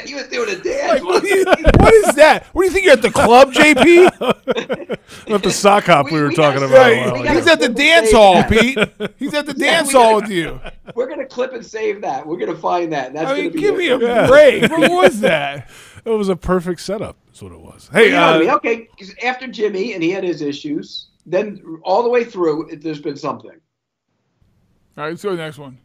he 0.05 0.15
was 0.15 0.27
doing 0.27 0.49
a 0.49 0.59
dance. 0.61 1.01
What, 1.03 1.23
is, 1.23 1.45
what 1.45 1.93
is 1.93 2.15
that? 2.15 2.45
What 2.53 2.61
do 2.63 2.65
you 2.67 2.71
think 2.71 2.85
you're 2.85 2.93
at 2.93 3.01
the 3.01 3.11
club, 3.11 3.53
JP? 3.53 5.29
Not 5.29 5.43
the 5.43 5.51
sock 5.51 5.85
hop 5.85 6.05
we, 6.07 6.13
We- 6.13 6.21
were 6.21 6.27
we 6.29 6.35
talking 6.35 6.59
got- 6.61 6.69
about. 6.69 6.87
we 6.91 6.97
a 6.97 7.01
while 7.01 7.11
got- 7.11 7.25
ago. 7.25 7.33
He's 7.33 7.47
at 7.47 7.59
the 7.59 7.69
dance 7.69 8.11
hall, 8.11 8.33
that. 8.35 8.49
Pete. 8.49 8.77
He's 9.17 9.33
at 9.33 9.45
the 9.45 9.53
Yeah, 9.57 9.71
dance 9.81 9.91
hall 9.91 10.19
gotta- 10.19 10.23
with 10.23 10.31
you. 10.31 10.59
We're 10.95 11.07
gonna 11.09 11.25
clip 11.25 11.53
and 11.53 11.65
save 11.65 12.01
that. 12.01 12.25
We're 12.27 12.37
gonna 12.37 12.55
find 12.57 12.91
that. 12.93 13.13
That's 13.13 13.31
I 13.31 13.33
mean, 13.35 13.43
gonna 13.45 13.53
be 13.53 13.59
give 13.61 13.75
it. 13.75 13.77
me 13.79 13.87
a 14.05 14.27
break. 14.27 14.69
What 14.71 14.91
was 14.91 15.19
that? 15.21 15.69
It 16.05 16.09
was 16.09 16.27
a 16.29 16.35
perfect 16.35 16.81
setup. 16.81 17.15
That's 17.27 17.41
what 17.41 17.53
it 17.53 17.59
was. 17.59 17.89
Well, 17.91 18.01
Hey, 18.03 18.09
you 18.09 18.15
know 18.15 18.25
what 18.27 18.35
I 18.35 18.39
mean? 18.39 18.49
uh, 18.49 18.55
Okay, 18.57 18.87
'cause 18.99 19.15
after 19.23 19.47
Jimmy 19.47 19.93
and 19.93 20.03
he 20.03 20.09
had 20.11 20.23
his 20.23 20.41
issues, 20.41 21.07
then 21.25 21.61
all 21.83 22.03
the 22.03 22.09
way 22.09 22.23
through, 22.23 22.69
it, 22.69 22.81
there's 22.81 23.01
been 23.01 23.17
something. 23.17 23.59
All 24.97 25.03
right, 25.03 25.09
let's 25.09 25.23
go 25.23 25.31
to 25.31 25.35
the 25.35 25.41
next 25.43 25.57
one. 25.57 25.79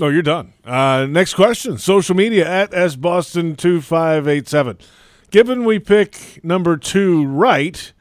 oh, 0.00 0.08
you're 0.08 0.22
done. 0.22 0.52
Uh, 0.64 1.06
next 1.08 1.34
question. 1.34 1.78
Social 1.78 2.14
media 2.16 2.46
at 2.48 2.70
sboston2587. 2.72 4.80
Given 5.30 5.64
we 5.64 5.78
pick 5.78 6.42
number 6.44 6.76
two 6.76 7.24
right, 7.26 7.92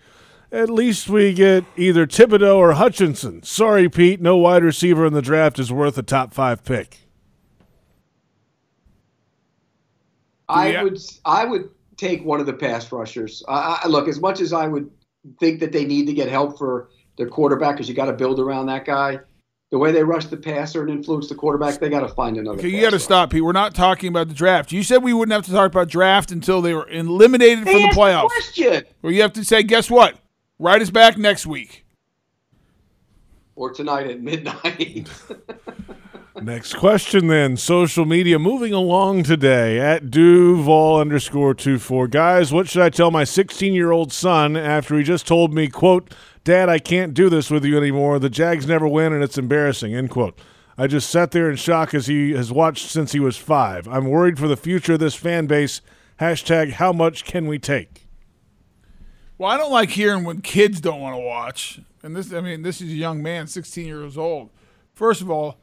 at 0.52 0.70
least 0.70 1.08
we 1.10 1.34
get 1.34 1.64
either 1.78 2.06
Thibodeaux 2.08 2.58
or 2.58 2.74
Hutchinson. 2.74 3.44
Sorry, 3.44 3.88
Pete, 3.88 4.20
no 4.20 4.36
wide 4.36 4.64
receiver 4.64 5.06
in 5.06 5.14
the 5.14 5.22
draft 5.22 5.60
is 5.60 5.72
worth 5.72 5.96
a 5.98 6.04
top 6.04 6.34
five 6.34 6.66
pick. 6.66 6.98
I 10.48 10.72
Yeah. 10.72 10.84
would 10.84 11.00
I 11.26 11.46
would 11.46 11.70
take 11.98 12.24
one 12.26 12.40
of 12.40 12.46
the 12.48 12.54
pass 12.54 12.92
rushers. 12.92 13.44
I, 13.48 13.82
I, 13.84 13.88
look, 13.88 14.08
as 14.08 14.20
much 14.20 14.42
as 14.42 14.54
I 14.54 14.68
would 14.68 14.90
think 15.40 15.60
that 15.60 15.72
they 15.72 15.86
need 15.86 16.08
to 16.08 16.14
get 16.14 16.30
help 16.30 16.58
for 16.58 16.90
their 17.18 17.28
quarterback, 17.28 17.76
because 17.76 17.90
you 17.90 17.96
got 17.96 18.06
to 18.06 18.14
build 18.14 18.40
around 18.40 18.68
that 18.68 18.86
guy. 18.86 19.20
The 19.72 19.78
way 19.78 19.92
they 19.92 20.04
rush 20.04 20.26
the 20.26 20.38
passer 20.38 20.82
and 20.82 20.90
influence 20.90 21.30
the 21.30 21.36
quarterback, 21.36 21.80
they 21.80 21.90
got 21.90 22.00
to 22.00 22.08
find 22.10 22.38
another. 22.38 22.58
Okay, 22.58 22.70
you 22.70 22.82
got 22.82 22.90
to 22.92 23.00
stop, 23.00 23.30
Pete. 23.30 23.44
We're 23.44 23.52
not 23.52 23.76
talking 23.76 24.10
about 24.10 24.28
the 24.28 24.34
draft. 24.34 24.72
You 24.72 24.82
said 24.82 25.04
we 25.04 25.14
wouldn't 25.14 25.34
have 25.34 25.46
to 25.46 25.52
talk 25.52 25.68
about 25.68 25.90
draft 25.90 26.32
until 26.32 26.62
they 26.62 26.74
were 26.74 26.90
eliminated 26.90 27.66
They 27.66 27.74
from 27.74 27.82
the 27.84 27.90
playoffs. 27.90 28.28
question. 28.30 28.86
Well, 29.04 29.14
you 29.14 29.22
have 29.22 29.34
to 29.34 29.46
say, 29.46 29.62
guess 29.62 29.90
what? 29.92 30.16
Write 30.58 30.82
us 30.82 30.90
back 30.90 31.18
next 31.18 31.46
week. 31.46 31.86
Or 33.56 33.72
tonight 33.72 34.08
at 34.08 34.22
midnight. 34.22 35.08
Next 36.42 36.76
question 36.76 37.28
then. 37.28 37.58
Social 37.58 38.06
media 38.06 38.40
moving 38.40 38.74
along 38.74 39.24
today 39.24 39.80
at 39.80 40.10
Duval 40.10 40.98
underscore 40.98 41.54
two 41.54 41.80
four. 41.80 42.08
Guys, 42.08 42.54
what 42.54 42.70
should 42.70 42.82
I 42.82 42.90
tell 42.90 43.12
my 43.12 43.24
16 43.24 43.74
year 43.74 43.92
old 43.92 44.14
son 44.14 44.56
after 44.56 44.98
he 44.98 45.04
just 45.04 45.28
told 45.28 45.54
me, 45.54 45.68
quote, 45.68 46.14
Dad, 46.44 46.70
I 46.70 46.80
can't 46.80 47.14
do 47.14 47.30
this 47.30 47.52
with 47.52 47.66
you 47.66 47.78
anymore. 47.78 48.20
The 48.20 48.30
Jags 48.30 48.68
never 48.68 48.88
win 48.88 49.12
and 49.12 49.24
it's 49.24 49.38
embarrassing, 49.38 49.94
end 49.94 50.12
quote. 50.12 50.40
I 50.78 50.88
just 50.88 51.10
sat 51.10 51.32
there 51.32 51.50
in 51.50 51.58
shock 51.58 51.94
as 51.94 52.08
he 52.08 52.32
has 52.32 52.52
watched 52.52 52.88
since 52.88 53.12
he 53.12 53.20
was 53.20 53.36
five. 53.36 53.88
I'm 53.88 54.06
worried 54.06 54.40
for 54.40 54.48
the 54.48 54.56
future 54.56 54.94
of 54.94 55.00
this 55.00 55.16
fan 55.16 55.46
base. 55.46 55.82
Hashtag 56.22 56.74
how 56.74 56.94
much 56.94 57.26
can 57.26 57.48
we 57.48 57.60
take? 57.60 58.08
Well, 59.38 59.50
I 59.50 59.58
don't 59.58 59.72
like 59.72 59.90
hearing 59.90 60.24
when 60.24 60.42
kids 60.42 60.80
don't 60.80 61.02
want 61.02 61.16
to 61.16 61.22
watch. 61.22 61.82
And 62.02 62.16
this, 62.16 62.32
I 62.34 62.40
mean, 62.42 62.62
this 62.62 62.82
is 62.82 62.90
a 62.92 62.96
young 62.96 63.22
man, 63.22 63.48
16 63.48 63.86
years 63.86 64.18
old. 64.18 64.50
First 64.94 65.22
of 65.22 65.30
all, 65.30 65.60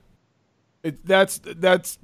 it, 0.88 1.06
that's 1.06 1.38
that's 1.44 1.98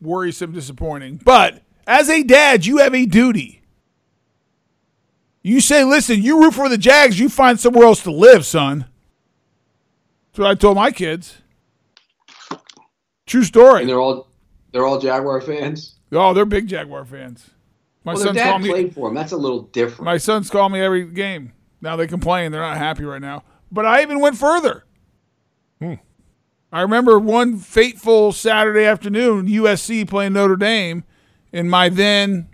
worrisome, 0.00 0.52
disappointing. 0.52 1.20
But 1.24 1.62
as 1.86 2.08
a 2.08 2.22
dad, 2.22 2.66
you 2.66 2.78
have 2.78 2.94
a 2.94 3.06
duty. 3.06 3.62
You 5.42 5.60
say, 5.60 5.82
listen, 5.84 6.22
you 6.22 6.40
root 6.40 6.54
for 6.54 6.68
the 6.68 6.78
Jags, 6.78 7.18
you 7.18 7.28
find 7.28 7.58
somewhere 7.58 7.84
else 7.86 8.02
to 8.04 8.12
live, 8.12 8.46
son. 8.46 8.86
That's 10.30 10.38
what 10.38 10.50
I 10.50 10.54
told 10.54 10.76
my 10.76 10.90
kids. 10.92 11.38
True 13.26 13.42
story. 13.44 13.80
and 13.80 13.88
they're 13.88 14.00
all 14.00 14.28
they're 14.72 14.86
all 14.86 14.98
Jaguar 14.98 15.40
fans. 15.40 15.96
Oh, 16.12 16.32
they're 16.34 16.44
big 16.44 16.66
Jaguar 16.68 17.04
fans. 17.04 17.50
My 18.04 18.14
Well, 18.14 18.22
son's 18.22 18.38
call 18.38 18.58
dad 18.58 18.62
me. 18.62 18.70
played 18.70 18.94
for 18.94 19.08
him. 19.08 19.14
That's 19.14 19.32
a 19.32 19.36
little 19.36 19.62
different. 19.62 20.04
My 20.04 20.16
sons 20.18 20.50
call 20.50 20.68
me 20.68 20.80
every 20.80 21.04
game. 21.06 21.52
Now 21.80 21.96
they 21.96 22.06
complain. 22.06 22.52
They're 22.52 22.60
not 22.60 22.76
happy 22.76 23.04
right 23.04 23.20
now. 23.20 23.44
But 23.70 23.86
I 23.86 24.02
even 24.02 24.20
went 24.20 24.36
further. 24.36 24.84
Hmm. 25.80 25.94
I 26.72 26.80
remember 26.80 27.18
one 27.18 27.58
fateful 27.58 28.32
Saturday 28.32 28.86
afternoon, 28.86 29.46
USC 29.46 30.08
playing 30.08 30.32
Notre 30.32 30.56
Dame, 30.56 31.04
and 31.52 31.70
my 31.70 31.90
then, 31.90 32.48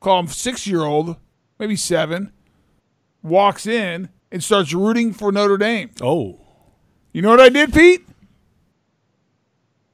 call 0.00 0.20
him 0.20 0.28
six 0.28 0.66
year 0.66 0.82
old, 0.82 1.16
maybe 1.58 1.76
seven, 1.76 2.32
walks 3.22 3.66
in 3.66 4.08
and 4.32 4.42
starts 4.42 4.72
rooting 4.72 5.12
for 5.12 5.30
Notre 5.30 5.58
Dame. 5.58 5.90
Oh. 6.00 6.40
You 7.12 7.20
know 7.20 7.28
what 7.28 7.40
I 7.40 7.50
did, 7.50 7.74
Pete? 7.74 8.06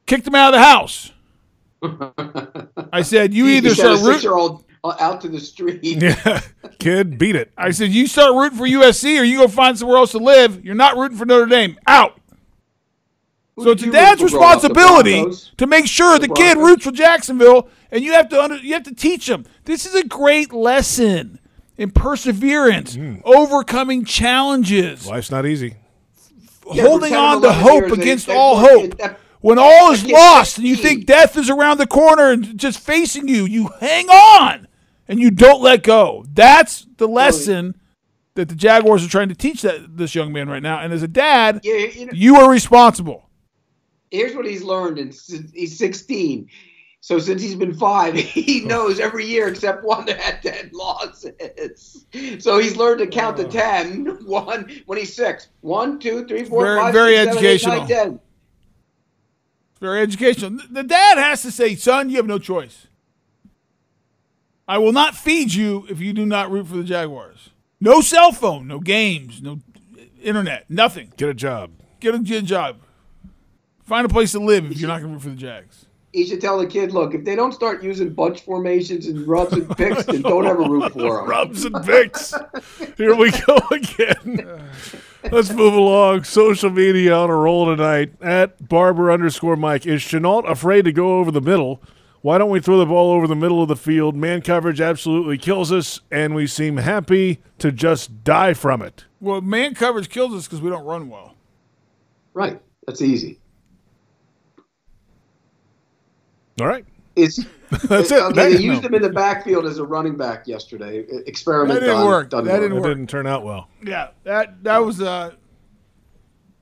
Kicked 0.06 0.28
him 0.28 0.36
out 0.36 0.54
of 0.54 0.60
the 0.60 0.64
house. 0.64 1.10
I 2.92 3.02
said, 3.02 3.34
"You 3.34 3.48
either 3.48 3.70
sent 3.70 3.78
start 3.78 3.98
rooting." 3.98 4.12
six-year-old 4.12 4.64
out 4.84 5.20
to 5.22 5.28
the 5.28 5.40
street. 5.40 5.80
Yeah. 5.82 6.40
Kid, 6.78 7.18
beat 7.18 7.36
it. 7.36 7.50
I 7.56 7.70
said, 7.70 7.90
you 7.90 8.06
start 8.06 8.34
rooting 8.34 8.58
for 8.58 8.66
USC 8.66 9.18
or 9.18 9.24
you 9.24 9.38
go 9.38 9.48
find 9.48 9.78
somewhere 9.78 9.96
else 9.96 10.12
to 10.12 10.18
live. 10.18 10.64
You're 10.64 10.74
not 10.74 10.96
rooting 10.96 11.16
for 11.16 11.24
Notre 11.24 11.46
Dame. 11.46 11.78
Out. 11.86 12.20
Who 13.56 13.64
So 13.64 13.70
it's 13.70 13.82
a 13.84 13.90
dad's 13.90 14.20
root 14.22 14.30
for 14.32 14.38
growing 14.38 14.52
up? 14.52 14.62
The 14.62 14.68
responsibility 14.68 15.54
to 15.58 15.66
make 15.66 15.86
sure 15.86 16.18
the, 16.18 16.26
The 16.28 16.34
kid 16.34 16.56
roots 16.58 16.84
for 16.84 16.90
Jacksonville, 16.92 17.68
and 17.92 18.02
you 18.02 18.12
have 18.12 18.28
to 18.30 18.42
under, 18.42 18.56
you 18.56 18.74
have 18.74 18.82
to 18.84 18.94
teach 18.94 19.26
them. 19.26 19.44
This 19.64 19.86
is 19.86 19.94
a 19.94 20.04
great 20.04 20.52
lesson 20.52 21.38
in 21.76 21.90
perseverance, 21.90 22.94
Hmm. 22.94 23.16
overcoming 23.24 24.04
challenges, 24.04 25.06
Life's 25.06 25.30
not 25.30 25.44
easy. 25.46 25.74
Yeah, 26.72 26.84
holding 26.84 27.10
for 27.10 27.16
10 27.16 27.18
or 27.18 27.36
on 27.36 27.42
to 27.42 27.52
hope 27.52 27.90
against 27.92 28.26
they 28.26 28.36
all 28.36 28.56
hope. 28.58 28.84
it- 28.84 28.98
that- 28.98 29.18
When 29.40 29.58
all 29.58 29.92
is 29.92 30.06
lost 30.06 30.56
and 30.58 30.66
you 30.66 30.74
think 30.76 31.04
death 31.04 31.36
is 31.36 31.50
around 31.50 31.76
the 31.78 31.86
corner 31.86 32.30
and 32.30 32.56
just 32.58 32.78
facing 32.80 33.28
you, 33.28 33.44
you 33.44 33.68
hang 33.80 34.08
on 34.08 34.66
and 35.06 35.20
you 35.20 35.30
don't 35.30 35.60
let 35.60 35.82
go. 35.82 36.24
That's 36.32 36.86
the 36.96 37.06
lesson 37.06 37.74
that 38.36 38.48
the 38.48 38.54
Jaguars 38.54 39.04
are 39.04 39.08
trying 39.10 39.28
to 39.28 39.34
teach 39.34 39.60
that 39.62 39.98
this 39.98 40.14
young 40.14 40.32
man 40.32 40.48
right 40.48 40.62
now. 40.62 40.78
And 40.78 40.94
as 40.94 41.02
a 41.02 41.08
dad, 41.08 41.60
Yeah, 41.62 41.74
you 41.74 42.06
know, 42.06 42.12
you 42.14 42.36
are 42.36 42.50
responsible. 42.50 43.23
Here's 44.14 44.34
what 44.34 44.46
he's 44.46 44.62
learned, 44.62 44.98
and 44.98 45.14
he's 45.52 45.76
16. 45.76 46.48
So 47.00 47.18
since 47.18 47.42
he's 47.42 47.54
been 47.54 47.74
five, 47.74 48.14
he 48.14 48.62
oh. 48.64 48.68
knows 48.68 49.00
every 49.00 49.26
year 49.26 49.48
except 49.48 49.84
one 49.84 50.06
that 50.06 50.18
had 50.18 50.42
10 50.42 50.70
losses. 50.72 52.06
So 52.38 52.58
he's 52.58 52.76
learned 52.76 53.00
to 53.00 53.06
count 53.06 53.36
to 53.36 53.44
10. 53.44 54.06
One 54.24 54.70
when 54.86 54.98
he's 54.98 55.14
six. 55.14 55.48
One, 55.60 55.98
two, 55.98 56.26
three, 56.26 56.44
four, 56.44 56.64
Very- 56.64 56.80
five, 56.80 56.94
very 56.94 57.16
six, 57.16 57.34
seven, 57.34 57.44
eight, 57.44 57.66
nine, 57.66 57.82
educational. 57.82 57.86
10. 57.86 58.20
It's 59.70 59.80
very 59.80 60.00
educational. 60.00 60.58
The 60.70 60.82
dad 60.82 61.18
has 61.18 61.42
to 61.42 61.50
say, 61.50 61.74
son, 61.74 62.08
you 62.08 62.16
have 62.16 62.26
no 62.26 62.38
choice. 62.38 62.86
I 64.66 64.78
will 64.78 64.92
not 64.92 65.14
feed 65.14 65.52
you 65.52 65.86
if 65.90 66.00
you 66.00 66.14
do 66.14 66.24
not 66.24 66.50
root 66.50 66.68
for 66.68 66.76
the 66.76 66.84
Jaguars. 66.84 67.50
No 67.80 68.00
cell 68.00 68.32
phone, 68.32 68.66
no 68.66 68.78
games, 68.78 69.42
no 69.42 69.60
internet, 70.22 70.70
nothing. 70.70 71.12
Get 71.18 71.28
a 71.28 71.34
job. 71.34 71.72
Get 72.00 72.14
a 72.14 72.18
good 72.18 72.46
job. 72.46 72.78
Find 73.84 74.06
a 74.06 74.08
place 74.08 74.32
to 74.32 74.40
live 74.40 74.70
if 74.70 74.78
you're 74.78 74.88
not 74.88 75.00
going 75.00 75.10
to 75.10 75.14
root 75.14 75.22
for 75.22 75.28
the 75.30 75.36
Jags. 75.36 75.86
He 76.12 76.26
should 76.26 76.40
tell 76.40 76.58
the 76.58 76.66
kid, 76.66 76.92
look, 76.92 77.12
if 77.12 77.24
they 77.24 77.34
don't 77.34 77.52
start 77.52 77.82
using 77.82 78.14
bunch 78.14 78.42
formations 78.42 79.06
and 79.06 79.26
rubs 79.26 79.52
and 79.52 79.68
picks, 79.76 80.04
then 80.04 80.22
don't 80.22 80.46
ever 80.46 80.62
root 80.62 80.92
for 80.92 81.18
them. 81.18 81.26
Rubs 81.26 81.64
and 81.64 81.74
picks. 81.84 82.32
Here 82.96 83.16
we 83.16 83.32
go 83.32 83.58
again. 83.72 84.70
Let's 85.30 85.50
move 85.50 85.74
along. 85.74 86.22
Social 86.24 86.70
media 86.70 87.14
on 87.16 87.30
a 87.30 87.34
roll 87.34 87.66
tonight. 87.66 88.12
At 88.22 88.68
Barber 88.68 89.10
underscore 89.10 89.56
Mike. 89.56 89.86
Is 89.86 90.02
Shenault 90.02 90.48
afraid 90.48 90.84
to 90.84 90.92
go 90.92 91.18
over 91.18 91.32
the 91.32 91.40
middle? 91.40 91.82
Why 92.20 92.38
don't 92.38 92.50
we 92.50 92.60
throw 92.60 92.78
the 92.78 92.86
ball 92.86 93.10
over 93.10 93.26
the 93.26 93.34
middle 93.34 93.60
of 93.60 93.68
the 93.68 93.76
field? 93.76 94.14
Man 94.14 94.40
coverage 94.40 94.80
absolutely 94.80 95.36
kills 95.36 95.72
us, 95.72 96.00
and 96.10 96.34
we 96.34 96.46
seem 96.46 96.76
happy 96.76 97.42
to 97.58 97.72
just 97.72 98.22
die 98.22 98.54
from 98.54 98.82
it. 98.82 99.04
Well, 99.20 99.40
man 99.40 99.74
coverage 99.74 100.08
kills 100.08 100.32
us 100.32 100.46
because 100.46 100.62
we 100.62 100.70
don't 100.70 100.84
run 100.84 101.10
well. 101.10 101.34
Right. 102.32 102.62
That's 102.86 103.02
easy. 103.02 103.40
All 106.60 106.66
right. 106.66 106.84
It's 107.16 107.36
That's 107.88 108.10
it. 108.10 108.22
Okay, 108.22 108.32
That- 108.34 108.34
they 108.34 108.58
used 108.58 108.82
no. 108.82 108.88
him 108.88 108.94
in 108.94 109.02
the 109.02 109.10
backfield 109.10 109.66
as 109.66 109.78
a 109.78 109.84
running 109.84 110.16
back 110.16 110.46
yesterday. 110.46 111.04
Experiment 111.26 111.74
That 111.80 111.86
didn't 111.86 111.96
done, 111.96 112.06
work. 112.06 112.30
done 112.30 112.44
That 112.44 112.52
well. 112.52 112.60
didn't 112.60 112.76
It 112.76 112.80
work. 112.80 112.90
didn't 112.90 113.06
turn 113.08 113.26
out 113.26 113.44
well. 113.44 113.68
Yeah, 113.84 114.08
that 114.24 114.62
that 114.64 114.78
was 114.78 115.00
a 115.00 115.34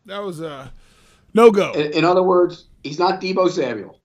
that 0.07 0.19
was 0.23 0.41
a 0.41 0.73
no 1.35 1.51
go. 1.51 1.73
In, 1.73 1.93
in 1.93 2.05
other 2.05 2.23
words, 2.23 2.67
he's 2.83 2.99
not 2.99 3.21
Deebo 3.21 3.51
Samuel. 3.51 3.99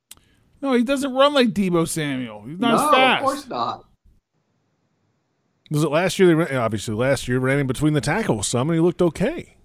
No, 0.61 0.73
he 0.73 0.83
doesn't 0.83 1.13
run 1.13 1.33
like 1.33 1.49
Deebo 1.49 1.87
Samuel. 1.87 2.43
He's 2.47 2.59
not 2.59 2.75
no, 2.75 2.85
as 2.87 2.91
fast. 2.95 3.19
of 3.21 3.25
course 3.25 3.47
not. 3.47 3.83
Was 5.69 5.83
it 5.83 5.91
last 5.91 6.17
year? 6.17 6.27
They 6.29 6.33
ran, 6.33 6.55
obviously, 6.55 6.95
last 6.95 7.27
year 7.27 7.39
ran 7.39 7.59
in 7.59 7.67
between 7.67 7.93
the 7.93 8.01
tackles 8.01 8.47
some, 8.47 8.69
and 8.69 8.75
he 8.75 8.79
looked 8.81 9.01
okay, 9.01 9.57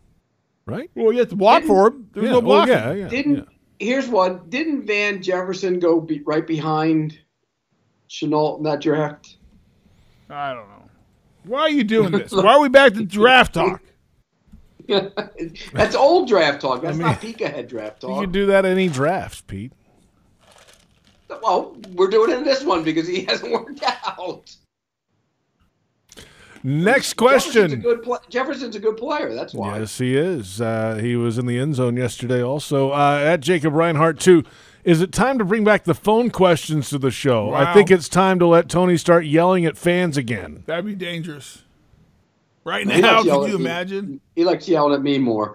right? 0.66 0.90
Well, 0.96 1.12
you 1.12 1.20
have 1.20 1.28
to 1.28 1.36
block 1.36 1.62
for 1.62 1.88
him. 1.88 2.08
There's 2.12 2.24
yeah, 2.24 2.30
no 2.32 2.40
well, 2.40 2.66
blocking. 2.66 2.74
yeah, 2.74 2.92
yeah, 2.92 3.08
Didn't 3.08 3.34
yeah. 3.36 3.42
Here's 3.82 4.08
one. 4.08 4.48
Didn't 4.48 4.86
Van 4.86 5.20
Jefferson 5.20 5.80
go 5.80 6.00
be, 6.00 6.20
right 6.20 6.46
behind 6.46 7.18
Shenault 8.08 8.58
in 8.58 8.62
that 8.62 8.80
draft? 8.80 9.38
I 10.30 10.54
don't 10.54 10.68
know. 10.68 10.88
Why 11.44 11.62
are 11.62 11.70
you 11.70 11.82
doing 11.82 12.12
this? 12.12 12.30
Why 12.32 12.54
are 12.54 12.60
we 12.60 12.68
back 12.68 12.94
to 12.94 13.04
draft 13.04 13.54
talk? 13.54 13.82
That's 15.72 15.96
old 15.96 16.28
draft 16.28 16.60
talk. 16.60 16.82
That's 16.82 16.96
not 16.96 17.20
peek 17.20 17.40
ahead 17.40 17.68
draft 17.68 18.02
talk. 18.02 18.10
You 18.10 18.20
can 18.22 18.32
do 18.32 18.46
that 18.46 18.64
any 18.64 18.88
draft, 18.88 19.48
Pete. 19.48 19.72
well, 21.42 21.76
we're 21.94 22.08
doing 22.08 22.30
it 22.30 22.38
in 22.38 22.44
this 22.44 22.62
one 22.62 22.84
because 22.84 23.08
he 23.08 23.24
hasn't 23.28 23.50
worked 23.50 23.82
out. 23.82 24.54
Next 26.64 27.16
Jefferson's 27.18 27.54
a 27.56 27.58
question. 27.58 27.80
good 27.80 28.02
pla- 28.02 28.18
Jefferson's 28.28 28.76
a 28.76 28.80
good 28.80 28.96
player. 28.96 29.34
That's 29.34 29.52
why. 29.52 29.78
Yes, 29.80 29.98
he 29.98 30.16
is. 30.16 30.60
Uh, 30.60 30.98
he 31.02 31.16
was 31.16 31.36
in 31.38 31.46
the 31.46 31.58
end 31.58 31.74
zone 31.74 31.96
yesterday. 31.96 32.42
Also, 32.42 32.90
uh, 32.92 33.20
at 33.24 33.40
Jacob 33.40 33.74
Reinhart 33.74 34.20
too. 34.20 34.44
Is 34.84 35.00
it 35.00 35.12
time 35.12 35.38
to 35.38 35.44
bring 35.44 35.62
back 35.62 35.84
the 35.84 35.94
phone 35.94 36.30
questions 36.30 36.90
to 36.90 36.98
the 36.98 37.10
show? 37.12 37.52
I 37.54 37.72
think 37.72 37.88
it's 37.90 38.08
time 38.08 38.40
to 38.40 38.46
let 38.46 38.68
Tony 38.68 38.96
start 38.96 39.24
yelling 39.26 39.64
at 39.64 39.76
fans 39.78 40.16
again. 40.16 40.64
That'd 40.66 40.84
be 40.86 40.96
dangerous. 40.96 41.62
Right 42.64 42.88
He 42.90 43.00
now, 43.00 43.18
likes 43.22 43.28
can 43.28 43.34
you 43.38 43.44
at 43.44 43.48
me. 43.50 43.54
imagine? 43.54 44.20
He 44.34 44.44
likes 44.44 44.68
yelling 44.68 44.94
at 44.94 45.02
me 45.02 45.18
more. 45.18 45.54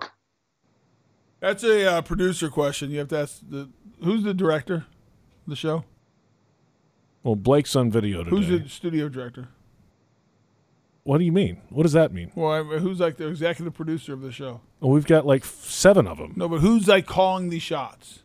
That's 1.41 1.63
a 1.63 1.85
uh, 1.97 2.01
producer 2.03 2.49
question. 2.49 2.89
You 2.89 2.99
have 2.99 3.09
to 3.09 3.17
ask 3.19 3.39
the 3.49 3.69
who's 4.03 4.23
the 4.23 4.33
director 4.33 4.75
of 4.75 4.83
the 5.47 5.55
show? 5.57 5.83
Well, 7.23 7.35
Blake's 7.35 7.75
on 7.75 7.91
video 7.91 8.23
today. 8.23 8.29
Who's 8.29 8.47
the 8.47 8.69
studio 8.69 9.09
director? 9.09 9.49
What 11.07 11.19
do 11.19 11.23
you 11.23 11.31
mean? 11.31 11.61
What 11.69 11.83
does 11.83 11.93
that 11.93 12.11
mean? 12.11 12.33
Well, 12.35 12.51
I 12.51 12.61
mean, 12.63 12.79
who's 12.79 12.99
like 12.99 13.15
the 13.15 13.29
executive 13.29 13.73
producer 13.73 14.11
of 14.11 14.19
the 14.21 14.29
show? 14.29 14.59
Well, 14.81 14.91
we've 14.91 15.05
got 15.07 15.25
like 15.25 15.43
f- 15.43 15.63
seven 15.63 16.05
of 16.05 16.17
them. 16.17 16.33
No, 16.35 16.49
but 16.49 16.59
who's 16.59 16.85
like 16.89 17.05
calling 17.05 17.49
the 17.49 17.59
shots? 17.59 18.23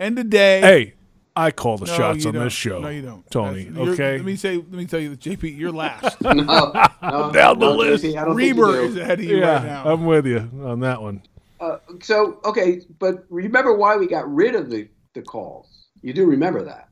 End 0.00 0.18
of 0.18 0.28
day. 0.28 0.60
Hey, 0.60 0.94
I 1.36 1.52
call 1.52 1.76
the 1.78 1.86
No, 1.86 1.92
shots 1.96 2.26
on 2.26 2.34
don't. 2.34 2.42
this 2.42 2.52
show. 2.52 2.80
No, 2.80 2.88
you 2.88 3.02
don't, 3.02 3.30
Tony. 3.30 3.64
That's- 3.66 3.88
Okay. 3.90 4.16
Let 4.16 4.24
me 4.26 4.34
say. 4.34 4.56
Let 4.56 4.72
me 4.72 4.86
tell 4.86 4.98
you, 4.98 5.10
that 5.10 5.20
JP, 5.20 5.56
you're 5.56 5.70
last. 5.70 6.20
No, 6.20 6.32
no, 6.32 6.42
Down 7.32 7.60
the 7.60 7.66
no, 7.66 7.76
list. 7.76 8.02
JP, 8.02 8.16
I 8.20 8.24
don't 8.24 8.36
think 8.36 8.56
you 8.56 8.64
Reber 8.66 8.72
do. 8.80 8.88
is 8.88 8.96
ahead 8.96 9.20
of 9.20 9.24
you 9.24 9.38
yeah, 9.38 9.52
right 9.54 9.64
now. 9.64 9.84
I'm 9.92 10.04
with 10.04 10.26
you 10.26 10.50
on 10.64 10.80
that 10.80 11.00
one. 11.00 11.22
Uh, 11.60 11.78
so 12.02 12.40
okay, 12.44 12.80
but 12.98 13.24
remember 13.30 13.72
why 13.76 13.96
we 13.96 14.08
got 14.08 14.28
rid 14.34 14.56
of 14.56 14.68
the, 14.68 14.88
the 15.14 15.22
calls? 15.22 15.86
You 16.02 16.12
do 16.12 16.26
remember 16.26 16.64
that 16.64 16.88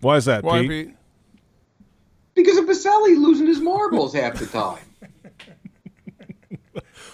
Why 0.00 0.16
is 0.16 0.24
that, 0.24 0.42
Why, 0.42 0.62
Pete? 0.62 0.70
Pete? 0.88 0.96
Because 2.42 2.56
of 2.58 2.64
Boselli 2.64 3.16
losing 3.18 3.46
his 3.46 3.60
marbles 3.60 4.14
half 4.14 4.38
the 4.38 4.46
time. 4.46 4.78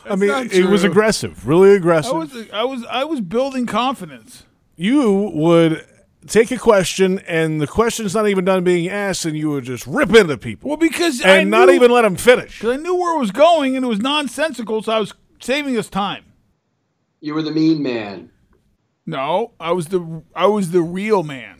I 0.08 0.14
mean, 0.14 0.28
not 0.28 0.52
it 0.52 0.66
was 0.66 0.84
aggressive, 0.84 1.46
really 1.48 1.72
I 1.72 1.74
aggressive. 1.74 2.12
was, 2.14 2.50
I 2.52 2.62
was, 2.62 2.84
I 2.84 3.04
was 3.04 3.20
building 3.20 3.66
confidence. 3.66 4.44
you 4.76 5.32
would 5.34 5.84
take 6.28 6.50
a 6.52 6.58
question, 6.58 7.18
and 7.26 7.60
the 7.60 7.66
question's 7.66 8.14
not 8.14 8.28
even 8.28 8.44
done 8.44 8.62
being 8.62 8.88
asked, 8.88 9.24
and 9.24 9.36
you 9.36 9.50
would 9.50 9.64
just 9.64 9.84
rip 9.86 10.14
into 10.14 10.36
people 10.38 10.68
Well, 10.70 10.76
because 10.76 11.22
I 11.24 11.38
and 11.38 11.50
not 11.50 11.68
knew- 11.68 11.74
even 11.74 11.90
let 11.90 12.02
them 12.02 12.14
finish. 12.16 12.60
'cause 12.60 12.70
I 12.70 12.76
knew 12.76 12.94
where 12.94 13.16
it 13.16 13.18
was 13.18 13.32
going, 13.32 13.74
and 13.76 13.84
it 13.84 13.88
was 13.88 13.98
nonsensical, 13.98 14.82
so 14.82 14.92
I 14.92 15.00
was 15.00 15.12
saving 15.40 15.76
us 15.76 15.88
time. 15.88 16.24
You 17.20 17.34
were 17.34 17.42
the 17.42 17.50
mean 17.52 17.82
man. 17.82 18.30
No, 19.06 19.52
I 19.58 19.72
was 19.72 19.86
the, 19.86 20.22
I 20.36 20.46
was 20.46 20.70
the 20.70 20.82
real 20.82 21.22
man. 21.24 21.55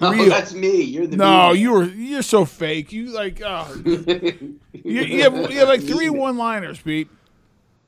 No, 0.00 0.10
Real. 0.10 0.28
that's 0.28 0.52
me. 0.52 0.82
You're 0.82 1.06
the 1.06 1.16
No, 1.16 1.52
mean 1.52 1.62
you 1.62 1.72
were, 1.72 1.84
you're 1.84 2.22
so 2.22 2.44
fake. 2.44 2.90
You 2.90 3.06
like, 3.06 3.40
oh, 3.44 3.72
you, 3.84 4.58
you 4.82 5.22
have, 5.22 5.50
you 5.50 5.58
have 5.58 5.68
like 5.68 5.82
three 5.82 6.10
one-liners, 6.24 6.80
Pete. 6.80 7.08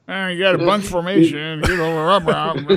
Uh, 0.09 0.29
you 0.29 0.39
got 0.39 0.55
a 0.55 0.59
bunch 0.59 0.87
formation, 0.87 1.61
you 1.67 1.77
know, 1.77 2.07
rub, 2.07 2.27
rub, 2.27 2.57
and 2.57 2.69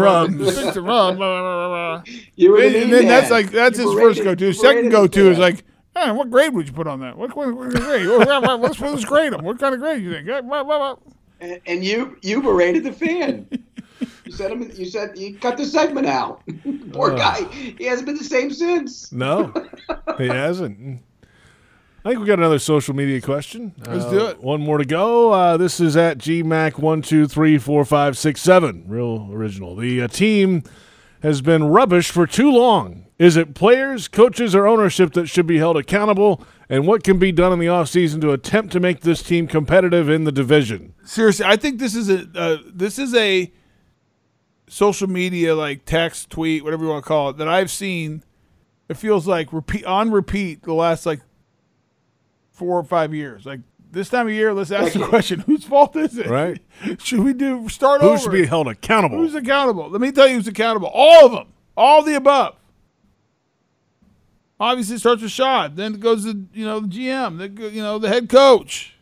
rubs. 0.00 0.36
Picks 0.36 0.76
and 0.76 0.86
rubs, 0.86 1.16
blah, 1.16 1.16
blah, 1.16 1.16
blah, 1.16 1.68
blah. 1.68 2.02
You 2.34 2.60
And, 2.60 2.74
and 2.74 2.92
then 2.92 3.06
that's 3.06 3.30
like 3.30 3.50
that's 3.50 3.78
You 3.78 3.90
his 3.90 3.98
first 3.98 4.22
go 4.22 4.34
to. 4.34 4.52
second 4.52 4.90
go 4.90 5.06
to 5.06 5.30
is 5.30 5.38
like, 5.38 5.64
hey, 5.96 6.10
what 6.10 6.28
grade 6.30 6.52
would 6.52 6.66
you 6.66 6.74
put 6.74 6.86
on 6.86 7.00
that? 7.00 7.16
What, 7.16 7.34
what, 7.34 7.54
what 7.56 7.70
grade? 7.70 8.06
Let's, 8.06 8.80
let's 8.80 9.04
grade 9.06 9.32
him. 9.32 9.44
What 9.44 9.58
kind 9.58 9.74
of 9.74 9.80
grade 9.80 10.02
do 10.02 10.04
you 10.04 10.12
think? 10.12 10.28
And, 11.40 11.60
and 11.64 11.84
you 11.84 12.18
you 12.22 12.42
berated 12.42 12.84
the 12.84 12.92
fan. 12.92 13.48
you 14.34 14.38
said 14.38 14.50
him. 14.50 14.70
You 14.74 14.84
said 14.86 15.18
you 15.18 15.34
cut 15.38 15.56
the 15.56 15.64
segment 15.64 16.06
out. 16.06 16.42
Poor 16.92 17.14
guy. 17.16 17.44
He 17.52 17.84
hasn't 17.84 18.06
been 18.06 18.16
the 18.16 18.24
same 18.24 18.50
since. 18.50 19.12
No, 19.12 19.52
he 20.18 20.26
hasn't. 20.26 21.02
I 22.04 22.10
think 22.10 22.20
we 22.20 22.26
got 22.26 22.38
another 22.38 22.58
social 22.58 22.94
media 22.94 23.20
question. 23.20 23.72
Let's 23.86 24.04
Uh, 24.04 24.10
do 24.10 24.26
it. 24.26 24.42
One 24.42 24.60
more 24.60 24.76
to 24.78 24.84
go. 24.84 25.32
Uh, 25.32 25.56
this 25.56 25.80
is 25.80 25.96
at 25.96 26.18
GMAC 26.18 26.78
one 26.78 27.00
two 27.00 27.26
three 27.26 27.56
four 27.58 27.84
five 27.84 28.18
six 28.18 28.42
seven. 28.42 28.84
Real 28.86 29.28
original. 29.32 29.74
The 29.76 30.02
uh, 30.02 30.08
team 30.08 30.64
has 31.22 31.40
been 31.40 31.64
rubbish 31.64 32.10
for 32.10 32.26
too 32.26 32.50
long. 32.50 33.06
Is 33.18 33.36
it 33.36 33.54
players, 33.54 34.08
coaches, 34.08 34.54
or 34.56 34.66
ownership 34.66 35.12
that 35.12 35.28
should 35.28 35.46
be 35.46 35.58
held 35.58 35.76
accountable? 35.76 36.44
And 36.68 36.86
what 36.86 37.04
can 37.04 37.18
be 37.18 37.30
done 37.30 37.52
in 37.52 37.58
the 37.60 37.66
offseason 37.66 38.20
to 38.22 38.32
attempt 38.32 38.72
to 38.72 38.80
make 38.80 39.00
this 39.00 39.22
team 39.22 39.46
competitive 39.46 40.08
in 40.10 40.24
the 40.24 40.32
division? 40.32 40.94
Seriously, 41.04 41.46
I 41.46 41.56
think 41.56 41.78
this 41.78 41.94
is 41.94 42.10
a 42.10 42.26
uh, 42.34 42.56
this 42.66 42.98
is 42.98 43.14
a 43.14 43.50
social 44.74 45.08
media 45.08 45.54
like 45.54 45.84
text, 45.84 46.30
tweet, 46.30 46.64
whatever 46.64 46.82
you 46.82 46.90
want 46.90 47.04
to 47.04 47.08
call 47.08 47.28
it 47.30 47.36
that 47.36 47.46
I've 47.46 47.70
seen. 47.70 48.24
It 48.88 48.96
feels 48.96 49.24
like 49.26 49.52
repeat 49.52 49.84
on 49.84 50.10
repeat 50.10 50.64
the 50.64 50.74
last 50.74 51.06
like 51.06 51.20
four 52.50 52.78
or 52.78 52.82
five 52.84 53.14
years. 53.14 53.46
Like 53.46 53.60
this 53.92 54.08
time 54.08 54.26
of 54.26 54.32
year, 54.32 54.52
let's 54.52 54.72
ask 54.72 54.94
the 54.94 55.06
question: 55.06 55.40
Whose 55.46 55.64
fault 55.64 55.94
is 55.94 56.18
it? 56.18 56.26
Right. 56.26 56.60
Should 57.02 57.20
we 57.20 57.32
do 57.32 57.68
start 57.68 58.00
Who 58.00 58.08
over? 58.08 58.18
should 58.18 58.32
be 58.32 58.46
held 58.46 58.66
accountable? 58.66 59.18
Who's 59.18 59.34
accountable? 59.36 59.88
Let 59.88 60.00
me 60.00 60.10
tell 60.10 60.26
you 60.26 60.34
who's 60.34 60.48
accountable. 60.48 60.90
All 60.92 61.24
of 61.26 61.32
them. 61.32 61.52
All 61.76 62.02
the 62.02 62.14
above. 62.16 62.56
Obviously, 64.58 64.96
it 64.96 65.00
starts 65.00 65.22
with 65.22 65.30
Shad. 65.30 65.76
Then 65.76 65.94
it 65.94 66.00
goes 66.00 66.24
to 66.24 66.46
you 66.52 66.66
know 66.66 66.80
the 66.80 66.88
GM. 66.88 67.38
Then 67.38 67.54
go- 67.54 67.68
you 67.68 67.82
know 67.82 67.98
the 67.98 68.08
head 68.08 68.28
coach, 68.28 68.96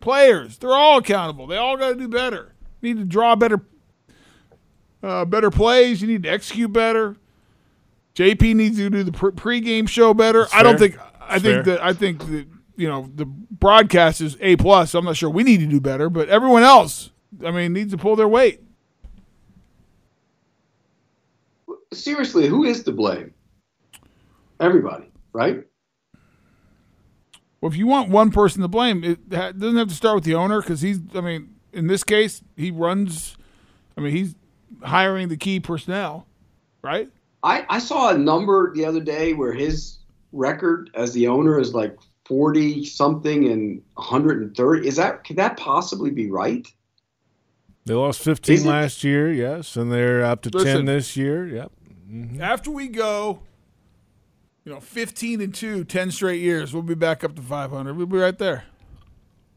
players. 0.00 0.58
They're 0.58 0.74
all 0.74 0.98
accountable. 0.98 1.46
They 1.46 1.56
all 1.56 1.76
got 1.76 1.90
to 1.90 1.94
do 1.94 2.08
better. 2.08 2.52
need 2.82 2.98
to 2.98 3.04
draw 3.04 3.34
better, 3.36 3.60
uh, 5.02 5.24
better 5.24 5.50
plays. 5.50 6.00
You 6.02 6.08
need 6.08 6.22
to 6.24 6.28
execute 6.28 6.72
better. 6.72 7.16
JP 8.14 8.54
needs 8.56 8.76
to 8.76 8.90
do 8.90 9.02
the 9.02 9.12
pre- 9.12 9.30
pregame 9.32 9.88
show 9.88 10.12
better. 10.14 10.46
I 10.52 10.62
don't 10.62 10.78
fair. 10.78 10.88
think. 10.90 11.00
I 11.20 11.38
That's 11.38 11.42
think 11.42 11.54
fair. 11.54 11.62
that 11.64 11.82
I 11.84 11.92
think 11.92 12.26
that 12.26 12.46
you 12.76 12.88
know 12.88 13.10
the 13.14 13.24
broadcast 13.26 14.20
is 14.20 14.36
a 14.40 14.56
plus. 14.56 14.94
I'm 14.94 15.04
not 15.04 15.16
sure 15.16 15.30
we 15.30 15.42
need 15.42 15.60
to 15.60 15.66
do 15.66 15.80
better, 15.80 16.10
but 16.10 16.28
everyone 16.28 16.62
else, 16.62 17.10
I 17.44 17.50
mean, 17.50 17.72
needs 17.72 17.92
to 17.92 17.98
pull 17.98 18.16
their 18.16 18.28
weight. 18.28 18.60
Seriously, 21.92 22.48
who 22.48 22.64
is 22.64 22.82
to 22.84 22.92
blame? 22.92 23.32
Everybody, 24.60 25.10
right? 25.32 25.64
Well, 27.60 27.70
if 27.70 27.76
you 27.76 27.86
want 27.86 28.08
one 28.10 28.30
person 28.30 28.62
to 28.62 28.68
blame, 28.68 29.04
it 29.04 29.28
doesn't 29.28 29.76
have 29.76 29.88
to 29.88 29.94
start 29.94 30.16
with 30.16 30.24
the 30.24 30.34
owner 30.34 30.60
because 30.60 30.80
he's. 30.80 31.00
I 31.14 31.20
mean, 31.20 31.54
in 31.72 31.86
this 31.86 32.02
case, 32.04 32.42
he 32.56 32.70
runs. 32.70 33.36
I 33.96 34.00
mean, 34.00 34.12
he's 34.14 34.34
hiring 34.82 35.28
the 35.28 35.36
key 35.36 35.60
personnel, 35.60 36.26
right? 36.82 37.08
I, 37.42 37.64
I 37.68 37.78
saw 37.78 38.10
a 38.10 38.18
number 38.18 38.72
the 38.74 38.84
other 38.84 39.00
day 39.00 39.32
where 39.32 39.52
his 39.52 39.98
record 40.32 40.90
as 40.94 41.12
the 41.12 41.28
owner 41.28 41.58
is 41.58 41.74
like 41.74 41.96
40 42.26 42.84
something 42.84 43.48
and 43.48 43.82
130. 43.94 44.86
Is 44.86 44.96
that 44.96 45.24
could 45.24 45.36
that 45.36 45.56
possibly 45.56 46.10
be 46.10 46.30
right? 46.30 46.66
They 47.84 47.94
lost 47.94 48.20
15 48.20 48.54
Is 48.54 48.64
it? 48.64 48.68
last 48.68 49.02
year, 49.02 49.32
yes, 49.32 49.74
and 49.74 49.90
they're 49.90 50.24
up 50.24 50.42
to 50.42 50.50
10 50.50 50.84
this 50.84 51.16
year. 51.16 51.48
Yep. 51.48 51.72
Mm-hmm. 52.08 52.40
After 52.40 52.70
we 52.70 52.86
go, 52.86 53.42
you 54.64 54.72
know, 54.72 54.78
15 54.78 55.40
and 55.40 55.52
2, 55.52 55.82
10 55.84 56.10
straight 56.12 56.40
years, 56.40 56.72
we'll 56.72 56.84
be 56.84 56.94
back 56.94 57.24
up 57.24 57.34
to 57.34 57.42
500. 57.42 57.96
We'll 57.96 58.06
be 58.06 58.18
right 58.18 58.38
there. 58.38 58.62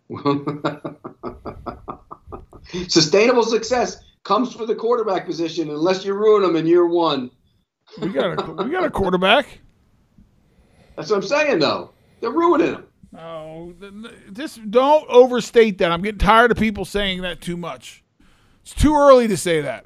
Sustainable 2.88 3.44
success 3.44 4.04
comes 4.26 4.54
for 4.54 4.66
the 4.66 4.76
quarterback 4.76 5.26
position 5.26 5.70
unless 5.70 6.04
you 6.04 6.14
ruin 6.14 6.42
them 6.42 6.58
in 6.58 6.68
year 6.68 6.86
one. 6.86 7.32
We 8.02 8.10
got 8.10 8.38
a 8.50 8.52
we 8.64 8.70
got 8.70 8.84
a 8.84 8.90
quarterback. 8.90 9.60
That's 10.98 11.10
what 11.10 11.18
I'm 11.18 11.22
saying, 11.24 11.60
though. 11.60 11.92
They're 12.20 12.32
ruining 12.32 12.72
them. 12.72 12.88
Oh, 13.18 13.74
just 14.34 14.70
don't 14.72 15.08
overstate 15.10 15.78
that. 15.78 15.92
I'm 15.92 16.02
getting 16.02 16.20
tired 16.20 16.52
of 16.52 16.58
people 16.58 16.84
saying 16.84 17.22
that 17.22 17.40
too 17.40 17.56
much. 17.56 18.04
It's 18.64 18.74
too 18.74 18.96
early 18.96 19.28
to 19.30 19.38
say 19.38 19.62
that. 19.62 19.86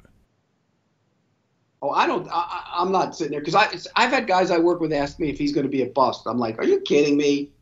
Oh, 1.82 1.90
I 1.90 2.06
don't. 2.06 2.26
I, 2.28 2.32
I- 2.34 2.66
I'm 2.82 2.90
not 2.90 3.14
sitting 3.14 3.30
there 3.32 3.40
because 3.40 3.54
I 3.54 3.68
I've 3.94 4.10
had 4.10 4.26
guys 4.26 4.50
I 4.50 4.58
work 4.58 4.80
with 4.80 4.92
ask 4.92 5.18
me 5.20 5.28
if 5.30 5.38
he's 5.38 5.52
going 5.52 5.66
to 5.66 5.70
be 5.70 5.82
a 5.82 5.86
bust. 5.86 6.22
I'm 6.26 6.38
like, 6.38 6.58
are 6.58 6.64
you 6.64 6.80
kidding 6.80 7.16
me? 7.16 7.52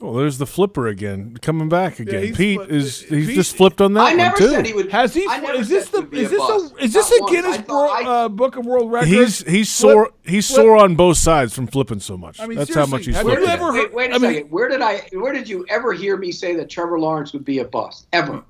Well, 0.00 0.14
there's 0.14 0.38
the 0.38 0.46
flipper 0.46 0.88
again, 0.88 1.36
coming 1.40 1.68
back 1.68 2.00
again. 2.00 2.24
he's 2.24 2.36
Pete 2.36 2.58
flip- 2.58 2.70
is 2.70 3.00
he's 3.02 3.26
Pete- 3.28 3.36
just 3.36 3.56
flipped 3.56 3.80
on 3.80 3.92
that 3.94 4.00
I 4.00 4.16
one 4.16 4.36
too. 4.36 4.48
said 4.50 4.66
he 4.66 4.72
would. 4.72 4.90
Has 4.90 5.14
he? 5.14 5.24
I 5.28 5.38
never 5.38 5.58
Is 5.60 5.68
this 5.68 5.88
the? 5.88 5.98
he 5.98 6.02
would 6.02 6.10
be 6.10 6.20
Is 6.22 6.30
this 6.30 6.40
a? 6.42 6.70
Is 6.84 6.92
this 6.92 7.12
a. 7.12 7.30
Guinness 7.30 7.58
I 7.58 7.62
Bro, 7.62 7.88
I- 7.88 8.02
uh, 8.04 8.28
Book 8.28 8.56
of 8.56 8.66
World 8.66 8.90
Records? 8.90 9.10
He's 9.12 9.38
he's 9.46 9.80
Flip- 9.80 9.92
sore 9.92 10.10
he's 10.24 10.48
flip- 10.48 10.56
sore 10.56 10.76
on 10.78 10.96
both 10.96 11.16
sides 11.18 11.54
from 11.54 11.68
flipping 11.68 12.00
so 12.00 12.16
much. 12.16 12.40
I 12.40 12.46
mean, 12.48 12.58
That's 12.58 12.74
how 12.74 12.86
much 12.86 13.06
he's 13.06 13.14
have 13.14 13.24
flipping. 13.24 13.44
you 13.44 13.50
ever 13.50 13.72
wait, 13.72 13.82
heard- 13.82 13.94
wait 13.94 14.10
a 14.10 14.14
I 14.14 14.18
mean- 14.18 14.46
where 14.48 14.68
did 14.68 14.82
I? 14.82 15.06
Where 15.12 15.32
did 15.32 15.48
you 15.48 15.64
ever 15.70 15.92
hear 15.92 16.16
me 16.16 16.32
say 16.32 16.56
that 16.56 16.68
Trevor 16.68 16.98
Lawrence 16.98 17.32
would 17.32 17.44
be 17.44 17.60
a 17.60 17.64
bust? 17.64 18.08
Ever? 18.12 18.42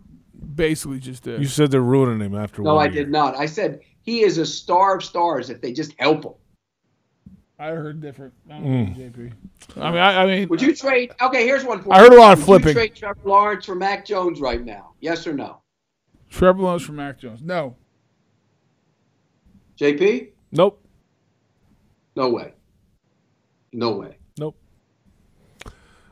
Basically, 0.55 0.99
just 0.99 1.25
did. 1.25 1.41
You 1.41 1.47
said 1.47 1.71
they're 1.71 1.81
ruining 1.83 2.21
him 2.25 2.35
after 2.35 2.63
No, 2.63 2.77
one 2.77 2.89
I 2.89 2.93
year. 2.93 3.05
did 3.05 3.13
not. 3.13 3.37
I 3.37 3.47
said 3.47 3.81
he 4.03 4.23
is 4.23 4.39
a 4.39 4.47
star 4.47 4.97
of 4.97 5.05
stars 5.05 5.51
if 5.51 5.61
they 5.61 5.73
just 5.73 5.93
help 5.99 6.25
him. 6.25 6.33
I 7.65 7.69
heard 7.71 8.03
different. 8.03 8.35
I 8.51 8.53
don't 8.59 8.65
Mm. 8.65 8.89
know, 8.99 9.05
JP. 9.05 9.33
I 9.81 9.91
mean, 9.91 9.99
I, 10.01 10.23
I 10.23 10.27
mean, 10.27 10.49
Would 10.49 10.61
you 10.61 10.75
trade? 10.77 11.13
Okay, 11.23 11.47
here's 11.47 11.65
one. 11.65 11.83
For 11.83 11.95
I 11.95 11.99
heard 12.01 12.13
a 12.13 12.17
lot 12.17 12.35
of 12.35 12.41
Would 12.41 12.63
flipping. 12.63 12.69
You 12.69 12.75
trade 12.75 12.95
Trevor 12.95 13.21
Lawrence 13.25 13.65
for 13.65 13.75
Mac 13.75 14.05
Jones 14.05 14.39
right 14.41 14.63
now? 14.63 14.91
Yes 15.01 15.27
or 15.27 15.33
no? 15.33 15.63
Trevor 16.31 16.61
Lawrence 16.61 16.83
for 16.83 16.93
Mac 16.93 17.19
Jones. 17.19 17.41
No, 17.43 17.75
JP? 19.79 20.29
Nope. 20.53 20.85
No 22.17 22.29
way. 22.29 22.53
No 23.73 23.93
way. 23.97 24.19
Nope. 24.39 24.57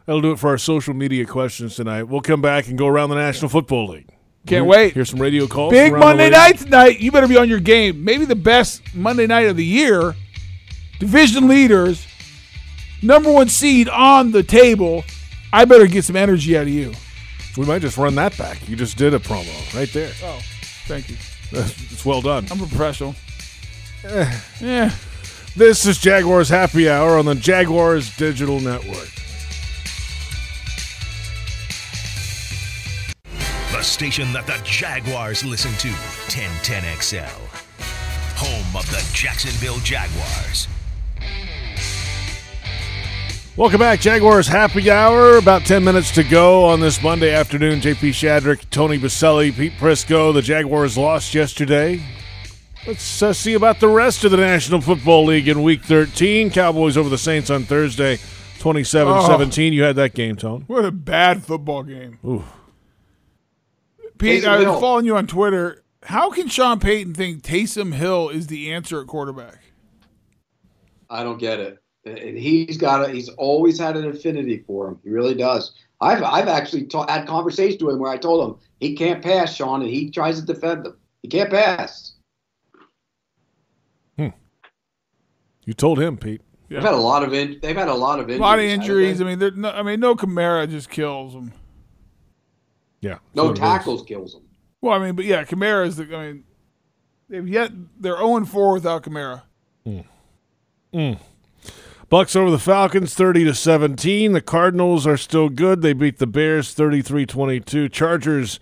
That'll 0.07 0.23
do 0.23 0.33
it 0.33 0.39
for 0.39 0.49
our 0.49 0.59
social 0.59 0.95
media 0.95 1.27
questions 1.27 1.77
tonight. 1.77 2.05
We'll 2.05 2.23
come 2.23 2.41
back 2.41 2.67
and 2.69 2.77
go 2.79 2.87
around 2.87 3.11
the 3.11 3.17
National 3.17 3.49
Football 3.51 3.89
League. 3.91 4.09
can't 4.47 4.67
wait. 4.67 4.95
Here's 4.95 5.11
some 5.11 5.21
radio 5.21 5.47
calls. 5.47 5.71
Big 5.73 5.93
from 5.93 6.01
around 6.03 6.17
the 6.17 6.23
Monday 6.25 6.31
night 6.31 6.59
tonight. 6.59 6.99
You 7.01 7.13
better 7.13 7.29
be 7.29 7.37
on 7.37 7.49
your 7.49 7.61
game. 7.61 8.03
Maybe 8.03 8.25
the 8.25 8.35
best 8.35 8.83
Monday 8.95 9.27
night 9.27 9.47
of 9.49 9.57
the 9.57 9.65
year. 9.65 10.15
Division 11.03 11.49
leaders, 11.49 12.07
number 13.03 13.33
one 13.33 13.49
seed 13.49 13.89
on 13.89 14.31
the 14.31 14.45
table. 14.45 15.03
I 15.53 15.65
better 15.65 15.89
get 15.89 16.05
some 16.05 16.15
energy 16.15 16.57
out 16.57 16.63
of 16.63 16.69
you. 16.69 16.93
We 17.57 17.67
might 17.67 17.81
just 17.81 17.99
run 17.99 18.15
that 18.15 18.39
back. 18.39 18.69
You 18.69 18.77
just 18.77 18.97
did 18.97 19.13
a 19.13 19.19
promo 19.19 19.75
right 19.75 19.93
there. 19.93 20.13
Oh, 20.23 20.39
thank 20.87 21.11
you. 21.11 21.17
it's 21.51 22.05
well 22.05 22.23
done. 22.23 22.47
I'm 22.53 22.61
a 22.61 22.69
professional. 22.69 23.17
Eh. 24.05 24.41
yeah. 24.61 24.95
This 25.57 25.87
is 25.87 25.99
Jaguars 25.99 26.49
Happy 26.49 26.89
Hour 26.89 27.19
on 27.19 27.25
the 27.25 27.35
Jaguars 27.35 28.17
Digital 28.17 28.61
Network. 28.61 29.11
The 33.73 33.83
station 33.83 34.33
that 34.35 34.47
the 34.47 34.61
Jaguars 34.63 35.45
listen 35.45 35.73
to, 35.79 35.89
1010XL. 36.29 37.27
Home 38.37 38.77
of 38.77 38.89
the 38.93 39.05
Jacksonville 39.13 39.79
Jaguars. 39.79 40.69
Welcome 43.55 43.81
back, 43.81 44.01
Jaguars 44.01 44.49
Happy 44.49 44.91
Hour. 44.91 45.37
About 45.37 45.67
10 45.67 45.85
minutes 45.85 46.11
to 46.13 46.25
go 46.25 46.65
on 46.65 46.81
this 46.81 47.03
Monday 47.03 47.35
afternoon. 47.35 47.81
JP 47.81 48.11
Shadrick, 48.11 48.65
Tony 48.71 48.99
Boselli, 48.99 49.55
Pete 49.55 49.75
Prisco. 49.75 50.33
The 50.33 50.41
Jaguars 50.41 50.97
lost 50.97 51.35
yesterday. 51.35 52.03
Let's 52.87 53.23
uh, 53.23 53.35
see 53.35 53.53
about 53.53 53.79
the 53.79 53.89
rest 53.89 54.25
of 54.25 54.31
the 54.31 54.39
National 54.39 54.81
Football 54.81 55.27
League 55.27 55.49
in 55.49 55.63
Week 55.63 55.85
13. 55.85 56.51
Cowboys 56.51 56.97
over 56.97 57.11
the 57.11 57.19
Saints 57.19 57.51
on 57.51 57.65
Thursday, 57.65 58.19
27 58.59 59.23
17. 59.27 59.73
You 59.75 59.83
had 59.83 59.97
that 59.97 60.15
game, 60.15 60.35
Tone. 60.37 60.65
What 60.67 60.87
a 60.87 60.91
bad 60.91 61.45
football 61.45 61.83
game. 61.83 62.19
Ooh. 62.25 62.45
Pete, 64.17 64.45
Taysom 64.45 64.49
I 64.49 64.57
was 64.57 64.65
Hill. 64.65 64.81
following 64.81 65.05
you 65.05 65.17
on 65.17 65.27
Twitter. 65.27 65.85
How 66.05 66.31
can 66.31 66.49
Sean 66.49 66.81
Payton 66.81 67.15
think 67.15 67.43
Taysom 67.43 67.93
Hill 67.95 68.31
is 68.31 68.47
the 68.47 68.73
answer 68.73 69.01
at 69.01 69.07
quarterback? 69.07 69.59
I 71.13 71.23
don't 71.23 71.39
get 71.39 71.61
it. 71.61 71.79
And 72.05 72.37
he's 72.37 72.77
got 72.77 73.09
a, 73.09 73.13
he's 73.13 73.29
always 73.31 73.79
had 73.79 73.97
an 73.97 74.09
affinity 74.09 74.65
for 74.67 74.89
him. 74.89 74.99
He 75.05 75.11
really 75.11 75.35
does. 75.35 75.73
I've 76.01 76.23
I've 76.25 76.49
actually 76.49 76.87
ta- 76.87 77.07
had 77.07 77.29
conversations 77.29 77.83
with 77.83 77.95
him 77.95 78.01
where 78.01 78.11
I 78.11 78.17
told 78.17 78.49
him 78.49 78.61
he 78.81 78.97
can't 78.97 79.23
pass, 79.23 79.55
Sean, 79.55 79.83
and 79.83 79.91
he 79.91 80.11
tries 80.11 80.41
to 80.41 80.45
defend 80.47 80.85
them. 80.85 80.97
He 81.23 81.29
can't 81.29 81.51
pass. 81.51 82.15
Hmm. 84.19 84.29
You 85.65 85.75
told 85.75 86.01
him, 86.01 86.17
Pete. 86.17 86.41
They've 86.69 86.83
had 86.83 86.95
a 86.95 86.97
lot 86.97 87.23
of 87.23 87.33
in, 87.35 87.59
they've 87.63 87.77
had 87.77 87.89
a 87.89 87.95
lot 87.95 88.19
of 88.19 88.29
A 88.29 88.33
injuries. 88.33 88.41
lot 88.41 88.59
of 88.59 88.65
injuries. 88.65 89.19
they? 89.19 89.25
I 89.25 89.29
mean, 89.29 89.39
there- 89.39 89.51
no, 89.53 89.71
I 89.71 89.83
mean, 89.83 90.01
no 90.01 90.17
Kamara 90.17 90.69
just 90.69 90.89
kills 90.91 91.35
him. 91.35 91.53
Yeah. 93.03 93.19
no 93.35 93.45
so 93.45 93.51
it 93.51 93.53
is. 93.55 93.59
tackles 93.59 94.03
kills 94.05 94.33
them. 94.33 94.43
Well, 94.81 94.95
I 95.01 95.05
mean, 95.05 95.15
but 95.15 95.25
yeah, 95.27 95.45
Kamara 95.45 95.87
is 95.87 95.97
the. 95.97 96.05
I 96.17 96.27
mean, 96.33 96.45
they've 97.29 97.47
yet 97.49 97.71
they're 98.01 98.17
zero 98.17 98.45
four 98.45 98.73
without 98.73 99.05
Kamara. 100.93 101.19
Bucks 102.09 102.37
over 102.37 102.51
the 102.51 102.59
Falcons 102.59 103.15
30 103.15 103.45
to 103.45 103.55
17. 103.55 104.33
The 104.33 104.43
Cardinals 104.43 105.07
are 105.07 105.17
still 105.17 105.49
good. 105.49 105.81
They 105.81 105.95
beat 105.95 106.19
the 106.19 106.27
Bears 106.27 106.75
33-22. 106.75 107.91
Chargers 107.91 108.61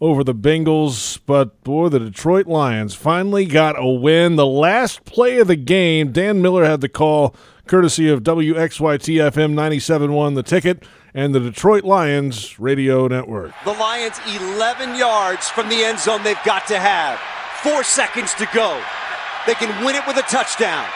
over 0.00 0.24
the 0.24 0.34
Bengals, 0.34 1.18
but 1.26 1.62
boy, 1.62 1.90
the 1.90 1.98
Detroit 1.98 2.46
Lions 2.46 2.94
finally 2.94 3.44
got 3.44 3.78
a 3.78 3.86
win. 3.86 4.36
The 4.36 4.46
last 4.46 5.04
play 5.04 5.38
of 5.38 5.48
the 5.48 5.56
game, 5.56 6.12
Dan 6.12 6.40
Miller 6.40 6.64
had 6.64 6.80
the 6.80 6.88
call 6.88 7.36
courtesy 7.66 8.08
of 8.08 8.22
WXYT 8.22 9.30
FM 9.30 9.52
97.1 9.54 10.34
The 10.34 10.42
Ticket 10.42 10.84
and 11.12 11.34
the 11.34 11.40
Detroit 11.40 11.84
Lions 11.84 12.58
radio 12.58 13.08
network. 13.08 13.52
The 13.64 13.72
Lions 13.72 14.18
11 14.40 14.96
yards 14.96 15.48
from 15.48 15.68
the 15.68 15.84
end 15.84 15.98
zone 15.98 16.22
they've 16.22 16.36
got 16.44 16.66
to 16.68 16.78
have. 16.78 17.18
Four 17.62 17.82
seconds 17.84 18.32
to 18.34 18.48
go. 18.54 18.82
They 19.46 19.54
can 19.54 19.84
win 19.84 19.96
it 19.96 20.06
with 20.06 20.16
a 20.16 20.22
touchdown. 20.22 20.86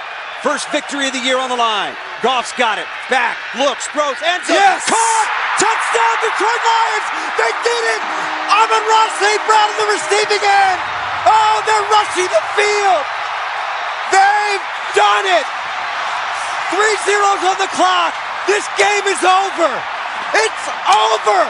First 0.41 0.73
victory 0.73 1.05
of 1.05 1.13
the 1.13 1.21
year 1.21 1.37
on 1.37 1.53
the 1.53 1.61
line. 1.61 1.93
Goff's 2.25 2.57
got 2.57 2.81
it. 2.81 2.89
Back, 3.13 3.37
looks, 3.61 3.85
throws, 3.93 4.17
end 4.25 4.41
zone. 4.49 4.57
Yes! 4.57 4.89
Caught! 4.89 5.29
Touchdown, 5.61 6.17
Detroit 6.25 6.63
Lions! 6.65 7.07
They 7.37 7.53
did 7.61 7.85
it! 7.93 8.01
Amon-Ra 8.49 9.03
St. 9.21 9.41
Brown 9.45 9.69
on 9.69 9.77
the 9.77 9.89
receiving 9.93 10.41
end! 10.41 10.79
Oh, 11.29 11.61
they're 11.69 11.89
rushing 11.93 12.29
the 12.33 12.45
field! 12.57 13.05
They've 14.09 14.65
done 14.97 15.29
it! 15.29 15.45
Three 16.73 16.97
zeros 17.05 17.45
on 17.45 17.61
the 17.61 17.69
clock. 17.77 18.17
This 18.49 18.65
game 18.81 19.05
is 19.13 19.21
over. 19.21 19.71
It's 20.33 20.65
over. 20.89 21.41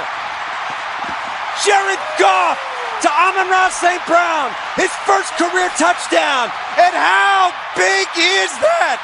Jared 1.63 2.03
Goff 2.19 2.70
to 3.03 3.11
Amon-Ra 3.11 3.69
St. 3.71 4.05
Brown, 4.07 4.53
his 4.77 4.91
first 5.09 5.33
career 5.37 5.69
touchdown. 5.77 6.53
And 6.77 6.95
how 6.95 7.53
big 7.77 8.07
is 8.17 8.53
that? 8.61 9.01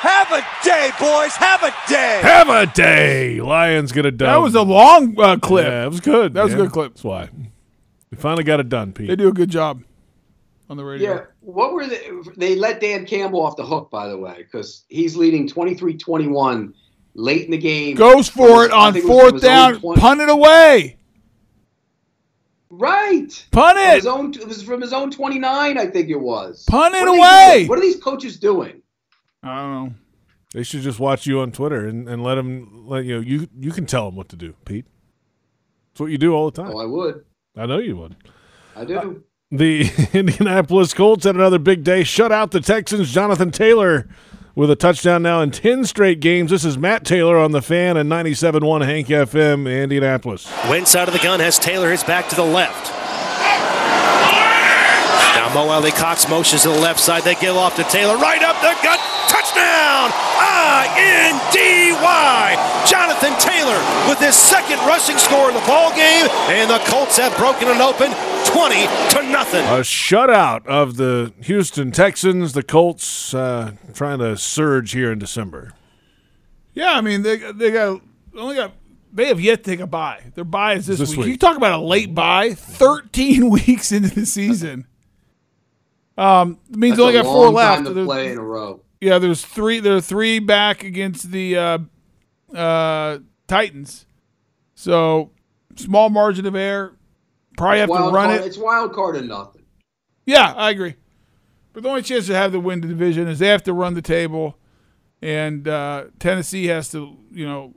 Have 0.00 0.30
a 0.30 0.46
day, 0.64 0.90
boys. 1.00 1.34
Have 1.34 1.62
a 1.64 1.74
day. 1.88 2.20
Have 2.22 2.48
a 2.48 2.66
day. 2.72 3.40
Lions 3.40 3.90
get 3.92 4.06
it 4.06 4.16
done. 4.16 4.28
That 4.28 4.36
was 4.42 4.54
a 4.54 4.62
long 4.62 5.18
uh, 5.20 5.38
clip. 5.38 5.66
Yeah, 5.66 5.86
it 5.86 5.88
was 5.88 6.00
good. 6.00 6.34
That 6.34 6.44
was 6.44 6.52
yeah. 6.52 6.58
a 6.58 6.62
good 6.62 6.72
clip. 6.72 6.92
That's 6.92 7.04
why. 7.04 7.28
We 8.10 8.16
finally 8.16 8.44
got 8.44 8.60
it 8.60 8.68
done, 8.68 8.92
Pete. 8.92 9.08
They 9.08 9.16
do 9.16 9.28
a 9.28 9.32
good 9.32 9.50
job 9.50 9.82
on 10.70 10.76
the 10.76 10.84
radio. 10.84 11.14
Yeah. 11.14 11.24
What 11.40 11.72
were 11.72 11.86
they? 11.86 12.10
They 12.36 12.54
let 12.54 12.80
Dan 12.80 13.06
Campbell 13.06 13.42
off 13.42 13.56
the 13.56 13.66
hook, 13.66 13.90
by 13.90 14.08
the 14.08 14.16
way, 14.16 14.36
because 14.38 14.84
he's 14.88 15.16
leading 15.16 15.48
23-21 15.48 16.72
late 17.14 17.44
in 17.46 17.50
the 17.50 17.58
game. 17.58 17.96
Goes 17.96 18.28
for 18.28 18.64
it 18.64 18.72
I 18.72 18.86
on 18.86 18.92
think 18.92 19.04
was 19.04 19.12
from 19.12 19.20
fourth 19.20 19.32
his 19.34 19.42
down. 19.42 19.80
20 19.80 20.00
Punt 20.00 20.20
it 20.20 20.28
away. 20.28 20.97
Right. 22.70 23.46
Punt 23.50 23.78
it. 23.78 23.96
His 23.96 24.06
own, 24.06 24.34
it 24.34 24.46
was 24.46 24.62
from 24.62 24.80
his 24.80 24.92
own 24.92 25.10
29, 25.10 25.78
I 25.78 25.86
think 25.86 26.08
it 26.10 26.20
was. 26.20 26.64
Punt 26.64 26.94
it 26.94 27.06
What 27.06 27.18
away. 27.18 27.66
What 27.66 27.78
are 27.78 27.82
these 27.82 28.00
coaches 28.00 28.38
doing? 28.38 28.82
I 29.42 29.56
don't 29.56 29.72
know. 29.72 29.94
They 30.52 30.62
should 30.62 30.80
just 30.80 30.98
watch 30.98 31.26
you 31.26 31.40
on 31.40 31.52
Twitter 31.52 31.86
and, 31.86 32.08
and 32.08 32.22
let 32.22 32.36
them 32.36 32.86
let 32.86 33.04
you 33.04 33.16
know 33.16 33.20
you 33.20 33.48
you 33.58 33.70
can 33.70 33.84
tell 33.84 34.06
them 34.06 34.16
what 34.16 34.30
to 34.30 34.36
do, 34.36 34.54
Pete. 34.64 34.86
It's 35.92 36.00
what 36.00 36.10
you 36.10 36.16
do 36.16 36.32
all 36.32 36.50
the 36.50 36.62
time. 36.62 36.72
Oh, 36.74 36.78
I 36.78 36.86
would. 36.86 37.24
I 37.56 37.66
know 37.66 37.78
you 37.78 37.96
would. 37.96 38.16
I 38.74 38.84
do. 38.84 38.98
Uh, 38.98 39.14
the 39.50 39.90
Indianapolis 40.12 40.94
Colts 40.94 41.24
had 41.24 41.34
another 41.34 41.58
big 41.58 41.84
day. 41.84 42.02
Shut 42.02 42.32
out 42.32 42.50
the 42.50 42.60
Texans. 42.60 43.12
Jonathan 43.12 43.50
Taylor 43.50 44.08
with 44.58 44.70
a 44.72 44.76
touchdown 44.76 45.22
now 45.22 45.40
in 45.40 45.52
10 45.52 45.84
straight 45.84 46.18
games. 46.18 46.50
This 46.50 46.64
is 46.64 46.76
Matt 46.76 47.04
Taylor 47.04 47.38
on 47.38 47.52
the 47.52 47.62
fan 47.62 47.96
and 47.96 48.10
97.1 48.10 48.84
Hank 48.84 49.06
FM, 49.06 49.72
Indianapolis. 49.72 50.52
Wentz 50.68 50.96
out 50.96 51.06
of 51.06 51.14
the 51.14 51.20
gun 51.20 51.38
has 51.38 51.60
Taylor 51.60 51.88
his 51.92 52.02
back 52.02 52.28
to 52.30 52.34
the 52.34 52.42
left. 52.42 52.90
Now 55.36 55.54
Mo 55.54 55.70
Alie-Cox 55.70 56.28
motions 56.28 56.62
to 56.62 56.70
the 56.70 56.80
left 56.80 56.98
side. 56.98 57.22
They 57.22 57.36
give 57.36 57.54
off 57.54 57.76
to 57.76 57.84
Taylor 57.84 58.16
right 58.16 58.42
up 58.42 58.56
the 58.60 58.76
gut. 58.82 59.17
Touchdown! 59.28 60.10
I-N-D-Y! 61.28 62.84
Jonathan 62.88 63.34
Taylor 63.38 63.78
with 64.08 64.18
his 64.18 64.34
second 64.34 64.78
rushing 64.86 65.18
score 65.18 65.48
in 65.48 65.54
the 65.54 65.60
ball 65.66 65.90
game, 65.94 66.26
and 66.48 66.70
the 66.70 66.78
Colts 66.90 67.16
have 67.18 67.36
broken 67.36 67.68
it 67.68 67.80
open 67.80 68.12
20 68.46 68.74
to 69.10 69.22
nothing. 69.30 69.64
A 69.66 69.80
shutout 69.82 70.66
of 70.66 70.96
the 70.96 71.32
Houston 71.42 71.90
Texans. 71.92 72.52
The 72.54 72.62
Colts 72.62 73.34
uh, 73.34 73.72
trying 73.94 74.18
to 74.20 74.36
surge 74.36 74.92
here 74.92 75.12
in 75.12 75.18
December. 75.18 75.72
Yeah, 76.74 76.92
I 76.92 77.00
mean 77.00 77.22
they 77.22 77.36
they 77.52 77.70
got 77.72 78.00
only 78.36 78.54
got 78.56 78.72
they 79.12 79.26
have 79.28 79.40
yet 79.40 79.64
to 79.64 79.70
take 79.70 79.80
a 79.80 79.86
bye. 79.86 80.22
Their 80.34 80.44
bye 80.44 80.74
is 80.74 80.86
this, 80.86 80.98
This 81.00 81.10
week. 81.10 81.18
week. 81.18 81.26
You 81.28 81.36
talk 81.36 81.56
about 81.56 81.80
a 81.80 81.82
late 81.82 82.14
bye, 82.14 82.54
thirteen 82.54 83.50
weeks 83.58 83.90
into 83.92 84.14
the 84.14 84.24
season. 84.26 84.86
Um, 86.16 86.58
it 86.70 86.76
means 86.76 86.96
That's 86.96 86.98
they 86.98 87.02
only 87.08 87.16
a 87.18 87.22
got 87.22 87.28
four 87.32 87.44
long 87.46 87.54
left. 87.54 87.84
time 87.84 87.94
to 87.94 88.04
play 88.04 88.30
in 88.32 88.38
a 88.38 88.42
row. 88.42 88.80
Yeah, 89.00 89.18
there's 89.18 89.44
three. 89.44 89.80
There 89.80 89.96
are 89.96 90.00
three 90.00 90.38
back 90.38 90.82
against 90.82 91.30
the 91.30 91.56
uh, 91.56 91.78
uh, 92.54 93.18
Titans. 93.46 94.06
So 94.74 95.30
small 95.76 96.10
margin 96.10 96.46
of 96.46 96.54
error. 96.54 96.96
Probably 97.56 97.80
have 97.80 97.88
to 97.88 97.94
run 97.94 98.12
card, 98.12 98.40
it. 98.40 98.46
It's 98.46 98.58
wild 98.58 98.92
card 98.92 99.16
and 99.16 99.28
nothing. 99.28 99.64
Yeah, 100.26 100.52
I 100.56 100.70
agree. 100.70 100.94
But 101.72 101.82
the 101.82 101.88
only 101.88 102.02
chance 102.02 102.26
to 102.26 102.34
have 102.34 102.52
to 102.52 102.60
win 102.60 102.80
the 102.80 102.88
division 102.88 103.28
is 103.28 103.38
they 103.38 103.48
have 103.48 103.64
to 103.64 103.72
run 103.72 103.94
the 103.94 104.02
table, 104.02 104.56
and 105.20 105.66
uh, 105.66 106.04
Tennessee 106.18 106.66
has 106.66 106.90
to, 106.92 107.16
you 107.32 107.46
know, 107.46 107.74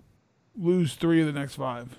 lose 0.56 0.96
three 0.96 1.22
of 1.22 1.28
the 1.28 1.40
next 1.40 1.56
five. 1.56 1.96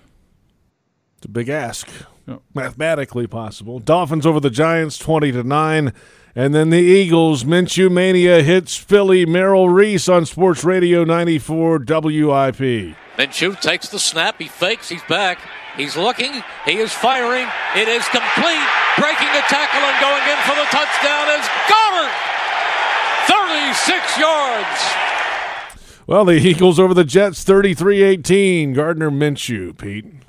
It's 1.17 1.25
a 1.25 1.29
big 1.29 1.49
ask. 1.49 1.89
Yep. 2.27 2.41
Mathematically 2.53 3.27
possible. 3.27 3.79
Dolphins 3.79 4.25
over 4.25 4.39
the 4.39 4.49
Giants 4.49 4.97
20 4.97 5.31
to 5.33 5.43
9. 5.43 5.93
And 6.35 6.55
then 6.55 6.71
the 6.71 6.79
Eagles, 6.79 7.43
Minshew 7.43 7.91
Mania 7.91 8.41
hits 8.41 8.75
Philly, 8.75 9.23
Merrill 9.23 9.69
Reese 9.69 10.09
on 10.09 10.25
Sports 10.25 10.63
Radio 10.63 11.03
94 11.03 11.77
WIP. 11.77 12.95
Minshew 13.17 13.59
takes 13.61 13.89
the 13.89 13.99
snap. 13.99 14.39
He 14.39 14.47
fakes. 14.47 14.89
He's 14.89 15.03
back. 15.03 15.37
He's 15.77 15.95
looking. 15.95 16.43
He 16.65 16.77
is 16.77 16.91
firing. 16.91 17.47
It 17.75 17.87
is 17.87 18.03
complete. 18.07 18.67
Breaking 18.97 19.29
a 19.29 19.45
tackle 19.45 19.81
and 19.81 20.01
going 20.01 20.25
in 20.25 20.39
for 20.49 20.55
the 20.57 20.65
touchdown 20.73 21.29
is 21.37 21.45
Goedert. 21.69 22.13
36 23.27 24.17
yards. 24.17 24.81
Well, 26.07 26.25
the 26.25 26.33
Eagles 26.33 26.79
over 26.79 26.95
the 26.95 27.05
Jets 27.05 27.43
33 27.43 28.01
18. 28.01 28.73
Gardner 28.73 29.11
Minshew, 29.11 29.77
Pete. 29.77 30.22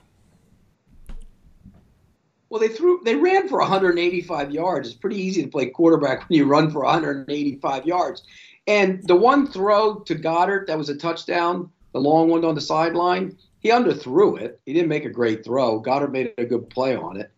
Well, 2.54 2.60
they 2.60 2.68
threw, 2.68 3.00
they 3.02 3.16
ran 3.16 3.48
for 3.48 3.58
185 3.58 4.52
yards. 4.52 4.86
It's 4.86 4.96
pretty 4.96 5.16
easy 5.16 5.42
to 5.42 5.48
play 5.48 5.66
quarterback 5.66 6.28
when 6.28 6.38
you 6.38 6.44
run 6.44 6.70
for 6.70 6.84
185 6.84 7.84
yards. 7.84 8.22
And 8.68 9.02
the 9.08 9.16
one 9.16 9.48
throw 9.48 9.96
to 9.96 10.14
Goedert 10.14 10.68
that 10.68 10.78
was 10.78 10.88
a 10.88 10.94
touchdown, 10.94 11.68
the 11.92 12.00
long 12.00 12.28
one 12.28 12.44
on 12.44 12.54
the 12.54 12.60
sideline, 12.60 13.36
he 13.58 13.70
underthrew 13.70 14.40
it. 14.40 14.60
He 14.66 14.72
didn't 14.72 14.88
make 14.88 15.04
a 15.04 15.10
great 15.10 15.44
throw. 15.44 15.80
Goedert 15.80 16.12
made 16.12 16.32
a 16.38 16.44
good 16.44 16.70
play 16.70 16.94
on 16.94 17.16
it. 17.16 17.32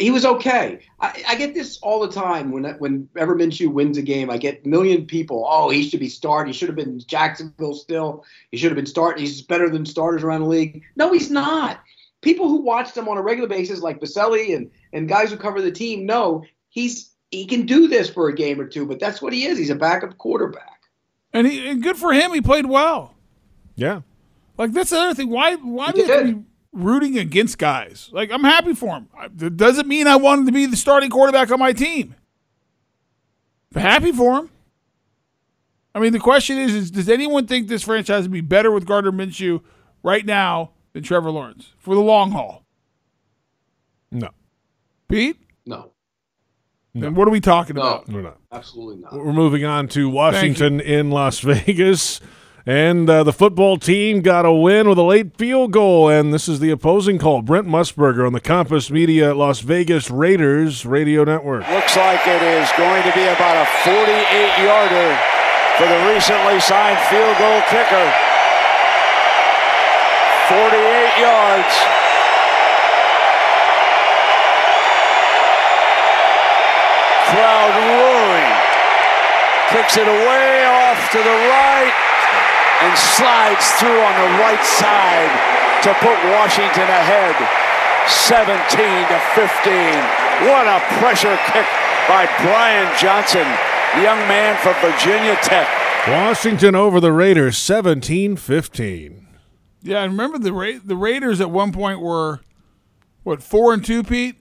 He 0.00 0.10
was 0.10 0.26
okay. 0.26 0.80
I, 0.98 1.22
I 1.28 1.34
get 1.36 1.54
this 1.54 1.78
all 1.80 2.00
the 2.00 2.10
time 2.10 2.50
when 2.50 2.64
whenever 2.64 3.36
Minshew 3.36 3.68
wins 3.68 3.98
a 3.98 4.02
game. 4.02 4.30
I 4.30 4.36
get 4.36 4.66
million 4.66 5.06
people. 5.06 5.46
Oh, 5.48 5.70
he 5.70 5.88
should 5.88 6.00
be 6.00 6.08
starting. 6.08 6.52
He 6.52 6.58
should 6.58 6.68
have 6.68 6.74
been 6.74 6.98
Jacksonville 7.06 7.74
still. 7.74 8.24
He 8.50 8.56
should 8.56 8.72
have 8.72 8.76
been 8.76 8.84
starting. 8.84 9.24
He's 9.24 9.42
better 9.42 9.70
than 9.70 9.86
starters 9.86 10.24
around 10.24 10.40
the 10.40 10.48
league. 10.48 10.82
No, 10.96 11.12
he's 11.12 11.30
not. 11.30 11.78
People 12.26 12.48
who 12.48 12.56
watch 12.56 12.92
him 12.92 13.08
on 13.08 13.16
a 13.16 13.22
regular 13.22 13.48
basis, 13.48 13.82
like 13.82 14.00
Boselli 14.00 14.56
and 14.56 14.68
and 14.92 15.08
guys 15.08 15.30
who 15.30 15.36
cover 15.36 15.62
the 15.62 15.70
team, 15.70 16.04
know 16.06 16.44
he's 16.70 17.12
he 17.30 17.46
can 17.46 17.66
do 17.66 17.86
this 17.86 18.10
for 18.10 18.28
a 18.28 18.34
game 18.34 18.60
or 18.60 18.66
two. 18.66 18.84
But 18.84 18.98
that's 18.98 19.22
what 19.22 19.32
he 19.32 19.46
is. 19.46 19.56
He's 19.56 19.70
a 19.70 19.76
backup 19.76 20.18
quarterback. 20.18 20.80
And 21.32 21.46
he 21.46 21.68
and 21.68 21.80
good 21.80 21.96
for 21.96 22.12
him. 22.12 22.32
He 22.32 22.40
played 22.40 22.66
well. 22.66 23.14
Yeah. 23.76 24.00
Like 24.58 24.72
that's 24.72 24.90
the 24.90 24.98
other 24.98 25.14
thing. 25.14 25.30
Why 25.30 25.54
why 25.54 25.86
He 25.86 25.92
do 25.92 25.98
you 26.00 26.06
have 26.08 26.26
to 26.26 26.32
be 26.34 26.42
rooting 26.72 27.16
against 27.16 27.58
guys? 27.58 28.10
Like 28.12 28.32
I'm 28.32 28.42
happy 28.42 28.74
for 28.74 28.96
him. 28.96 29.08
I- 29.16 29.28
That 29.28 29.56
doesn't 29.56 29.86
mean 29.86 30.08
I 30.08 30.16
want 30.16 30.40
him 30.40 30.46
to 30.46 30.52
be 30.52 30.66
the 30.66 30.76
starting 30.76 31.10
quarterback 31.10 31.52
on 31.52 31.60
my 31.60 31.72
team. 31.72 32.16
But 33.70 33.82
happy 33.82 34.10
for 34.10 34.36
him. 34.38 34.50
I 35.94 36.00
mean, 36.00 36.12
the 36.12 36.18
question 36.18 36.58
is: 36.58 36.74
Is 36.74 36.90
does 36.90 37.08
anyone 37.08 37.46
think 37.46 37.68
this 37.68 37.84
franchise 37.84 38.22
would 38.24 38.32
be 38.32 38.40
better 38.40 38.72
with 38.72 38.84
Gardner 38.84 39.12
Minshew 39.12 39.60
right 40.02 40.26
now 40.26 40.72
than 40.96 41.02
Trevor 41.04 41.30
Lawrence 41.30 41.74
for 41.76 41.94
the 41.94 42.00
long 42.00 42.30
haul? 42.30 42.64
No. 44.10 44.30
Pete, 45.10 45.36
No, 45.66 45.92
then 46.94 47.14
what 47.14 47.28
are 47.28 47.30
we 47.30 47.38
talking 47.40 47.76
no, 47.76 47.82
about? 47.82 48.08
We're 48.08 48.22
not. 48.22 48.38
absolutely 48.50 49.02
not. 49.02 49.12
We're 49.12 49.34
moving 49.34 49.62
on 49.62 49.88
to 49.88 50.08
Washington 50.08 50.80
in 50.80 51.10
Las 51.10 51.40
Vegas. 51.40 52.22
And 52.64 53.08
uh, 53.10 53.22
the 53.24 53.32
football 53.32 53.76
team 53.76 54.22
got 54.22 54.46
a 54.46 54.52
win 54.52 54.88
with 54.88 54.96
a 54.96 55.02
late 55.02 55.36
field 55.36 55.70
goal. 55.70 56.08
And 56.08 56.32
this 56.32 56.48
is 56.48 56.60
the 56.60 56.70
opposing 56.70 57.18
call. 57.18 57.42
Brent 57.42 57.68
Musburger 57.68 58.26
on 58.26 58.32
the 58.32 58.40
Compass 58.40 58.90
Media 58.90 59.34
Las 59.34 59.60
Vegas 59.60 60.10
Raiders 60.10 60.86
Radio 60.86 61.24
Network. 61.24 61.68
Looks 61.68 61.94
like 61.94 62.26
it 62.26 62.42
is 62.42 62.70
going 62.78 63.02
to 63.02 63.12
be 63.12 63.22
about 63.22 63.62
a 63.62 63.66
48 63.84 64.64
yarder 64.64 65.18
for 65.76 65.86
the 65.86 66.12
recently 66.14 66.58
signed 66.58 66.98
field 67.10 67.36
goal 67.38 67.60
kicker. 67.68 68.12
48 70.48 70.85
Crowd 77.32 77.74
roaring. 77.74 78.56
Kicks 79.72 79.96
it 79.96 80.08
away 80.08 80.64
off 80.66 81.00
to 81.12 81.18
the 81.18 81.36
right 81.48 81.94
and 82.82 82.92
slides 82.98 83.66
through 83.80 84.00
on 84.00 84.14
the 84.20 84.30
right 84.38 84.64
side 84.64 85.32
to 85.82 85.94
put 86.04 86.16
Washington 86.34 86.84
ahead 86.84 87.34
17 88.08 88.46
to 89.08 89.18
15. 89.34 90.50
What 90.50 90.66
a 90.68 90.78
pressure 90.98 91.36
kick 91.46 91.66
by 92.08 92.26
Brian 92.42 92.86
Johnson, 92.98 93.46
young 94.02 94.18
man 94.28 94.56
from 94.58 94.74
Virginia 94.80 95.36
Tech. 95.42 95.68
Washington 96.06 96.76
over 96.76 97.00
the 97.00 97.12
Raiders 97.12 97.58
17 97.58 98.36
15. 98.36 99.25
Yeah, 99.82 100.02
and 100.02 100.12
remember 100.12 100.38
the 100.38 100.52
Ra- 100.52 100.80
the 100.84 100.96
Raiders 100.96 101.40
at 101.40 101.50
one 101.50 101.72
point 101.72 102.00
were 102.00 102.40
what 103.22 103.42
four 103.42 103.72
and 103.72 103.84
two, 103.84 104.02
Pete, 104.02 104.36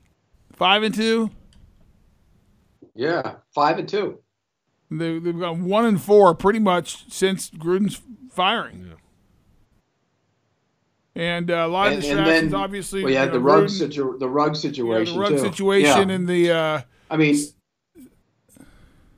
five 0.53 0.81
and 0.83 0.93
two. 0.95 1.29
Yeah, 2.95 3.35
five 3.53 3.77
and 3.77 3.87
two. 3.87 4.19
They, 4.89 5.19
they've 5.19 5.37
gone 5.39 5.65
one 5.65 5.85
and 5.85 6.01
four 6.01 6.33
pretty 6.35 6.59
much 6.59 7.11
since 7.11 7.49
Gruden's 7.49 8.01
firing. 8.31 8.93
And 11.15 11.49
uh, 11.49 11.53
a 11.55 11.67
lot 11.67 11.87
of 11.87 11.93
And, 11.93 12.03
and 12.03 12.03
distractions, 12.17 12.51
then 12.51 12.59
obviously. 12.61 13.03
we 13.03 13.13
had 13.15 13.25
you 13.25 13.27
know, 13.27 13.33
the 13.33 13.39
rug 13.39 13.63
Gruden- 13.65 13.69
situ- 13.69 14.17
the 14.19 14.29
rug 14.29 14.53
yeah, 14.55 14.59
situation. 14.61 15.15
the 15.15 15.19
rug 15.21 15.31
too. 15.31 15.37
situation 15.39 16.09
Yeah. 16.09 16.15
and 16.15 16.27
the 16.27 16.51
uh, 16.51 16.81
I 17.09 17.17
mean, 17.17 17.35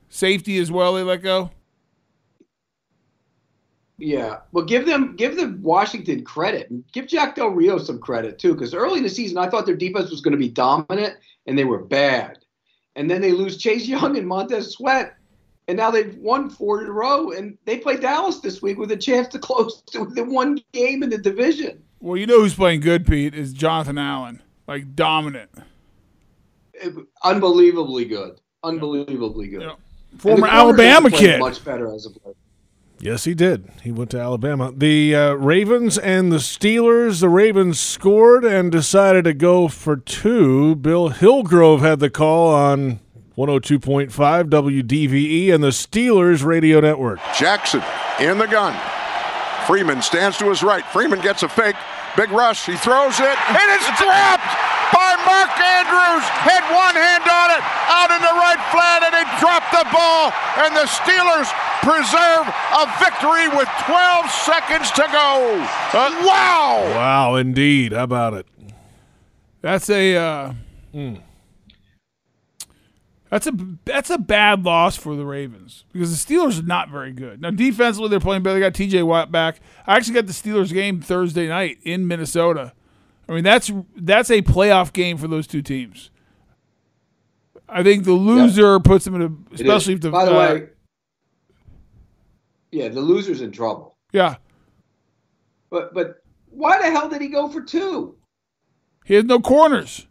safety 0.08 0.58
as 0.58 0.70
well. 0.70 0.94
They 0.94 1.02
let 1.02 1.22
go. 1.22 1.50
Yeah, 3.98 4.38
well, 4.52 4.64
give 4.64 4.86
them 4.86 5.16
give 5.16 5.36
the 5.36 5.58
Washington 5.60 6.22
credit 6.24 6.70
and 6.70 6.84
give 6.92 7.08
Jack 7.08 7.34
Del 7.34 7.48
Rio 7.48 7.78
some 7.78 7.98
credit 7.98 8.38
too, 8.38 8.54
because 8.54 8.72
early 8.72 8.98
in 8.98 9.02
the 9.02 9.10
season 9.10 9.38
I 9.38 9.50
thought 9.50 9.66
their 9.66 9.76
defense 9.76 10.08
was 10.10 10.20
going 10.20 10.32
to 10.32 10.38
be 10.38 10.48
dominant 10.48 11.16
and 11.46 11.58
they 11.58 11.64
were 11.64 11.82
bad, 11.82 12.38
and 12.94 13.10
then 13.10 13.20
they 13.20 13.32
lose 13.32 13.56
Chase 13.56 13.88
Young 13.88 14.16
and 14.16 14.26
Montez 14.26 14.70
Sweat, 14.70 15.16
and 15.66 15.76
now 15.76 15.90
they've 15.90 16.16
won 16.18 16.48
four 16.48 16.80
in 16.80 16.88
a 16.88 16.92
row, 16.92 17.32
and 17.32 17.58
they 17.64 17.78
play 17.78 17.96
Dallas 17.96 18.38
this 18.38 18.62
week 18.62 18.78
with 18.78 18.92
a 18.92 18.96
chance 18.96 19.26
to 19.28 19.38
close 19.40 19.82
to 19.90 20.06
the 20.06 20.22
one 20.22 20.58
game 20.72 21.02
in 21.02 21.10
the 21.10 21.18
division. 21.18 21.82
Well, 22.00 22.16
you 22.16 22.26
know 22.26 22.40
who's 22.40 22.54
playing 22.54 22.80
good, 22.80 23.04
Pete, 23.04 23.34
is 23.34 23.52
Jonathan 23.52 23.98
Allen, 23.98 24.40
like 24.68 24.94
dominant. 24.94 25.50
Unbelievably 27.24 28.04
good, 28.04 28.40
unbelievably 28.62 29.48
good. 29.48 29.62
Yeah. 29.62 29.74
Former 30.18 30.46
the 30.46 30.52
corners 30.52 30.52
have 30.52 30.68
Alabama 30.68 31.10
kid. 31.10 31.40
much 31.40 31.64
better 31.64 31.92
as 31.92 32.06
of 32.06 32.16
late. 32.24 32.36
Yes, 33.00 33.24
he 33.24 33.34
did. 33.34 33.70
He 33.82 33.92
went 33.92 34.10
to 34.10 34.20
Alabama. 34.20 34.72
The 34.76 35.14
uh, 35.14 35.32
Ravens 35.34 35.98
and 35.98 36.32
the 36.32 36.38
Steelers. 36.38 37.20
The 37.20 37.28
Ravens 37.28 37.78
scored 37.78 38.44
and 38.44 38.72
decided 38.72 39.24
to 39.24 39.34
go 39.34 39.68
for 39.68 39.96
two. 39.96 40.74
Bill 40.76 41.08
Hillgrove 41.10 41.80
had 41.80 42.00
the 42.00 42.10
call 42.10 42.52
on 42.52 42.98
102.5 43.36 44.10
WDVE 44.10 45.54
and 45.54 45.62
the 45.62 45.68
Steelers 45.68 46.44
radio 46.44 46.80
network. 46.80 47.20
Jackson 47.36 47.82
in 48.18 48.38
the 48.38 48.46
gun. 48.46 48.76
Freeman 49.66 50.02
stands 50.02 50.36
to 50.38 50.48
his 50.48 50.62
right. 50.62 50.84
Freeman 50.86 51.20
gets 51.20 51.44
a 51.44 51.48
fake. 51.48 51.76
Big 52.16 52.30
rush. 52.30 52.66
He 52.66 52.76
throws 52.76 53.20
it. 53.20 53.48
And 53.48 53.70
it's 53.70 54.00
dropped 54.00 54.77
by 54.92 55.16
Mark 55.24 55.52
Andrews. 55.58 56.24
Had 56.44 56.64
one 56.72 56.96
hand 56.96 57.26
on 57.26 57.48
it. 57.52 57.62
Out 57.88 58.10
in 58.12 58.20
the 58.22 58.36
right 58.36 58.62
flat. 58.72 59.00
And 59.06 59.14
he 59.14 59.24
dropped 59.40 59.70
the 59.72 59.86
ball. 59.92 60.32
And 60.64 60.74
the 60.76 60.86
Steelers 60.88 61.48
preserve 61.82 62.46
a 62.76 62.84
victory 62.98 63.48
with 63.56 63.68
12 63.86 64.30
seconds 64.30 64.90
to 64.92 65.04
go. 65.10 65.66
Uh, 65.92 66.10
wow. 66.24 66.82
Wow, 66.94 67.34
indeed. 67.36 67.92
How 67.92 68.04
about 68.04 68.34
it? 68.34 68.46
That's 69.60 69.90
a 69.90 70.16
uh, 70.16 70.52
That's 73.30 73.46
a 73.46 73.52
that's 73.84 74.10
a 74.10 74.18
bad 74.18 74.64
loss 74.64 74.96
for 74.96 75.14
the 75.14 75.24
Ravens 75.24 75.84
because 75.92 76.10
the 76.10 76.34
Steelers 76.34 76.58
are 76.60 76.66
not 76.66 76.88
very 76.88 77.12
good. 77.12 77.42
Now 77.42 77.50
defensively 77.50 78.08
they're 78.08 78.20
playing 78.20 78.42
better. 78.42 78.54
They 78.54 78.60
got 78.60 78.74
T.J. 78.74 79.02
Watt 79.02 79.30
back. 79.30 79.60
I 79.86 79.96
actually 79.96 80.14
got 80.14 80.26
the 80.26 80.32
Steelers 80.32 80.72
game 80.72 81.00
Thursday 81.00 81.46
night 81.46 81.78
in 81.82 82.06
Minnesota. 82.06 82.72
I 83.28 83.32
mean 83.34 83.44
that's 83.44 83.70
that's 83.96 84.30
a 84.30 84.42
playoff 84.42 84.92
game 84.92 85.18
for 85.18 85.28
those 85.28 85.46
two 85.46 85.62
teams. 85.62 86.10
I 87.68 87.82
think 87.82 88.04
the 88.04 88.12
loser 88.12 88.80
puts 88.80 89.04
them 89.04 89.14
in 89.16 89.22
a 89.22 89.54
especially 89.54 89.94
if 89.94 90.00
the 90.00 90.10
By 90.10 90.24
the 90.24 90.34
uh, 90.34 90.54
way, 90.54 90.68
yeah, 92.72 92.88
the 92.88 93.00
loser's 93.00 93.40
in 93.42 93.52
trouble. 93.52 93.94
yeah 94.12 94.36
But 95.70 95.92
but 95.92 96.22
why 96.50 96.78
the 96.78 96.90
hell 96.90 97.08
did 97.08 97.20
he 97.20 97.28
go 97.28 97.48
for 97.48 97.60
two? 97.62 98.16
he 99.04 99.14
has 99.14 99.24
no 99.24 99.40
corners. 99.40 100.06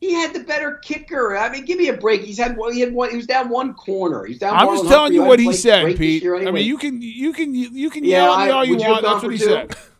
He 0.00 0.12
had 0.12 0.34
the 0.34 0.40
better 0.40 0.74
kicker. 0.82 1.34
I 1.34 1.50
mean, 1.50 1.64
give 1.64 1.78
me 1.78 1.88
a 1.88 1.96
break. 1.96 2.20
He's 2.22 2.36
had 2.36 2.58
one. 2.58 2.74
He 2.74 2.80
had 2.80 2.92
one. 2.92 3.08
He 3.08 3.16
was 3.16 3.26
down 3.26 3.48
one 3.48 3.72
corner. 3.72 4.26
He's 4.26 4.38
down. 4.38 4.54
I'm 4.54 4.66
just 4.68 4.86
telling 4.86 5.14
Humphrey, 5.14 5.14
you 5.14 5.22
what 5.22 5.38
he 5.38 5.54
said, 5.54 5.96
Pete. 5.96 6.22
year 6.22 6.36
I 6.46 6.50
mean, 6.50 6.66
you 6.66 6.76
can 6.76 7.00
you 7.00 7.32
can 7.32 7.54
you 7.54 7.88
can 7.88 8.04
Yeah, 8.04 8.24
yell 8.24 8.34
at 8.34 8.44
me 8.46 8.50
all 8.52 8.64
you 8.66 8.76
you 8.78 8.86
want. 8.90 9.02
That's 9.02 9.22
what 9.22 9.32
he 9.32 9.38
said. 9.38 9.74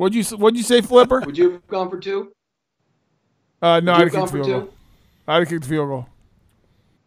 What'd 0.00 0.14
you 0.14 0.38
What'd 0.38 0.56
you 0.56 0.62
say, 0.62 0.80
Flipper? 0.80 1.20
Would 1.26 1.36
you 1.36 1.50
have 1.50 1.66
gone 1.66 1.90
for 1.90 1.98
two? 1.98 2.32
Uh, 3.60 3.80
no, 3.80 3.92
I'd 3.92 4.04
have 4.04 4.12
kicked 4.12 4.26
the 4.28 4.32
field 4.32 4.46
two? 4.46 4.52
goal. 4.52 4.74
I'd 5.28 5.46
kick 5.46 5.60
the 5.60 5.68
field 5.68 5.88
goal. 5.88 6.06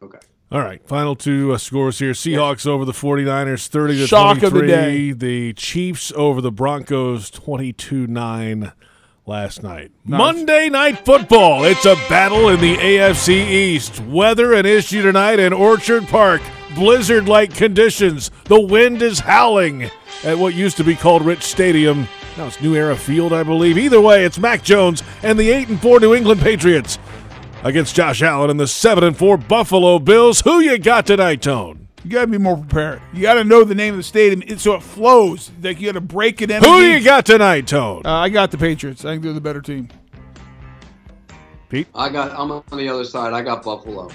Okay. 0.04 0.20
All 0.52 0.60
right, 0.60 0.88
final 0.88 1.16
two 1.16 1.54
uh, 1.54 1.58
scores 1.58 1.98
here. 1.98 2.12
Seahawks 2.12 2.68
over 2.68 2.86
the 2.86 2.92
49ers 2.92 3.68
30 3.68 3.98
to 3.98 4.06
Shock 4.06 4.38
23. 4.38 4.48
of 4.48 4.54
the 4.54 4.68
day. 4.68 5.12
The 5.12 5.54
Chiefs 5.54 6.12
over 6.16 6.40
the 6.40 6.52
Broncos 6.52 7.32
22-9 7.32 8.72
last 9.26 9.64
night. 9.64 9.92
Nice. 10.06 10.20
Monday 10.20 10.70
night 10.70 11.04
football. 11.04 11.64
It's 11.64 11.86
a 11.86 11.96
battle 12.08 12.50
in 12.50 12.62
the 12.62 12.76
AFC 12.76 13.30
East. 13.30 14.02
Weather 14.02 14.54
an 14.54 14.68
issue 14.68 15.02
tonight 15.02 15.40
in 15.40 15.52
Orchard 15.52 16.04
Park. 16.10 16.44
Blizzard-like 16.76 17.56
conditions. 17.56 18.30
The 18.44 18.62
wind 18.62 19.02
is 19.02 19.22
howling 19.22 19.90
at 20.24 20.38
what 20.38 20.54
used 20.54 20.78
to 20.78 20.84
be 20.84 20.96
called 20.96 21.26
Rich 21.26 21.42
Stadium. 21.42 22.08
Now 22.38 22.48
it's 22.48 22.60
New 22.62 22.76
Era 22.76 22.96
Field, 22.96 23.32
I 23.32 23.44
believe. 23.44 23.78
Either 23.78 24.02
way, 24.02 24.26
it's 24.26 24.40
Mac 24.40 24.64
Jones 24.64 25.04
and 25.22 25.38
the 25.38 25.52
8 25.52 25.70
and 25.70 25.82
4 25.82 26.00
New 26.00 26.16
England 26.16 26.42
Patriots 26.42 26.98
against 27.64 27.96
Josh 27.96 28.24
Allen 28.24 28.50
and 28.50 28.60
the 28.60 28.68
7 28.68 29.04
and 29.04 29.16
4 29.16 29.38
Buffalo 29.38 30.00
Bills. 30.00 30.42
Who 30.42 30.60
you 30.60 30.80
got 30.80 31.06
tonight, 31.06 31.44
Tone? 31.44 31.88
You 32.04 32.10
got 32.10 32.22
to 32.22 32.28
be 32.28 32.40
more 32.40 32.58
prepared. 32.58 33.02
You 33.14 33.22
got 33.22 33.36
to 33.36 33.44
know 33.44 33.64
the 33.64 33.76
name 33.76 33.94
of 33.94 33.98
the 33.98 34.04
stadium 34.04 34.42
it- 34.48 34.60
so 34.60 34.74
it 34.74 34.82
flows. 34.84 35.52
Like 35.62 35.80
you 35.80 35.86
got 35.86 35.94
to 35.94 36.02
break 36.02 36.42
it 36.42 36.50
in. 36.50 36.64
Who 36.64 36.80
do 36.80 36.86
you 36.88 37.04
got 37.04 37.26
tonight, 37.26 37.68
Tone? 37.68 38.02
Uh, 38.04 38.12
I 38.12 38.30
got 38.30 38.50
the 38.52 38.58
Patriots. 38.58 39.06
I 39.06 39.12
think 39.12 39.24
they're 39.24 39.32
the 39.34 39.40
better 39.40 39.62
team. 39.62 39.90
Pete? 41.70 41.88
I 41.96 42.10
got. 42.10 42.32
I'm 42.32 42.52
on 42.52 42.64
the 42.72 42.90
other 42.90 43.06
side. 43.06 43.32
I 43.34 43.42
got 43.42 43.64
Buffalo. 43.64 44.10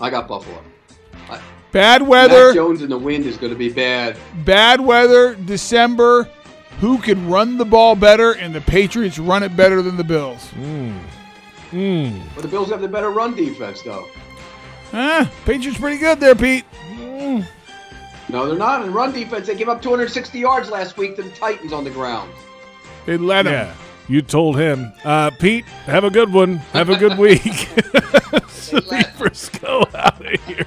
I 0.00 0.08
got 0.10 0.28
Buffalo. 0.28 0.62
I, 1.28 1.40
Bad 1.72 2.02
weather. 2.02 2.48
Mac 2.48 2.54
Jones 2.54 2.82
in 2.82 2.90
the 2.90 2.98
wind 2.98 3.24
is 3.26 3.36
going 3.38 3.52
to 3.52 3.58
be 3.58 3.70
bad. 3.72 4.16
Bad 4.44 4.80
weather. 4.80 5.34
December. 5.34 6.28
Who 6.80 6.98
can 6.98 7.28
run 7.28 7.58
the 7.58 7.64
ball 7.64 7.94
better? 7.94 8.32
And 8.32 8.54
the 8.54 8.60
Patriots 8.60 9.18
run 9.18 9.42
it 9.42 9.56
better 9.56 9.82
than 9.82 9.96
the 9.96 10.04
Bills. 10.04 10.48
Hmm. 10.50 10.98
Hmm. 11.70 12.18
But 12.34 12.42
the 12.42 12.48
Bills 12.48 12.70
have 12.70 12.80
the 12.80 12.88
better 12.88 13.10
run 13.10 13.34
defense, 13.34 13.82
though. 13.82 14.06
Huh? 14.90 15.26
Patriots 15.44 15.78
pretty 15.78 15.98
good 15.98 16.20
there, 16.20 16.34
Pete. 16.34 16.64
Hmm. 16.96 17.40
No, 18.28 18.46
they're 18.46 18.58
not. 18.58 18.84
In 18.84 18.92
run 18.92 19.12
defense, 19.12 19.46
they 19.46 19.54
gave 19.54 19.68
up 19.68 19.80
260 19.80 20.38
yards 20.38 20.70
last 20.70 20.96
week 20.96 21.16
to 21.16 21.22
the 21.22 21.30
Titans 21.30 21.72
on 21.72 21.84
the 21.84 21.90
ground. 21.90 22.30
They 23.06 23.16
let 23.16 23.46
him. 23.46 23.52
Yeah, 23.52 23.74
you 24.08 24.22
told 24.22 24.56
him. 24.58 24.92
Uh, 25.04 25.30
Pete, 25.38 25.64
have 25.86 26.04
a 26.04 26.10
good 26.10 26.32
one. 26.32 26.56
Have 26.72 26.88
a 26.90 26.96
good 26.96 27.18
week. 27.18 27.42
Pete 27.42 29.06
Prisco 29.18 29.94
out 29.94 30.20
of 30.24 30.40
here. 30.46 30.66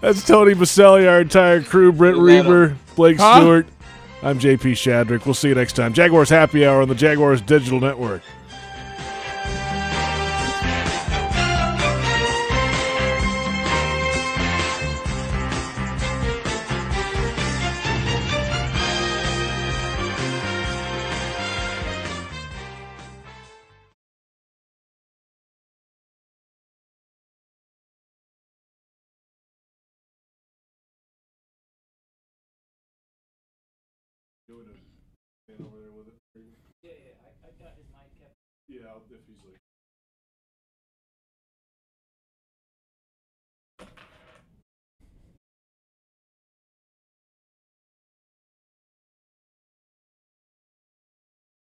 That's 0.00 0.26
Tony 0.26 0.54
Boselli, 0.54 1.08
our 1.08 1.20
entire 1.22 1.62
crew, 1.62 1.92
Brent 1.92 2.16
They 2.16 2.22
Reber, 2.40 2.76
Blake 2.96 3.18
Huh? 3.18 3.40
Stewart. 3.40 3.66
I'm 4.22 4.38
JP 4.38 4.72
Shadrick. 4.72 5.24
We'll 5.24 5.34
see 5.34 5.48
you 5.48 5.54
next 5.54 5.74
time. 5.74 5.94
Jaguars 5.94 6.28
Happy 6.28 6.66
Hour 6.66 6.82
on 6.82 6.88
the 6.88 6.94
Jaguars 6.94 7.40
Digital 7.40 7.80
Network. 7.80 8.22
Yeah, 38.70 38.94
if 39.10 39.26
he's 39.26 39.42
like 39.44 39.58